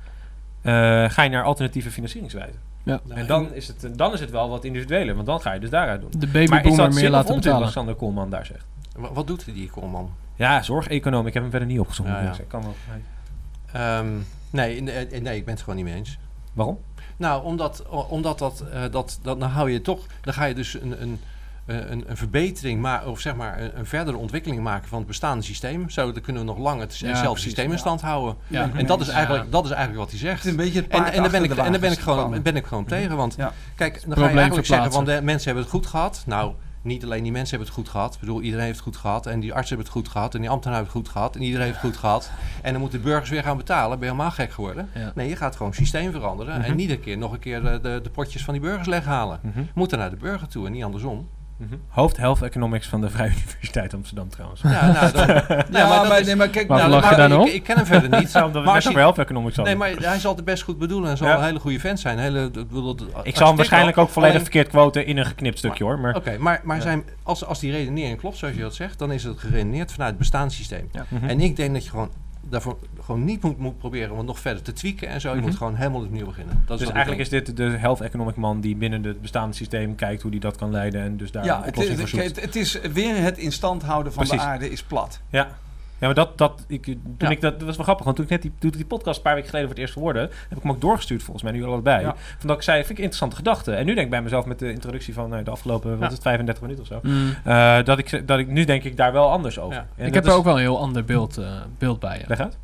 eh, 0.61 0.71
ga 1.09 1.21
je 1.23 1.29
naar 1.29 1.43
alternatieve 1.43 1.91
financieringswijzen. 1.91 2.59
Ja. 2.83 2.99
En 3.07 3.27
dan 3.27 3.53
is, 3.53 3.67
het, 3.67 3.89
dan 3.97 4.13
is 4.13 4.19
het 4.19 4.29
wel 4.31 4.49
wat 4.49 4.63
individueler, 4.63 5.15
want 5.15 5.27
dan 5.27 5.41
ga 5.41 5.53
je 5.53 5.59
dus 5.59 5.69
daaruit 5.69 6.01
doen. 6.01 6.09
De 6.17 6.27
Maar 6.31 6.41
is 6.41 6.49
babyboomer 6.49 6.85
dat 6.85 6.93
meer 6.93 7.09
laten 7.09 7.33
wat 7.33 7.43
betalen. 7.43 7.67
Xander 7.67 7.95
Koolman 7.95 8.29
daar 8.29 8.45
zegt? 8.45 8.65
Wa- 8.95 9.13
Wat 9.13 9.27
doet 9.27 9.45
die 9.45 9.69
Koolman? 9.69 10.09
Ja, 10.35 10.61
zorgeconoom. 10.61 11.27
Ik 11.27 11.33
heb 11.33 11.41
hem 11.41 11.51
verder 11.51 11.67
niet 11.69 11.79
opgezocht. 11.79 12.09
Ja, 12.09 12.21
moet 12.21 12.39
ik. 12.39 12.47
Kan 12.47 12.61
wel. 12.61 12.75
Nee. 12.91 13.01
Ehm, 13.83 14.07
nee, 14.49 14.81
nee, 14.81 15.21
nee, 15.21 15.35
ik 15.37 15.45
ben 15.45 15.53
het 15.53 15.63
gewoon 15.63 15.75
niet 15.75 15.85
mee 15.85 15.95
eens. 15.95 16.17
Waarom? 16.53 16.79
Nou, 17.17 17.43
omdat, 17.43 17.83
o- 17.89 18.05
omdat 18.09 18.39
dat, 18.39 18.63
eh, 18.73 18.81
dat, 18.91 19.19
dat, 19.21 19.39
dan 19.39 19.49
hou 19.49 19.71
je 19.71 19.81
toch, 19.81 20.05
dan 20.21 20.33
ga 20.33 20.45
je 20.45 20.53
dus 20.53 20.73
een, 20.81 21.01
een, 21.01 21.19
een, 21.65 22.03
een 22.07 22.17
verbetering, 22.17 22.81
maar, 22.81 23.07
of 23.07 23.19
zeg 23.19 23.35
maar 23.35 23.61
een, 23.61 23.77
een 23.79 23.85
verdere 23.85 24.17
ontwikkeling 24.17 24.61
maken 24.61 24.87
van 24.87 24.97
het 24.97 25.07
bestaande 25.07 25.43
systeem. 25.43 25.89
Zo 25.89 26.11
dan 26.11 26.21
kunnen 26.21 26.41
we 26.41 26.47
nog 26.47 26.57
lang 26.57 26.79
het- 26.79 26.97
Ja, 26.97 27.35
systeem 27.35 27.71
in 27.71 27.79
stand 27.79 28.01
houden. 28.01 28.35
Ja. 28.47 28.69
En 28.73 28.85
dat 28.85 29.01
is, 29.01 29.07
eigenlijk, 29.07 29.51
dat 29.51 29.65
is 29.65 29.71
eigenlijk 29.71 29.99
wat 29.99 30.11
hij 30.11 30.19
Het 30.19 30.29
zegt. 30.29 30.45
is 30.45 30.51
een 30.51 30.57
beetje 30.57 30.81
het 30.81 30.89
En, 30.91 30.97
en, 31.05 31.21
daar 31.21 31.31
ben 31.31 31.43
ik, 31.43 31.49
en 31.49 31.71
daar 31.71 31.79
ben 31.81 31.91
ik, 31.91 31.99
gewoon, 31.99 32.41
ben 32.41 32.55
ik 32.55 32.65
gewoon 32.65 32.85
tegen. 32.85 33.15
Want 33.15 33.35
kijk, 33.75 34.01
dan 34.07 34.17
ga 34.17 34.29
je 34.29 34.35
eigenlijk 34.35 34.67
zeggen 34.67 34.91
van 34.91 35.05
de 35.05 35.19
mensen 35.23 35.45
hebben 35.45 35.63
het 35.63 35.71
goed 35.73 35.85
gehad. 35.85 36.23
Nou, 36.25 36.53
niet 36.87 37.03
alleen 37.03 37.23
die 37.23 37.31
mensen 37.31 37.57
hebben 37.57 37.67
het 37.67 37.77
goed 37.77 37.89
gehad. 37.89 38.13
Ik 38.13 38.19
bedoel, 38.19 38.41
iedereen 38.41 38.65
heeft 38.65 38.77
het 38.77 38.87
goed 38.87 38.97
gehad. 38.97 39.25
En 39.25 39.39
die 39.39 39.53
artsen 39.53 39.75
hebben 39.75 39.93
het 39.93 40.03
goed 40.03 40.13
gehad. 40.13 40.35
En 40.35 40.41
die 40.41 40.49
ambtenaren 40.49 40.83
hebben 40.83 41.01
het 41.01 41.07
goed 41.07 41.17
gehad. 41.17 41.35
En 41.35 41.41
iedereen 41.41 41.65
heeft 41.65 41.81
het 41.81 41.89
goed 41.89 41.99
gehad. 41.99 42.31
En 42.61 42.71
dan 42.71 42.81
moeten 42.81 42.99
de 42.99 43.05
burgers 43.05 43.29
weer 43.29 43.43
gaan 43.43 43.57
betalen. 43.57 43.99
Ben 43.99 44.07
je 44.07 44.13
helemaal 44.13 44.31
gek 44.31 44.51
geworden? 44.51 44.89
Ja. 44.93 45.11
Nee, 45.15 45.29
je 45.29 45.35
gaat 45.35 45.55
gewoon 45.55 45.71
het 45.71 45.77
systeem 45.79 46.11
veranderen. 46.11 46.59
Mhm. 46.59 46.69
En 46.69 46.75
niet 46.75 46.89
een 46.89 46.99
keer 46.99 47.17
nog 47.17 47.31
een 47.31 47.39
keer 47.39 47.61
de, 47.61 47.79
de, 47.81 47.99
de 48.03 48.09
potjes 48.09 48.43
van 48.43 48.53
die 48.53 48.63
burgers 48.63 48.87
leghalen. 48.87 49.39
Mhm. 49.41 49.63
Moeten 49.73 49.97
naar 49.97 50.09
de 50.09 50.15
burger 50.15 50.47
toe 50.47 50.65
en 50.65 50.71
niet 50.71 50.83
andersom. 50.83 51.27
Mhm. 51.57 51.75
Hoofd 51.87 52.17
Health 52.17 52.41
Economics 52.41 52.87
van 52.87 53.01
de 53.01 53.09
Vrije 53.09 53.31
Universiteit 53.31 53.93
Amsterdam 53.93 54.29
trouwens. 54.29 54.61
Ja, 54.61 54.91
nou, 54.91 55.11
dan, 55.11 55.27
ja, 55.27 55.33
Ja, 55.47 55.87
maar 55.87 55.99
dat 55.99 56.07
maar, 56.07 56.19
is- 56.19 56.25
nee, 56.25 56.35
maar 56.35 56.47
kijk, 56.49 56.67
Waarvoor 56.67 56.89
nou, 56.89 57.01
lach 57.01 57.09
je 57.11 57.17
maar- 57.17 57.29
daar 57.29 57.37
nou? 57.37 57.47
ik, 57.49 57.53
ik 57.55 57.63
ken 57.63 57.75
hem 57.75 57.85
verder 57.85 58.19
niet. 58.19 58.31
We 58.31 58.39
maar 58.39 58.77
over 58.77 58.95
Health 58.95 59.17
Economics 59.17 59.57
nee, 59.57 59.75
maar 59.75 59.89
hij 59.89 60.19
zal 60.19 60.35
het 60.35 60.45
best 60.45 60.63
goed 60.63 60.77
bedoelen 60.77 61.09
en 61.09 61.17
zal 61.17 61.27
Ja. 61.27 61.37
een 61.37 61.43
hele 61.43 61.59
goede 61.59 61.79
vent 61.79 61.99
zijn. 61.99 62.19
Hele, 62.19 62.43
ik 62.45 62.51
bedoel, 62.53 62.97
zal 63.25 63.47
hem 63.47 63.55
waarschijnlijk 63.55 63.97
ook 63.97 64.09
volledig 64.09 64.35
Alleen- 64.35 64.51
verkeerd 64.51 64.67
quoten 64.67 65.05
in 65.05 65.17
een 65.17 65.25
geknipt 65.25 65.57
stukje 65.57 65.83
hoor. 65.83 65.99
Maar, 65.99 66.15
Oké, 66.15 66.37
maar, 66.39 66.61
maar 66.63 66.75
Ja. 66.75 66.81
zijn, 66.81 67.03
als, 67.23 67.45
als 67.45 67.59
die 67.59 67.71
redenering 67.71 68.19
klopt 68.19 68.37
zoals 68.37 68.55
je 68.55 68.61
dat 68.61 68.75
zegt, 68.75 68.99
dan 68.99 69.11
is 69.11 69.23
het 69.23 69.39
geredeneerd 69.39 69.91
vanuit 69.91 70.09
het 70.09 70.19
bestaanssysteem. 70.19 70.89
Mhm. 71.09 71.27
En 71.29 71.39
ik 71.39 71.55
denk 71.55 71.73
dat 71.73 71.83
je 71.83 71.89
gewoon 71.89 72.09
daarvoor 72.49 72.77
gewoon 73.01 73.25
niet 73.25 73.43
moet, 73.43 73.57
moet 73.57 73.77
proberen 73.77 74.11
om 74.11 74.17
het 74.17 74.27
nog 74.27 74.39
verder 74.39 74.63
te 74.63 74.73
tweaken 74.73 75.07
en 75.07 75.21
zo. 75.21 75.29
Je 75.29 75.35
Mhm. 75.35 75.45
moet 75.45 75.55
gewoon 75.55 75.75
helemaal 75.75 76.01
opnieuw 76.01 76.25
beginnen. 76.25 76.63
Dat 76.65 76.73
is 76.73 76.79
dus 76.79 76.87
ik 76.89 76.95
eigenlijk 76.95 77.23
is 77.23 77.29
dit 77.29 77.57
de 77.57 77.63
Health 77.63 78.01
Economic 78.01 78.35
man 78.35 78.61
die 78.61 78.75
binnen 78.75 79.03
het 79.03 79.21
bestaande 79.21 79.55
systeem 79.55 79.95
kijkt 79.95 80.21
hoe 80.21 80.31
die 80.31 80.39
dat 80.39 80.55
kan 80.55 80.71
leiden 80.71 81.01
en 81.01 81.17
dus 81.17 81.31
daar 81.31 81.45
ja, 81.45 81.57
een 81.57 81.63
het, 81.63 81.77
is- 81.77 82.09
zoekt. 82.09 82.23
het, 82.23 82.41
het 82.41 82.55
is 82.55 82.79
weer 82.93 83.15
het 83.17 83.37
in 83.37 83.51
stand 83.51 83.83
houden 83.83 84.13
van 84.13 84.23
Precies. 84.23 84.43
de 84.43 84.49
aarde 84.49 84.69
is 84.71 84.83
plat. 84.83 85.19
Ja. 85.29 85.47
Ja, 85.99 86.05
maar 86.05 86.15
dat, 86.15 86.37
dat, 86.37 86.65
ik, 86.67 86.83
toen 86.83 86.99
Ja. 87.17 87.29
ik 87.29 87.41
dat, 87.41 87.53
dat 87.59 87.67
was 87.67 87.75
wel 87.75 87.83
grappig, 87.85 88.05
want 88.05 88.15
toen 88.17 88.25
ik 88.25 88.31
net 88.31 88.41
die, 88.41 88.51
toen 88.59 88.69
die 88.71 88.85
podcast 88.85 89.17
een 89.17 89.23
paar 89.23 89.33
weken 89.33 89.49
geleden 89.49 89.69
voor 89.69 89.77
het 89.79 89.87
eerst 89.87 89.99
hoorde, 89.99 90.19
heb 90.19 90.57
ik 90.57 90.63
hem 90.63 90.71
ook 90.71 90.81
doorgestuurd 90.81 91.23
volgens 91.23 91.43
mij, 91.43 91.51
nu 91.53 91.63
allebei. 91.65 92.01
Ja. 92.05 92.15
Van 92.37 92.47
dat 92.47 92.57
ik 92.57 92.63
zei, 92.63 92.77
vind 92.77 92.89
ik 92.89 92.97
interessante 92.97 93.35
gedachte. 93.35 93.73
En 93.73 93.85
nu 93.85 93.93
denk 93.93 94.05
ik 94.05 94.11
bij 94.11 94.21
mezelf 94.21 94.45
met 94.45 94.59
de 94.59 94.71
introductie 94.71 95.13
van 95.13 95.35
eh, 95.35 95.43
de 95.45 95.51
afgelopen, 95.51 95.89
wat 95.89 95.99
Ja. 95.99 96.05
is 96.05 96.11
het, 96.13 96.21
35 96.21 96.63
minuten 96.63 96.83
of 96.83 96.87
zo. 96.89 96.99
Mm. 97.03 97.33
eh, 97.43 97.83
dat, 97.83 97.97
ik, 97.97 98.27
dat 98.27 98.39
ik 98.39 98.47
nu 98.47 98.63
denk 98.65 98.83
ik 98.83 98.97
daar 98.97 99.11
wel 99.11 99.29
anders 99.31 99.59
over. 99.59 99.75
Ja. 99.75 99.87
En 99.95 100.07
Ik 100.07 100.13
heb 100.13 100.25
er 100.25 100.33
ook 100.33 100.43
wel 100.43 100.53
een 100.53 100.59
heel 100.59 100.79
ander 100.79 101.05
beeld, 101.05 101.37
eh, 101.37 101.45
beeld 101.77 101.99
bij. 101.99 102.17
Ja. 102.17 102.25
Leg 102.27 102.39
uit. 102.39 102.57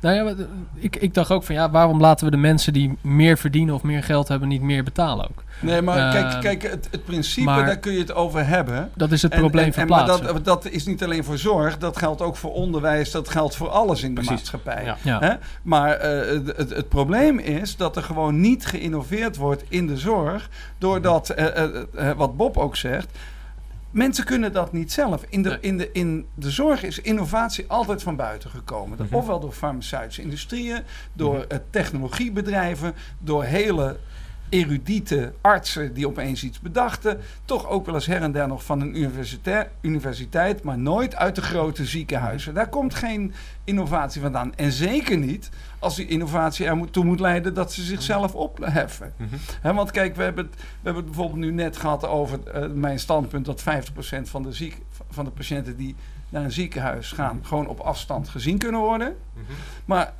Nou 0.00 0.14
ja, 0.16 0.22
maar, 0.22 0.34
ik, 0.74 0.96
ik 0.96 1.14
dacht 1.14 1.30
ook 1.30 1.42
van 1.44 1.54
ja, 1.54 1.70
waarom 1.70 2.00
laten 2.00 2.24
we 2.24 2.30
de 2.30 2.36
mensen 2.36 2.72
die 2.72 2.96
meer 3.00 3.38
verdienen 3.38 3.74
of 3.74 3.82
meer 3.82 4.02
geld 4.02 4.28
hebben 4.28 4.48
niet 4.48 4.62
meer 4.62 4.84
betalen 4.84 5.28
ook? 5.28 5.42
Nee, 5.60 5.82
maar 5.82 5.98
Ehm, 5.98 6.10
kijk, 6.12 6.40
kijk 6.40 6.62
het, 6.70 6.88
het 6.90 7.04
principe, 7.04 7.46
maar- 7.46 7.66
daar 7.66 7.78
kun 7.78 7.92
je 7.92 7.98
het 7.98 8.14
over 8.14 8.46
hebben. 8.46 8.90
Dat 8.94 9.12
is 9.12 9.22
het 9.22 9.32
En- 9.32 9.38
probleem 9.38 9.64
en, 9.64 9.68
en, 9.68 9.74
verplaatsen. 9.74 10.24
maar 10.24 10.32
dat, 10.32 10.44
dat 10.44 10.66
is 10.72 10.86
niet 10.86 11.04
alleen 11.04 11.24
voor 11.24 11.38
zorg, 11.38 11.78
dat 11.78 11.96
geldt 11.96 12.22
ook 12.22 12.36
voor 12.36 12.52
onderwijs, 12.52 13.10
dat 13.10 13.28
geldt 13.28 13.56
voor 13.56 13.68
alles 13.68 14.02
in 14.02 14.08
de 14.08 14.14
Precies. 14.14 14.30
maatschappij. 14.32 14.84
Ja. 14.84 14.96
ja. 15.02 15.18
Hè? 15.20 15.34
Maar 15.62 15.90
eh, 15.92 16.28
het, 16.32 16.56
het, 16.56 16.70
het 16.70 16.88
probleem 16.88 17.38
is 17.38 17.76
dat 17.76 17.96
er 17.96 18.02
gewoon 18.02 18.40
niet 18.40 18.66
geïnnoveerd 18.66 19.36
wordt 19.36 19.64
in 19.68 19.86
de 19.86 19.96
zorg, 19.96 20.48
doordat, 20.78 21.28
eh, 21.28 21.46
eh, 21.64 21.82
eh, 21.94 22.16
wat 22.16 22.36
Bob 22.36 22.56
ook 22.56 22.76
zegt, 22.76 23.18
mensen 23.96 24.24
kunnen 24.24 24.52
dat 24.52 24.72
niet 24.72 24.92
zelf. 24.92 25.24
In 25.28 25.42
de, 25.42 25.58
in 25.60 25.78
de, 25.78 25.92
in 25.92 26.26
de 26.34 26.50
zorg 26.50 26.82
is 26.82 27.00
innovatie 27.00 27.64
altijd 27.68 28.02
van 28.02 28.16
buiten 28.16 28.50
gekomen. 28.50 28.98
Mhm. 29.02 29.14
Ofwel 29.14 29.40
door 29.40 29.52
farmaceutische 29.52 30.22
industrieën, 30.22 30.82
door 31.12 31.34
Mhm. 31.34 31.44
eh, 31.48 31.58
technologiebedrijven, 31.70 32.94
door 33.18 33.44
hele 33.44 33.96
erudite 34.48 35.32
artsen 35.40 35.94
die 35.94 36.06
opeens 36.06 36.42
iets 36.44 36.60
bedachten. 36.60 37.20
Toch 37.44 37.68
ook 37.68 37.86
wel 37.86 37.94
eens 37.94 38.06
her 38.06 38.22
en 38.22 38.32
der 38.32 38.48
nog 38.48 38.64
van 38.64 38.80
een 38.80 38.96
universiteit, 38.96 39.68
universiteit 39.80 40.62
maar 40.62 40.78
nooit 40.78 41.16
uit 41.16 41.34
de 41.34 41.42
grote 41.42 41.84
ziekenhuizen. 41.86 42.54
Daar 42.54 42.68
komt 42.68 42.94
geen 42.94 43.34
innovatie 43.64 44.20
vandaan. 44.20 44.54
En 44.56 44.72
zeker 44.72 45.18
niet 45.18 45.50
als 45.78 45.96
die 45.96 46.06
innovatie 46.06 46.66
er 46.66 46.76
moet- 46.76 46.92
toe 46.92 47.04
moet 47.04 47.20
leiden 47.20 47.54
dat 47.54 47.72
ze 47.72 47.82
zichzelf 47.82 48.34
opheffen. 48.34 49.12
Mhm. 49.62 49.74
Want 49.74 49.90
kijk, 49.90 50.16
we 50.16 50.22
hebben, 50.22 50.44
het, 50.44 50.54
we 50.54 50.62
hebben 50.82 51.02
het 51.02 51.12
bijvoorbeeld 51.12 51.40
nu 51.40 51.50
net 51.50 51.76
gehad 51.76 52.06
over 52.06 52.38
eh, 52.48 52.68
mijn 52.70 52.98
standpunt 52.98 53.44
dat 53.44 53.62
50% 53.62 54.28
van 54.30 54.42
de, 54.42 54.52
ziek, 54.52 54.78
van 55.10 55.24
de 55.24 55.30
patiënten 55.30 55.76
die 55.76 55.94
naar 56.28 56.44
een 56.44 56.52
ziekenhuis 56.52 57.12
gaan, 57.12 57.40
gewoon 57.42 57.66
op 57.66 57.80
afstand 57.80 58.28
gezien 58.28 58.58
kunnen 58.58 58.80
worden. 58.80 59.16
Maar 59.84 60.12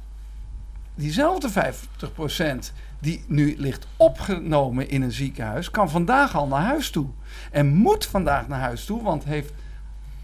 diezelfde 0.94 1.50
50% 1.50 2.72
die 2.98 3.24
nu 3.26 3.54
ligt 3.58 3.86
opgenomen 3.96 4.88
in 4.88 5.02
een 5.02 5.12
ziekenhuis, 5.12 5.70
kan 5.70 5.90
vandaag 5.90 6.36
al 6.36 6.46
naar 6.46 6.62
huis 6.62 6.90
toe. 6.90 7.06
En 7.50 7.66
moet 7.66 8.06
vandaag 8.06 8.48
naar 8.48 8.60
huis 8.60 8.84
toe, 8.84 9.02
want 9.02 9.24
heeft 9.24 9.52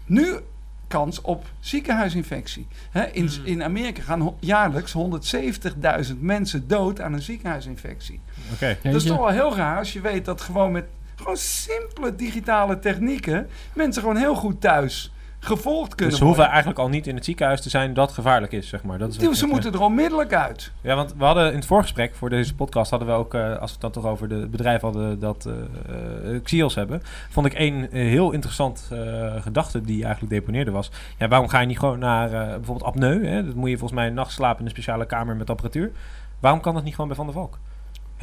nu 0.05 0.39
kans 0.87 1.21
op 1.21 1.45
ziekenhuisinfectie. 1.59 2.67
Hè, 2.91 3.03
in, 3.05 3.27
Hmm. 3.27 3.45
in 3.45 3.63
Amerika 3.63 4.01
gaan 4.01 4.35
jaarlijks 4.39 4.91
170.000 4.93 6.21
mensen 6.21 6.67
dood 6.67 7.01
aan 7.01 7.13
een 7.13 7.21
ziekenhuisinfectie. 7.21 8.19
Oké. 8.53 8.77
Dat 8.83 8.93
is 8.95 9.03
toch 9.03 9.17
wel 9.17 9.27
heel 9.27 9.55
raar 9.55 9.77
als 9.77 9.93
je 9.93 10.01
weet 10.01 10.25
dat 10.25 10.41
gewoon 10.41 10.71
met 10.71 10.85
gewoon 11.15 11.37
simpele 11.37 12.15
digitale 12.15 12.79
technieken 12.79 13.49
mensen 13.73 14.01
gewoon 14.01 14.17
heel 14.17 14.35
goed 14.35 14.61
thuis 14.61 15.12
gevolgd 15.45 15.89
kunnen 15.89 16.09
Dus 16.09 16.17
ze 16.17 16.23
hoeven 16.23 16.45
eigenlijk 16.45 16.79
al 16.79 16.89
niet 16.89 17.07
in 17.07 17.15
het 17.15 17.25
ziekenhuis 17.25 17.61
te 17.61 17.69
zijn 17.69 17.93
dat 17.93 18.11
gevaarlijk 18.11 18.51
is, 18.51 18.67
zeg 18.67 18.83
maar. 18.83 18.97
Dat 18.97 19.09
is 19.09 19.39
Ze 19.39 19.45
moeten 19.45 19.73
er 19.73 19.81
onmiddellijk 19.81 20.33
uit. 20.33 20.71
Ja, 20.81 20.95
want 20.95 21.13
we 21.17 21.23
hadden 21.23 21.49
in 21.49 21.55
het 21.55 21.65
voorgesprek 21.65 22.15
voor 22.15 22.29
deze 22.29 22.55
podcast 22.55 22.89
hadden 22.89 23.07
we 23.07 23.13
ook, 23.13 23.33
eh, 23.33 23.41
als 23.41 23.59
we 23.59 23.71
het 23.71 23.81
dan 23.81 23.91
toch 23.91 24.05
over 24.05 24.27
de 24.27 24.47
bedrijven 24.47 24.87
hadden 24.87 25.19
dat 25.19 25.45
eh, 25.45 26.41
Xios 26.43 26.75
hebben, 26.75 27.01
vond 27.29 27.45
ik 27.45 27.53
één 27.53 27.87
heel 27.91 28.31
interessant 28.31 28.91
gedachte 29.39 29.81
die 29.81 30.03
eigenlijk 30.03 30.33
deponeerde 30.33 30.71
was. 30.71 30.91
Ja, 31.17 31.27
waarom 31.27 31.47
ga 31.47 31.59
je 31.59 31.67
niet 31.67 31.79
gewoon 31.79 31.99
naar 31.99 32.29
bijvoorbeeld 32.29 32.83
apneu? 32.83 33.25
Hè? 33.25 33.45
Dat 33.45 33.55
moet 33.55 33.69
je 33.69 33.77
volgens 33.77 33.99
mij 33.99 34.07
een 34.07 34.13
nacht 34.13 34.31
slapen 34.31 34.59
in 34.59 34.65
een 34.65 34.71
speciale 34.71 35.05
kamer 35.05 35.35
met 35.35 35.49
apparatuur. 35.49 35.91
Waarom 36.39 36.61
kan 36.61 36.73
dat 36.73 36.83
niet 36.83 36.93
gewoon 36.93 37.07
bij 37.07 37.17
Van 37.17 37.25
der 37.25 37.35
Valk? 37.35 37.57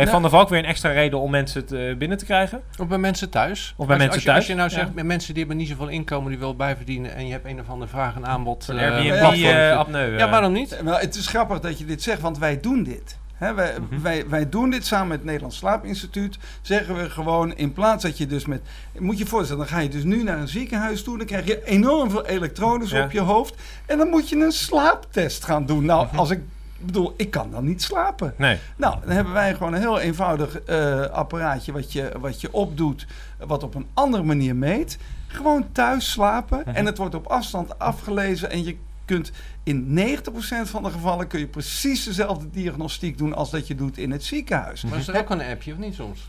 Heeft 0.00 0.12
Nou- 0.12 0.22
Van 0.22 0.30
der 0.30 0.30
Valk 0.40 0.48
weer 0.48 0.58
een 0.58 0.70
extra 0.70 0.90
reden 0.90 1.20
om 1.20 1.30
mensen 1.30 1.66
te, 1.66 1.94
binnen 1.98 2.18
te 2.18 2.24
krijgen? 2.24 2.60
Of 2.78 2.86
bij 2.88 2.98
mensen 2.98 3.30
thuis. 3.30 3.74
Of 3.76 3.86
bij 3.86 3.96
als, 3.96 4.04
mensen 4.04 4.12
als 4.14 4.22
je, 4.22 4.26
thuis, 4.26 4.38
Als 4.38 4.46
je 4.46 4.54
nou 4.54 4.70
ja. 4.70 4.76
zegt, 4.76 4.94
met 4.94 5.04
mensen 5.04 5.34
die 5.34 5.38
hebben 5.44 5.60
niet 5.60 5.68
zoveel 5.68 5.88
inkomen, 5.88 6.30
die 6.30 6.38
willen 6.38 6.56
bijverdienen 6.56 7.14
en 7.14 7.26
je 7.26 7.32
hebt 7.32 7.46
een 7.46 7.60
of 7.60 7.68
andere 7.68 7.90
vraag 7.90 8.14
en 8.16 8.26
aanbod. 8.26 8.68
Een 8.68 8.78
eh, 8.78 8.84
Airbnb 8.90 9.18
platform. 9.18 9.44
eh, 9.44 9.76
apneu. 9.78 10.12
ja, 10.16 10.24
eh. 10.24 10.30
waarom 10.30 10.52
niet? 10.52 10.80
Wel, 10.82 10.98
het 10.98 11.14
is 11.14 11.26
grappig 11.26 11.60
dat 11.60 11.78
je 11.78 11.84
dit 11.84 12.02
zegt, 12.02 12.20
want 12.20 12.38
wij 12.38 12.60
doen 12.60 12.82
dit. 12.82 13.18
Hè, 13.34 13.54
wij, 13.54 13.74
Mhm. 13.90 14.02
wij, 14.02 14.24
wij 14.28 14.48
doen 14.48 14.70
dit 14.70 14.86
samen 14.86 15.08
met 15.08 15.16
het 15.16 15.26
Nederlands 15.26 15.56
Slaapinstituut. 15.56 16.38
Zeggen 16.62 16.94
we 16.96 17.10
gewoon, 17.10 17.56
in 17.56 17.72
plaats 17.72 18.02
dat 18.02 18.18
je 18.18 18.26
dus 18.26 18.46
met... 18.46 18.60
Moet 18.98 19.18
je 19.18 19.24
je 19.24 19.30
voorstellen, 19.30 19.62
dan 19.66 19.72
ga 19.76 19.80
je 19.80 19.88
dus 19.88 20.04
nu 20.04 20.22
naar 20.22 20.38
een 20.38 20.48
ziekenhuis 20.48 21.02
toe. 21.02 21.16
Dan 21.18 21.26
krijg 21.26 21.46
je 21.46 21.64
enorm 21.64 22.10
veel 22.10 22.26
elektrodes 22.26 22.90
Ja. 22.90 23.04
op 23.04 23.10
je 23.10 23.20
hoofd. 23.20 23.54
En 23.86 23.98
dan 23.98 24.08
moet 24.08 24.28
je 24.28 24.36
een 24.36 24.52
slaaptest 24.52 25.44
gaan 25.44 25.66
doen. 25.66 25.84
Nou, 25.84 26.06
als 26.16 26.30
ik 26.30 26.40
bedoel, 26.86 27.14
ik 27.16 27.30
kan 27.30 27.50
dan 27.50 27.64
niet 27.64 27.82
slapen. 27.82 28.34
Nee. 28.36 28.58
Nou, 28.76 28.96
dan 29.00 29.10
hebben 29.10 29.32
wij 29.32 29.54
gewoon 29.54 29.72
een 29.74 29.80
heel 29.80 30.00
eenvoudig 30.00 30.60
eh, 30.60 31.00
apparaatje 31.00 31.72
wat 31.72 31.92
je, 31.92 32.12
wat 32.20 32.40
je 32.40 32.52
opdoet, 32.52 33.06
wat 33.38 33.62
op 33.62 33.74
een 33.74 33.86
andere 33.94 34.22
manier 34.22 34.56
meet. 34.56 34.98
Gewoon 35.26 35.72
thuis 35.72 36.10
slapen 36.10 36.58
Mhm. 36.66 36.70
en 36.76 36.86
het 36.86 36.98
wordt 36.98 37.14
op 37.14 37.26
afstand 37.26 37.78
afgelezen 37.78 38.50
en 38.50 38.64
je 38.64 38.76
kunt 39.04 39.30
in 39.62 39.92
90% 39.92 40.70
van 40.70 40.82
de 40.82 40.90
gevallen 40.90 41.26
kun 41.26 41.40
je 41.40 41.46
precies 41.46 42.04
dezelfde 42.04 42.50
diagnostiek 42.50 43.18
doen 43.18 43.34
als 43.34 43.50
dat 43.50 43.66
je 43.66 43.74
doet 43.74 43.98
in 43.98 44.10
het 44.10 44.24
ziekenhuis. 44.24 44.82
Maar 44.82 44.98
is 44.98 45.08
er 45.08 45.18
ook 45.18 45.30
een 45.30 45.42
appje 45.42 45.72
of 45.72 45.78
niet 45.78 45.94
soms? 45.94 46.28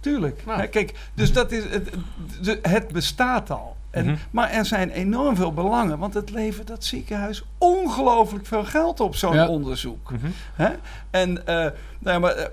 Tuurlijk. 0.00 0.42
Nou. 0.46 0.66
Kijk, 0.66 0.94
dus 1.14 1.32
dat 1.32 1.52
is, 1.52 1.64
het, 1.64 1.90
het 2.62 2.88
bestaat 2.88 3.50
al. 3.50 3.76
En, 3.90 4.04
Mhm. 4.06 4.16
Maar 4.30 4.50
er 4.50 4.64
zijn 4.64 4.90
enorm 4.90 5.36
veel 5.36 5.52
belangen, 5.52 5.98
want 5.98 6.14
het 6.14 6.30
levert 6.30 6.66
dat 6.66 6.84
ziekenhuis 6.84 7.42
ongelooflijk 7.58 8.46
veel 8.46 8.64
geld 8.64 9.00
op, 9.00 9.14
zo'n 9.16 9.34
Ja. 9.34 9.48
onderzoek. 9.48 10.10
Mhm. 10.12 10.70
En, 11.10 11.46
eh, 11.46 11.54
nou 11.54 11.72
ja, 12.02 12.18
maar, 12.18 12.32
eh, 12.34 12.46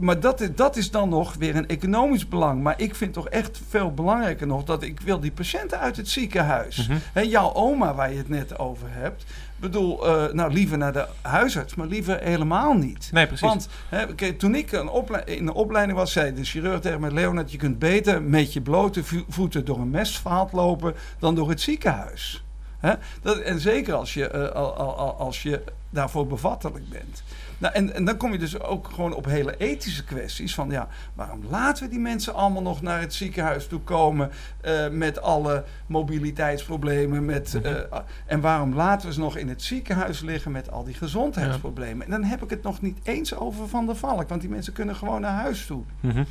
maar 0.00 0.20
dat, 0.20 0.40
is, 0.40 0.48
dat 0.54 0.76
is 0.76 0.90
dan 0.90 1.08
nog 1.08 1.34
weer 1.34 1.56
een 1.56 1.68
economisch 1.68 2.28
belang. 2.28 2.62
Maar 2.62 2.74
ik 2.80 2.94
vind 2.94 3.12
toch 3.12 3.28
echt 3.28 3.60
veel 3.68 3.94
belangrijker 3.94 4.46
nog 4.46 4.64
dat 4.64 4.82
ik 4.82 5.00
wil 5.00 5.20
die 5.20 5.32
patiënten 5.32 5.78
uit 5.78 5.96
het 5.96 6.08
ziekenhuis. 6.08 6.88
Hè, 7.12 7.20
jouw 7.20 7.54
oma, 7.54 7.94
waar 7.94 8.10
je 8.10 8.16
het 8.18 8.28
net 8.28 8.58
over 8.58 8.86
hebt. 8.90 9.24
bedoel, 9.56 10.06
eh, 10.06 10.32
nou 10.32 10.52
liever 10.52 10.78
naar 10.78 10.92
de 10.92 11.06
huisarts, 11.22 11.74
maar 11.74 11.86
liever 11.86 12.18
helemaal 12.22 12.72
niet. 12.72 13.08
Nee, 13.12 13.26
precies. 13.26 13.46
Want 13.48 13.68
hè, 13.88 14.32
toen 14.32 14.54
ik 14.54 14.72
een 14.72 14.90
in 15.24 15.46
de 15.46 15.54
opleiding 15.54 15.98
was, 15.98 16.12
zei 16.12 16.34
de 16.34 16.44
chirurg 16.44 16.80
tegen 16.80 17.00
mij: 17.00 17.10
Leonard, 17.10 17.52
je 17.52 17.58
kunt 17.58 17.78
beter 17.78 18.22
met 18.22 18.52
je 18.52 18.60
blote 18.60 19.04
vo- 19.04 19.24
voeten 19.28 19.64
door 19.64 19.78
een 19.78 19.90
mestvaalt 19.90 20.52
lopen 20.52 20.94
dan 21.18 21.34
door 21.34 21.48
het 21.48 21.60
ziekenhuis. 21.60 22.44
Hè? 22.80 22.92
Dat, 23.22 23.38
en 23.38 23.60
zeker 23.60 23.94
als 23.94 24.14
je, 24.14 24.28
eh, 24.28 24.48
al- 24.54 24.76
al- 24.76 24.96
al- 24.96 25.14
als 25.16 25.42
je 25.42 25.62
daarvoor 25.90 26.26
bevattelijk 26.26 26.88
bent. 26.88 27.22
Nou, 27.58 27.74
en, 27.74 27.94
en 27.94 28.04
dan 28.04 28.16
kom 28.16 28.32
je 28.32 28.38
dus 28.38 28.60
ook 28.60 28.90
gewoon 28.94 29.14
op 29.14 29.24
hele 29.24 29.56
ethische 29.56 30.04
kwesties. 30.04 30.54
Van 30.54 30.70
ja, 30.70 30.88
waarom 31.14 31.44
laten 31.50 31.84
we 31.84 31.90
die 31.90 31.98
mensen 31.98 32.34
allemaal 32.34 32.62
nog 32.62 32.82
naar 32.82 33.00
het 33.00 33.14
ziekenhuis 33.14 33.66
toe 33.66 33.80
komen 33.80 34.30
eh, 34.60 34.88
met 34.88 35.20
alle 35.22 35.64
mobiliteitsproblemen? 35.86 37.24
Met, 37.24 37.52
Mhm. 37.54 37.64
eh, 37.66 37.98
en 38.26 38.40
waarom 38.40 38.74
laten 38.74 39.08
we 39.08 39.14
ze 39.14 39.20
nog 39.20 39.36
in 39.36 39.48
het 39.48 39.62
ziekenhuis 39.62 40.20
liggen 40.20 40.52
met 40.52 40.70
al 40.70 40.84
die 40.84 40.94
gezondheidsproblemen? 40.94 42.04
En 42.04 42.10
dan 42.10 42.24
heb 42.24 42.42
ik 42.42 42.50
het 42.50 42.62
nog 42.62 42.80
niet 42.80 42.98
eens 43.02 43.34
over 43.34 43.68
Van 43.68 43.86
der 43.86 43.96
Valk, 43.96 44.28
want 44.28 44.40
die 44.40 44.50
mensen 44.50 44.72
kunnen 44.72 44.96
gewoon 44.96 45.20
naar 45.20 45.40
huis 45.40 45.66
toe. 45.66 45.82
Mhm. 46.00 46.24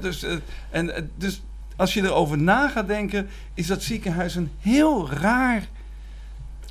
Dus, 0.00 0.26
en, 0.70 1.10
dus 1.16 1.42
als 1.76 1.94
je 1.94 2.02
erover 2.02 2.38
na 2.38 2.68
gaat 2.68 2.86
denken, 2.86 3.28
is 3.54 3.66
dat 3.66 3.82
ziekenhuis 3.82 4.34
een 4.34 4.50
heel 4.60 5.10
raar 5.10 5.62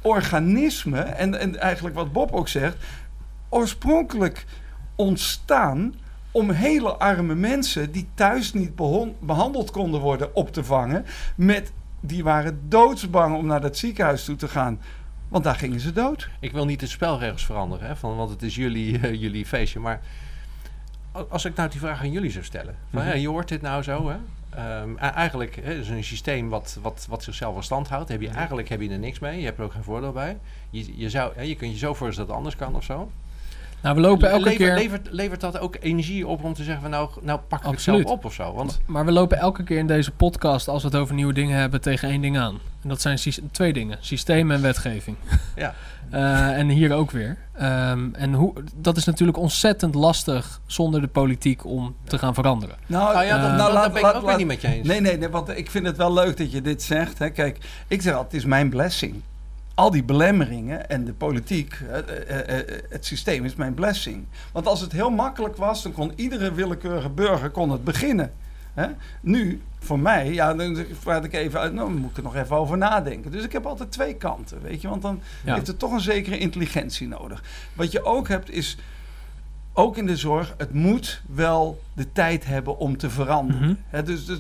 organisme. 0.02 1.00
En, 1.00 1.40
en 1.40 1.60
eigenlijk 1.60 1.96
wat 1.96 2.12
Bob 2.12 2.32
ook 2.32 2.48
zegt, 2.48 2.78
oorspronkelijk 3.50 4.46
ontstaan 4.96 5.94
om 6.32 6.50
hele 6.50 6.90
arme 6.94 7.36
mensen 7.36 7.92
die 7.92 8.08
thuis 8.14 8.54
niet 8.54 8.76
behandeld 9.20 9.72
konden 9.72 10.02
worden 10.02 10.36
op 10.36 10.54
te 10.54 10.64
vangen. 10.64 11.06
Met, 11.36 11.72
die 12.00 12.24
waren 12.24 12.60
doodsbang 12.70 13.36
om 13.36 13.46
naar 13.46 13.62
dat 13.62 13.78
ziekenhuis 13.78 14.24
toe 14.26 14.36
te 14.36 14.48
gaan. 14.48 14.80
Want 15.28 15.44
daar 15.44 15.56
gingen 15.56 15.80
ze 15.80 15.92
dood. 15.92 16.30
Ik 16.40 16.52
wil 16.52 16.66
niet 16.66 16.80
de 16.80 16.88
spelregels 16.88 17.46
veranderen, 17.46 17.88
hè, 17.88 17.96
van, 17.96 18.16
want 18.16 18.30
het 18.30 18.42
is 18.42 18.56
jullie, 18.56 19.10
jullie 19.24 19.46
feestje. 19.46 19.80
Maar 19.80 20.02
als 21.30 21.46
ik 21.46 21.56
nou 21.56 21.70
die 21.70 21.80
vraag 21.80 22.00
aan 22.02 22.12
jullie 22.12 22.32
zou 22.32 22.44
stellen. 22.46 22.76
Van, 22.92 23.00
Mhm. 23.02 23.10
ja, 23.10 23.16
je 23.16 23.28
hoort 23.28 23.48
dit 23.48 23.62
nou 23.62 23.84
zo, 23.84 24.10
hè? 24.10 24.16
Ehm, 24.56 24.98
eigenlijk 24.98 25.56
hè, 25.56 25.74
is 25.74 25.90
een 25.90 26.04
systeem 26.04 26.50
wat, 26.50 26.78
wat, 26.82 27.06
wat 27.10 27.24
zichzelf 27.24 27.56
in 27.56 27.64
stand 27.64 27.88
houdt. 27.88 28.10
Heb 28.10 28.22
je, 28.22 28.30
eigenlijk 28.30 28.70
heb 28.70 28.82
je 28.82 28.90
er 28.90 29.00
niks 29.00 29.20
mee. 29.20 29.40
Je 29.40 29.46
hebt 29.46 29.58
er 29.58 29.64
ook 29.64 29.72
geen 29.72 29.84
voordeel 29.84 30.12
bij. 30.12 30.38
Je, 30.70 30.98
je, 30.98 31.10
zou, 31.10 31.34
hè, 31.36 31.42
je 31.42 31.56
kunt 31.56 31.72
je 31.72 31.78
zo 31.78 31.94
voorstellen 31.94 32.30
dat 32.30 32.38
het 32.38 32.46
anders 32.46 32.56
kan 32.56 32.76
of 32.76 32.84
zo. 32.84 33.10
Nou, 33.86 33.98
we 33.98 34.04
lopen 34.04 34.30
elke 34.30 34.44
Levert- 34.44 34.64
keer... 34.64 34.74
levert, 34.74 35.08
levert 35.12 35.42
dat 35.42 35.60
ook 35.60 35.78
energie 35.80 36.28
op 36.28 36.44
om 36.44 36.54
te 36.54 36.64
zeggen 36.64 36.82
van 36.82 36.92
nou, 36.92 37.10
nou 37.22 37.40
pak 37.48 37.64
ik 37.66 37.72
het 37.72 37.82
zelf 37.82 38.04
op 38.04 38.26
of 38.26 38.34
zo? 38.34 38.54
Want 38.54 38.80
Maar 38.86 39.06
we 39.06 39.12
lopen 39.12 39.38
elke 39.38 39.64
keer 39.64 39.78
in 39.78 39.88
deze 39.88 40.12
podcast, 40.12 40.68
als 40.68 40.82
we 40.84 40.88
het 40.88 40.98
over 40.98 41.16
nieuwe 41.16 41.34
dingen 41.34 41.58
hebben, 41.58 41.82
tegen 41.82 42.10
één 42.10 42.22
ding 42.22 42.38
aan. 42.38 42.60
En 42.84 42.90
dat 42.90 43.02
zijn 43.02 43.20
twee 43.52 43.74
dingen: 43.74 43.98
systeem 44.02 44.52
en 44.52 44.62
wetgeving. 44.62 45.18
Ja. 45.56 45.74
Eh, 46.10 46.58
en 46.58 46.70
hier 46.70 46.94
ook 46.94 47.12
weer. 47.12 47.38
Ehm, 47.54 48.14
en 48.14 48.34
hoe, 48.34 48.54
dat 48.76 48.98
is 48.98 49.06
natuurlijk 49.06 49.38
ontzettend 49.38 49.96
lastig 49.96 50.62
zonder 50.66 51.02
de 51.02 51.08
politiek 51.08 51.66
om 51.66 51.96
te 52.04 52.18
gaan 52.18 52.34
veranderen. 52.34 52.76
Nou, 52.86 53.14
nou 53.14 53.26
ja, 53.26 53.38
dat, 53.42 53.50
Eh, 53.52 53.58
laat- 53.58 53.74
dat 53.84 53.88
ben 53.88 53.96
ik 53.96 54.02
laat- 54.02 54.16
ook 54.16 54.26
weer 54.26 54.38
niet 54.38 54.48
met 54.48 54.62
je 54.62 54.68
eens. 54.68 54.88
Nee, 54.88 55.02
nee, 55.02 55.18
nee, 55.18 55.30
want 55.30 55.58
ik 55.58 55.72
vind 55.72 55.86
het 55.86 55.98
wel 55.98 56.14
leuk 56.14 56.38
dat 56.38 56.52
je 56.52 56.62
dit 56.62 56.84
zegt. 56.84 57.20
Hè. 57.20 57.30
Kijk, 57.30 57.58
ik 57.88 58.02
zeg 58.02 58.14
altijd, 58.14 58.32
het 58.32 58.42
is 58.42 58.48
mijn 58.48 58.70
blessing. 58.70 59.22
Al 59.76 59.92
die 59.92 60.04
belemmeringen 60.04 60.90
en 60.90 61.06
de 61.06 61.14
politiek, 61.14 61.80
het, 61.84 62.06
eh, 62.06 62.60
eh, 62.60 62.82
het 62.90 63.06
systeem 63.06 63.46
is 63.46 63.56
mijn 63.56 63.74
blessing. 63.74 64.26
Want 64.52 64.68
als 64.68 64.82
het 64.82 64.92
heel 64.92 65.10
makkelijk 65.10 65.56
was, 65.58 65.84
dan 65.84 65.92
kon 65.92 66.12
iedere 66.16 66.54
willekeurige 66.54 67.10
burger 67.10 67.50
kon 67.50 67.72
het 67.72 67.84
beginnen. 67.84 68.32
Hè? 68.74 68.88
Nu, 69.22 69.62
voor 69.80 70.00
mij, 70.00 70.34
ja, 70.34 70.54
dan 70.54 70.86
praat 71.04 71.24
ik 71.24 71.34
even 71.34 71.60
uit, 71.60 71.74
nou, 71.74 71.90
dan 71.92 71.98
moet 72.00 72.10
ik 72.10 72.18
er 72.18 72.24
nog 72.24 72.36
even 72.36 72.56
over 72.56 72.78
nadenken. 72.78 73.32
Dus 73.32 73.44
ik 73.44 73.52
heb 73.52 73.66
altijd 73.66 73.92
twee 73.92 74.16
kanten, 74.16 74.62
weet 74.62 74.82
je, 74.82 74.88
want 74.90 75.02
dan 75.02 75.22
Ja. 75.46 75.54
heeft 75.54 75.68
het 75.68 75.80
toch 75.80 75.92
een 75.92 76.00
zekere 76.00 76.38
intelligentie 76.38 77.08
nodig. 77.08 77.44
Wat 77.74 77.92
je 77.92 78.04
ook 78.04 78.28
hebt 78.28 78.52
is, 78.52 78.78
ook 79.74 79.98
in 79.98 80.06
de 80.06 80.18
zorg, 80.18 80.54
het 80.58 80.74
moet 80.74 81.22
wel 81.28 81.82
de 81.94 82.12
tijd 82.12 82.46
hebben 82.46 82.78
om 82.78 82.98
te 82.98 83.10
veranderen. 83.10 83.62
Mhm. 83.68 83.76
Hè, 83.88 84.04
dus, 84.04 84.26
dus 84.26 84.40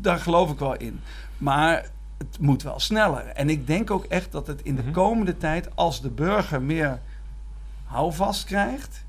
daar 0.00 0.18
geloof 0.18 0.50
ik 0.50 0.58
wel 0.58 0.76
in. 0.76 1.00
Maar 1.38 1.86
het 2.18 2.38
moet 2.40 2.62
wel 2.62 2.80
sneller. 2.80 3.26
En 3.26 3.48
ik 3.50 3.66
denk 3.66 3.90
ook 3.90 4.04
echt 4.04 4.32
dat 4.32 4.46
het 4.46 4.62
in 4.62 4.74
de 4.76 4.82
Mhm. 4.82 4.90
komende 4.92 5.36
tijd, 5.36 5.76
als 5.76 6.00
de 6.02 6.10
burger 6.10 6.62
meer 6.62 6.98
houvast 7.84 8.44
krijgt, 8.44 9.04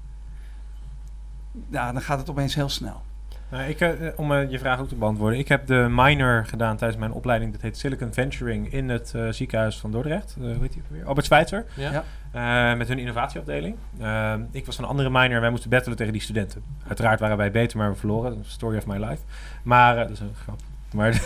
ja, 1.69 1.91
dan 1.91 2.01
gaat 2.01 2.19
het 2.19 2.29
opeens 2.29 2.55
heel 2.55 2.69
snel. 2.69 3.01
Nou, 3.49 3.63
ik, 3.69 3.79
eh, 3.79 3.91
om 4.15 4.31
eh, 4.33 4.49
je 4.51 4.59
vraag 4.59 4.79
ook 4.79 4.87
te 4.87 4.95
beantwoorden. 4.95 5.39
Ik 5.39 5.47
heb 5.47 5.67
de 5.67 5.87
minor 5.89 6.45
gedaan 6.45 6.77
tijdens 6.77 6.99
mijn 6.99 7.11
opleiding. 7.11 7.51
Dat 7.51 7.61
heet 7.61 7.77
Silicon 7.77 8.13
Venturing 8.13 8.71
in 8.73 8.89
het 8.89 9.13
eh, 9.15 9.27
ziekenhuis 9.29 9.79
van 9.79 9.91
Dordrecht. 9.91 10.35
Eh, 10.37 10.43
hoe 10.43 10.55
heet 10.61 10.73
die 10.73 10.81
weer? 10.87 11.05
Albert 11.05 11.25
Schweitzer. 11.25 11.65
Ja? 11.75 11.91
Ja. 11.91 12.71
Eh, 12.71 12.77
met 12.77 12.87
hun 12.87 12.99
innovatieafdeling. 12.99 13.75
Eh, 13.99 14.33
ik 14.51 14.65
was 14.65 14.75
van 14.75 14.83
een 14.83 14.89
andere 14.89 15.09
minor. 15.09 15.41
Wij 15.41 15.49
moesten 15.49 15.69
battelen 15.69 15.97
tegen 15.97 16.13
die 16.13 16.21
studenten. 16.21 16.63
Uiteraard 16.87 17.19
waren 17.19 17.37
wij 17.37 17.51
beter, 17.51 17.77
maar 17.77 17.89
we 17.91 17.95
verloren. 17.95 18.43
Story 18.45 18.77
of 18.77 18.85
my 18.85 18.97
life. 18.97 19.21
Maar, 19.63 19.93
eh, 19.97 20.01
dat 20.01 20.11
is 20.11 20.19
een 20.19 20.35
grap. 20.43 20.59
Maar, 20.93 21.11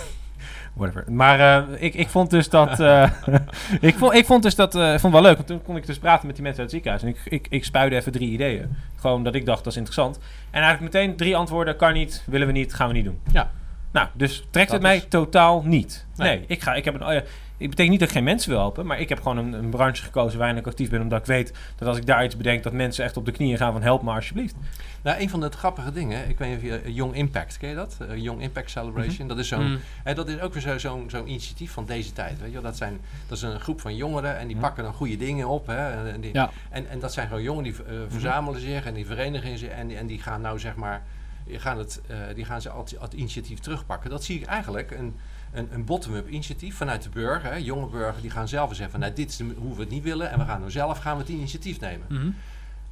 whatever. 0.73 1.11
Maar 1.11 1.39
eh, 1.39 1.83
ik, 1.83 1.93
ik 1.93 2.09
vond 2.09 2.29
dus 2.29 2.49
dat... 2.49 2.79
eh, 2.79 3.09
ik, 3.81 3.95
vond, 3.95 4.13
ik 4.13 4.25
vond 4.25 4.43
dus 4.43 4.55
dat... 4.55 4.75
ik 4.75 4.99
vond 4.99 5.13
wel 5.13 5.21
leuk. 5.21 5.35
Want 5.35 5.47
toen 5.47 5.61
kon 5.61 5.77
ik 5.77 5.85
dus 5.85 5.97
praten 5.99 6.25
met 6.27 6.35
die 6.35 6.43
mensen 6.45 6.61
uit 6.63 6.71
het 6.71 6.81
ziekenhuis. 6.83 7.03
En 7.03 7.07
ik, 7.31 7.41
ik, 7.41 7.47
ik 7.53 7.65
spuide 7.65 7.95
even 7.95 8.11
drie 8.11 8.29
ideeën. 8.31 8.75
Gewoon 8.95 9.23
dat 9.23 9.35
ik 9.35 9.45
dacht, 9.45 9.57
dat 9.63 9.71
is 9.73 9.77
interessant. 9.77 10.17
En 10.51 10.61
eigenlijk 10.61 10.93
meteen 10.93 11.15
drie 11.15 11.35
antwoorden. 11.35 11.75
Kan 11.75 11.93
niet, 11.93 12.23
willen 12.25 12.47
we 12.47 12.53
niet, 12.53 12.73
gaan 12.73 12.87
we 12.87 12.93
niet 12.93 13.05
doen. 13.05 13.19
Ja. 13.31 13.51
Nou, 13.91 14.07
dus 14.13 14.37
trekt 14.49 14.67
Dat 14.71 14.77
het 14.77 14.87
mij 14.87 14.95
is- 14.97 15.05
totaal 15.09 15.61
niet. 15.65 16.05
Nee. 16.15 16.27
Nee, 16.37 16.43
ik, 16.47 16.61
ga, 16.61 16.73
ik 16.73 16.85
heb 16.85 17.01
een... 17.01 17.23
ik 17.61 17.69
betekent 17.69 17.89
niet 17.89 17.99
dat 17.99 18.07
ik 18.09 18.15
geen 18.15 18.23
mensen 18.23 18.49
wil 18.49 18.59
helpen, 18.59 18.85
maar 18.85 18.99
ik 18.99 19.09
heb 19.09 19.17
gewoon 19.21 19.37
een, 19.37 19.53
een 19.53 19.69
branche 19.69 20.03
gekozen 20.03 20.39
waarin 20.39 20.57
ik 20.57 20.67
actief 20.67 20.89
ben, 20.89 21.01
omdat 21.01 21.19
ik 21.19 21.25
weet 21.25 21.53
dat 21.75 21.87
als 21.87 21.97
ik 21.97 22.05
daar 22.05 22.23
iets 22.25 22.37
bedenk, 22.37 22.63
dat 22.63 22.73
mensen 22.73 23.03
echt 23.05 23.17
op 23.17 23.25
de 23.25 23.31
knieën 23.31 23.57
gaan 23.57 23.71
van 23.71 23.81
help 23.81 24.01
me 24.01 24.11
alsjeblieft. 24.11 24.55
Nou, 25.01 25.21
een 25.21 25.29
van 25.29 25.39
de 25.39 25.49
grappige 25.51 25.91
dingen, 25.91 26.29
ik 26.29 26.37
weet 26.37 26.47
niet 26.49 26.57
of 26.57 26.63
je 26.63 26.75
eh, 26.77 26.95
Young 26.95 27.15
Impact, 27.15 27.57
ken 27.57 27.69
je 27.69 27.75
dat? 27.75 27.97
Eh, 28.09 28.17
Young 28.17 28.41
Impact 28.41 28.69
Celebration. 28.69 29.27
Dat 29.27 29.37
is 29.37 29.47
zo'n 29.47 29.69
Mm. 29.71 29.79
En 30.03 30.15
dat 30.15 30.27
is 30.27 30.39
ook 30.39 30.53
weer 30.53 30.61
zo- 30.61 30.77
zo'n 30.77 31.09
zo'n 31.09 31.27
initiatief 31.29 31.71
van 31.71 31.85
deze 31.85 32.13
tijd. 32.13 32.39
Weet 32.41 32.51
je? 32.51 32.61
Dat, 32.61 32.77
zijn, 32.77 32.99
dat 33.27 33.37
is 33.37 33.43
een 33.43 33.59
groep 33.59 33.81
van 33.81 33.95
jongeren 33.95 34.37
en 34.37 34.47
die 34.47 34.55
Mhm. 34.55 34.65
pakken 34.65 34.83
dan 34.83 34.93
goede 34.93 35.17
dingen 35.17 35.47
op. 35.47 35.67
Hè? 35.67 35.91
En, 35.91 36.13
en, 36.13 36.21
die, 36.21 36.33
Ja. 36.33 36.49
en, 36.69 36.89
en 36.89 36.99
dat 36.99 37.13
zijn 37.13 37.27
gewoon 37.27 37.43
jongeren 37.43 37.71
die 37.73 37.83
eh, 37.85 37.93
verzamelen 38.09 38.61
zich 38.61 38.85
en 38.85 38.93
die 38.93 39.05
verenigen 39.05 39.57
zich 39.57 39.69
en, 39.69 39.87
die- 39.87 39.97
en 39.97 40.07
die 40.07 40.19
gaan 40.21 40.41
nou 40.41 40.59
zeg 40.59 40.75
maar, 40.75 41.01
die 41.45 41.59
gaan, 41.59 41.77
het, 41.77 42.01
die 42.35 42.45
gaan 42.45 42.61
ze 42.61 42.69
als, 42.69 42.99
als 42.99 43.09
initiatief 43.13 43.59
terugpakken. 43.59 44.09
Dat 44.09 44.23
zie 44.23 44.39
ik 44.39 44.45
eigenlijk 44.45 44.91
een, 44.91 45.15
een, 45.51 45.67
een 45.71 45.85
bottom-up 45.85 46.29
initiatief 46.29 46.75
vanuit 46.75 47.03
de 47.03 47.09
burger. 47.09 47.51
Hè? 47.51 47.57
Jonge 47.57 47.87
burger 47.87 48.21
die 48.21 48.31
gaan 48.31 48.47
zelf 48.47 48.67
eens 48.67 48.77
zeggen 48.77 48.99
van 48.99 49.09
nou, 49.09 49.13
dit 49.13 49.29
is 49.29 49.37
de, 49.37 49.53
hoe 49.57 49.75
we 49.75 49.81
het 49.81 49.89
niet 49.89 50.03
willen 50.03 50.31
en 50.31 50.39
we 50.39 50.45
gaan 50.45 50.59
nou 50.59 50.71
zelf 50.71 50.97
gaan 50.97 51.15
we 51.15 51.21
het 51.21 51.31
initiatief 51.31 51.79
nemen. 51.79 52.07
Mhm. 52.09 52.29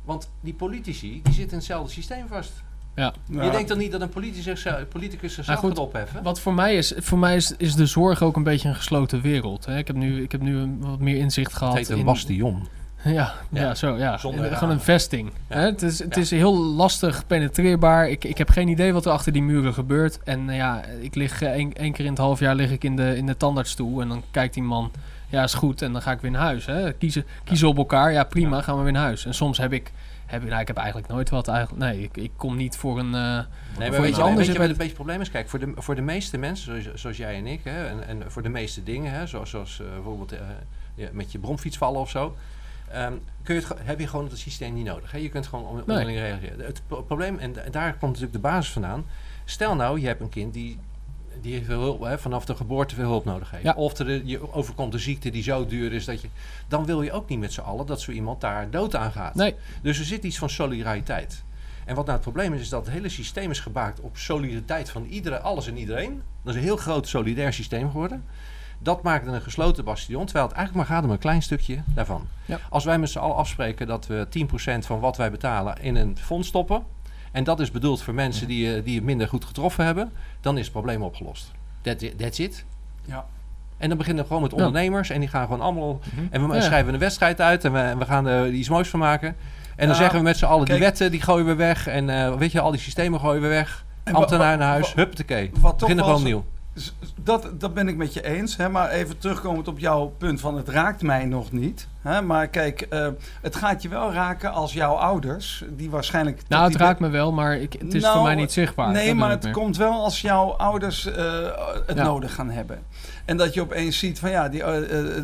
Want 0.04 0.30
die 0.42 0.54
politici 0.54 1.22
die 1.24 1.34
zitten 1.34 1.52
in 1.52 1.58
hetzelfde 1.58 1.92
systeem 1.92 2.28
vast. 2.28 2.64
Ja. 2.96 3.14
Je 3.30 3.50
denkt 3.52 3.68
dan 3.68 3.78
niet 3.78 3.92
dat 3.92 4.02
een 4.02 4.10
politicus 4.10 4.44
zichzelf, 4.44 4.88
politicus 4.88 5.34
zichzelf 5.34 5.62
Nou 5.62 5.70
goed, 5.70 5.78
gaat 5.78 5.88
opheffen? 5.88 6.24
Wat 6.24 6.40
voor 6.40 6.54
mij 6.54 6.76
is, 6.76 6.94
voor 6.98 7.18
mij 7.18 7.36
is, 7.36 7.54
is 7.58 7.76
de 7.76 7.86
zorg 7.86 8.22
ook 8.22 8.36
een 8.36 8.44
beetje 8.44 8.70
een 8.70 8.76
gesloten 8.76 9.22
wereld. 9.22 9.66
Hè. 9.66 9.78
Ik, 9.78 9.88
heb 9.88 9.96
nu, 9.96 10.24
ik 10.24 10.32
heb 10.32 10.42
nu 10.42 10.58
een, 10.58 10.80
wat 10.80 11.00
meer 11.00 11.18
inzicht 11.18 11.54
gehad. 11.54 11.74
Het 11.74 11.82
heet 11.82 11.92
een 11.92 12.00
in, 12.00 12.06
bastion. 12.06 12.68
Ja, 13.04 13.12
ja. 13.12 13.34
Ja. 13.50 13.76
zo, 13.76 13.98
ja. 13.98 14.18
Zonder. 14.18 14.56
Gewoon 14.56 14.74
een 14.74 14.80
vesting. 14.80 15.32
Ja. 15.50 15.56
Hè? 15.58 15.66
Het, 15.66 15.82
is, 15.82 16.00
het 16.00 16.16
Ja. 16.16 16.22
is 16.22 16.32
heel 16.32 16.56
lastig 16.58 17.28
penetreerbaar. 17.28 18.10
Ik, 18.10 18.24
ik 18.24 18.38
heb 18.38 18.50
geen 18.50 18.68
idee 18.68 18.94
wat 18.94 19.06
er 19.06 19.12
achter 19.12 19.32
die 19.32 19.42
muren 19.44 19.74
gebeurt. 19.74 20.20
En 20.24 20.50
eh, 20.50 20.56
ja, 20.56 20.84
ik 21.02 21.16
lig 21.16 21.42
eh, 21.42 21.50
één, 21.52 21.74
keer 21.74 22.06
in 22.06 22.10
het 22.12 22.18
half 22.18 22.40
jaar 22.40 22.56
lig 22.56 22.72
ik 22.72 22.84
in 22.84 22.96
de, 22.96 23.18
in 23.18 23.26
de 23.26 23.38
tandartsstoel. 23.38 24.02
En 24.02 24.08
dan 24.08 24.24
kijkt 24.32 24.54
die 24.54 24.64
man, 24.64 24.92
ja 25.30 25.44
is 25.44 25.54
goed. 25.54 25.82
En 25.82 25.92
dan 25.94 26.02
ga 26.02 26.12
ik 26.12 26.20
weer 26.22 26.32
naar 26.32 26.42
huis. 26.42 26.66
Hè? 26.66 26.94
Kiezen, 26.94 27.26
kiezen 27.44 27.68
op 27.68 27.78
elkaar, 27.78 28.12
ja 28.12 28.24
prima, 28.24 28.62
gaan 28.62 28.78
we 28.78 28.84
weer 28.84 28.92
naar 28.92 29.04
huis. 29.04 29.26
En 29.26 29.34
soms 29.34 29.58
heb 29.58 29.74
ik, 29.74 29.92
heb 30.26 30.44
nou, 30.44 30.62
ik 30.62 30.68
heb 30.68 30.78
eigenlijk 30.78 31.08
nooit 31.08 31.30
wat 31.30 31.48
eigenlijk. 31.48 31.84
Nee, 31.84 32.02
ik, 32.04 32.18
ik 32.18 32.32
kom 32.36 32.56
niet 32.56 32.78
voor 32.78 33.00
een... 33.00 33.16
eh, 33.16 33.40
Nee, 33.78 33.92
Voor 33.92 34.08
iets 34.08 34.18
je, 34.18 34.24
anders 34.24 34.46
weet 34.48 34.56
je 34.56 34.62
wat 34.62 34.70
het 34.70 34.78
beetje 34.78 34.94
probleem 34.94 35.22
is? 35.22 35.32
Kijk, 35.32 35.50
voor 35.50 35.60
de, 35.60 35.72
voor 35.76 35.96
de 35.96 36.02
meeste 36.02 36.38
mensen, 36.38 36.82
zoals, 36.84 37.02
zoals 37.02 37.18
jij 37.18 37.36
en 37.36 37.48
ik, 37.48 37.60
hè, 37.64 37.88
en, 37.88 38.08
en 38.08 38.24
voor 38.28 38.42
de 38.42 38.50
meeste 38.50 38.84
dingen, 38.84 39.12
hè, 39.14 39.28
zoals, 39.28 39.50
zoals 39.50 39.82
bijvoorbeeld 39.94 40.34
met 41.12 41.32
je 41.32 41.40
bromfiets 41.40 41.78
vallen 41.78 42.02
of 42.02 42.10
zo, 42.10 42.36
ehm, 42.92 43.14
kun 43.44 43.56
je 43.56 43.62
het, 43.62 43.74
heb 43.84 44.00
je 44.00 44.08
gewoon 44.08 44.26
het 44.30 44.38
systeem 44.38 44.74
niet 44.74 44.86
nodig. 44.86 45.12
Hè? 45.12 45.18
Je 45.18 45.30
kunt 45.30 45.48
gewoon 45.48 45.66
on- 45.66 45.80
onderling 45.80 46.18
reageren. 46.18 46.66
Het 46.66 46.82
pro- 46.88 47.02
probleem, 47.02 47.38
en, 47.38 47.54
da- 47.54 47.64
daar 47.72 47.90
komt 47.92 48.02
natuurlijk 48.12 48.34
de 48.34 48.40
basis 48.40 48.72
vandaan. 48.72 49.06
Stel 49.46 49.76
nou, 49.76 50.00
je 50.00 50.08
hebt 50.08 50.22
een 50.22 50.30
kind 50.30 50.54
die 50.54 50.80
die 51.42 51.66
veel 51.66 51.80
hulp, 51.82 52.02
hè, 52.02 52.18
vanaf 52.20 52.46
de 52.46 52.56
geboorte 52.56 52.96
veel 52.96 53.10
hulp 53.10 53.26
nodig 53.26 53.52
heeft. 53.52 53.64
Ja. 53.64 53.74
Of 53.74 53.98
er, 53.98 54.26
je 54.26 54.54
overkomt 54.54 54.94
een 54.94 55.00
ziekte 55.00 55.30
die 55.30 55.44
zo 55.44 55.66
duur 55.66 55.94
is 55.94 56.06
dat 56.06 56.22
je... 56.22 56.28
Dan 56.68 56.86
wil 56.86 57.02
je 57.02 57.12
ook 57.12 57.30
niet 57.30 57.40
met 57.40 57.54
z'n 57.54 57.60
allen 57.62 57.86
dat 57.86 58.02
zo 58.02 58.12
iemand 58.12 58.42
daar 58.42 58.70
dood 58.70 58.96
aan 58.96 59.12
gaat. 59.12 59.36
Nee, 59.36 59.56
Dus 59.82 60.00
er 60.00 60.06
zit 60.06 60.24
iets 60.24 60.38
van 60.38 60.50
solidariteit. 60.50 61.44
En 61.86 61.96
wat 61.96 62.06
nou 62.06 62.18
het 62.18 62.22
probleem 62.28 62.54
is, 62.54 62.62
is 62.62 62.70
dat 62.70 62.86
het 62.86 62.94
hele 62.94 63.10
systeem 63.10 63.52
is 63.52 63.60
gebaakt 63.60 64.00
op 64.00 64.18
solidariteit 64.18 64.90
van 64.90 65.06
iedereen, 65.06 65.42
alles 65.42 65.68
en 65.68 65.78
iedereen. 65.78 66.22
Dat 66.44 66.54
is 66.54 66.60
een 66.60 66.66
heel 66.66 66.78
groot 66.78 67.08
solidair 67.08 67.54
systeem 67.54 67.92
geworden. 67.92 68.24
Dat 68.82 69.04
maakt 69.04 69.28
een 69.28 69.42
gesloten 69.42 69.84
bastion, 69.84 70.26
terwijl 70.26 70.46
het 70.48 70.56
eigenlijk 70.56 70.88
maar 70.88 70.96
gaat 70.98 71.06
om 71.06 71.12
een 71.12 71.20
klein 71.20 71.42
stukje 71.42 71.78
daarvan. 71.86 72.28
Ja. 72.46 72.60
Als 72.70 72.84
wij 72.86 73.00
met 73.00 73.10
z'n 73.10 73.18
allen 73.20 73.36
afspreken 73.36 73.88
dat 73.88 74.08
we 74.08 74.28
10% 74.30 74.86
van 74.86 75.00
wat 75.00 75.18
wij 75.18 75.32
betalen 75.32 75.76
in 75.82 75.96
een 75.96 76.18
fonds 76.22 76.48
stoppen, 76.48 76.84
en 77.32 77.44
dat 77.44 77.60
is 77.60 77.72
bedoeld 77.72 78.02
voor 78.02 78.14
mensen 78.14 78.48
die, 78.48 78.76
eh, 78.76 78.84
die 78.84 78.96
het 78.96 79.04
minder 79.04 79.28
goed 79.28 79.46
getroffen 79.46 79.86
hebben, 79.86 80.12
dan 80.42 80.58
is 80.58 80.64
het 80.64 80.72
probleem 80.72 81.02
opgelost. 81.02 81.52
That, 81.82 82.18
that's 82.18 82.40
it. 82.40 82.66
Ja. 83.06 83.26
En 83.78 83.90
dan 83.90 83.98
beginnen 83.98 84.22
we 84.24 84.28
gewoon 84.28 84.44
met 84.44 84.52
Ja. 84.52 84.58
ondernemers 84.58 85.10
en 85.10 85.20
die 85.20 85.30
gaan 85.30 85.44
gewoon 85.46 85.62
allemaal 85.62 86.00
Mhm. 86.14 86.26
en 86.30 86.48
we 86.50 86.56
Ja. 86.56 86.62
schrijven 86.62 86.94
een 86.94 87.00
wedstrijd 87.00 87.42
uit 87.42 87.66
en 87.66 87.74
we, 87.74 87.80
en 87.80 87.98
we 87.98 88.06
gaan 88.06 88.26
er 88.28 88.50
iets 88.52 88.70
moois 88.70 88.90
van 88.90 89.00
maken. 89.00 89.36
En 89.76 89.88
dan 89.88 89.96
zeggen 89.96 90.18
we 90.18 90.24
met 90.24 90.38
z'n 90.38 90.46
allen, 90.46 90.66
die 90.66 90.80
wetten 90.80 91.12
die 91.12 91.22
gooien 91.22 91.46
we 91.46 91.56
weg. 91.56 91.88
En 91.88 92.10
eh, 92.10 92.36
weet 92.36 92.52
je, 92.52 92.60
al 92.60 92.72
die 92.72 92.80
systemen 92.80 93.20
gooien 93.20 93.42
we 93.42 93.48
weg. 93.48 93.86
Ambtenaar 94.12 94.58
naar 94.58 94.68
huis, 94.70 94.94
huppatee. 94.94 95.50
Wat 95.54 95.62
toch 95.62 95.80
Beginnen 95.80 96.06
wel 96.06 96.18
gewoon. 96.18 96.44
Z- 96.44 96.59
Dat, 97.24 97.50
dat 97.54 97.74
ben 97.74 97.88
ik 97.88 97.96
met 97.98 98.14
je 98.14 98.24
eens. 98.24 98.58
Hè? 98.58 98.70
Maar 98.70 98.90
even 98.90 99.18
terugkomend 99.18 99.68
op 99.68 99.80
jouw 99.80 100.14
punt 100.18 100.40
van 100.40 100.58
het 100.58 100.70
raakt 100.70 101.02
mij 101.02 101.26
nog 101.26 101.52
niet. 101.52 101.88
Hè? 102.02 102.22
Maar 102.22 102.48
kijk, 102.48 102.82
eh, 102.82 103.08
het 103.42 103.56
gaat 103.56 103.82
je 103.82 103.90
wel 103.90 104.14
raken 104.14 104.52
als 104.52 104.74
jouw 104.74 104.94
ouders, 104.94 105.64
die 105.70 105.90
waarschijnlijk... 105.90 106.42
nou, 106.48 106.64
het 106.68 106.76
raakt 106.76 107.00
me 107.00 107.10
wel, 107.10 107.32
maar 107.32 107.58
ik, 107.58 107.74
het 107.74 107.94
is 107.94 108.02
Nou, 108.02 108.16
voor 108.16 108.24
mij 108.24 108.36
niet 108.36 108.52
zichtbaar. 108.52 108.92
Nee, 108.92 109.08
Dat 109.08 109.16
maar 109.16 109.30
het 109.30 109.52
komt 109.52 109.78
wel 109.78 110.04
als 110.04 110.22
jouw 110.22 110.50
ouders 110.52 111.06
eh, 111.06 111.44
het 111.86 111.98
Ja. 111.98 112.04
nodig 112.04 112.34
gaan 112.34 112.50
hebben. 112.50 112.80
En 113.26 113.38
dat 113.38 113.54
je 113.54 113.62
opeens 113.62 113.98
ziet 114.00 114.20
van 114.20 114.30
ja, 114.30 114.50
die, 114.50 114.64
eh, 114.64 115.24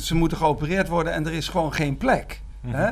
ze 0.00 0.14
moeten 0.14 0.38
geopereerd 0.38 0.88
worden 0.88 1.12
en 1.12 1.26
er 1.26 1.32
is 1.32 1.48
gewoon 1.48 1.72
geen 1.72 1.96
plek. 1.96 2.40
Mhm. 2.60 2.74
Hè? 2.76 2.90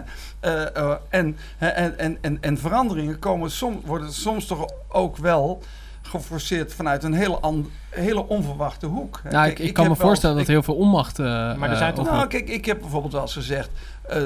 En, 1.08 1.36
hè, 1.58 1.68
en, 1.68 1.98
en, 1.98 2.18
en, 2.20 2.38
en 2.40 2.58
veranderingen 2.58 3.18
komen 3.18 3.50
som, 3.50 3.80
worden 3.84 4.12
soms 4.12 4.46
toch 4.46 4.70
ook 4.88 5.16
wel 5.16 5.62
geforceerd 6.08 6.74
vanuit 6.74 7.02
een 7.04 7.12
hele, 7.12 7.38
an- 7.38 7.70
hele 7.90 8.28
onverwachte 8.28 8.86
hoek. 8.86 9.20
Nou, 9.22 9.34
Kijk, 9.46 9.58
ik, 9.58 9.66
ik 9.66 9.74
kan 9.74 9.88
me 9.88 9.96
wel- 9.96 10.06
voorstellen 10.06 10.36
dat 10.36 10.44
ik- 10.44 10.50
heel 10.52 10.62
veel 10.62 10.74
onmacht... 10.74 11.18
eh, 11.18 11.24
Maar 11.56 11.70
er 11.70 11.76
zijn 11.76 11.90
eh, 11.90 11.96
toch 11.96 12.10
nou, 12.10 12.26
kijk, 12.26 12.48
ik 12.48 12.64
heb 12.64 12.80
bijvoorbeeld 12.80 13.12
wel 13.12 13.22
eens 13.22 13.32
gezegd... 13.32 13.70
eh, 14.08 14.22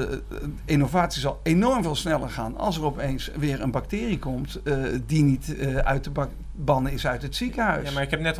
innovatie 0.65 1.21
zal 1.21 1.39
enorm 1.43 1.83
veel 1.83 1.95
sneller 1.95 2.29
gaan... 2.29 2.57
als 2.57 2.77
er 2.77 2.85
opeens 2.85 3.31
weer 3.37 3.61
een 3.61 3.71
bacterie 3.71 4.19
komt... 4.19 4.59
eh, 4.63 4.75
die 5.05 5.23
niet 5.23 5.57
eh, 5.57 5.75
uit 5.75 6.13
bak- 6.13 6.29
bannen 6.51 6.91
is 6.91 7.07
uit 7.07 7.21
het 7.21 7.35
ziekenhuis. 7.35 7.87
Ja, 7.87 7.93
maar 7.93 8.03
ik 8.03 8.11
heb 8.11 8.19
net 8.19 8.37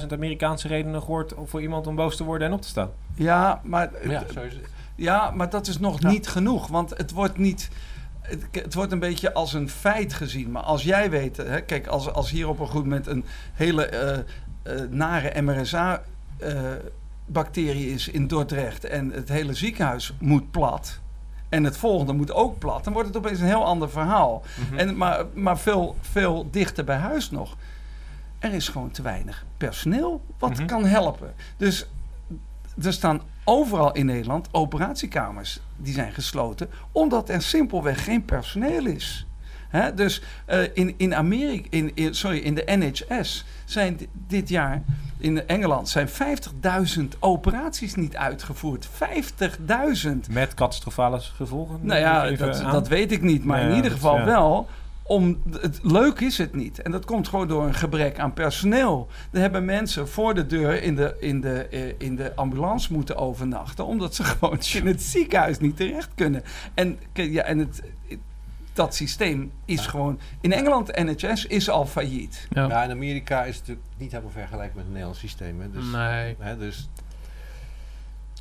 170.000 0.00 0.06
Amerikaanse 0.12 0.68
redenen 0.68 1.00
gehoord 1.00 1.34
voor 1.44 1.62
iemand 1.62 1.86
om 1.86 1.94
boos 1.94 2.16
te 2.16 2.24
worden 2.24 2.48
en 2.48 2.54
op 2.54 2.62
te 2.62 2.68
staan. 2.68 2.90
Ja, 3.14 3.60
maar, 3.64 3.90
Ja, 4.94 5.30
maar 5.30 5.50
dat 5.50 5.66
is 5.66 5.78
nog 5.78 6.00
Ja. 6.02 6.08
niet 6.10 6.28
genoeg. 6.28 6.66
Want 6.66 6.90
het 6.96 7.10
wordt 7.12 7.38
niet... 7.38 7.68
Het, 8.28 8.46
het 8.52 8.74
wordt 8.74 8.92
een 8.92 8.98
beetje 8.98 9.34
als 9.34 9.52
een 9.52 9.68
feit 9.68 10.12
gezien. 10.12 10.50
Maar 10.50 10.62
als 10.62 10.82
jij 10.82 11.10
weet... 11.10 11.36
Hè, 11.36 11.60
kijk, 11.60 11.86
als, 11.86 12.12
als 12.12 12.30
hier 12.30 12.48
op 12.48 12.58
een 12.60 12.66
goed 12.66 12.82
moment... 12.82 13.06
een 13.06 13.24
hele 13.52 13.86
eh, 13.86 14.18
eh, 14.62 14.90
nare 14.90 15.40
MRSA... 15.42 16.02
eh, 16.38 16.60
bacterie 17.26 17.90
is 17.92 18.08
in 18.08 18.26
Dordrecht... 18.26 18.84
en 18.84 19.10
het 19.12 19.28
hele 19.28 19.54
ziekenhuis 19.54 20.14
moet 20.20 20.50
plat... 20.50 21.00
en 21.48 21.64
het 21.64 21.76
volgende 21.76 22.12
moet 22.12 22.32
ook 22.32 22.58
plat... 22.58 22.84
dan 22.84 22.92
wordt 22.92 23.08
het 23.08 23.16
opeens 23.16 23.40
een 23.40 23.46
heel 23.46 23.64
ander 23.64 23.90
verhaal. 23.90 24.42
Mhm. 24.68 24.78
En, 24.78 24.96
maar 24.96 25.24
maar 25.34 25.58
veel, 25.58 25.96
veel 26.00 26.48
dichter 26.50 26.84
bij 26.84 26.96
huis 26.96 27.30
nog. 27.30 27.56
Er 28.38 28.52
is 28.54 28.68
gewoon 28.68 28.90
te 28.90 29.02
weinig 29.02 29.44
personeel 29.56 30.20
wat 30.38 30.50
Mhm. 30.50 30.66
kan 30.66 30.84
helpen. 30.84 31.34
Dus 31.56 31.86
er 32.82 32.92
staan 32.92 33.20
overal 33.44 33.92
in 33.92 34.06
Nederland 34.06 34.48
operatiekamers 34.52 35.60
die 35.76 35.94
zijn 35.94 36.12
gesloten, 36.12 36.68
omdat 36.92 37.28
er 37.28 37.42
simpelweg 37.42 38.04
geen 38.04 38.24
personeel 38.24 38.86
is. 38.86 39.26
Dus 39.94 40.22
eh, 40.44 40.60
in, 40.74 40.94
in 40.96 41.14
Amerika, 41.14 41.66
in, 41.70 41.90
in- 41.94 42.14
sorry, 42.14 42.38
in 42.38 42.54
de 42.54 42.62
NHS 42.66 43.44
zijn 43.64 43.96
di- 43.96 44.08
dit 44.26 44.48
jaar 44.48 44.82
in 45.18 45.46
Engeland 45.46 45.88
zijn 45.88 46.08
50.000 46.08 46.14
operaties 47.18 47.94
niet 47.94 48.16
uitgevoerd. 48.16 48.88
50.000. 48.88 50.10
Met 50.30 50.54
catastrofale 50.54 51.20
gevolgen? 51.20 51.78
Nou 51.82 52.00
ja, 52.00 52.30
dat, 52.30 52.60
dat 52.70 52.88
weet 52.88 53.12
ik 53.12 53.22
niet. 53.22 53.44
Maar 53.44 53.60
in 53.60 53.76
ieder 53.76 53.90
geval 53.90 54.16
ja. 54.18 54.24
wel. 54.24 54.68
Om, 55.08 55.42
het, 55.60 55.80
leuk 55.82 56.20
is 56.20 56.38
het 56.38 56.54
niet. 56.54 56.82
En 56.82 56.90
dat 56.90 57.04
komt 57.04 57.28
gewoon 57.28 57.48
door 57.48 57.64
een 57.66 57.74
gebrek 57.74 58.18
aan 58.18 58.32
personeel. 58.32 59.08
Er 59.30 59.40
hebben 59.40 59.64
mensen 59.64 60.08
voor 60.08 60.34
de 60.34 60.46
deur 60.46 60.82
in 60.82 60.94
de, 60.94 61.16
in 61.20 61.40
de, 61.40 61.66
eh, 61.66 61.94
in 61.98 62.16
de 62.16 62.34
ambulance 62.34 62.92
moeten 62.92 63.16
overnachten. 63.16 63.86
Omdat 63.86 64.14
ze 64.14 64.24
gewoon 64.38 64.58
in 64.74 64.86
het 64.86 65.02
ziekenhuis 65.02 65.58
niet 65.58 65.76
terecht 65.76 66.10
kunnen. 66.14 66.42
En, 66.74 66.98
ja, 67.12 67.42
en 67.42 67.58
het, 67.58 67.82
dat 68.72 68.94
systeem 68.94 69.52
is 69.64 69.86
gewoon... 69.86 70.18
In 70.40 70.52
Engeland, 70.52 70.96
NHS 70.96 71.46
is 71.46 71.70
al 71.70 71.86
failliet. 71.86 72.46
ja. 72.50 72.68
Ja, 72.68 72.84
in 72.84 72.90
Amerika 72.90 73.44
is 73.44 73.56
het 73.56 73.66
natuurlijk 73.66 73.86
niet 73.96 74.10
helemaal 74.10 74.32
vergelijkbaar 74.32 74.74
met 74.74 74.84
het 74.84 74.92
Nederlands 74.92 75.20
systeem. 75.20 75.60
Hè. 75.60 75.70
Dus, 75.70 75.84
Nee. 75.92 76.36
hè, 76.38 76.58
dus 76.58 76.88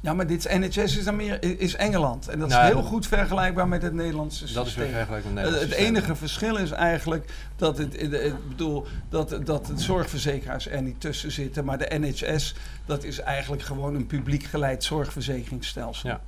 Ja, 0.01 0.13
maar 0.13 0.27
dit 0.27 0.45
is 0.45 0.57
NHS 0.57 0.97
is, 0.97 1.07
Amer 1.07 1.59
is 1.59 1.75
Engeland. 1.75 2.27
En 2.27 2.39
dat 2.39 2.47
is 2.49 2.53
Nou, 2.55 2.65
heel 2.67 2.83
goed 2.83 3.07
vergelijkbaar 3.07 3.67
met 3.67 3.81
het 3.81 3.93
Nederlandse 3.93 4.37
systeem. 4.37 4.55
dat 4.55 4.67
is 4.67 4.75
weer 4.75 4.87
vergelijkbaar 4.87 5.33
met 5.33 5.43
het 5.43 5.53
Eh, 5.53 5.59
Nederlands 5.59 5.75
Het 5.75 5.79
systeem. 5.79 5.95
enige 5.95 6.15
verschil 6.15 6.55
is 6.57 6.71
eigenlijk 6.71 7.31
dat 7.55 7.77
het, 7.77 8.01
ik 8.01 8.47
bedoel, 8.47 8.85
dat, 9.09 9.39
dat 9.45 9.65
de 9.65 9.79
zorgverzekeraars 9.79 10.67
er 10.67 10.81
niet 10.81 11.01
tussen 11.01 11.31
zitten. 11.31 11.65
Maar 11.65 11.77
de 11.77 11.97
NHS, 11.99 12.55
dat 12.85 13.03
is 13.03 13.19
eigenlijk 13.19 13.61
gewoon 13.63 13.95
een 13.95 14.07
publiek 14.07 14.43
geleid 14.43 14.83
zorgverzekeringsstelsel. 14.83 16.09
Ja. 16.09 16.21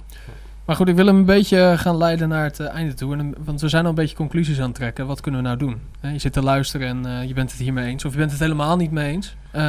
Maar 0.69 0.77
goed, 0.77 0.87
ik 0.87 0.95
wil 0.95 1.05
hem 1.05 1.15
een 1.15 1.25
beetje 1.25 1.73
gaan 1.77 1.97
leiden 1.97 2.29
naar 2.29 2.43
het 2.43 2.59
eh, 2.59 2.67
einde 2.73 2.93
toe. 2.93 3.11
En, 3.11 3.17
dan- 3.17 3.35
want 3.45 3.61
we 3.61 3.69
zijn 3.69 3.83
al 3.83 3.89
een 3.89 3.95
beetje 3.95 4.15
conclusies 4.15 4.59
aan 4.59 4.65
het 4.67 4.75
trekken. 4.75 5.07
Wat 5.07 5.21
kunnen 5.21 5.41
we 5.41 5.47
nou 5.47 5.59
doen? 5.59 5.81
Hè, 5.99 6.09
je 6.11 6.19
zit 6.19 6.33
te 6.33 6.41
luisteren 6.41 6.87
en 6.87 7.05
eh, 7.05 7.27
je 7.27 7.33
bent 7.33 7.51
het 7.51 7.59
hiermee 7.59 7.85
eens. 7.85 8.05
Of 8.05 8.11
je 8.11 8.17
bent 8.17 8.31
het 8.31 8.39
helemaal 8.39 8.75
niet 8.77 8.91
mee 8.91 9.11
eens. 9.11 9.35
Ehm, 9.51 9.63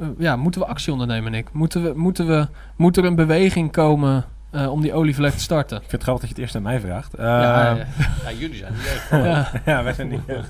eh, 0.00 0.06
ja, 0.18 0.36
moeten 0.36 0.60
we 0.60 0.66
actie 0.66 0.92
ondernemen, 0.92 1.32
Nick? 1.32 1.48
Moeten 1.52 1.82
we, 1.82 1.92
moeten 1.96 2.26
we, 2.26 2.46
moet 2.76 2.96
er 2.96 3.04
een 3.04 3.14
beweging 3.14 3.72
komen 3.72 4.24
eh, 4.50 4.70
om 4.72 4.80
die 4.80 4.92
olievlek 4.92 5.32
te 5.32 5.40
starten? 5.40 5.76
Ik 5.76 5.80
vind 5.88 5.92
het 5.92 6.02
grappig 6.02 6.28
dat 6.28 6.36
je 6.36 6.42
het 6.42 6.44
eerst 6.44 6.56
aan 6.56 6.72
mij 6.72 6.80
vraagt. 6.80 7.14
ja, 7.18 7.66
Ehm, 7.68 7.76
ja, 7.76 7.84
Ja, 8.24 8.32
jullie 8.38 8.56
zijn 8.56 8.72
niet 8.72 9.08
ja. 9.24 9.50
ja, 9.64 9.82
wij 9.82 9.92
zijn 9.92 10.08
niet. 10.08 10.20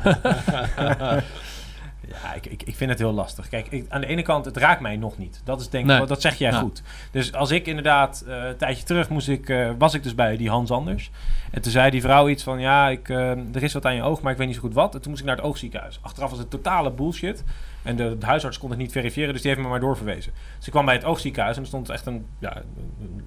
ja, 2.23 2.35
ik, 2.35 2.47
ik, 2.47 2.63
ik 2.63 2.77
vind 2.77 2.91
het 2.91 2.99
heel 2.99 3.13
lastig. 3.13 3.49
Kijk, 3.49 3.67
ik, 3.71 3.85
aan 3.89 4.01
de 4.01 4.07
ene 4.07 4.23
kant, 4.23 4.45
het 4.45 4.57
raakt 4.57 4.81
mij 4.81 4.97
nog 4.97 5.19
niet. 5.19 5.41
Dat 5.45 5.61
is 5.61 5.69
denk 5.69 5.87
Nee. 5.87 6.05
dat 6.07 6.21
zeg 6.21 6.35
jij 6.35 6.51
Ja. 6.51 6.59
goed. 6.59 6.83
Dus 7.11 7.33
als 7.33 7.51
ik 7.51 7.67
inderdaad, 7.67 8.25
eh, 8.29 8.45
een 8.45 8.57
tijdje 8.57 8.85
terug 8.85 9.09
moest 9.09 9.29
ik, 9.29 9.49
eh, 9.49 9.71
was 9.79 9.95
ik 9.95 10.03
dus 10.03 10.15
bij 10.15 10.37
die 10.37 10.49
Hans 10.51 10.71
Anders. 10.71 11.11
En 11.51 11.63
toen 11.63 11.73
zei 11.73 11.91
die 11.91 12.01
vrouw 12.01 12.29
iets 12.29 12.43
van, 12.43 12.61
ja, 12.61 12.89
ik, 12.89 13.09
eh, 13.09 13.31
er 13.31 13.63
is 13.63 13.73
wat 13.73 13.87
aan 13.87 13.95
je 13.95 14.03
oog, 14.03 14.21
maar 14.21 14.33
ik 14.33 14.39
weet 14.39 14.47
niet 14.47 14.57
zo 14.57 14.63
goed 14.63 14.75
wat. 14.75 14.95
En 14.95 15.01
toen 15.01 15.11
moest 15.11 15.23
ik 15.23 15.29
naar 15.29 15.37
het 15.37 15.45
oogziekenhuis. 15.45 15.99
Achteraf 16.03 16.31
was 16.31 16.39
het 16.39 16.51
totale 16.51 16.91
bullshit. 16.93 17.45
En 17.83 17.97
de, 17.97 18.17
de 18.19 18.27
huisarts 18.27 18.59
kon 18.59 18.71
het 18.71 18.79
niet 18.79 18.93
verifiëren, 18.93 19.33
dus 19.33 19.43
die 19.43 19.51
heeft 19.51 19.63
me 19.63 19.69
maar 19.71 19.81
doorverwezen. 19.81 20.33
Dus 20.57 20.67
ik 20.67 20.73
kwam 20.73 20.85
bij 20.85 20.95
het 20.95 21.05
oogziekenhuis 21.05 21.57
en 21.57 21.63
er 21.63 21.69
stond 21.69 21.89
echt 21.89 22.07
een, 22.07 22.27
ja, 22.39 22.63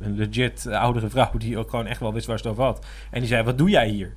een- 0.02 0.16
legit 0.16 0.68
oudere 0.68 1.10
vrouw 1.10 1.32
die 1.38 1.58
ook 1.58 1.70
gewoon 1.70 1.88
echt 1.88 2.00
wel 2.00 2.14
wist 2.14 2.26
waar 2.28 2.38
ze 2.38 2.44
het 2.44 2.52
over 2.52 2.64
had. 2.64 2.86
En 3.12 3.20
die 3.20 3.30
zei, 3.30 3.44
wat 3.44 3.58
doe 3.58 3.70
jij 3.70 3.88
hier? 3.88 4.16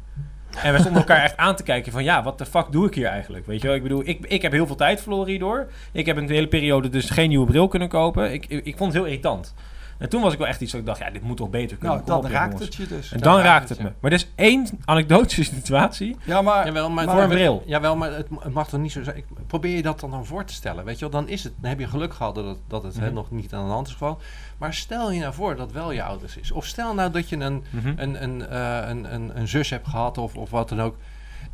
En 0.63 0.73
we 0.73 0.79
stonden 0.79 1.01
elkaar 1.01 1.23
echt 1.23 1.37
aan 1.37 1.57
te 1.57 1.63
kijken 1.63 1.93
van 1.93 2.05
ja, 2.05 2.23
wat 2.23 2.39
de 2.39 2.47
fuck 2.47 2.67
doe 2.71 2.87
ik 2.87 2.95
hier 2.95 3.07
eigenlijk? 3.07 3.47
Weet 3.47 3.61
je 3.61 3.67
wel, 3.67 3.77
ik 3.77 3.83
bedoel, 3.83 4.03
ik, 4.05 4.27
ik 4.27 4.43
heb 4.43 4.53
heel 4.53 4.67
veel 4.67 4.77
tijd 4.77 5.01
verloren 5.01 5.29
hierdoor. 5.29 5.67
Ik 5.93 6.07
heb 6.07 6.17
een 6.17 6.29
hele 6.29 6.49
periode 6.49 6.89
dus 6.89 7.11
geen 7.11 7.29
nieuwe 7.29 7.47
bril 7.47 7.69
kunnen 7.69 7.89
kopen. 7.89 8.33
Ik, 8.33 8.47
ik, 8.49 8.65
ik 8.65 8.77
vond 8.77 8.93
het 8.93 9.03
heel 9.03 9.11
irritant. 9.11 9.55
En 9.99 10.09
toen 10.09 10.22
was 10.22 10.32
ik 10.32 10.38
wel 10.38 10.47
echt 10.49 10.61
iets 10.61 10.70
dat 10.72 10.80
ik 10.80 10.86
dacht, 10.86 10.99
ja, 10.99 11.11
dit 11.11 11.22
moet 11.22 11.36
toch 11.36 11.51
beter 11.51 11.76
kunnen. 11.76 11.97
Nou, 11.97 12.09
dan 12.09 12.18
op, 12.18 12.24
raakt 12.24 12.53
jongens. 12.53 12.76
het 12.76 12.88
je 12.88 12.94
dus. 12.97 13.12
En 13.12 13.20
Dan 13.20 13.32
dan 13.34 13.42
raakt 13.42 13.68
het, 13.68 13.78
het 13.78 13.86
me. 13.86 13.92
ja. 13.92 13.94
Maar 14.01 14.11
er 14.11 14.16
is 14.16 14.28
één 14.34 14.66
anekdotische 14.84 15.44
situatie. 15.55 16.16
Ja, 16.24 16.42
maar, 16.42 16.66
Jawel, 16.66 16.90
maar, 16.90 17.05
Maar 17.05 17.14
voor 17.14 17.22
een 17.22 17.28
bril. 17.28 17.62
Jawel, 17.66 17.97
maar 17.97 18.12
het, 18.12 18.26
het 18.40 18.53
mag 18.53 18.68
toch 18.68 18.80
niet 18.80 18.92
zo 18.92 19.03
zijn. 19.03 19.16
Ik- 19.16 19.24
Probeer 19.47 19.76
je 19.76 19.82
dat 19.82 20.01
dan, 20.01 20.11
dan 20.11 20.26
voor 20.26 20.44
te 20.44 20.53
stellen. 20.55 20.84
Weet 20.84 20.94
je 20.99 21.01
wel, 21.11 21.20
dan 21.20 21.28
is 21.28 21.44
het. 21.44 21.53
Dan 21.61 21.70
heb 21.70 21.78
je 21.78 21.86
geluk 21.86 22.14
gehad 22.14 22.34
dat 22.34 22.44
het, 22.47 22.59
dat 22.68 22.82
het 22.82 22.94
hè, 22.99 23.05
Mhm. 23.07 23.14
nog 23.14 23.30
niet 23.30 23.53
aan 23.55 23.64
de 23.66 23.72
hand 23.72 23.86
is 23.86 23.92
gevallen. 23.92 24.18
Maar 24.59 24.74
stel 24.74 25.11
je 25.12 25.20
nou 25.20 25.34
voor 25.34 25.57
dat 25.57 25.72
wel 25.72 25.90
je 25.92 26.03
ouders 26.03 26.36
is. 26.36 26.51
Of 26.53 26.64
stel 26.66 26.94
nou 26.94 27.11
dat 27.11 27.28
je 27.28 27.36
een, 27.36 27.64
Mhm. 27.70 27.92
een, 27.97 28.22
een, 28.22 28.47
eh, 28.49 28.88
een, 28.88 29.14
een, 29.14 29.38
een 29.38 29.49
zus 29.49 29.70
hebt 29.70 29.88
gehad 29.88 30.18
of, 30.18 30.34
of 30.36 30.51
wat 30.51 30.68
dan 30.68 30.80
ook. 30.82 30.97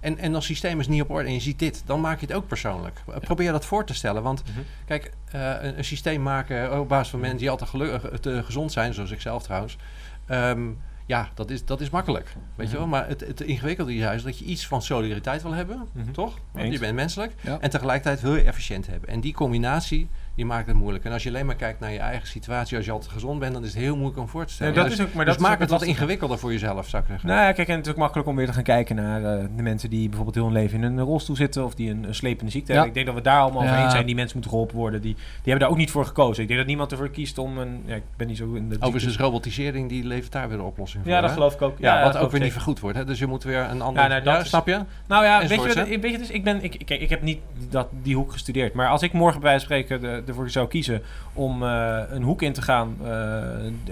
En, 0.03 0.19
en 0.19 0.35
als 0.35 0.45
systeem 0.47 0.81
is 0.81 0.89
niet 0.89 1.03
op 1.03 1.11
orde 1.11 1.29
en 1.29 1.35
je 1.35 1.41
ziet 1.41 1.59
dit, 1.59 1.83
dan 1.87 2.01
maak 2.01 2.21
je 2.21 2.27
het 2.27 2.35
ook 2.35 2.47
persoonlijk. 2.47 3.01
Probeer 3.21 3.53
dat 3.53 3.65
voor 3.65 3.85
te 3.87 3.95
stellen. 3.95 4.23
Want 4.23 4.43
Mhm. 4.45 4.61
kijk, 4.87 5.13
eh, 5.33 5.41
een, 5.61 5.79
een 5.79 5.85
systeem 5.85 6.23
maken 6.23 6.81
op 6.81 6.89
basis 6.89 7.09
van 7.11 7.21
mensen 7.21 7.39
die 7.39 7.51
altijd 7.51 7.71
gelukkig, 7.71 8.19
te 8.21 8.43
gezond 8.45 8.73
zijn, 8.73 8.95
zoals 8.95 9.11
ik 9.11 9.21
zelf 9.21 9.43
trouwens. 9.43 9.77
ehm, 10.27 10.61
ja, 11.07 11.29
dat 11.35 11.51
is, 11.51 11.65
dat 11.65 11.81
is 11.81 11.91
makkelijk. 11.91 12.35
Weet 12.55 12.67
je 12.71 12.73
Mhm. 12.73 12.77
wel? 12.83 12.87
Maar 12.87 13.09
het, 13.09 13.21
het 13.21 13.41
ingewikkelde 13.41 13.93
is 13.95 13.99
juist 14.01 14.25
dat 14.25 14.39
je 14.39 14.45
iets 14.45 14.67
van 14.67 14.83
solidariteit 14.83 15.43
wil 15.43 15.53
hebben. 15.53 15.89
Mhm. 15.93 16.11
Toch? 16.13 16.39
Want 16.53 16.65
Eens. 16.65 16.75
je 16.75 16.81
bent 16.81 16.95
menselijk. 16.95 17.33
Ja. 17.41 17.59
En 17.61 17.71
tegelijkertijd 17.71 18.21
wil 18.21 18.35
je 18.37 18.43
efficiënt 18.43 18.87
hebben. 18.87 19.09
En 19.09 19.21
die 19.21 19.33
combinatie, 19.35 20.09
je 20.35 20.45
maakt 20.45 20.67
het 20.67 20.77
moeilijk. 20.77 21.05
En 21.05 21.13
als 21.13 21.23
je 21.23 21.29
alleen 21.29 21.47
maar 21.47 21.55
kijkt 21.55 21.81
naar 21.81 21.93
je 21.93 21.99
eigen 21.99 22.29
situatie, 22.29 22.77
als 22.77 22.87
je 22.87 22.93
altijd 22.93 23.13
gezond 23.13 23.39
bent, 23.41 23.53
dan 23.53 23.63
is 23.65 23.69
het 23.75 23.83
heel 23.83 23.95
moeilijk 23.97 24.19
om 24.19 24.29
voor 24.29 24.47
te 24.47 24.53
stellen. 24.53 24.73
Ja, 24.75 24.81
dat 24.81 24.89
dus 24.91 24.99
is 24.99 25.05
ook- 25.05 25.15
maar 25.15 25.25
dus 25.25 25.35
dat 25.35 25.43
is 25.43 25.49
maak 25.49 25.57
ook 25.57 25.61
het 25.61 25.71
wat 25.71 25.83
ingewikkelder 25.83 26.39
voor 26.39 26.53
jezelf, 26.53 26.89
zou 26.89 27.03
ik 27.03 27.09
zeggen. 27.09 27.29
Nou 27.29 27.41
ja, 27.41 27.53
kijk, 27.53 27.69
en 27.69 27.77
het 27.77 27.87
is 27.87 27.93
ook 27.93 27.99
makkelijk 27.99 28.29
om 28.29 28.37
weer 28.37 28.47
te 28.47 28.53
gaan 28.53 28.63
kijken 28.63 28.97
naar 28.97 29.25
eh, 29.25 29.45
de 29.57 29.63
mensen 29.63 29.91
die 29.91 30.05
bijvoorbeeld 30.07 30.35
heel 30.37 30.45
hun 30.45 30.53
leven 30.53 30.83
in 30.83 30.99
een 30.99 31.01
rolstoel 31.05 31.37
zitten 31.37 31.65
of 31.65 31.75
die 31.75 31.91
een, 31.91 32.05
een 32.05 32.15
slepende 32.15 32.51
ziekte 32.53 32.73
Ja. 32.73 32.79
hebben. 32.79 32.89
Ik 32.99 33.05
denk 33.05 33.07
dat 33.17 33.25
we 33.25 33.31
daar 33.31 33.41
allemaal 33.41 33.63
over 33.63 33.75
Ja. 33.77 33.83
eens 33.85 33.93
zijn. 33.93 34.07
Die 34.07 34.15
mensen 34.15 34.33
moeten 34.37 34.51
geholpen 34.53 34.77
worden. 34.77 35.01
Die, 35.01 35.15
die 35.15 35.25
hebben 35.43 35.59
daar 35.61 35.71
ook 35.71 35.77
niet 35.77 35.91
voor 35.91 36.07
gekozen. 36.07 36.43
Ik 36.43 36.47
denk 36.49 36.59
dat 36.61 36.69
niemand 36.69 36.93
ervoor 36.93 37.11
kiest 37.11 37.39
om 37.39 37.59
een. 37.59 37.83
Ja, 37.87 37.95
ik 37.95 38.03
ben 38.17 38.27
niet 38.27 38.37
zo 38.37 38.53
in 38.53 38.69
de. 38.69 38.75
Overigens 38.77 39.05
is 39.15 39.17
robotisering, 39.19 39.89
die 39.89 40.05
levert 40.05 40.33
daar 40.33 40.49
weer 40.49 40.57
de 40.59 40.63
oplossing 40.65 41.03
voor. 41.03 41.13
ja, 41.13 41.21
dat 41.21 41.29
hè? 41.31 41.35
geloof 41.37 41.55
ik 41.55 41.63
ook. 41.63 41.79
Ja, 41.79 42.03
wat 42.03 42.17
ook 42.17 42.31
weer 42.31 42.41
niet 42.41 42.53
vergoed 42.53 42.81
wordt. 42.81 42.97
Hè? 42.97 43.05
Dus 43.05 43.19
je 43.19 43.27
moet 43.27 43.43
weer 43.45 43.61
een 43.71 43.81
ander... 43.83 44.03
Ja, 44.03 44.09
nou, 44.09 44.23
dat 44.23 44.41
is- 44.41 44.49
snap 44.49 44.67
je? 44.67 44.81
Nou 45.09 45.25
ja, 45.25 45.39
weet 45.39 45.49
je, 45.63 45.99
weet 46.01 46.13
je, 46.13 46.19
dus 46.19 46.31
ik, 46.31 46.45
ben, 46.45 46.63
ik, 46.63 46.83
kijk, 46.85 47.01
ik 47.01 47.09
heb 47.11 47.23
niet 47.23 47.39
dat, 47.71 47.89
die 48.03 48.17
hoek 48.17 48.33
gestudeerd. 48.33 48.75
Maar 48.75 48.89
als 48.89 49.03
ik 49.03 49.13
morgen 49.13 49.41
bij 49.41 49.59
spreken 49.59 50.01
de- 50.01 50.22
ervoor 50.29 50.51
zou 50.51 50.69
kiezen 50.69 51.03
om 51.33 51.63
eh, 51.63 51.99
een 52.11 52.23
hoek 52.23 52.43
in 52.43 52.53
te 52.53 52.63
gaan 52.63 52.97
eh, 53.01 53.09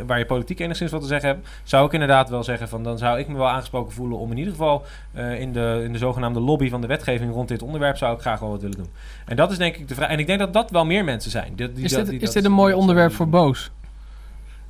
waar 0.06 0.18
je 0.18 0.24
politiek 0.26 0.60
enigszins 0.60 0.90
wat 0.90 1.00
te 1.00 1.06
zeggen 1.06 1.28
hebt, 1.28 1.48
zou 1.62 1.86
ik 1.86 1.92
inderdaad 1.92 2.28
wel 2.30 2.44
zeggen 2.44 2.68
van 2.68 2.82
dan 2.82 2.98
zou 2.98 3.18
ik 3.18 3.28
me 3.28 3.36
wel 3.36 3.48
aangesproken 3.48 3.92
voelen 3.92 4.18
om 4.18 4.30
in 4.30 4.36
ieder 4.38 4.52
geval 4.52 4.84
eh, 5.12 5.40
in, 5.40 5.52
de, 5.52 5.80
in 5.84 5.92
de 5.92 5.98
zogenaamde 5.98 6.40
lobby 6.40 6.70
van 6.70 6.80
de 6.80 6.86
wetgeving 6.86 7.32
rond 7.32 7.48
dit 7.48 7.62
onderwerp 7.62 7.96
zou 7.96 8.14
ik 8.14 8.20
graag 8.20 8.40
wel 8.40 8.50
wat 8.50 8.60
willen 8.60 8.76
doen. 8.76 8.90
En 9.26 9.36
dat 9.36 9.50
is 9.50 9.58
denk 9.58 9.76
ik 9.76 9.88
de 9.88 9.94
vraag. 9.94 10.08
En 10.08 10.18
ik 10.18 10.26
denk 10.26 10.38
dat 10.38 10.52
dat 10.52 10.70
wel 10.70 10.84
meer 10.84 11.04
mensen 11.04 11.30
zijn. 11.30 11.52
Die, 11.56 11.72
die 11.72 11.84
Is 11.84 11.90
dat- 11.90 12.00
dit, 12.00 12.10
die 12.10 12.18
is 12.18 12.24
dat- 12.24 12.34
dit 12.34 12.44
een 12.44 12.52
mooi 12.52 12.74
onderwerp 12.74 13.12
voor 13.12 13.28
Boos? 13.28 13.70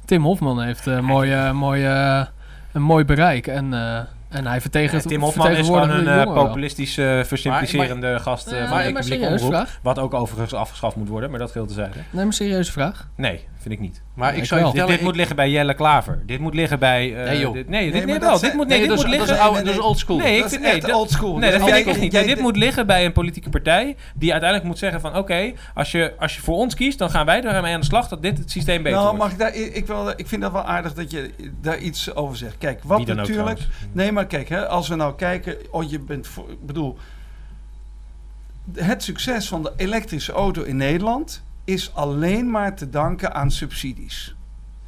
Tim 0.05 0.23
Hofman 0.23 0.63
heeft 0.63 0.87
eh, 0.87 1.01
mooi, 1.01 1.33
eh, 1.33 1.53
mooi, 1.53 1.85
eh, 1.85 2.23
een 2.73 2.83
mooi 2.83 3.05
bereik. 3.05 3.47
En, 3.47 3.75
eh, 3.75 4.01
en 4.31 4.47
hij 4.47 4.55
Ja, 4.55 4.61
vertegenwoordigt 4.61 5.09
Tim 5.09 5.23
Hofman 5.23 5.51
is 5.51 5.67
gewoon 5.67 5.83
een 5.83 5.89
de 5.89 5.95
eh, 6.11 6.17
jongeren 6.17 6.35
wel. 6.35 6.45
populistisch 6.47 6.99
eh, 6.99 7.23
versimplicerende 7.25 8.19
gast 8.19 8.47
eh, 8.47 8.61
van 8.61 8.69
maar 8.71 8.87
ik 8.87 8.95
publieke 8.95 9.27
omroep. 9.27 9.49
vraag. 9.49 9.79
Wat 9.83 9.99
ook 9.99 10.15
overigens 10.15 10.55
afgeschaft 10.55 10.97
moet 10.97 11.09
worden, 11.09 11.31
maar 11.31 11.39
dat 11.39 11.51
geldt 11.51 11.69
te 11.69 11.75
zeggen. 11.75 12.05
Nee, 12.11 12.25
maar 12.25 12.33
serieuze 12.33 12.73
vraag. 12.73 13.09
Nee, 13.17 13.49
vind 13.61 13.75
ik 13.75 13.81
niet. 13.81 14.03
Maar 14.15 14.33
ik 14.33 14.39
ik 14.39 14.45
zou 14.45 14.61
je 14.61 14.67
wel. 14.67 14.75
Dit, 14.75 14.81
vertellen... 14.81 14.93
dit 14.97 15.01
moet 15.03 15.17
liggen 15.17 15.37
bij 15.37 15.51
Jelle 15.51 15.75
Klaver. 15.75 16.23
Dit 16.27 16.41
moet 16.41 16.55
liggen 16.55 16.79
bij... 16.79 17.17
eh, 17.17 17.25
Nee, 17.31 17.39
joh. 17.39 17.53
dit, 17.53 17.69
nee, 17.69 17.85
dit, 17.85 17.93
Nee, 17.95 18.05
nee, 18.05 18.19
wel. 18.19 18.41
dit 18.41 18.55
moet, 18.55 18.69
nee, 18.69 18.79
nee, 18.79 18.89
dit 18.89 18.89
dat 18.89 18.97
moet 18.97 19.07
dat 19.07 19.15
liggen... 19.27 19.35
is, 19.37 19.41
oude, 19.41 19.63
dat 19.63 19.75
is 19.75 19.81
old 19.81 19.99
school. 19.99 20.17
Nee, 20.17 20.35
ik 20.37 20.41
Dat 20.43 20.51
vind, 20.51 20.63
nee, 20.63 20.81
dat, 20.81 20.93
oldschool. 20.93 21.37
nee, 21.39 21.51
dat 21.51 21.59
vind 21.61 21.71
jij- 21.71 21.81
ik 21.81 21.87
echt 21.87 22.01
niet. 22.01 22.13
jij- 22.13 22.25
Nee, 22.25 22.35
dit 22.35 22.43
moet 22.43 22.57
liggen 22.57 22.87
bij 22.87 23.05
een 23.05 23.13
politieke 23.13 23.49
partij 23.51 23.97
die 24.15 24.31
uiteindelijk 24.31 24.71
moet 24.71 24.79
zeggen 24.79 25.01
van... 25.01 25.17
Oké, 25.17 25.53
als, 25.75 25.91
je, 25.91 26.13
als 26.19 26.35
je 26.35 26.41
voor 26.41 26.57
ons 26.57 26.75
kiest, 26.75 26.99
dan 26.99 27.11
gaan 27.11 27.27
wij 27.27 27.43
ermee 27.45 27.75
aan 27.75 27.81
de 27.81 27.87
slag 27.87 28.09
dat 28.09 28.23
dit 28.23 28.39
het 28.39 28.51
systeem 28.51 28.83
beter 28.83 28.99
Nou, 28.99 29.17
wordt. 29.17 29.19
mag 29.23 29.33
ik 29.33 29.39
daar, 29.39 29.55
ik, 29.77 29.87
wil, 29.87 30.09
ik 30.17 30.27
vind 30.27 30.43
dat 30.43 30.53
wel 30.53 30.65
aardig 30.65 30.95
dat 30.95 31.11
je 31.11 31.31
daar 31.61 31.79
iets 31.79 32.15
over 32.15 32.37
zegt. 32.37 32.59
Kijk, 32.59 32.81
wat 32.85 32.99
natuurlijk. 32.99 33.29
trouwens. 33.29 33.69
Nee, 33.93 34.13
maar 34.13 34.27
kijk, 34.27 34.49
hè, 34.49 34.67
als 34.69 34.89
we 34.89 34.95
nou 34.95 35.15
kijken, 35.15 35.57
oh, 35.71 35.91
je 35.91 35.99
bent 35.99 36.27
voor, 36.27 36.51
ik 36.51 36.67
bedoel, 36.67 36.97
het 38.75 39.03
succes 39.03 39.49
van 39.49 39.63
de 39.63 39.73
elektrische 39.77 40.33
auto 40.33 40.63
in 40.63 40.77
Nederland 40.77 41.43
is 41.73 41.95
alleen 41.95 42.51
maar 42.51 42.77
te 42.77 42.91
danken 42.91 43.35
aan 43.35 43.51
subsidies. 43.51 44.35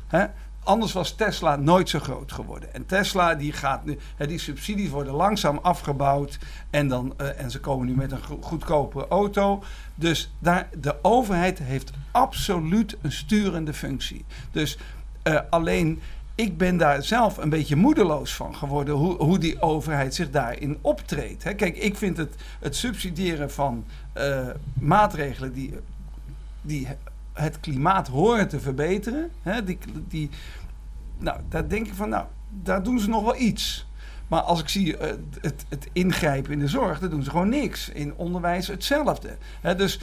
Hè? 0.07 0.25
Anders 0.65 0.93
was 0.93 1.15
Tesla 1.15 1.57
nooit 1.57 1.89
zo 1.89 1.99
groot 1.99 2.33
geworden. 2.33 2.75
En 2.75 2.87
Tesla 2.87 3.35
die 3.35 3.53
gaat 3.53 3.85
nu, 3.85 3.99
die 4.19 4.39
subsidies 4.39 4.89
worden 4.89 5.15
langzaam 5.15 5.59
afgebouwd 5.63 6.39
en, 6.71 6.89
dan, 6.89 7.15
eh, 7.17 7.41
en 7.41 7.51
ze 7.51 7.61
komen 7.61 7.87
nu 7.87 7.95
met 7.95 8.13
een 8.13 8.23
go- 8.23 8.39
goedkope 8.41 9.09
auto. 9.09 9.63
Dus 9.95 10.33
daar, 10.39 10.69
de 10.81 10.97
overheid 11.03 11.59
heeft 11.59 11.91
absoluut 12.11 12.97
een 13.03 13.13
sturende 13.13 13.75
functie. 13.75 14.25
Dus 14.51 14.79
eh, 15.23 15.41
alleen 15.51 16.01
ik 16.35 16.59
ben 16.59 16.77
daar 16.77 17.03
zelf 17.03 17.37
een 17.37 17.51
beetje 17.51 17.77
moedeloos 17.77 18.35
van 18.35 18.57
geworden 18.57 18.95
hoe, 18.95 19.17
hoe 19.17 19.39
die 19.39 19.61
overheid 19.61 20.15
zich 20.15 20.31
daarin 20.31 20.79
optreedt. 20.81 21.45
Hè. 21.45 21.55
Kijk, 21.55 21.77
ik 21.77 21.97
vind 21.97 22.17
het, 22.17 22.35
het 22.61 22.77
subsidiëren 22.77 23.51
van 23.51 23.85
eh, 24.13 24.49
maatregelen 24.75 25.53
die, 25.53 25.75
die 26.62 26.89
het 27.32 27.60
klimaat 27.60 28.09
horen 28.09 28.48
te 28.48 28.60
verbeteren, 28.60 29.30
hè, 29.43 29.64
die, 29.64 29.78
die, 30.09 30.30
nou, 31.18 31.40
daar 31.48 31.68
denk 31.68 31.86
ik 31.86 31.94
van, 31.94 32.09
nou, 32.09 32.24
daar 32.62 32.82
doen 32.82 32.98
ze 32.98 33.09
nog 33.09 33.22
wel 33.22 33.36
iets. 33.36 33.86
Maar 34.28 34.40
als 34.40 34.60
ik 34.60 34.68
zie 34.68 34.97
eh, 34.97 35.14
het, 35.40 35.64
het 35.68 35.89
ingrijpen 35.93 36.52
in 36.52 36.59
de 36.59 36.68
zorg, 36.68 36.98
dan 36.98 37.10
doen 37.10 37.22
ze 37.22 37.30
gewoon 37.30 37.48
niks. 37.48 37.89
In 37.89 38.14
onderwijs 38.16 38.66
hetzelfde. 38.66 39.36
Hè, 39.60 39.74
dus 39.74 40.01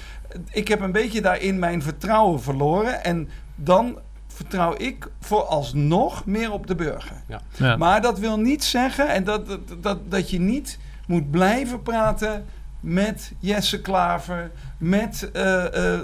ik 0.52 0.68
heb 0.68 0.80
een 0.80 0.92
beetje 0.92 1.22
daarin 1.22 1.60
mijn 1.60 1.82
vertrouwen 1.82 2.42
verloren. 2.42 3.04
En 3.04 3.30
dan 3.56 4.00
vertrouw 4.28 4.76
ik 4.78 5.08
vooralsnog 5.20 6.26
meer 6.26 6.52
op 6.52 6.68
de 6.68 6.76
burger. 6.76 7.24
Ja. 7.58 7.78
Maar 7.78 8.02
dat 8.02 8.20
wil 8.20 8.40
niet 8.40 8.64
zeggen 8.64 9.10
en 9.10 9.24
dat, 9.24 9.48
dat, 9.48 9.84
dat, 9.84 10.12
dat 10.12 10.30
je 10.30 10.40
niet 10.40 10.80
moet 11.08 11.32
blijven 11.32 11.82
praten 11.82 12.46
met 12.80 13.32
Jesse 13.40 13.82
Klaver, 13.82 14.52
met 14.78 15.32
eh, 15.32 15.66
eh, 15.66 16.00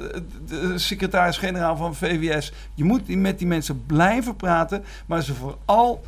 de 0.48 0.74
secretaris-generaal 0.76 1.78
van 1.78 1.96
VWS. 1.96 2.54
Je 2.74 2.84
moet 2.84 3.16
met 3.16 3.38
die 3.38 3.48
mensen 3.48 3.86
blijven 3.86 4.36
praten, 4.36 4.84
maar 5.06 5.22
ze 5.22 5.34
vooral 5.34 6.02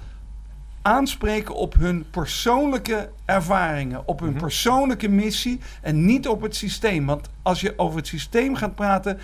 aanspreken 0.81 1.56
op 1.56 1.73
hun 1.73 2.06
persoonlijke 2.10 3.10
ervaringen, 3.26 4.07
op 4.07 4.19
hun 4.19 4.30
Mhm. 4.30 4.39
persoonlijke 4.39 5.07
missie 5.10 5.60
en 5.81 6.06
niet 6.06 6.27
op 6.27 6.41
het 6.41 6.56
systeem. 6.56 7.06
Want 7.06 7.30
als 7.41 7.61
je 7.61 7.73
over 7.77 7.98
het 7.98 8.07
systeem 8.07 8.56
gaat 8.56 8.76
praten, 8.76 9.19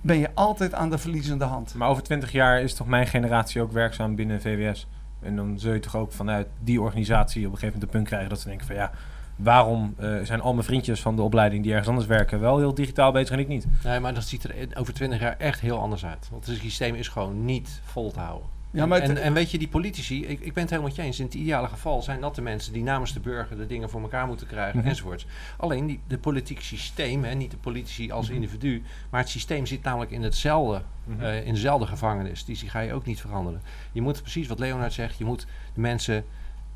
ben 0.00 0.18
je 0.18 0.30
altijd 0.34 0.74
aan 0.74 0.90
de 0.90 0.98
verliezende 0.98 1.44
hand. 1.44 1.74
Maar 1.74 1.88
over 1.88 2.02
twintig 2.02 2.32
jaar 2.32 2.60
is 2.60 2.74
toch 2.74 2.86
mijn 2.86 3.06
generatie 3.06 3.62
ook 3.62 3.72
werkzaam 3.72 4.14
binnen 4.14 4.40
VWS? 4.40 4.86
En 5.22 5.36
dan 5.36 5.58
zul 5.58 5.72
je 5.72 5.80
toch 5.80 5.96
ook 5.96 6.12
vanuit 6.12 6.46
die 6.60 6.80
organisatie 6.80 7.46
op 7.46 7.52
een 7.52 7.58
gegeven 7.58 7.74
moment 7.74 7.92
de 7.92 7.96
punt 7.98 8.08
krijgen 8.08 8.28
dat 8.28 8.40
ze 8.40 8.48
denken 8.48 8.66
van 8.66 8.76
ja, 8.76 8.90
waarom 9.36 9.94
eh, 9.98 10.14
zijn 10.22 10.40
al 10.40 10.52
mijn 10.52 10.64
vriendjes 10.66 11.00
van 11.00 11.16
de 11.16 11.22
opleiding 11.22 11.62
die 11.62 11.70
ergens 11.70 11.88
anders 11.88 12.06
werken 12.06 12.40
wel 12.40 12.58
heel 12.58 12.74
digitaal 12.74 13.12
bezig 13.12 13.30
en 13.30 13.38
ik 13.38 13.48
niet? 13.48 13.66
Nee, 13.84 14.00
maar 14.00 14.14
dat 14.14 14.24
ziet 14.24 14.44
er 14.44 14.54
in- 14.54 14.76
over 14.76 14.94
twintig 14.94 15.20
jaar 15.20 15.36
echt 15.38 15.60
heel 15.60 15.78
anders 15.78 16.04
uit. 16.04 16.28
Want 16.30 16.46
het 16.46 16.58
systeem 16.58 16.94
is 16.94 17.08
gewoon 17.08 17.44
niet 17.44 17.80
vol 17.84 18.10
te 18.12 18.20
houden. 18.20 18.48
Ja, 18.70 18.86
maar 18.86 19.00
en, 19.00 19.16
en 19.22 19.32
weet 19.32 19.50
je, 19.50 19.58
die 19.58 19.68
politici, 19.68 20.24
ik, 20.26 20.40
ik 20.40 20.52
ben 20.52 20.62
het 20.62 20.70
helemaal 20.70 20.82
met 20.82 20.94
je 20.96 21.02
eens. 21.02 21.18
In 21.18 21.24
het 21.24 21.34
ideale 21.34 21.68
geval 21.68 22.02
zijn 22.02 22.20
dat 22.20 22.34
de 22.34 22.42
mensen 22.42 22.72
die 22.72 22.82
namens 22.82 23.12
de 23.12 23.20
burger 23.20 23.56
de 23.56 23.66
dingen 23.66 23.90
voor 23.90 24.00
elkaar 24.00 24.26
moeten 24.26 24.46
krijgen 24.46 24.78
Mhm. 24.78 24.88
enzovoorts. 24.88 25.26
Alleen 25.56 25.86
die, 25.86 26.00
de 26.06 26.18
politiek 26.18 26.60
systeem, 26.60 27.24
hè, 27.24 27.34
niet 27.34 27.50
de 27.50 27.56
politici 27.56 28.10
als 28.10 28.26
Mhm. 28.26 28.34
individu, 28.34 28.82
maar 29.10 29.20
het 29.20 29.28
systeem 29.30 29.66
zit 29.66 29.82
namelijk 29.82 30.10
in 30.10 30.22
hetzelfde, 30.22 30.82
Mhm. 31.04 31.22
eh, 31.24 31.46
in 31.46 31.54
dezelfde 31.54 31.86
gevangenis. 31.86 32.44
Die 32.44 32.56
ga 32.56 32.80
je 32.80 32.92
ook 32.92 33.04
niet 33.06 33.20
veranderen. 33.20 33.62
Je 33.92 34.00
moet 34.00 34.20
precies 34.22 34.46
wat 34.48 34.58
Leonard 34.58 34.92
zegt, 34.92 35.18
je 35.18 35.24
moet 35.24 35.46
de 35.74 35.80
mensen 35.80 36.24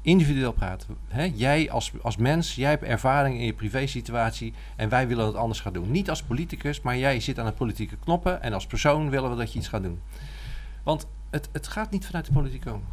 individueel 0.03 0.53
praten. 0.53 0.97
Hè? 1.09 1.33
Jij 1.35 1.71
als, 1.71 1.93
als 2.03 2.17
mens, 2.17 2.55
jij 2.55 2.71
hebt 2.71 2.83
ervaring 2.83 3.39
in 3.39 3.45
je 3.45 3.53
privésituatie 3.53 4.55
en 4.77 4.89
wij 4.89 5.09
willen 5.09 5.27
het 5.27 5.35
anders 5.35 5.61
gaan 5.61 5.73
doen. 5.73 5.91
Niet 5.91 6.11
als 6.11 6.23
politicus, 6.23 6.81
maar 6.81 6.99
jij 6.99 7.21
zit 7.21 7.39
aan 7.39 7.47
de 7.47 7.53
politieke 7.53 7.97
knoppen 7.97 8.43
en 8.43 8.53
als 8.53 8.67
persoon 8.67 9.11
willen 9.11 9.31
we 9.31 9.37
dat 9.37 9.53
je 9.53 9.59
iets 9.59 9.69
gaat 9.69 9.83
doen. 9.83 10.01
Want 10.83 11.07
het, 11.31 11.49
het 11.53 11.69
gaat 11.69 11.91
niet 11.91 12.07
vanuit 12.07 12.27
de 12.27 12.33
politiek 12.33 12.65
komen. 12.65 12.87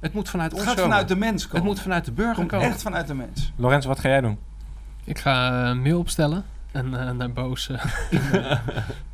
Het 0.00 0.12
moet 0.12 0.28
vanuit 0.28 0.50
Het 0.50 0.60
ons 0.60 0.68
gaat 0.68 0.76
komen. 0.76 0.90
vanuit 0.90 1.08
de 1.08 1.16
mens 1.16 1.42
komen. 1.42 1.56
Het 1.56 1.66
moet 1.66 1.80
vanuit 1.80 2.04
de 2.04 2.12
burger 2.12 2.34
komt 2.34 2.48
komen. 2.48 2.66
echt 2.66 2.82
vanuit 2.82 3.06
de 3.06 3.14
mens. 3.14 3.52
Lorenzo, 3.56 3.88
wat 3.88 3.98
ga 3.98 4.08
jij 4.08 4.20
doen? 4.20 4.38
Ik 5.04 5.18
ga 5.18 5.62
eh, 5.62 5.68
een 5.68 5.82
mail 5.82 5.98
opstellen. 5.98 6.44
En 6.72 7.00
eh, 7.00 7.10
naar 7.10 7.32
Boos. 7.32 7.68
eh. 7.70 8.56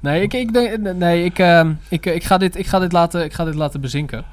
nee, 0.00 0.22
ik, 0.22 0.32
ik, 0.32 0.52
denk, 0.52 0.94
nee 0.94 1.24
ik, 1.24 1.38
ehm, 1.38 1.72
ik, 1.88 2.06
ik, 2.06 2.24
ga 2.24 2.38
dit, 2.38 2.56
ik, 2.56 2.66
ga 2.66 2.78
dit 2.78 2.92
laten, 2.92 3.24
ik 3.24 3.32
ga 3.32 3.44
dit 3.44 3.54
laten 3.54 3.80
bezinken. 3.80 4.24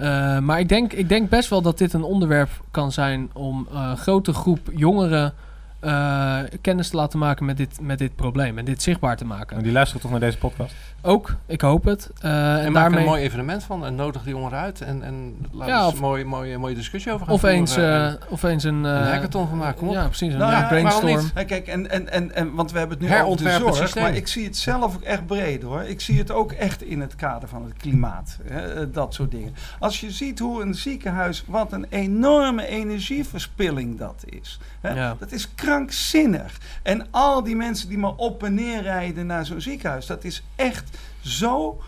Eh, 0.00 0.38
maar 0.38 0.60
ik 0.60 0.68
denk, 0.68 0.92
ik 0.92 1.08
denk 1.08 1.30
best 1.30 1.48
wel 1.48 1.62
dat 1.62 1.78
dit 1.78 1.92
een 1.92 2.02
onderwerp 2.02 2.50
kan 2.70 2.92
zijn 2.92 3.30
om 3.32 3.66
een 3.72 3.96
grote 3.96 4.32
groep 4.32 4.58
jongeren 4.74 5.34
eh, 5.80 6.38
kennis 6.60 6.88
te 6.88 6.96
laten 6.96 7.18
maken 7.18 7.44
met 7.44 7.56
dit, 7.56 7.78
met 7.80 7.98
dit 7.98 8.16
probleem. 8.16 8.58
En 8.58 8.64
dit 8.64 8.82
zichtbaar 8.82 9.16
te 9.16 9.24
maken. 9.24 9.50
Want 9.50 9.62
die 9.62 9.72
luisteren 9.72 10.02
toch 10.02 10.10
naar 10.10 10.20
deze 10.20 10.38
podcast? 10.38 10.74
Ook, 11.02 11.34
ik 11.46 11.60
hoop 11.60 11.84
het. 11.84 12.10
Eh, 12.20 12.30
En, 12.30 12.36
en 12.38 12.54
maak 12.54 12.66
er 12.66 12.72
daarmee... 12.72 12.98
een 13.00 13.04
mooi 13.06 13.22
evenement 13.22 13.62
van 13.64 13.84
en 13.84 13.94
nodig 13.94 14.22
die 14.22 14.32
jongeren 14.34 14.58
uit. 14.58 14.80
En, 14.80 15.02
en 15.02 15.36
laten 15.52 15.74
Ja, 15.74 15.78
we 15.80 15.84
of- 15.86 15.90
eens 15.90 15.94
een 16.00 16.06
mooie, 16.06 16.24
mooie, 16.24 16.58
mooie 16.58 16.74
discussie 16.74 17.12
over 17.12 17.26
gaan 17.26 17.34
Of 17.34 17.42
eens, 17.42 17.72
voeren. 17.74 17.92
eh, 18.00 18.06
En 18.06 18.18
of 18.28 18.42
eens 18.42 18.64
een... 18.64 18.84
een 18.84 19.02
eh, 19.04 19.10
hackathon 19.10 19.48
van 19.48 19.58
maken, 19.58 19.78
kom 19.78 19.88
op. 19.88 19.94
Ja, 19.94 20.04
precies. 20.06 20.32
Een 20.32 20.38
Nou 20.38 20.52
ja, 20.52 20.68
brainstorm. 20.68 21.32
kijk, 21.46 21.66
en, 21.66 21.90
en, 21.90 22.12
en, 22.12 22.34
en, 22.34 22.54
want 22.54 22.72
we 22.72 22.78
hebben 22.78 22.98
het 22.98 23.08
nu 23.08 23.22
over 23.22 23.44
de 23.44 23.72
zorg, 23.74 23.94
maar 23.94 24.14
ik 24.14 24.26
zie 24.28 24.44
het 24.44 24.56
zelf 24.56 24.94
ook 24.94 25.02
echt 25.02 25.26
breed 25.26 25.62
hoor. 25.62 25.82
Ik 25.82 26.00
zie 26.00 26.18
het 26.18 26.30
ook 26.30 26.52
echt 26.52 26.82
in 26.82 27.00
het 27.00 27.16
kader 27.16 27.48
van 27.48 27.64
het 27.64 27.72
klimaat. 27.76 28.38
Hè, 28.44 28.90
dat 28.90 29.14
soort 29.14 29.30
dingen. 29.30 29.54
Als 29.78 30.00
je 30.00 30.10
ziet 30.10 30.38
hoe 30.38 30.62
een 30.62 30.74
ziekenhuis, 30.74 31.44
wat 31.46 31.72
een 31.72 31.86
enorme 31.88 32.66
energieverspilling 32.66 33.98
dat 33.98 34.24
is. 34.26 34.58
Hè, 34.80 34.90
Ja. 34.94 35.16
Dat 35.18 35.32
is 35.32 35.54
krankzinnig. 35.70 36.60
En 36.82 37.06
al 37.10 37.42
die 37.42 37.56
mensen 37.56 37.88
die 37.88 37.98
maar 37.98 38.14
op 38.16 38.42
en 38.42 38.54
neer 38.54 38.82
rijden 38.82 39.26
naar 39.26 39.46
zo'n 39.46 39.60
ziekenhuis, 39.60 40.06
dat 40.06 40.24
is 40.24 40.42
echt 40.56 40.98
zo 41.20 41.82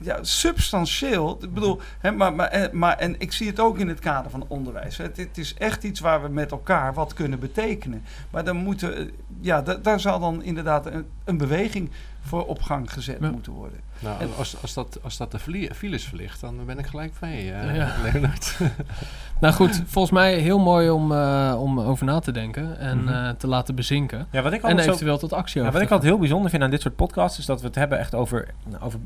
ja, 0.00 0.18
substantieel. 0.24 1.38
Ik 1.40 1.54
bedoel, 1.54 1.80
hè, 1.98 2.10
maar, 2.10 2.34
maar, 2.34 2.48
eh, 2.48 2.72
maar, 2.72 2.96
en 2.98 3.14
ik 3.20 3.32
zie 3.32 3.46
het 3.46 3.60
ook 3.60 3.78
in 3.78 3.88
het 3.88 3.98
kader 3.98 4.30
van 4.30 4.44
onderwijs. 4.48 4.96
Het, 4.96 5.16
het 5.16 5.38
is 5.38 5.54
echt 5.54 5.84
iets 5.84 6.00
waar 6.00 6.22
we 6.22 6.28
met 6.28 6.50
elkaar 6.50 6.94
wat 6.94 7.12
kunnen 7.14 7.38
betekenen. 7.38 8.02
Maar 8.30 8.44
dan 8.44 8.56
moeten, 8.56 8.96
eh, 8.96 9.04
ja, 9.40 9.62
da- 9.62 9.74
daar 9.82 10.00
zal 10.00 10.20
dan 10.20 10.42
inderdaad 10.42 10.86
een, 10.86 11.06
een 11.24 11.36
beweging 11.38 11.90
voor 12.20 12.46
op 12.46 12.62
gang 12.62 12.92
gezet 12.92 13.18
Ja. 13.20 13.30
moeten 13.30 13.52
worden. 13.52 13.80
Nou, 13.98 14.20
En- 14.20 14.28
als, 14.38 14.62
als, 14.62 14.74
dat, 14.74 14.98
als 15.02 15.16
dat 15.16 15.30
de 15.30 15.38
file- 15.38 15.74
files 15.74 16.04
verlicht, 16.04 16.40
dan 16.40 16.64
ben 16.66 16.78
ik 16.78 16.86
gelijk 16.86 17.12
mee, 17.20 17.52
eh 17.52 17.76
Ja. 17.76 17.94
Leonard. 18.12 18.56
Nou 19.40 19.54
goed, 19.54 19.82
volgens 19.86 20.14
mij 20.14 20.34
heel 20.38 20.58
mooi 20.58 20.90
om, 20.90 21.12
eh, 21.12 21.54
om 21.58 21.80
over 21.80 22.04
na 22.06 22.18
te 22.18 22.32
denken 22.32 22.78
en 22.78 22.98
Mhm. 23.04 23.08
eh, 23.12 23.30
te 23.30 23.46
laten 23.46 23.74
bezinken. 23.74 24.26
Ja, 24.30 24.42
wat 24.42 24.52
ik 24.52 24.62
En 24.62 24.78
zo 24.78 24.84
eventueel 24.84 25.18
tot 25.18 25.32
actie 25.32 25.54
Ja, 25.60 25.60
over 25.66 25.72
wat 25.72 25.82
ik 25.82 25.90
altijd 25.90 26.10
heel 26.10 26.18
bijzonder 26.20 26.50
vind 26.50 26.62
aan 26.62 26.70
dit 26.70 26.80
soort 26.80 26.96
podcasts 26.96 27.38
is 27.38 27.46
dat 27.46 27.60
we 27.60 27.66
het 27.66 27.74
hebben 27.74 27.98
echt 27.98 28.14
over, 28.14 28.48
over 28.80 28.98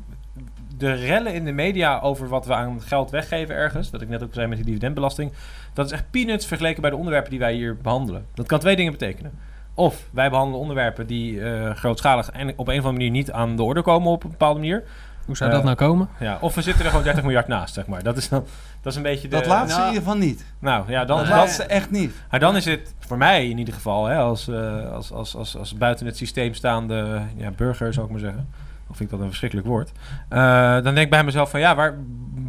de 0.77 0.93
rellen 0.93 1.33
in 1.33 1.45
de 1.45 1.51
media 1.51 1.99
over 1.99 2.27
wat 2.27 2.45
we 2.45 2.53
aan 2.53 2.81
geld 2.81 3.11
weggeven 3.11 3.55
ergens. 3.55 3.89
Dat 3.89 4.01
ik 4.01 4.09
net 4.09 4.23
ook 4.23 4.33
zei 4.33 4.47
met 4.47 4.57
die 4.57 4.65
dividendbelasting. 4.65 5.31
Dat 5.73 5.85
is 5.85 5.91
echt 5.91 6.11
peanuts 6.11 6.45
vergeleken 6.45 6.81
bij 6.81 6.89
de 6.89 6.95
onderwerpen 6.95 7.29
die 7.29 7.39
wij 7.39 7.53
hier 7.53 7.77
behandelen. 7.77 8.25
Dat 8.33 8.47
kan 8.47 8.59
twee 8.59 8.75
dingen 8.75 8.91
betekenen. 8.91 9.31
Of 9.73 10.07
wij 10.11 10.29
behandelen 10.29 10.59
onderwerpen 10.59 11.07
die 11.07 11.43
eh, 11.43 11.75
grootschalig 11.75 12.31
en 12.31 12.49
op 12.49 12.67
een 12.67 12.79
of 12.79 12.85
andere 12.85 12.91
manier 12.91 13.09
niet 13.09 13.31
aan 13.31 13.55
de 13.55 13.63
orde 13.63 13.81
komen 13.81 14.11
op 14.11 14.23
een 14.23 14.29
bepaalde 14.29 14.59
manier. 14.59 14.83
Hoe 15.25 15.37
zou 15.37 15.49
Eh, 15.49 15.55
dat 15.55 15.65
nou 15.65 15.75
komen? 15.75 16.09
Ja, 16.19 16.37
of 16.41 16.55
we 16.55 16.61
zitten 16.61 16.83
er 16.83 16.89
gewoon 16.89 17.05
30 17.05 17.23
miljard 17.23 17.47
naast, 17.47 17.73
zeg 17.73 17.87
maar. 17.87 18.03
Dat 18.03 18.17
is, 18.17 18.29
dan, 18.29 18.45
dat 18.81 18.91
is 18.91 18.97
een 18.97 19.03
beetje 19.03 19.27
de... 19.27 19.35
dat 19.35 19.45
laatste 19.45 19.79
nou, 19.79 19.89
in 19.89 19.93
ieder 19.93 20.09
geval 20.09 20.27
niet. 20.27 20.45
Nou 20.59 20.91
ja, 20.91 21.05
dan, 21.05 21.17
Dat 21.17 21.27
laatste 21.27 21.63
echt 21.63 21.91
niet. 21.91 22.13
maar 22.29 22.39
dan 22.39 22.55
is 22.55 22.65
het 22.65 22.93
voor 22.99 23.17
mij 23.17 23.49
in 23.49 23.57
ieder 23.57 23.73
geval, 23.73 24.05
hè, 24.05 24.17
als, 24.17 24.47
eh, 24.47 24.91
als, 24.91 25.11
als, 25.11 25.35
als, 25.35 25.57
als 25.57 25.73
buiten 25.73 26.05
het 26.05 26.17
systeem 26.17 26.53
staande 26.53 27.21
ja, 27.35 27.51
burger, 27.51 27.93
zou 27.93 28.05
ik 28.05 28.11
maar 28.11 28.21
zeggen. 28.21 28.49
Of 28.87 28.97
vind 28.97 29.09
ik 29.09 29.09
dat 29.09 29.19
een 29.19 29.27
verschrikkelijk 29.27 29.67
woord. 29.67 29.91
Eh, 30.29 30.73
dan 30.73 30.83
denk 30.83 30.97
ik 30.97 31.09
bij 31.09 31.23
mezelf 31.23 31.49
van 31.49 31.59
ja, 31.59 31.75
waar, 31.75 31.95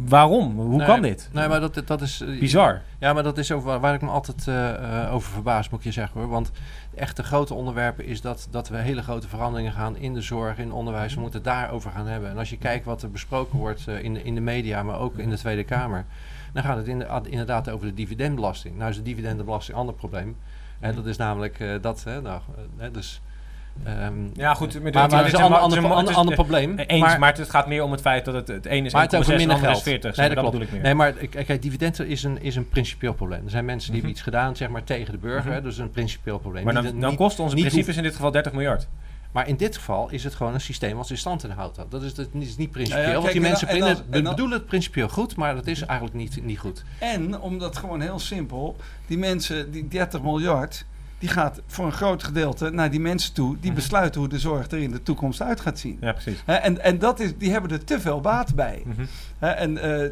waarom? 0.07 0.59
Hoe 0.59 0.77
Nee, 0.77 0.85
kan 0.87 1.01
dit? 1.01 1.29
Nee, 1.33 1.47
maar 1.47 1.59
dat, 1.59 1.81
dat 1.85 2.01
is... 2.01 2.21
eh, 2.21 2.39
Bizar. 2.39 2.81
Ja, 2.99 3.13
maar 3.13 3.23
dat 3.23 3.37
is 3.37 3.51
ook 3.51 3.63
waar, 3.63 3.79
waar 3.79 3.93
ik 3.93 4.01
me 4.01 4.09
altijd 4.09 4.47
eh, 4.47 5.13
over 5.13 5.31
verbaas, 5.31 5.69
moet 5.69 5.79
ik 5.79 5.85
je 5.85 5.91
zeggen 5.91 6.19
hoor. 6.21 6.29
Want 6.29 6.51
echt 6.95 7.15
de 7.15 7.23
grote 7.23 7.53
onderwerpen 7.53 8.05
is 8.05 8.21
dat, 8.21 8.47
dat 8.51 8.69
we 8.69 8.77
hele 8.77 9.01
grote 9.03 9.27
veranderingen 9.27 9.71
gaan 9.71 9.97
in 9.97 10.13
de 10.13 10.21
zorg, 10.21 10.57
in 10.57 10.71
onderwijs. 10.71 11.13
We 11.13 11.19
moeten 11.21 11.39
het 11.39 11.47
daarover 11.49 11.91
gaan 11.91 12.07
hebben. 12.07 12.29
En 12.29 12.37
als 12.37 12.49
je 12.49 12.57
kijkt 12.57 12.85
wat 12.85 13.01
er 13.01 13.11
besproken 13.11 13.57
wordt 13.59 13.87
in, 13.87 14.13
de, 14.13 14.23
in 14.23 14.35
de 14.35 14.41
media, 14.41 14.83
maar 14.83 14.99
ook 14.99 15.17
in 15.17 15.29
de 15.29 15.37
Tweede 15.37 15.63
Kamer. 15.63 16.05
Dan 16.53 16.63
gaat 16.63 16.77
het 16.77 16.87
in 16.87 16.99
de- 16.99 17.21
inderdaad 17.29 17.69
over 17.69 17.87
de 17.87 17.93
dividendbelasting. 17.93 18.77
Nou 18.77 18.89
is 18.89 18.95
de 18.95 19.01
dividendbelasting 19.01 19.73
een 19.73 19.79
ander 19.79 19.95
probleem. 19.95 20.35
En 20.79 20.95
dat 20.95 21.05
is 21.05 21.17
namelijk 21.17 21.63
dat, 21.81 22.03
hè, 22.03 22.21
nou, 22.21 22.41
dus... 22.91 23.21
ehm, 23.83 24.13
Ja, 24.33 24.53
goed. 24.53 24.73
Maar, 24.73 24.81
maar, 24.93 24.93
maar 24.93 25.09
dat 25.09 25.25
is 25.27 25.33
een 25.33 25.41
ander, 25.41 25.59
ander, 25.89 26.13
ander, 26.15 26.33
probleem. 26.33 26.77
Eens, 26.77 27.01
maar, 27.01 27.19
maar, 27.19 27.33
het 27.37 27.49
gaat 27.49 27.67
meer 27.67 27.83
om 27.83 27.91
het 27.91 28.01
feit 28.01 28.25
dat 28.25 28.33
het, 28.33 28.47
het 28.47 28.65
ene 28.65 28.85
is 28.85 28.91
1,6 28.91 28.93
Maar 28.93 29.01
het 29.03 29.13
en 29.13 29.19
het 29.19 29.27
minder 29.37 29.55
is 29.57 29.61
geld. 29.63 29.81
40. 29.81 30.15
Nee, 30.15 30.27
dat 30.29 30.37
klopt. 30.37 30.51
bedoel 30.51 30.67
ik 30.67 30.73
meer. 30.73 30.81
Nee, 30.83 30.93
maar 30.95 31.11
kijk, 31.13 31.61
dividend 31.61 31.99
is 31.99 32.23
een, 32.23 32.41
is 32.41 32.55
een 32.55 32.69
principieel 32.69 33.13
probleem. 33.13 33.43
Er 33.43 33.49
zijn 33.49 33.65
mensen 33.65 33.91
die 33.91 34.01
Mhm. 34.01 34.07
hebben 34.09 34.11
iets 34.11 34.21
gedaan 34.21 34.55
zeg 34.55 34.69
maar, 34.69 34.83
tegen 34.83 35.11
de 35.11 35.17
burger. 35.19 35.51
Mhm. 35.51 35.63
Dus 35.63 35.77
een 35.77 35.91
principieel 35.91 36.39
probleem. 36.39 36.63
maar 36.63 36.73
dan, 36.73 36.83
niet- 36.83 37.01
dan 37.01 37.15
kosten 37.15 37.43
onze 37.43 37.55
niet 37.55 37.65
principes 37.65 37.97
in 37.97 38.03
dit 38.03 38.15
geval 38.15 38.31
30 38.31 38.51
miljard. 38.53 38.87
Maar 39.31 39.47
in 39.47 39.55
dit 39.55 39.75
geval 39.75 40.09
is 40.09 40.23
het 40.23 40.35
gewoon 40.35 40.53
een 40.53 40.61
systeem 40.61 40.95
wat 40.97 41.09
in 41.09 41.17
stand 41.17 41.43
houdt. 41.55 41.79
Dat 41.89 42.03
is, 42.03 42.13
dat 42.13 42.27
is 42.39 42.57
niet 42.57 42.71
principieel. 42.71 43.05
Ja, 43.05 43.11
ja, 43.11 43.19
want 43.21 43.25
die 43.31 43.35
en 43.35 43.41
mensen 43.41 43.67
dan- 43.67 43.75
en 43.77 43.81
binnen- 43.83 44.03
dan- 44.05 44.13
en 44.17 44.23
dan- 44.23 44.33
bedoelen 44.35 44.57
het 44.57 44.67
principieel 44.67 45.07
goed, 45.09 45.35
maar 45.35 45.55
dat 45.55 45.67
is 45.67 45.81
eigenlijk 45.81 46.17
niet, 46.17 46.43
niet 46.45 46.59
goed. 46.59 46.83
En 46.99 47.39
omdat 47.41 47.77
gewoon 47.77 48.01
heel 48.01 48.19
simpel, 48.19 48.75
die 49.07 49.17
mensen, 49.17 49.71
die 49.71 49.87
30 49.87 50.21
miljard, 50.21 50.85
die 51.25 51.33
gaat 51.33 51.61
voor 51.67 51.85
een 51.85 51.91
groot 51.91 52.23
gedeelte 52.23 52.69
naar 52.69 52.91
die 52.91 52.99
mensen 52.99 53.33
toe 53.33 53.55
die 53.59 53.71
Mhm. 53.71 53.79
besluiten 53.79 54.19
hoe 54.19 54.29
de 54.29 54.39
zorg 54.39 54.71
er 54.71 54.77
in 54.77 54.91
de 54.91 55.03
toekomst 55.03 55.41
uit 55.41 55.59
gaat 55.61 55.79
zien. 55.79 55.97
Ja, 56.01 56.11
precies. 56.11 56.43
En 56.45 56.83
en 56.83 56.99
dat 56.99 57.19
is, 57.19 57.37
die 57.37 57.51
hebben 57.51 57.71
er 57.71 57.83
te 57.83 57.99
veel 57.99 58.21
baat 58.21 58.55
bij. 58.55 58.83
Mhm. 58.85 59.05
En 59.39 59.77
eh, 59.77 60.09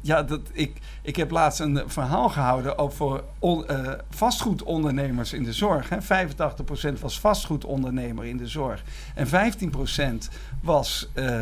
ja, 0.00 0.22
dat, 0.22 0.40
ik, 0.52 0.78
ik 1.02 1.16
heb 1.16 1.30
laatst 1.30 1.60
een 1.60 1.82
verhaal 1.86 2.28
gehouden 2.28 2.78
over 2.78 3.22
on- 3.38 3.66
eh, 3.68 3.92
vastgoedondernemers 4.10 5.32
in 5.32 5.42
de 5.44 5.52
zorg. 5.52 5.88
Hè. 5.88 6.02
85% 6.02 7.00
was 7.00 7.20
vastgoedondernemer 7.20 8.24
in 8.24 8.36
de 8.36 8.46
zorg. 8.46 8.82
En 9.14 9.26
15% 9.26 10.28
was, 10.62 11.08
eh, 11.14 11.40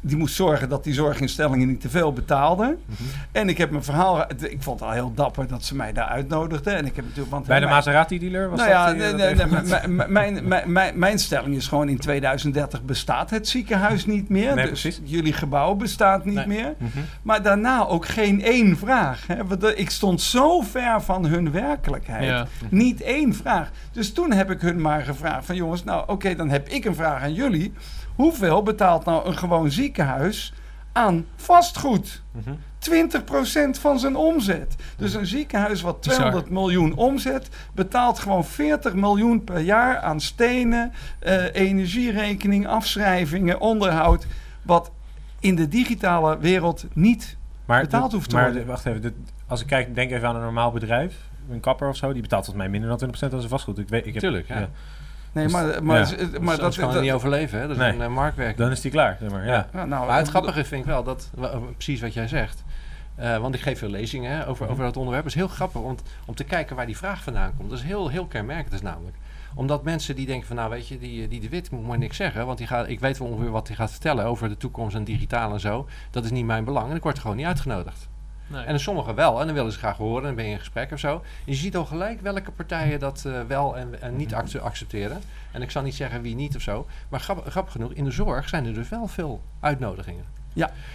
die 0.00 0.16
moest 0.16 0.34
zorgen 0.34 0.68
dat 0.68 0.84
die 0.84 0.94
zorginstellingen 0.94 1.68
niet 1.68 1.80
te 1.80 1.88
veel 1.88 2.12
betaalden. 2.12 2.78
Mhm. 2.86 3.02
En 3.32 3.48
ik 3.48 3.58
heb 3.58 3.70
mijn 3.70 3.84
verhaal. 3.84 4.20
Ik 4.38 4.62
vond 4.62 4.80
het 4.80 4.88
al 4.88 4.94
heel 4.94 5.12
dapper 5.14 5.46
dat 5.46 5.64
ze 5.64 5.74
mij 5.76 5.92
daar 5.92 6.06
uitnodigden. 6.06 6.76
En 6.76 6.86
ik 6.86 6.96
heb 6.96 7.04
natuurlijk. 7.04 7.30
Want 7.32 7.46
Bij 7.46 7.60
de 7.60 7.66
Maserati-dealer 7.66 8.50
was 8.50 8.58
nou 8.58 8.70
dat... 8.70 8.78
ja, 8.78 8.92
eh, 9.08 9.14
nee, 9.14 9.34
nee, 9.34 9.96
mijn- 10.08 10.44
mijn- 10.48 10.72
mijn, 10.72 10.98
mijn, 10.98 11.18
stelling 11.18 11.56
is 11.56 11.66
gewoon 11.66 11.88
in 11.88 11.98
2030 11.98 12.82
bestaat 12.82 13.30
het 13.30 13.48
ziekenhuis 13.48 14.06
niet 14.06 14.28
meer. 14.28 14.54
Nee, 14.54 14.70
dus 14.70 14.80
precies. 14.80 15.00
jullie 15.04 15.32
gebouw 15.32 15.74
bestaat 15.74 16.24
niet 16.24 16.46
meer. 16.46 16.74
Mhm. 16.78 16.98
Maar 17.22 17.42
daarna 17.42 17.86
ook 17.86 18.06
geen 18.06 18.42
één 18.42 18.76
vraag. 18.76 19.26
Hè? 19.26 19.46
Want 19.46 19.62
er- 19.62 19.76
ik 19.78 19.90
stond 19.90 20.20
zo 20.20 20.60
ver 20.60 21.02
van 21.02 21.26
hun 21.26 21.50
werkelijkheid. 21.52 22.24
Ja. 22.24 22.46
Niet 22.70 23.00
één 23.00 23.34
vraag. 23.34 23.70
Dus 23.92 24.12
toen 24.12 24.32
heb 24.32 24.50
ik 24.50 24.60
hun 24.60 24.80
maar 24.80 25.02
gevraagd 25.02 25.46
van 25.46 25.56
jongens, 25.56 25.84
nou 25.84 26.04
oké, 26.06 26.34
dan 26.34 26.48
heb 26.48 26.68
ik 26.68 26.84
een 26.84 26.94
vraag 26.94 27.22
aan 27.22 27.34
jullie. 27.34 27.72
Hoeveel 28.18 28.62
betaalt 28.62 29.04
nou 29.04 29.26
een 29.26 29.38
gewoon 29.38 29.70
ziekenhuis 29.70 30.52
aan 30.92 31.26
vastgoed? 31.36 32.22
Mhm. 32.32 32.50
20% 32.78 33.78
van 33.80 33.98
zijn 33.98 34.16
omzet. 34.16 34.76
Dus 34.96 35.14
een 35.14 35.26
ziekenhuis 35.26 35.80
wat 35.80 36.00
Bizar. 36.00 36.14
200 36.14 36.50
miljoen 36.50 36.94
omzet, 36.94 37.48
betaalt 37.74 38.18
gewoon 38.18 38.44
40 38.44 38.94
miljoen 38.94 39.44
per 39.44 39.58
jaar 39.60 39.98
aan 39.98 40.20
stenen, 40.20 40.92
eh, 41.18 41.54
energierekening, 41.54 42.66
afschrijvingen, 42.66 43.60
onderhoud. 43.60 44.26
Wat 44.62 44.90
in 45.40 45.54
de 45.54 45.68
digitale 45.68 46.38
wereld 46.38 46.86
niet. 46.92 47.36
Maar, 47.64 47.80
betaald 47.80 48.10
de- 48.10 48.16
hoeft 48.16 48.28
te 48.28 48.34
maar 48.34 48.44
worden. 48.44 48.62
de- 48.62 48.68
wacht 48.68 48.86
even, 48.86 49.02
de- 49.02 49.12
als 49.46 49.60
ik 49.60 49.66
kijk, 49.66 49.94
denk 49.94 50.10
even 50.10 50.28
aan 50.28 50.34
een 50.36 50.42
normaal 50.42 50.70
bedrijf, 50.72 51.16
een 51.50 51.60
kapper 51.60 51.88
of 51.88 51.96
zo, 51.96 52.12
die 52.12 52.22
betaalt 52.22 52.44
volgens 52.44 52.64
mij 52.64 52.72
minder 52.78 52.88
dan 52.88 52.98
20% 52.98 53.32
als 53.32 53.42
een 53.42 53.48
vastgoed. 53.48 53.78
Ik 53.78 53.88
weet, 53.88 54.06
ik 54.06 54.12
heb, 54.12 54.22
Tuurlijk, 54.22 54.48
ja. 54.48 54.68
Nee, 55.38 55.46
Dus- 55.46 55.52
maar, 55.52 55.84
maar, 55.84 55.98
ja. 56.20 56.26
maar, 56.30 56.42
Maar 56.42 56.58
dat, 56.58 56.76
kan 56.76 56.92
dat- 56.92 57.02
niet 57.02 57.12
overleven, 57.12 57.58
hè? 57.60 57.66
dat 57.66 57.76
is 57.76 57.82
Nee. 57.82 57.92
een 57.92 58.00
uh, 58.00 58.08
marktwerking. 58.08 58.58
Dan 58.58 58.70
is 58.70 58.80
die 58.80 58.90
klaar, 58.90 59.16
zeg 59.20 59.30
maar. 59.30 59.46
Ja. 59.46 59.66
Nou, 59.72 59.88
Maar 59.88 60.18
het 60.18 60.28
grappige 60.28 60.64
vind 60.64 60.80
ik 60.80 60.86
wel, 60.90 61.02
dat, 61.02 61.30
wa- 61.34 61.58
precies 61.74 62.00
wat 62.00 62.14
jij 62.14 62.28
zegt. 62.28 62.64
Eh, 63.14 63.36
want 63.38 63.54
ik 63.54 63.60
geef 63.60 63.78
veel 63.78 63.88
lezingen 63.88 64.30
hè, 64.36 64.48
over, 64.48 64.62
Mhm. 64.64 64.72
over 64.72 64.84
dat 64.84 64.96
onderwerp. 64.96 65.24
Het 65.24 65.34
is 65.34 65.38
heel 65.40 65.48
grappig 65.48 65.80
om, 65.80 65.96
om 66.26 66.34
te 66.34 66.44
kijken 66.44 66.76
waar 66.76 66.86
die 66.86 66.96
vraag 66.96 67.22
vandaan 67.22 67.52
komt. 67.56 67.70
Dat 67.70 67.78
is 67.78 67.84
heel, 67.84 68.08
heel 68.08 68.26
kenmerkend 68.26 68.72
is 68.74 68.82
namelijk. 68.82 69.16
Omdat 69.54 69.82
mensen 69.82 70.16
die 70.16 70.26
denken 70.26 70.46
van 70.46 70.56
nou 70.56 70.70
weet 70.70 70.88
je, 70.88 70.98
die, 70.98 71.28
die 71.28 71.40
de 71.40 71.48
Wit 71.48 71.70
moet 71.70 71.86
maar 71.86 71.98
niks 71.98 72.16
zeggen. 72.16 72.46
Want 72.46 72.58
die 72.58 72.66
gaat, 72.66 72.88
ik 72.88 73.00
weet 73.00 73.18
wel 73.18 73.28
ongeveer 73.28 73.50
wat 73.50 73.66
hij 73.66 73.76
gaat 73.76 73.90
vertellen 73.90 74.24
over 74.24 74.48
de 74.48 74.56
toekomst 74.56 74.96
en 74.96 75.04
digitaal 75.04 75.52
en 75.52 75.60
zo. 75.60 75.88
Dat 76.10 76.24
is 76.24 76.30
niet 76.30 76.44
mijn 76.46 76.64
belang 76.64 76.90
en 76.90 76.96
ik 76.96 77.02
word 77.02 77.18
gewoon 77.18 77.36
niet 77.36 77.46
uitgenodigd. 77.46 78.08
Nee. 78.50 78.64
En 78.64 78.80
sommigen 78.80 79.14
wel 79.14 79.40
en 79.40 79.46
dan 79.46 79.54
willen 79.54 79.72
ze 79.72 79.78
graag 79.78 79.96
horen 79.96 80.20
en 80.20 80.26
dan 80.26 80.34
ben 80.34 80.44
je 80.44 80.50
in 80.50 80.58
gesprek 80.58 80.92
of 80.92 80.98
zo. 80.98 81.12
En 81.14 81.22
je 81.44 81.54
ziet 81.54 81.76
al 81.76 81.84
gelijk 81.84 82.20
welke 82.20 82.50
partijen 82.50 82.98
dat 83.00 83.24
eh, 83.26 83.32
wel 83.48 83.76
en, 83.76 84.02
en 84.02 84.16
niet 84.16 84.34
acce- 84.34 84.60
accepteren. 84.60 85.20
En 85.52 85.62
ik 85.62 85.70
zal 85.70 85.82
niet 85.82 85.94
zeggen 85.94 86.22
wie 86.22 86.34
niet 86.34 86.56
of 86.56 86.62
zo. 86.62 86.86
Maar 87.08 87.20
grappig, 87.20 87.50
grappig 87.52 87.72
genoeg, 87.72 87.92
in 87.92 88.04
de 88.04 88.10
zorg 88.10 88.48
zijn 88.48 88.66
er 88.66 88.74
dus 88.74 88.88
wel 88.88 89.06
veel 89.06 89.40
uitnodigingen. 89.60 90.24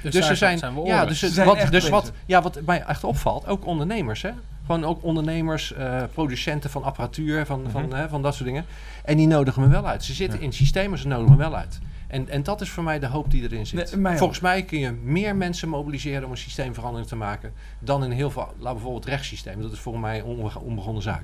Dus, 0.01 0.13
daar 0.13 0.29
er 0.29 0.35
zijn, 0.37 0.59
ja, 0.85 1.05
dus, 1.05 1.19
zijn 1.19 1.47
wat, 1.47 1.67
dus 1.71 1.89
wat, 1.89 2.11
ja, 2.25 2.41
wat 2.41 2.59
mij 2.65 2.83
echt 2.83 3.03
opvalt, 3.03 3.47
ook 3.47 3.65
ondernemers, 3.65 4.21
hè? 4.21 4.29
Gewoon 4.65 4.85
ook 4.85 5.03
ondernemers, 5.03 5.73
eh, 5.73 6.03
producenten 6.13 6.69
van 6.69 6.83
apparatuur, 6.83 7.45
van, 7.45 7.65
van, 7.71 7.85
Mhm. 7.87 7.95
hè, 7.95 8.09
van 8.09 8.21
dat 8.21 8.33
soort 8.33 8.45
dingen. 8.45 8.65
En 9.05 9.17
die 9.17 9.27
nodigen 9.27 9.61
me 9.61 9.67
wel 9.67 9.87
uit. 9.87 10.03
Ze 10.03 10.13
zitten 10.13 10.39
Ja. 10.39 10.45
in 10.45 10.53
systemen, 10.53 10.97
ze 10.97 11.07
nodigen 11.07 11.31
me 11.31 11.37
wel 11.37 11.55
uit. 11.55 11.79
En, 12.13 12.29
en 12.29 12.43
dat 12.43 12.61
is 12.61 12.69
voor 12.69 12.83
mij 12.83 12.99
de 12.99 13.07
hoop 13.07 13.31
die 13.31 13.43
erin 13.43 13.65
zit. 13.67 13.91
Nee, 13.91 14.01
mij 14.01 14.11
ook. 14.11 14.17
Volgens 14.17 14.39
mij 14.39 14.63
kun 14.63 14.79
je 14.79 14.91
meer 14.91 15.35
mensen 15.35 15.69
mobiliseren 15.69 16.23
om 16.25 16.31
een 16.31 16.37
systeemverandering 16.37 17.07
te 17.09 17.15
maken 17.15 17.53
dan 17.79 18.03
in 18.03 18.11
heel 18.11 18.31
veel, 18.31 18.53
laat 18.59 18.73
bijvoorbeeld 18.73 19.03
het 19.03 19.13
rechtssysteem. 19.13 19.61
Dat 19.61 19.71
is 19.71 19.79
voor 19.79 19.99
mij 19.99 20.19
een 20.19 20.25
onbe- 20.25 20.59
onbegonnen 20.59 21.03
zaak. 21.03 21.23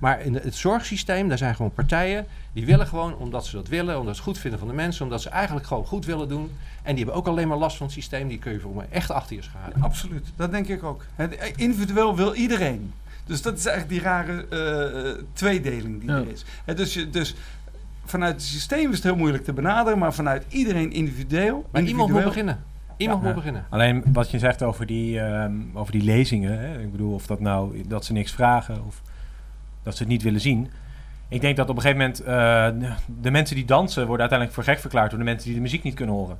Maar 0.00 0.20
in 0.20 0.34
het 0.34 0.54
zorgsysteem, 0.54 1.28
daar 1.28 1.38
zijn 1.38 1.54
gewoon 1.54 1.72
partijen 1.72 2.26
die 2.52 2.66
willen 2.66 2.86
gewoon, 2.86 3.16
omdat 3.16 3.46
ze 3.46 3.56
dat 3.56 3.68
willen, 3.68 3.98
omdat 3.98 4.14
ze 4.14 4.20
het 4.20 4.30
goed 4.30 4.38
vinden 4.38 4.58
van 4.58 4.68
de 4.68 4.74
mensen, 4.74 5.04
omdat 5.04 5.22
ze 5.22 5.28
eigenlijk 5.28 5.66
gewoon 5.66 5.86
goed 5.86 6.04
willen 6.04 6.28
doen. 6.28 6.50
En 6.82 6.94
die 6.94 7.04
hebben 7.04 7.14
ook 7.14 7.26
alleen 7.28 7.48
maar 7.48 7.56
last 7.58 7.76
van 7.76 7.86
het 7.86 7.94
systeem, 7.94 8.28
die 8.28 8.38
kun 8.38 8.52
je 8.52 8.60
voor 8.60 8.74
mij 8.74 8.86
echt 8.90 9.10
achter 9.10 9.36
je 9.36 9.42
scharen. 9.42 9.82
Absoluut, 9.82 10.26
dat 10.36 10.50
denk 10.50 10.68
ik 10.68 10.82
ook. 10.82 11.04
Het, 11.14 11.36
eh, 11.36 11.52
individueel 11.56 12.16
wil 12.16 12.34
iedereen. 12.34 12.92
Dus 13.24 13.42
dat 13.42 13.58
is 13.58 13.66
eigenlijk 13.66 14.00
die 14.00 14.10
rare 14.10 14.46
eh, 15.16 15.22
tweedeling 15.32 16.00
die 16.00 16.10
Ja. 16.10 16.16
er 16.16 16.28
is. 16.30 16.44
Hè, 16.64 16.74
dus, 16.74 16.94
je, 16.94 17.10
dus 17.10 17.34
vanuit 18.08 18.32
het 18.32 18.42
systeem 18.42 18.88
is 18.90 18.94
het 18.94 19.04
heel 19.04 19.16
moeilijk 19.16 19.44
te 19.44 19.52
benaderen, 19.52 19.98
maar 19.98 20.14
vanuit 20.14 20.44
iedereen 20.48 20.92
individueel. 20.92 21.68
Maar 21.72 21.82
iemand 21.82 22.10
moet 22.12 22.24
beginnen. 22.24 22.64
Iemand 22.96 23.20
Ja. 23.20 23.26
moet 23.26 23.34
beginnen. 23.36 23.64
Alleen 23.70 24.04
wat 24.12 24.30
je 24.30 24.38
zegt 24.38 24.62
over 24.62 24.86
die, 24.86 25.20
ehm, 25.20 25.52
over 25.74 25.92
die 25.92 26.02
lezingen. 26.02 26.58
Hè? 26.58 26.80
Ik 26.80 26.90
bedoel, 26.90 27.14
of 27.14 27.26
dat 27.26 27.40
nou 27.40 27.82
dat 27.86 28.04
ze 28.04 28.12
niks 28.12 28.32
vragen 28.32 28.84
of 28.86 29.02
dat 29.82 29.96
ze 29.96 30.02
het 30.02 30.12
niet 30.12 30.22
willen 30.22 30.40
zien. 30.40 30.70
Ik 31.28 31.40
denk 31.40 31.56
dat 31.56 31.68
op 31.68 31.76
een 31.76 31.82
gegeven 31.82 32.00
moment 32.02 32.20
eh, 32.20 32.88
de 33.20 33.30
mensen 33.30 33.56
die 33.56 33.64
dansen 33.64 34.00
worden 34.06 34.20
uiteindelijk 34.20 34.52
voor 34.58 34.64
gek 34.72 34.80
verklaard 34.80 35.10
door 35.10 35.18
de 35.18 35.24
mensen 35.24 35.46
die 35.46 35.54
de 35.54 35.60
muziek 35.60 35.82
niet 35.82 35.94
kunnen 35.94 36.14
horen. 36.14 36.38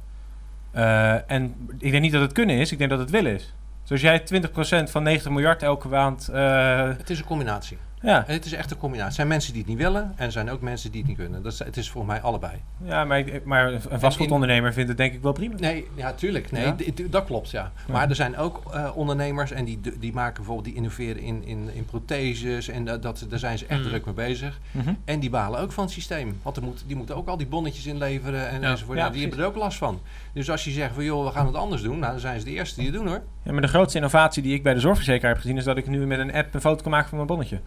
Eh, 0.70 1.30
en 1.30 1.54
ik 1.78 1.90
denk 1.90 2.02
niet 2.02 2.12
dat 2.12 2.20
het 2.20 2.32
kunnen 2.32 2.56
is, 2.56 2.72
ik 2.72 2.78
denk 2.78 2.90
dat 2.90 2.98
het 2.98 3.10
willen 3.10 3.34
is. 3.34 3.54
Zoals 3.82 4.02
jij 4.02 4.18
20% 4.20 4.90
van 4.90 5.02
90 5.02 5.32
miljard 5.32 5.62
elke 5.62 5.88
maand. 5.88 6.28
eh, 6.28 6.88
Het 6.98 7.10
is 7.10 7.18
een 7.18 7.24
combinatie. 7.24 7.78
Ja, 8.02 8.26
En 8.26 8.32
het 8.34 8.44
is 8.44 8.52
echt 8.52 8.70
een 8.70 8.76
combinatie. 8.76 9.08
Er 9.10 9.14
zijn 9.14 9.28
mensen 9.28 9.52
die 9.52 9.60
het 9.62 9.70
niet 9.70 9.78
willen 9.80 10.12
en 10.16 10.24
er 10.26 10.32
zijn 10.32 10.50
ook 10.50 10.60
mensen 10.60 10.90
die 10.90 11.00
het 11.00 11.08
niet 11.08 11.18
kunnen. 11.18 11.42
Dat 11.42 11.52
is, 11.52 11.58
het 11.58 11.76
is 11.76 11.90
voor 11.90 12.06
mij 12.06 12.20
allebei. 12.20 12.52
ja 12.84 13.04
maar, 13.04 13.24
maar 13.44 13.72
een 13.88 14.00
vastgoedondernemer 14.00 14.72
vindt 14.72 14.88
het 14.88 14.98
denk 14.98 15.12
ik 15.14 15.22
wel 15.22 15.32
prima. 15.32 15.54
Nee, 15.58 15.86
ja, 15.94 16.12
tuurlijk. 16.12 16.50
Nee, 16.50 16.64
Ja? 16.64 16.74
dat 17.10 17.24
klopt, 17.24 17.50
ja. 17.50 17.72
Maar 17.88 18.08
er 18.08 18.14
zijn 18.14 18.36
ook 18.36 18.62
eh, 18.72 18.90
ondernemers 18.94 19.50
en 19.50 19.64
die, 19.64 19.80
die 19.98 20.12
maken 20.12 20.34
bijvoorbeeld, 20.34 20.66
die 20.66 20.74
innoveren 20.74 21.22
in, 21.22 21.44
in, 21.44 21.68
in 21.74 21.84
protheses 21.84 22.68
en 22.68 22.84
dat, 22.84 23.02
dat, 23.02 23.26
daar 23.28 23.38
zijn 23.38 23.58
ze 23.58 23.66
echt 23.66 23.80
Mm. 23.80 23.84
druk 23.86 24.04
mee 24.04 24.14
bezig. 24.14 24.58
Mhm. 24.70 24.92
En 25.04 25.20
die 25.20 25.30
balen 25.30 25.60
ook 25.60 25.72
van 25.72 25.84
het 25.84 25.92
systeem. 25.92 26.38
Want 26.42 26.56
er 26.56 26.62
moet, 26.62 26.82
die 26.86 26.96
moeten 26.96 27.16
ook 27.16 27.28
al 27.28 27.36
die 27.36 27.46
bonnetjes 27.46 27.86
inleveren 27.86 28.48
en, 28.48 28.60
Ja. 28.60 28.70
enzovoort. 28.70 28.98
Nou, 28.98 29.12
die 29.12 29.20
hebben 29.20 29.38
er 29.40 29.46
ook 29.46 29.56
last 29.56 29.78
van. 29.78 30.00
Dus 30.32 30.50
als 30.50 30.64
je 30.64 30.70
zegt 30.70 30.94
van 30.94 31.04
joh, 31.04 31.26
we 31.26 31.32
gaan 31.32 31.46
het 31.46 31.54
anders 31.54 31.82
doen, 31.82 31.98
nou 31.98 32.10
dan 32.12 32.20
zijn 32.20 32.38
ze 32.38 32.44
de 32.44 32.50
eerste 32.52 32.74
die 32.80 32.84
het 32.90 32.94
doen 32.98 33.06
hoor. 33.08 33.22
Ja, 33.42 33.52
maar 33.52 33.60
de 33.62 33.68
grootste 33.68 33.96
innovatie 33.98 34.42
die 34.42 34.54
ik 34.54 34.62
bij 34.62 34.74
de 34.74 34.80
zorgverzekeraar 34.80 35.32
heb 35.32 35.40
gezien... 35.40 35.56
is 35.56 35.64
dat 35.64 35.76
ik 35.76 35.86
nu 35.86 36.06
met 36.06 36.18
een 36.18 36.32
app 36.34 36.54
een 36.54 36.60
foto 36.60 36.82
kan 36.82 36.90
maken 36.90 37.08
van 37.08 37.16
mijn 37.16 37.28
bonnetje. 37.30 37.60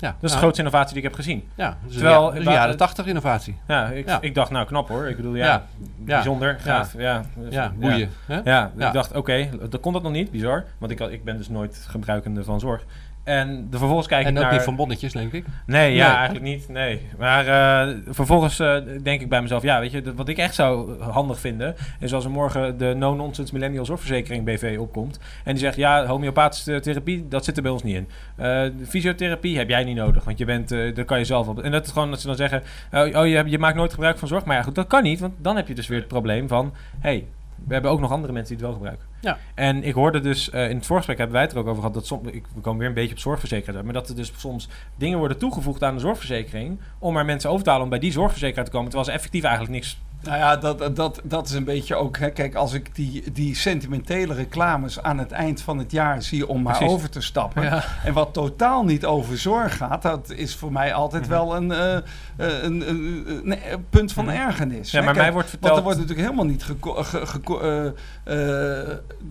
Ja, 0.00 0.08
Dat 0.20 0.22
is 0.22 0.32
de 0.32 0.38
grootste 0.38 0.58
innovatie 0.62 0.88
die 0.94 1.02
ik 1.02 1.08
heb 1.08 1.14
gezien. 1.14 1.48
Ja, 1.54 1.76
dus 1.84 1.94
Terwijl- 1.94 2.34
ja, 2.34 2.52
jaren 2.52 2.76
80 2.76 3.06
innovatie. 3.06 3.56
Ja, 3.68 3.86
ik, 3.86 4.06
Ja. 4.08 4.18
ik 4.20 4.34
dacht, 4.34 4.50
nou 4.50 4.66
knap 4.66 4.88
hoor. 4.88 5.08
Ik 5.08 5.16
bedoel, 5.16 5.34
ja, 5.34 5.64
bijzonder, 5.98 6.56
gaaf. 6.60 6.92
Ja, 6.98 7.22
Dus, 7.34 7.54
Ja, 7.54 7.72
boeien. 7.78 8.10
Ja, 8.28 8.40
Ja. 8.44 8.86
ik 8.86 8.92
dacht, 8.92 9.12
oké, 9.16 9.48
dat 9.70 9.80
kon 9.80 9.92
dat 9.92 10.02
nog 10.02 10.12
niet, 10.12 10.30
bizar. 10.30 10.64
Want 10.78 10.92
ik, 10.92 11.00
ik 11.00 11.24
ben 11.24 11.36
dus 11.36 11.48
nooit 11.48 11.84
gebruikende 11.88 12.44
van 12.44 12.60
zorg. 12.60 12.84
En 13.28 13.66
de, 13.70 13.78
vervolgens 13.78 14.06
kijk 14.08 14.24
En 14.24 14.30
ik 14.30 14.36
ook 14.36 14.42
naar... 14.44 14.52
niet 14.52 14.62
van 14.62 14.76
bonnetjes, 14.76 15.12
denk 15.12 15.32
ik. 15.32 15.44
Nee, 15.66 15.94
ja, 15.94 16.06
Nee. 16.08 16.16
eigenlijk 16.16 16.44
niet. 16.44 16.68
Nee. 16.68 17.00
Maar 17.18 17.46
eh, 17.88 17.94
vervolgens 18.08 18.58
eh, 18.60 18.76
denk 19.02 19.20
ik 19.20 19.28
bij 19.28 19.42
mezelf, 19.42 19.62
ja, 19.62 19.80
weet 19.80 19.90
je, 19.90 20.02
dat- 20.02 20.14
wat 20.14 20.28
ik 20.28 20.38
echt 20.38 20.54
zou 20.54 21.00
handig 21.02 21.40
vinden, 21.40 21.74
is 22.00 22.14
als 22.14 22.24
er 22.24 22.30
morgen 22.30 22.78
de 22.78 22.94
No-Nonsense 22.96 23.52
Millennial 23.54 23.84
Zorgverzekering 23.84 24.44
BV 24.44 24.76
opkomt. 24.80 25.18
En 25.44 25.52
die 25.52 25.62
zegt, 25.62 25.76
ja, 25.76 26.06
homeopathische 26.06 26.80
therapie, 26.80 27.28
dat 27.28 27.44
zit 27.44 27.56
er 27.56 27.62
bij 27.62 27.72
ons 27.72 27.82
niet 27.82 27.94
in. 27.96 28.08
Eh, 28.36 28.62
fysiotherapie 28.88 29.58
heb 29.58 29.68
jij 29.68 29.84
niet 29.84 29.96
nodig, 29.96 30.24
want 30.24 30.38
je 30.38 30.44
bent, 30.44 30.68
daar 30.68 31.04
kan 31.04 31.18
je 31.18 31.24
zelf 31.24 31.48
op. 31.48 31.62
En 31.62 31.70
dat 31.70 31.86
is 31.86 31.92
gewoon 31.92 32.10
dat 32.10 32.20
ze 32.20 32.26
dan 32.26 32.36
zeggen, 32.36 32.62
oh, 32.92 33.00
oh, 33.20 33.26
je, 33.26 33.42
je 33.46 33.58
maakt 33.58 33.76
nooit 33.76 33.92
gebruik 33.92 34.18
van 34.18 34.28
zorg. 34.28 34.44
Maar 34.44 34.56
ja, 34.56 34.62
goed, 34.62 34.74
dat 34.74 34.86
kan 34.86 35.02
niet, 35.02 35.20
want 35.20 35.34
dan 35.38 35.56
heb 35.56 35.68
je 35.68 35.74
dus 35.74 35.86
weer 35.88 35.98
het 35.98 36.08
probleem 36.08 36.48
van, 36.48 36.72
hey, 36.98 37.24
we 37.66 37.72
hebben 37.72 37.90
ook 37.90 38.00
nog 38.00 38.12
andere 38.12 38.32
mensen 38.32 38.56
die 38.56 38.66
het 38.66 38.74
wel 38.74 38.82
gebruiken. 38.84 39.06
Ja. 39.20 39.38
En 39.54 39.84
ik 39.84 39.94
hoorde 39.94 40.20
dus, 40.20 40.50
eh, 40.50 40.70
in 40.70 40.76
het 40.76 40.86
voorgesprek 40.86 41.16
hebben 41.18 41.36
wij 41.36 41.44
het 41.44 41.52
er 41.54 41.58
ook 41.58 41.66
over 41.66 41.78
gehad, 41.78 41.94
dat 41.94 42.06
soms, 42.06 42.28
ik, 42.30 42.44
we 42.54 42.60
komen 42.60 42.78
weer 42.78 42.88
een 42.88 42.94
beetje 42.94 43.14
op 43.14 43.18
zorgverzekeraars 43.20 43.76
uit, 43.76 43.84
maar 43.84 43.94
dat 43.94 44.08
er 44.08 44.16
dus 44.16 44.32
soms 44.36 44.68
dingen 44.96 45.18
worden 45.18 45.38
toegevoegd 45.38 45.82
aan 45.82 45.94
de 45.94 46.00
zorgverzekering 46.00 46.80
om 46.98 47.16
er 47.16 47.24
mensen 47.24 47.50
over 47.50 47.64
te 47.64 47.68
halen 47.70 47.84
om 47.84 47.90
bij 47.90 47.98
die 47.98 48.12
zorgverzekeraar 48.12 48.64
te 48.64 48.70
komen, 48.70 48.86
terwijl 48.90 49.08
ze 49.10 49.14
effectief 49.16 49.42
eigenlijk 49.42 49.74
niks... 49.74 50.00
Nou 50.22 50.38
ja, 50.38 50.56
dat, 50.56 50.96
dat, 50.96 51.20
dat 51.24 51.46
is 51.48 51.52
een 51.54 51.64
beetje 51.64 51.94
ook. 51.94 52.16
Hè, 52.18 52.30
kijk, 52.30 52.54
als 52.54 52.72
ik 52.72 52.94
die, 52.94 53.32
die 53.32 53.54
sentimentele 53.56 54.34
reclames 54.34 55.02
aan 55.02 55.18
het 55.18 55.32
eind 55.32 55.60
van 55.60 55.78
het 55.78 55.90
jaar 55.92 56.22
zie 56.22 56.46
om 56.48 56.62
maar 56.62 56.76
Precies. 56.76 56.94
over 56.94 57.10
te 57.10 57.20
stappen. 57.20 57.62
Ja. 57.62 57.84
En 58.04 58.12
wat 58.12 58.32
totaal 58.32 58.84
niet 58.84 59.04
over 59.06 59.38
zorg 59.38 59.76
gaat, 59.76 60.02
dat 60.02 60.30
is 60.30 60.54
voor 60.56 60.72
mij 60.72 60.94
altijd 60.94 61.22
Mhm. 61.22 61.30
wel 61.30 61.56
een, 61.56 61.72
eh, 61.72 61.98
een, 62.36 62.88
een, 62.88 63.24
een- 63.26 63.72
een 63.72 63.84
punt 63.90 64.12
van 64.12 64.24
Mhm. 64.24 64.34
ergernis. 64.34 64.90
Ja, 64.90 64.98
hè. 64.98 65.04
maar 65.04 65.14
Kijk, 65.14 65.24
mij 65.24 65.34
wordt 65.34 65.48
Want 65.50 65.58
verteld... 65.60 65.76
er 65.78 65.82
wordt 65.84 65.98
natuurlijk 65.98 66.26
helemaal 66.28 66.50
niet 66.50 66.64
geko- 66.64 67.02
ge- 67.02 67.58
eh, 67.60 67.86
eh, 67.86 67.92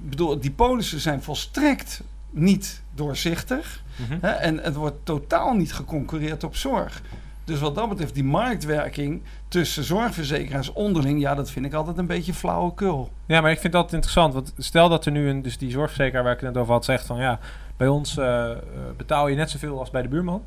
bedoel, 0.10 0.40
die 0.40 0.52
polissen 0.52 1.00
zijn 1.00 1.24
volstrekt 1.24 2.02
niet 2.30 2.82
doorzichtig. 2.96 3.84
Mhm. 3.96 4.18
Hè? 4.22 4.30
En 4.30 4.58
het 4.58 4.76
wordt 4.76 4.98
totaal 5.04 5.54
niet 5.54 5.74
geconcurreerd 5.74 6.44
op 6.44 6.56
zorg. 6.56 7.02
Dus 7.44 7.60
wat 7.60 7.76
dat 7.76 7.90
betreft, 7.90 8.14
die 8.14 8.24
marktwerking 8.24 9.22
tussen 9.48 9.84
zorgverzekeraars 9.84 10.74
onderling, 10.74 11.22
ja, 11.22 11.36
dat 11.36 11.52
vind 11.52 11.66
ik 11.66 11.74
altijd 11.74 11.98
een 11.98 12.08
beetje 12.08 12.34
flauwekul. 12.34 13.10
Ja, 13.26 13.42
maar 13.42 13.52
ik 13.52 13.60
vind 13.60 13.74
dat 13.74 13.94
interessant. 13.94 14.34
Want 14.34 14.54
stel 14.58 14.90
dat 14.90 15.06
er 15.06 15.12
nu 15.12 15.30
een, 15.30 15.42
dus 15.42 15.58
die 15.58 15.72
zorgverzekeraar 15.72 16.24
waar 16.24 16.34
ik 16.34 16.40
het 16.40 16.54
net 16.54 16.62
over 16.62 16.74
had, 16.74 16.86
zegt 16.86 17.06
van 17.06 17.18
ja, 17.18 17.40
bij 17.78 17.88
ons 17.88 18.18
eh, 18.18 18.52
eh, 18.52 18.58
betaal 18.98 19.28
je 19.28 19.36
net 19.36 19.50
zoveel 19.50 19.80
als 19.80 19.90
bij 19.90 20.02
de 20.02 20.08
buurman. 20.08 20.44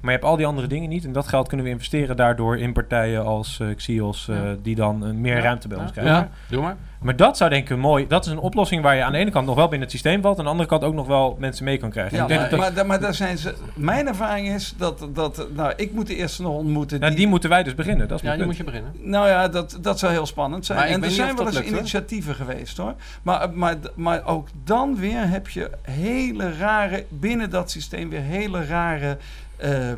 Maar 0.00 0.10
je 0.12 0.18
hebt 0.18 0.30
al 0.30 0.36
die 0.36 0.46
andere 0.46 0.66
dingen 0.66 0.88
niet. 0.88 1.04
En 1.04 1.12
dat 1.12 1.28
geld 1.28 1.48
kunnen 1.48 1.66
we 1.66 1.72
investeren 1.72 2.16
daardoor 2.16 2.58
in 2.58 2.72
partijen 2.72 3.24
als 3.24 3.60
eh 3.60 3.66
Xios, 3.76 4.28
eh, 4.28 4.36
Ja. 4.36 4.56
die 4.62 4.74
dan 4.74 5.06
eh, 5.06 5.12
meer 5.12 5.36
Ja. 5.36 5.42
ruimte 5.42 5.68
bij 5.68 5.78
ons 5.78 5.92
krijgen. 5.92 6.14
Ja. 6.14 6.28
Doe 6.48 6.62
maar. 6.62 6.76
Maar 7.00 7.16
dat 7.16 7.36
zou 7.36 7.50
denk 7.50 7.62
ik 7.62 7.70
een 7.70 7.80
mooi... 7.80 8.06
Dat 8.06 8.26
is 8.26 8.32
een 8.32 8.38
oplossing 8.38 8.82
waar 8.82 8.96
je 8.96 9.02
aan 9.04 9.12
de 9.12 9.18
ene 9.18 9.30
kant 9.30 9.46
nog 9.46 9.54
wel 9.54 9.64
binnen 9.64 9.82
het 9.82 9.90
systeem 9.90 10.22
valt... 10.22 10.34
en 10.34 10.38
aan 10.38 10.44
de 10.44 10.50
andere 10.50 10.68
kant 10.68 10.84
ook 10.84 10.94
nog 10.94 11.06
wel 11.06 11.36
mensen 11.38 11.64
mee 11.64 11.78
kan 11.78 11.90
krijgen. 11.90 12.16
Ja, 12.16 12.22
ik 12.22 12.28
denk 12.28 12.40
maar, 12.40 12.50
dat, 12.50 12.58
maar, 12.58 12.74
da- 12.74 12.82
maar 12.84 13.00
daar 13.00 13.14
zijn 13.14 13.38
ze. 13.38 13.54
Mijn 13.74 14.06
ervaring 14.06 14.48
is 14.48 14.74
dat, 14.76 15.06
dat 15.14 15.46
nou, 15.54 15.72
ik 15.76 15.92
moet 15.92 16.06
de 16.06 16.16
eerste 16.16 16.42
nog 16.42 16.52
ontmoeten. 16.52 17.00
nou, 17.00 17.14
die 17.14 17.26
moeten 17.26 17.50
wij 17.50 17.62
dus 17.62 17.74
beginnen. 17.74 18.08
Dat 18.08 18.18
is 18.18 18.22
Ja, 18.24 18.28
die 18.28 18.36
punt. 18.36 18.48
moet 18.48 18.56
je 18.58 18.64
beginnen. 18.64 18.92
Nou 19.02 19.28
ja, 19.28 19.48
dat, 19.48 19.78
dat 19.80 19.98
zou 19.98 20.12
heel 20.12 20.26
spannend 20.26 20.66
zijn. 20.66 20.78
En 20.88 21.04
er 21.04 21.10
zijn 21.10 21.36
wel 21.36 21.46
eens 21.46 21.54
lukt, 21.54 21.68
hoor. 21.68 21.78
initiatieven 21.78 22.34
geweest 22.34 22.76
hoor. 22.76 22.94
Maar, 23.22 23.50
maar, 23.52 23.74
maar 23.94 24.24
ook 24.26 24.48
dan 24.64 24.96
weer 24.96 25.28
heb 25.28 25.48
je 25.48 25.70
hele 25.82 26.52
rare, 26.56 27.04
binnen 27.08 27.50
dat 27.50 27.70
systeem 27.70 28.10
weer 28.10 28.20
hele 28.22 28.64
rare 28.64 29.16
eh, 29.58 29.92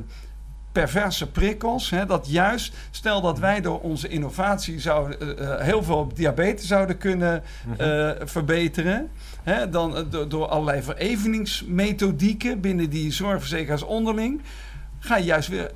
perverse 0.73 1.31
prikkels. 1.31 1.91
Hè, 1.91 2.07
dat 2.07 2.27
juist, 2.31 2.75
stel 2.91 3.21
dat 3.21 3.39
wij 3.39 3.61
door 3.61 3.81
onze 3.81 4.09
innovatie 4.09 4.81
zouden, 4.81 5.39
eh, 5.39 5.53
eh, 5.53 5.61
heel 5.61 5.83
veel 5.83 5.99
op 5.99 6.17
diabetes 6.17 6.67
zouden 6.67 6.99
kunnen 6.99 7.43
Mhm. 7.67 8.27
verbeteren. 8.27 9.11
Hè, 9.43 9.69
dan 9.71 10.07
door, 10.29 10.47
allerlei 10.47 10.83
vereveningsmethodieken 10.83 12.61
binnen 12.61 12.91
die 12.91 13.13
zorgverzekeraars 13.13 13.83
onderling. 13.83 14.41
Ga 14.99 15.17
je 15.17 15.25
juist 15.25 15.49
weer 15.49 15.71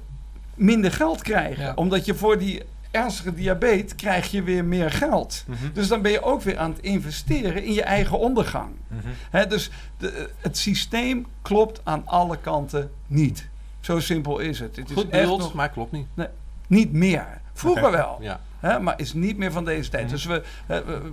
minder 0.55 0.93
geld 0.93 1.23
krijgen. 1.23 1.63
Ja. 1.65 1.73
Omdat 1.75 2.05
je 2.05 2.15
voor 2.15 2.39
die 2.39 2.63
ernstige 2.91 3.35
diabetes 3.35 3.95
krijg 3.95 4.31
je 4.31 4.43
weer 4.43 4.65
meer 4.65 4.91
geld. 4.91 5.45
Mhm. 5.47 5.59
Dus 5.73 5.89
dan 5.89 6.03
ben 6.03 6.13
je 6.13 6.23
ook 6.23 6.43
weer 6.43 6.59
aan 6.59 6.71
het 6.71 6.81
investeren 6.83 7.65
in 7.65 7.73
je 7.73 7.83
eigen 7.83 8.19
ondergang. 8.19 8.71
Mhm. 8.89 9.07
Hè, 9.31 9.47
dus 9.47 9.71
de, 9.99 10.29
het 10.39 10.59
systeem 10.59 11.27
klopt 11.43 11.81
aan 11.85 12.03
alle 12.07 12.37
kanten 12.39 12.91
niet. 13.07 13.49
Zo 13.85 14.01
simpel 14.01 14.39
is 14.39 14.61
het. 14.61 14.77
Het 14.77 14.91
is 14.91 14.97
Goed 14.97 15.13
nog 15.13 15.55
maar 15.55 15.71
klopt 15.71 15.93
niet. 15.93 16.07
niet 16.67 16.93
meer. 16.93 17.27
Vroeger 17.53 17.91
wel. 18.01 18.19
Ja. 18.21 18.41
Hè, 18.61 18.81
maar 18.81 19.01
is 19.01 19.13
niet 19.13 19.37
meer 19.37 19.53
van 19.53 19.65
deze 19.65 19.91
tijd. 19.91 20.03
Mhm. 20.05 20.13
Dus 20.13 20.25
we, 20.25 20.43
we- 20.67 21.13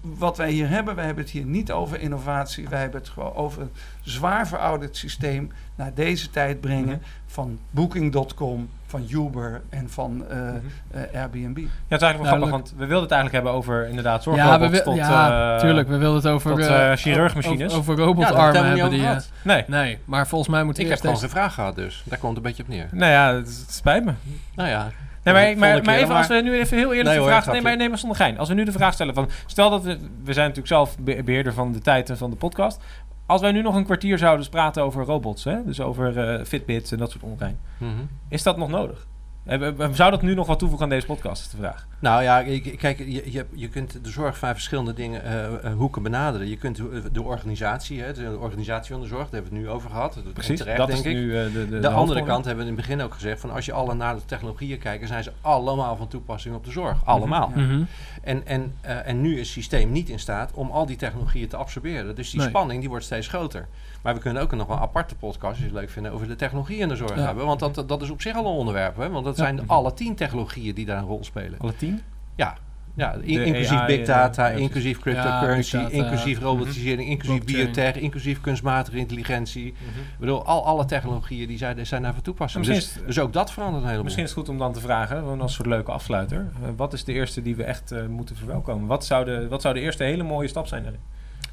wat 0.00 0.36
wij 0.36 0.50
hier 0.50 0.68
hebben, 0.68 0.94
wij 0.94 1.04
hebben 1.04 1.24
het 1.24 1.32
hier 1.32 1.44
niet 1.44 1.72
over 1.72 2.00
innovatie. 2.00 2.68
Wij 2.68 2.80
hebben 2.80 3.00
het 3.00 3.08
gewoon 3.08 3.34
over 3.34 3.62
een 3.62 3.70
zwaar 4.02 4.48
verouderd 4.48 4.96
systeem 4.96 5.52
naar 5.74 5.94
deze 5.94 6.30
tijd 6.30 6.60
brengen. 6.60 6.84
Mhm. 6.98 7.08
Van 7.26 7.58
Booking.com, 7.70 8.68
van 8.94 9.06
Uber 9.10 9.62
en 9.70 9.90
van 9.90 10.24
eh, 10.30 10.36
Mhm. 10.38 10.56
eh, 10.90 11.20
Airbnb. 11.20 11.56
Ja, 11.58 11.64
het 11.88 12.02
is 12.02 12.08
eigenlijk 12.08 12.18
wel 12.18 12.24
grappig, 12.26 12.50
want 12.50 12.70
we 12.76 12.86
wilden 12.86 13.02
het 13.02 13.10
eigenlijk 13.12 13.32
hebben 13.32 13.52
over 13.52 13.88
inderdaad 13.88 14.24
Ja, 14.24 14.30
we 14.32 14.36
zorgrobots 14.38 14.70
wil- 14.70 14.82
tot... 14.82 14.96
ja 14.96 15.54
eh, 15.54 15.60
tuurlijk. 15.60 15.88
We 15.88 15.96
wilden 15.96 16.16
het 16.22 16.26
over, 16.26 16.50
tot, 16.60 16.96
chirurgmachines. 16.96 17.74
Over, 17.74 17.98
Ja, 17.98 18.04
robotarmen 18.04 18.64
hebben 18.66 18.90
die... 18.90 19.06
Nee. 19.42 19.64
nee, 19.66 19.98
maar 20.04 20.26
volgens 20.26 20.50
mij 20.50 20.64
moeten 20.64 20.82
Ik 20.82 20.88
heb 20.88 20.98
eerst 20.98 21.08
gewoon 21.14 21.20
deze- 21.28 21.34
geen 21.34 21.42
vraag 21.42 21.54
gehad 21.54 21.74
dus. 21.76 22.02
Daar 22.06 22.18
komt 22.18 22.36
het 22.36 22.44
een 22.44 22.50
beetje 22.50 22.62
op 22.62 22.68
neer. 22.68 22.88
Nou 22.90 23.12
ja, 23.12 23.34
het, 23.34 23.46
het 23.66 23.74
spijt 23.74 24.04
me. 24.04 24.12
Nou 24.54 24.68
ja. 24.68 24.88
Nee, 25.22 25.56
maar, 25.56 25.82
maar, 25.82 25.94
even 25.94 26.14
als 26.14 26.26
we 26.26 26.34
nu 26.34 26.54
even 26.58 26.76
heel 26.76 26.88
eerlijk 26.90 27.08
Nee 27.08 27.18
de 27.18 27.24
vraag... 27.24 27.42
grapje. 27.42 27.52
Nee, 27.60 27.62
maar 27.62 27.76
neem 27.76 27.88
maar 27.88 27.98
zonder 27.98 28.16
gein. 28.18 28.38
Als 28.38 28.48
we 28.48 28.54
nu 28.54 28.64
de 28.64 28.72
vraag 28.72 28.92
stellen 28.94 29.14
van... 29.14 29.28
Stel 29.46 29.70
dat 29.70 29.82
we... 29.82 29.98
We 30.24 30.32
zijn 30.32 30.48
natuurlijk 30.48 30.66
zelf 30.74 30.98
be- 30.98 31.22
beheerder 31.24 31.52
van 31.52 31.72
de 31.72 31.78
tijd 31.80 32.10
en 32.10 32.16
van 32.16 32.30
de 32.30 32.36
podcast. 32.36 32.80
Als 33.26 33.40
wij 33.40 33.52
nu 33.52 33.62
nog 33.62 33.74
een 33.74 33.84
kwartier 33.84 34.18
zouden 34.18 34.48
praten 34.50 34.82
over 34.82 35.04
robots... 35.04 35.44
Hè? 35.44 35.64
Dus 35.64 35.80
over 35.80 36.18
eh, 36.18 36.44
Fitbits 36.44 36.92
en 36.92 36.98
dat 36.98 37.10
soort 37.10 37.24
ongein. 37.24 37.58
Mhm. 37.78 37.90
Is 38.28 38.42
dat 38.42 38.56
nog 38.56 38.68
nodig? 38.68 39.06
Eh, 39.44 39.88
Zou 39.92 40.10
dat 40.10 40.22
nu 40.22 40.34
nog 40.34 40.46
wat 40.46 40.58
toevoegen 40.58 40.86
aan 40.86 40.92
deze 40.92 41.06
podcast, 41.06 41.42
is 41.44 41.50
de 41.50 41.56
vraag. 41.56 41.86
Nou 41.98 42.22
ja, 42.22 42.40
ik- 42.40 42.78
kijk, 42.78 42.98
je, 42.98 43.32
je, 43.32 43.46
je 43.52 43.68
kunt 43.68 44.04
de 44.04 44.10
zorg 44.10 44.38
van 44.38 44.48
verschillende 44.52 44.92
dingen, 44.94 45.24
eh, 45.24 45.44
eh, 45.64 45.72
hoeken 45.76 46.02
benaderen. 46.02 46.48
Je 46.48 46.56
kunt 46.56 46.80
de, 47.12 47.22
organisatie, 47.22 48.02
hè, 48.02 48.12
de 48.12 48.38
organisatie 48.38 48.92
van 48.92 49.02
de 49.02 49.08
zorg, 49.08 49.22
daar 49.22 49.32
hebben 49.32 49.50
we 49.50 49.56
het 49.58 49.66
nu 49.66 49.72
over 49.72 49.90
gehad. 49.90 50.14
Dat 50.24 50.32
Precies, 50.32 50.58
terecht, 50.58 50.76
dat 50.78 50.86
denk 50.86 50.98
is 51.04 51.06
ik. 51.06 51.14
nu 51.16 51.36
eh, 51.38 51.44
de, 51.44 51.52
de, 51.52 51.68
De, 51.68 51.78
de 51.78 51.88
andere 51.88 52.24
kant 52.24 52.44
hebben 52.44 52.64
we 52.64 52.70
in 52.70 52.76
het 52.76 52.86
begin 52.86 53.02
ook 53.02 53.14
gezegd 53.14 53.40
van 53.40 53.50
als 53.50 53.64
je 53.64 53.72
alle 53.72 53.94
naar 53.94 54.14
de 54.14 54.24
technologieën 54.26 54.78
kijkt, 54.78 55.08
zijn 55.08 55.22
ze 55.22 55.32
allemaal 55.40 55.96
van 55.96 56.08
toepassing 56.08 56.54
op 56.54 56.64
de 56.64 56.70
zorg. 56.70 57.04
Allemaal. 57.04 57.52
Ja. 57.54 57.60
Mhm. 57.62 57.82
En, 58.22 58.46
en, 58.46 58.74
eh, 58.80 59.06
en 59.08 59.20
nu 59.20 59.32
is 59.32 59.38
het 59.38 59.48
systeem 59.48 59.92
niet 59.92 60.08
in 60.08 60.18
staat 60.18 60.52
om 60.54 60.70
al 60.70 60.86
die 60.86 60.96
technologieën 60.96 61.48
te 61.48 61.56
absorberen. 61.56 62.14
Dus 62.14 62.30
die 62.30 62.40
Nee. 62.40 62.48
spanning 62.48 62.80
die 62.80 62.88
wordt 62.88 63.04
steeds 63.04 63.28
groter. 63.28 63.68
Maar 64.04 64.14
we 64.14 64.20
kunnen 64.20 64.42
ook 64.42 64.52
nog 64.52 64.68
een 64.68 64.78
aparte 64.78 65.14
podcast, 65.14 65.44
als 65.50 65.58
je 65.58 65.64
het 65.64 65.72
leuk 65.72 65.90
vindt, 65.90 66.08
over 66.08 66.28
de 66.28 66.36
technologie 66.36 66.78
in 66.78 66.88
de 66.88 66.96
zorg 66.96 67.14
Ja. 67.16 67.24
hebben. 67.24 67.46
Want 67.46 67.60
dat, 67.60 67.88
dat 67.88 68.02
is 68.02 68.10
op 68.10 68.20
zich 68.20 68.34
al 68.36 68.44
een 68.46 68.50
onderwerp. 68.58 68.96
Hè? 68.96 69.10
Want 69.10 69.24
dat 69.24 69.36
Ja. 69.36 69.42
zijn 69.44 69.68
alle 69.68 69.94
tien 69.94 70.14
technologieën 70.14 70.74
die 70.74 70.86
daar 70.86 70.98
een 70.98 71.04
rol 71.04 71.24
spelen. 71.24 71.58
Alle 71.58 71.76
tien? 71.76 72.00
Ja, 72.36 72.54
ja 72.94 73.12
in- 73.12 73.44
inclusief 73.44 73.78
AI, 73.78 73.86
big 73.86 74.00
eh, 74.00 74.06
data, 74.06 74.48
inclusief 74.48 74.98
cryptocurrency, 74.98 75.76
data, 75.76 75.88
inclusief 75.90 76.40
robotisering, 76.40 77.08
inclusief 77.08 77.38
blockchain. 77.44 77.64
biotech, 77.72 77.94
inclusief 78.02 78.40
kunstmatige 78.40 78.96
intelligentie. 78.96 79.66
Ik 79.66 79.74
bedoel, 80.18 80.44
al 80.44 80.64
alle 80.66 80.84
technologieën 80.84 81.46
die 81.48 81.58
zijn, 81.58 81.86
zijn 81.86 82.02
daar 82.02 82.12
van 82.14 82.22
toepassing. 82.22 82.64
Dus, 82.66 82.76
is- 82.76 82.98
dus 83.06 83.18
ook 83.18 83.32
dat 83.32 83.52
verandert 83.52 83.76
een 83.78 83.82
heleboel. 83.82 84.04
Misschien 84.04 84.24
is 84.24 84.30
het 84.30 84.38
goed 84.38 84.48
om 84.48 84.58
dan 84.58 84.72
te 84.72 84.80
vragen, 84.80 85.16
gewoon 85.18 85.40
als 85.40 85.54
soort 85.54 85.68
leuke 85.68 85.92
afsluiter. 85.92 86.46
eh, 86.62 86.68
wat 86.76 86.92
is 86.92 87.04
de 87.04 87.12
eerste 87.12 87.42
die 87.42 87.56
we 87.56 87.64
echt 87.64 87.92
eh, 87.92 88.06
moeten 88.06 88.36
verwelkomen? 88.36 88.86
Wat 88.86 89.04
zou, 89.04 89.24
de, 89.24 89.48
wat 89.48 89.62
zou 89.62 89.74
de 89.74 89.80
eerste 89.80 90.04
hele 90.04 90.22
mooie 90.22 90.48
stap 90.48 90.66
zijn 90.66 90.82
daarin? 90.82 91.00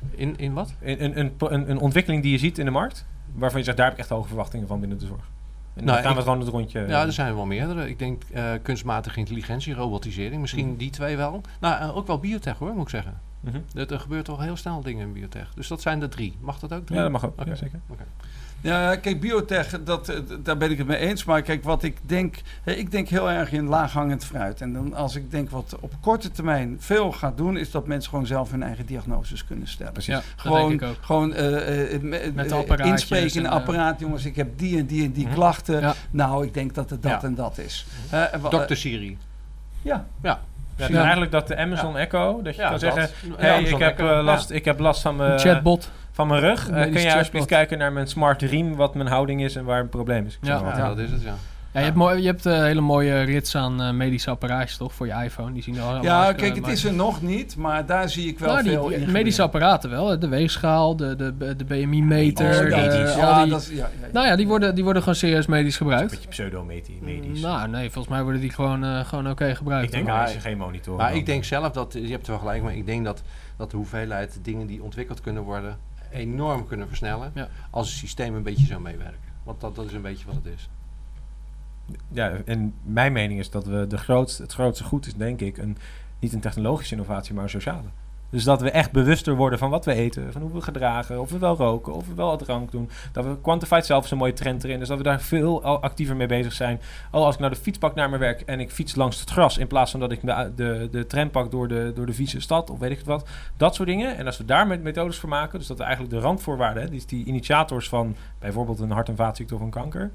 In, 0.10 0.38
in 0.38 0.54
wat? 0.54 0.74
Een, 0.82 1.04
een, 1.04 1.20
een, 1.20 1.34
een, 1.54 1.70
een 1.70 1.80
ontwikkeling 1.80 2.24
die 2.24 2.32
je 2.32 2.38
ziet 2.38 2.58
in 2.58 2.66
de 2.66 2.72
markt, 2.72 3.06
waarvan 3.34 3.60
je 3.60 3.66
zegt, 3.66 3.78
daar 3.78 3.86
heb 3.86 3.96
ik 3.96 4.02
echt 4.02 4.10
hoge 4.10 4.28
verwachtingen 4.28 4.68
van 4.68 4.80
binnen 4.80 4.98
de 5.00 5.06
zorg. 5.06 5.22
En 5.22 5.86
dan 5.86 5.86
Nou, 5.86 5.98
gaan 5.98 6.12
we 6.14 6.18
ik- 6.18 6.24
gewoon 6.24 6.40
het 6.40 6.50
rondje... 6.50 6.80
Ja, 6.88 7.06
er 7.06 7.14
zijn 7.14 7.36
wel 7.36 7.46
meerdere. 7.46 7.90
Ik 7.90 8.00
denk 8.00 8.24
eh, 8.34 8.52
kunstmatige 8.62 9.20
intelligentie, 9.20 9.74
robotisering. 9.74 10.42
Misschien 10.42 10.68
Mhm. 10.68 10.78
die 10.78 10.90
twee 10.90 11.18
wel. 11.18 11.42
Nou, 11.60 11.82
eh, 11.82 11.98
ook 11.98 12.08
wel 12.08 12.20
biotech 12.20 12.58
hoor, 12.58 12.74
moet 12.74 12.84
ik 12.84 12.90
zeggen. 12.90 13.20
Mhm. 13.40 13.60
Er, 13.76 13.92
er 13.94 14.00
gebeurt 14.00 14.26
toch 14.26 14.42
heel 14.42 14.56
snel 14.56 14.82
dingen 14.82 15.08
in 15.08 15.14
biotech. 15.14 15.54
Dus 15.56 15.68
dat 15.68 15.82
zijn 15.82 16.00
de 16.00 16.10
drie. 16.10 16.38
Mag 16.42 16.60
dat 16.60 16.74
ook 16.74 16.86
drie? 16.86 16.98
Ja, 16.98 17.04
dat 17.04 17.12
mag 17.12 17.26
ook. 17.26 17.40
Oké. 17.40 17.50
Ja, 17.50 17.56
zeker. 17.56 17.80
Ja, 18.64 18.96
kijk, 18.96 19.20
biotech, 19.20 19.84
dat, 19.84 20.10
eh, 20.10 20.20
daar 20.40 20.58
ben 20.58 20.72
ik 20.72 20.78
het 20.78 20.88
mee 20.88 20.98
eens. 20.98 21.24
Maar 21.24 21.42
kijk, 21.42 21.64
wat 21.64 21.84
ik 21.84 21.98
denk, 22.02 22.36
hè, 22.64 22.72
ik 22.72 22.92
denk 22.92 23.08
heel 23.08 23.30
erg 23.32 23.52
in 23.52 23.68
laaghangend 23.68 24.26
fruit. 24.26 24.62
En 24.62 24.74
dan 24.74 24.94
als 24.94 25.16
ik 25.16 25.32
denk 25.32 25.50
wat 25.50 25.76
op 25.80 25.92
korte 26.02 26.32
termijn 26.32 26.76
veel 26.80 27.12
gaat 27.12 27.38
doen, 27.38 27.58
is 27.58 27.72
dat 27.72 27.88
mensen 27.88 28.10
gewoon 28.10 28.26
zelf 28.26 28.52
hun 28.52 28.64
eigen 28.64 28.86
diagnoses 28.86 29.46
kunnen 29.46 29.68
stellen. 29.68 29.94
Ja, 29.98 30.14
dat 30.16 30.24
Gewoon, 30.36 30.70
denk 30.70 30.82
ik 30.82 30.88
ook. 30.88 30.96
gewoon 31.02 31.34
eh, 31.34 31.94
eh, 31.96 32.02
Met 32.34 32.52
eh, 32.52 32.58
apparaatjes 32.58 32.90
inspreken 32.92 33.34
in 33.40 33.46
een 33.46 33.52
en, 33.52 33.58
apparaat. 33.58 34.00
Jongens, 34.00 34.26
ik 34.26 34.36
heb 34.36 34.48
die 34.58 34.78
en 34.78 34.86
die 34.86 35.04
en 35.06 35.12
die 35.12 35.26
Mhm. 35.26 35.34
klachten. 35.34 35.80
Ja. 35.82 35.94
Nou, 36.12 36.46
ik 36.46 36.54
denk 36.54 36.74
dat 36.74 36.90
het 36.90 37.02
dat 37.02 37.12
Ja. 37.12 37.24
en 37.24 37.36
dat 37.36 37.58
is. 37.58 37.86
Eh, 38.10 38.34
en 38.34 38.42
wa- 38.42 38.50
Dr. 38.66 38.74
Siri. 38.76 39.18
ja, 39.82 40.06
Ja, 40.22 40.40
dus 40.76 40.88
Ja. 40.88 41.02
eigenlijk 41.02 41.32
dat 41.32 41.48
de 41.48 41.58
Amazon 41.58 41.98
Echo, 41.98 42.42
dat 42.42 42.56
je 42.56 42.62
kan 42.62 42.80
zeggen... 42.80 43.10
Hey, 43.38 43.52
Amazon 43.58 43.80
ik 43.80 43.84
heb, 43.86 44.00
Echo. 44.00 44.18
eh, 44.18 44.24
last, 44.24 44.50
ik 44.50 44.66
heb 44.66 44.80
last 44.80 45.02
van 45.02 45.16
mijn, 45.16 45.40
chatbot. 45.40 45.92
Van 46.12 46.28
mijn 46.28 46.40
rug. 46.42 46.70
Medisch 46.72 46.94
kun 46.94 47.02
jij 47.02 47.18
alsjeblieft 47.18 47.46
kijken 47.46 47.78
naar 47.78 47.92
mijn 47.94 48.08
smart 48.08 48.42
riem, 48.42 48.76
wat 48.76 48.96
mijn 48.96 49.08
houding 49.10 49.44
is 49.44 49.56
en 49.56 49.66
waar 49.66 49.80
een 49.80 49.90
probleem 49.90 50.26
is? 50.26 50.34
Ik 50.42 50.48
Ja. 50.48 50.86
dat 50.88 50.98
is 50.98 51.12
het, 51.12 51.22
ja. 51.24 51.34
Ja, 51.74 51.80
je 51.80 51.86
hebt, 51.86 51.98
mooi, 51.98 52.22
je 52.22 52.26
hebt 52.28 52.46
eh, 52.46 52.58
hele 52.58 52.82
mooie 52.82 53.22
rits 53.22 53.56
aan 53.56 53.82
eh, 53.82 53.92
medische 53.92 54.30
apparaatjes 54.30 54.78
toch 54.78 54.94
voor 54.94 55.08
je 55.08 55.14
iPhone. 55.24 55.52
Die 55.54 55.64
zien 55.64 55.76
er 55.76 55.82
allemaal 55.82 56.04
ja 56.04 56.34
kijk, 56.34 56.56
het 56.56 56.68
is 56.68 56.84
er 56.84 56.94
nog 56.94 57.22
niet, 57.22 57.56
maar 57.56 57.86
daar 57.86 58.10
zie 58.10 58.28
ik 58.28 58.40
wel 58.40 58.50
Nou, 58.52 58.64
die- 58.64 58.72
veel 58.72 58.88
die 58.88 58.98
in. 58.98 59.12
medische 59.12 59.42
apparaten 59.42 59.90
wel. 59.90 60.20
De 60.20 60.28
weegschaal, 60.28 60.96
de, 60.96 61.16
de, 61.16 61.56
de 61.56 61.64
BMI-meter. 61.66 62.46
Oh, 62.64 62.70
ja, 62.70 62.82
de- 62.82 62.88
medisch. 62.88 63.14
al 63.14 63.20
ja, 63.20 63.42
die- 63.44 63.52
dat 63.52 63.62
is, 63.62 63.70
ja, 63.70 63.76
ja, 63.76 63.90
ja. 64.02 64.08
nou 64.14 64.28
ja, 64.28 64.36
die 64.36 64.48
worden, 64.48 64.76
die 64.76 64.84
worden 64.84 65.02
gewoon 65.02 65.18
serieus 65.18 65.46
medisch 65.46 65.80
Een 65.80 65.86
gebruikt. 65.86 66.12
beetje 66.12 66.30
pseudo-medisch. 66.30 67.42
Nou, 67.42 67.68
nee, 67.70 67.92
volgens 67.92 68.14
mij 68.14 68.24
worden 68.24 68.42
die 68.42 68.52
gewoon, 68.54 68.84
eh, 68.84 69.00
gewoon 69.06 69.30
oké 69.30 69.56
gebruikt. 69.56 69.86
ik 69.86 69.92
denk 69.92 70.08
dat 70.08 70.34
je 70.34 70.40
geen 70.40 70.58
monitor 70.58 70.98
Maar 70.98 71.16
ik 71.16 71.26
denk 71.26 71.44
zelf 71.44 71.72
dat, 71.72 71.94
je 71.94 72.12
hebt 72.12 72.26
er 72.26 72.32
wel 72.32 72.40
gelijk, 72.40 72.64
maar 72.64 72.76
ik 72.76 72.86
denk 72.86 73.06
dat, 73.06 73.22
dat 73.58 73.72
de 73.72 73.78
hoeveelheid 73.78 74.40
dingen 74.42 74.68
die 74.68 74.84
ontwikkeld 74.84 75.22
kunnen 75.22 75.44
worden 75.44 75.78
enorm 76.12 76.68
kunnen 76.68 76.88
versnellen 76.88 77.32
Ja. 77.36 77.48
als 77.70 77.90
het 77.90 77.98
systeem 77.98 78.36
een 78.36 78.44
beetje 78.44 78.66
zou 78.66 78.82
meewerken. 78.82 79.20
Want 79.44 79.62
dat, 79.62 79.76
dat 79.76 79.86
is 79.86 79.94
een 79.94 80.02
beetje 80.02 80.26
wat 80.26 80.36
het 80.36 80.46
is. 80.46 80.70
Ja, 82.08 82.32
en 82.46 82.74
mijn 82.84 83.12
mening 83.12 83.40
is 83.40 83.50
dat 83.50 83.66
we 83.66 83.88
de 83.88 83.98
grootste, 83.98 84.42
het 84.42 84.54
grootste 84.54 84.84
goed 84.84 85.06
is, 85.06 85.14
denk 85.14 85.42
ik, 85.42 85.58
een, 85.58 85.78
niet 86.20 86.34
een 86.34 86.40
technologische 86.40 86.94
innovatie, 86.96 87.34
maar 87.34 87.44
een 87.44 87.50
sociale. 87.50 87.88
Dus 88.32 88.44
dat 88.44 88.62
we 88.62 88.72
echt 88.72 88.92
bewuster 88.92 89.36
worden 89.36 89.60
van 89.60 89.70
wat 89.70 89.86
we 89.86 89.94
eten, 89.94 90.32
van 90.32 90.42
hoe 90.42 90.52
we 90.52 90.62
gedragen, 90.62 91.22
of 91.22 91.32
we 91.32 91.38
wel 91.38 91.56
roken, 91.56 91.94
of 91.94 92.08
we 92.08 92.14
wel 92.14 92.38
drank 92.38 92.72
doen. 92.72 92.90
Dat 93.12 93.26
we 93.26 93.42
quantified 93.42 93.86
zelf 93.86 94.06
is 94.06 94.12
een 94.12 94.18
mooie 94.18 94.34
trend 94.34 94.64
erin, 94.64 94.80
dus 94.80 94.88
dat 94.88 94.98
we 94.98 95.04
daar 95.04 95.22
veel 95.22 95.64
actiever 95.64 96.16
mee 96.16 96.28
bezig 96.28 96.54
zijn. 96.54 96.82
Oh, 97.12 97.24
als 97.26 97.34
ik 97.34 97.40
nou 97.40 97.54
de 97.54 97.60
fiets 97.60 97.78
pak 97.78 97.96
naar 97.96 98.10
mijn 98.10 98.22
werk 98.22 98.42
en 98.42 98.60
ik 98.60 98.72
fiets 98.72 98.96
langs 98.96 99.20
het 99.20 99.30
gras, 99.30 99.58
in 99.58 99.68
plaats 99.68 99.92
van 99.92 100.00
dat 100.00 100.12
ik 100.12 100.22
de, 100.22 100.52
de, 100.56 100.88
de 100.92 101.06
tram 101.06 101.30
pak 101.30 101.52
door 101.52 101.68
de, 101.68 101.92
door 101.96 102.06
de 102.06 102.14
vieze 102.14 102.42
stad, 102.42 102.70
of 102.70 102.80
weet 102.80 102.92
ik 102.92 102.98
het 102.98 103.08
wat. 103.08 103.30
Dat 103.58 103.76
soort 103.76 103.88
dingen. 103.88 104.18
En 104.18 104.26
als 104.26 104.38
we 104.38 104.46
daar 104.46 104.68
met 104.68 104.84
methodes 104.84 105.18
voor 105.18 105.30
maken, 105.30 105.60
dus 105.60 105.68
dat 105.68 105.78
we 105.78 105.84
eigenlijk 105.84 106.14
de 106.14 106.20
randvoorwaarden, 106.20 106.84
hè, 106.84 106.90
die, 106.90 107.04
die 107.06 107.26
initiators 107.26 107.90
van 107.90 108.16
bijvoorbeeld 108.40 108.80
een 108.80 108.92
hart- 108.92 109.10
en 109.10 109.16
vaatziekte 109.16 109.56
of 109.56 109.62
een 109.62 109.70
kanker, 109.70 110.12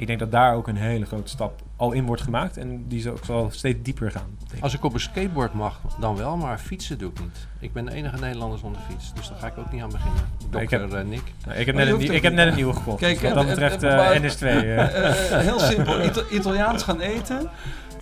ik 0.00 0.06
denk 0.06 0.18
dat 0.18 0.30
daar 0.32 0.54
ook 0.54 0.68
een 0.68 0.76
hele 0.76 1.06
grote 1.06 1.28
stap 1.28 1.60
al 1.76 1.92
in 1.92 2.04
wordt 2.04 2.22
gemaakt. 2.22 2.56
En 2.56 2.84
die 2.88 3.00
zal, 3.00 3.16
zal 3.24 3.48
steeds 3.52 3.78
dieper 3.82 4.10
gaan. 4.10 4.36
ik. 4.54 4.62
Als 4.62 4.74
ik 4.74 4.84
op 4.84 4.94
een 4.94 5.00
skateboard 5.00 5.54
mag, 5.54 5.80
dan 6.00 6.16
wel, 6.16 6.36
maar 6.36 6.58
fietsen 6.58 6.98
doe 6.98 7.10
ik 7.10 7.20
niet. 7.20 7.46
Ik 7.58 7.72
ben 7.72 7.84
de 7.84 7.92
enige 7.92 8.16
Nederlander 8.20 8.58
zonder 8.58 8.80
fiets, 8.90 9.14
dus 9.14 9.28
daar 9.28 9.38
ga 9.38 9.46
ik 9.46 9.58
ook 9.58 9.72
niet 9.72 9.82
aan 9.82 9.90
beginnen. 9.90 10.20
Ik 10.40 10.52
Dokter 10.52 10.80
heb- 10.80 10.92
eh, 10.92 11.04
Nick. 11.04 11.22
Nou, 11.46 11.58
ik, 11.58 11.66
heb 11.66 11.74
net 11.74 11.86
een, 11.88 11.94
ook 11.94 12.00
ik 12.00 12.22
heb 12.22 12.32
net 12.32 12.48
een 12.48 12.54
nieuwe 12.54 12.72
gekocht. 12.74 12.98
Kijk, 12.98 13.20
dus 13.20 13.22
wat 13.22 13.34
dat 13.34 13.44
eh, 13.44 13.50
betreft 13.50 13.82
eh, 13.82 13.90
eh, 13.90 13.96
maar- 13.96 14.30
NS2. 14.30 14.46
eh. 14.46 14.78
Eh, 14.78 15.32
eh, 15.32 15.38
heel 15.40 15.58
simpel. 15.58 16.02
Ita- 16.04 16.28
Italiaans 16.30 16.82
gaan 16.82 17.00
eten. 17.00 17.48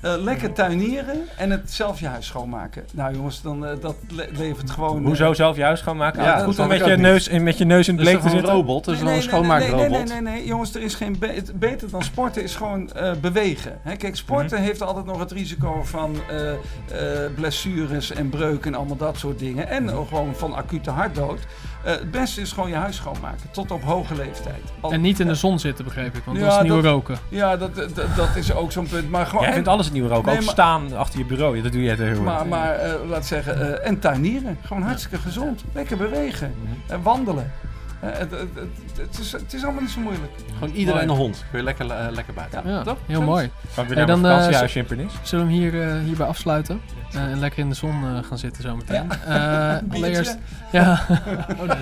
Eh, 0.00 0.14
lekker 0.18 0.52
tuinieren 0.52 1.16
en 1.36 1.50
het 1.50 1.70
zelf 1.72 2.00
je 2.00 2.06
huis 2.06 2.26
schoonmaken. 2.26 2.84
Nou 2.92 3.14
jongens, 3.14 3.42
dan, 3.42 3.66
eh, 3.66 3.72
dat 3.80 3.94
le- 4.08 4.28
levert 4.32 4.70
gewoon... 4.70 4.98
eh, 5.00 5.04
Hoezo 5.04 5.32
zelf 5.34 5.56
je 5.56 5.62
huis 5.62 5.80
schoonmaken? 5.80 6.22
Ja, 6.22 6.38
Ja, 6.38 6.44
goed 6.44 6.58
om 6.58 6.68
met 6.68 6.84
je, 6.84 6.96
neus, 6.96 7.28
in, 7.28 7.42
met 7.42 7.58
je 7.58 7.64
neus 7.64 7.88
in 7.88 7.94
het 7.94 8.02
bleek 8.04 8.20
te 8.20 8.28
zitten. 8.28 8.52
robot? 8.52 8.84
Dat 8.84 8.94
is 8.94 9.00
wel 9.00 9.08
een 9.10 9.14
nee, 9.18 9.26
nee, 9.26 9.34
schoonmaakrobot. 9.34 9.88
nee, 10.08 10.20
nee, 10.20 10.32
nee, 10.34 10.46
jongens, 10.46 10.74
er 10.74 10.82
is 10.82 10.94
geen 10.94 11.18
be- 11.18 11.42
beter 11.54 11.90
dan 11.90 12.02
sporten 12.02 12.42
is 12.42 12.56
gewoon 12.56 12.92
eh, 12.92 13.12
bewegen. 13.20 13.78
Hè, 13.82 13.96
kijk, 13.96 14.16
sporten 14.16 14.58
heeft 14.62 14.82
altijd 14.82 15.06
nog 15.06 15.18
het 15.18 15.32
risico 15.32 15.82
van 15.82 16.16
eh, 16.30 16.50
eh, 16.50 16.58
blessures 17.34 18.10
en 18.12 18.28
breuken 18.28 18.72
en 18.72 18.78
allemaal 18.78 18.96
dat 18.96 19.16
soort 19.18 19.38
dingen. 19.38 19.68
En 19.68 19.90
ook 19.90 20.08
gewoon 20.08 20.34
van 20.34 20.54
acute 20.54 20.90
hartdood. 20.90 21.38
Eh, 21.84 21.90
het 21.92 22.10
beste 22.10 22.40
is 22.40 22.52
gewoon 22.52 22.68
je 22.68 22.74
huis 22.74 22.96
schoonmaken, 22.96 23.50
tot 23.50 23.70
op 23.70 23.82
hoge 23.82 24.14
leeftijd. 24.14 24.62
Al- 24.80 24.92
En 24.92 25.00
niet 25.00 25.20
in 25.20 25.26
de 25.26 25.34
zon 25.34 25.58
zitten, 25.58 25.84
begreep 25.84 26.14
ik. 26.14 26.22
Want 26.24 26.38
Ja, 26.38 26.44
dat 26.44 26.56
is 26.56 26.62
nieuwe 26.62 26.82
dat- 26.82 26.92
roken. 26.92 27.18
Ja, 27.28 27.56
dat, 27.56 27.74
dat, 27.74 27.90
dat 28.16 28.36
is 28.36 28.52
ook 28.54 28.72
zo'n 28.72 28.86
punt. 28.86 29.10
Maar 29.10 29.24
gewoon, 29.26 29.40
Jij 29.40 29.48
en- 29.48 29.54
vindt 29.54 29.68
alles 29.68 29.84
het 29.84 29.94
nieuwe 29.94 30.08
roken. 30.08 30.26
Nee, 30.26 30.36
ook 30.36 30.44
maar- 30.44 30.52
staan 30.52 30.96
achter 30.96 31.18
je 31.18 31.24
bureau. 31.24 31.56
Ja, 31.56 31.62
dat 31.62 31.72
doe 31.72 31.82
jij 31.82 31.96
tegenwoordig. 31.96 32.34
Maar, 32.34 32.46
maar 32.46 32.74
eh, 32.74 32.92
laat 33.08 33.26
zeggen, 33.26 33.80
eh, 33.80 33.88
en 33.88 33.98
tuinieren. 33.98 34.58
Gewoon 34.64 34.82
hartstikke 34.82 35.18
gezond. 35.18 35.64
Lekker 35.72 35.96
bewegen. 35.96 36.54
Mhm. 36.62 36.92
En 36.92 37.02
wandelen. 37.02 37.52
Eh, 38.00 38.08
het, 38.18 38.30
het, 38.30 39.18
is, 39.20 39.32
het 39.32 39.52
is 39.54 39.62
allemaal 39.64 39.80
niet 39.82 39.90
zo 39.90 40.00
moeilijk. 40.00 40.32
Gewoon 40.58 40.74
iedereen 40.74 41.06
Mooi. 41.06 41.18
een 41.18 41.24
hond. 41.24 41.44
Kun 41.50 41.58
je 41.58 41.64
lekker, 41.64 41.90
eh, 41.90 42.06
lekker 42.10 42.34
buiten. 42.34 42.62
Ja. 42.64 42.70
Ja, 42.70 42.82
toch? 42.82 42.96
heel 43.06 43.22
mooi. 43.22 43.50
Kan 43.74 43.82
ik 43.84 43.88
weer 43.88 43.98
Hey, 43.98 44.06
naar 44.06 44.18
mijn 44.18 44.50
dan, 44.50 44.52
eh, 44.52 44.84
Pernis? 44.86 45.12
Zullen 45.22 45.46
we 45.46 45.52
hem 45.52 45.60
hier, 45.60 45.82
eh, 45.88 45.98
hierbij 46.04 46.26
afsluiten? 46.26 46.80
Eh, 47.12 47.22
en 47.22 47.38
lekker 47.38 47.58
in 47.58 47.68
de 47.68 47.74
zon 47.74 47.90
eh, 48.04 48.24
gaan 48.28 48.38
zitten 48.38 48.62
zometeen. 48.62 49.10
Eh 49.26 49.74
allereerst, 49.94 50.38
ja. 50.72 51.00
oh, 51.60 51.68
Dat 51.68 51.76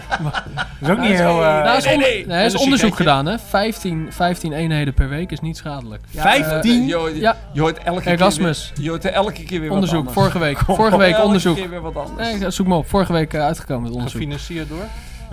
is 0.81 0.89
ook 0.89 0.99
niet 1.09 1.09
heel... 1.17 1.29
eh, 1.29 1.37
Nou, 1.41 1.67
er 1.69 1.77
is, 1.77 1.85
onder- 1.87 1.99
nee, 2.09 2.27
nee, 2.27 2.39
er 2.39 2.45
is 2.45 2.57
onderzoek 2.57 2.97
gedaan, 2.97 3.27
hè? 3.27 3.39
15, 3.39 4.07
15 4.13 4.53
eenheden 4.53 4.95
per 4.95 5.09
week 5.09 5.33
is 5.33 5.41
niet 5.41 5.57
schadelijk. 5.57 6.03
Ja, 6.11 6.23
15? 6.23 6.81
eh, 6.83 6.89
je, 6.89 6.95
hoort- 6.95 7.17
Ja. 7.17 7.37
je 7.53 7.61
hoort 7.61 7.79
elke 7.79 8.11
Erasmus. 8.11 8.59
keer 8.67 8.75
weer, 8.75 8.85
je 8.85 8.91
hoort 8.91 9.05
er 9.05 9.13
elke 9.13 9.43
keer 9.45 9.61
weer 9.61 9.71
Onderzoek, 9.71 10.05
wat 10.05 10.17
anders. 10.17 10.33
vorige 10.33 10.39
week. 10.39 10.59
Vorige 10.77 10.97
week 10.99 11.13
Elke 11.13 11.25
onderzoek. 11.27 11.57
keer 11.57 11.71
weer 11.71 11.81
wat 11.81 11.97
anders. 11.97 12.33
Nee, 12.41 12.51
zoek 12.51 12.67
maar 12.67 12.79
op. 12.79 12.89
Vorige 12.89 13.13
week 13.13 13.35
uitgekomen 13.35 13.85
het 13.85 13.95
onderzoek. 13.95 14.21
Gefinancierd 14.21 14.69
door? 14.69 14.85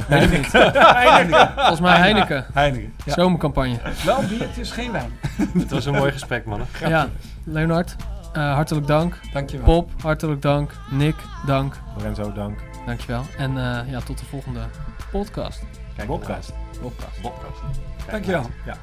Heineken. 0.08 0.72
Heineken. 0.96 1.52
Volgens 1.56 1.80
mij 1.80 1.98
Heineken. 1.98 2.46
Heineken. 2.54 2.94
Zomercampagne. 3.06 3.80
Wel 4.06 4.22
biertjes, 4.30 4.72
geen 4.72 4.92
wijn. 4.92 5.12
Het 5.58 5.72
was 5.72 5.86
een 5.86 5.94
mooi 5.94 6.12
gesprek, 6.12 6.46
mannen. 6.46 6.68
Graag. 6.72 6.90
Ja, 6.90 7.08
Leonard, 7.44 7.96
eh, 8.34 8.54
hartelijk 8.54 8.88
dank. 8.88 9.20
Dankjewel. 9.34 9.66
Pop, 9.66 10.02
hartelijk 10.02 10.42
dank. 10.42 10.72
Nick, 10.92 11.16
dank. 11.46 11.80
Lorenzo, 11.98 12.34
dank. 12.34 12.60
Dankjewel. 12.86 13.24
En 13.38 13.52
uh, 13.52 13.80
ja, 13.86 14.00
tot 14.00 14.20
de 14.20 14.26
volgende 14.26 14.60
podcast. 15.12 15.64
Kijk, 15.96 16.08
podcast. 16.08 16.50
Eh, 16.50 16.82
podcast. 16.82 17.22
podcast. 17.22 17.62
Dankjewel. 18.12 18.50
Ja. 18.66 18.78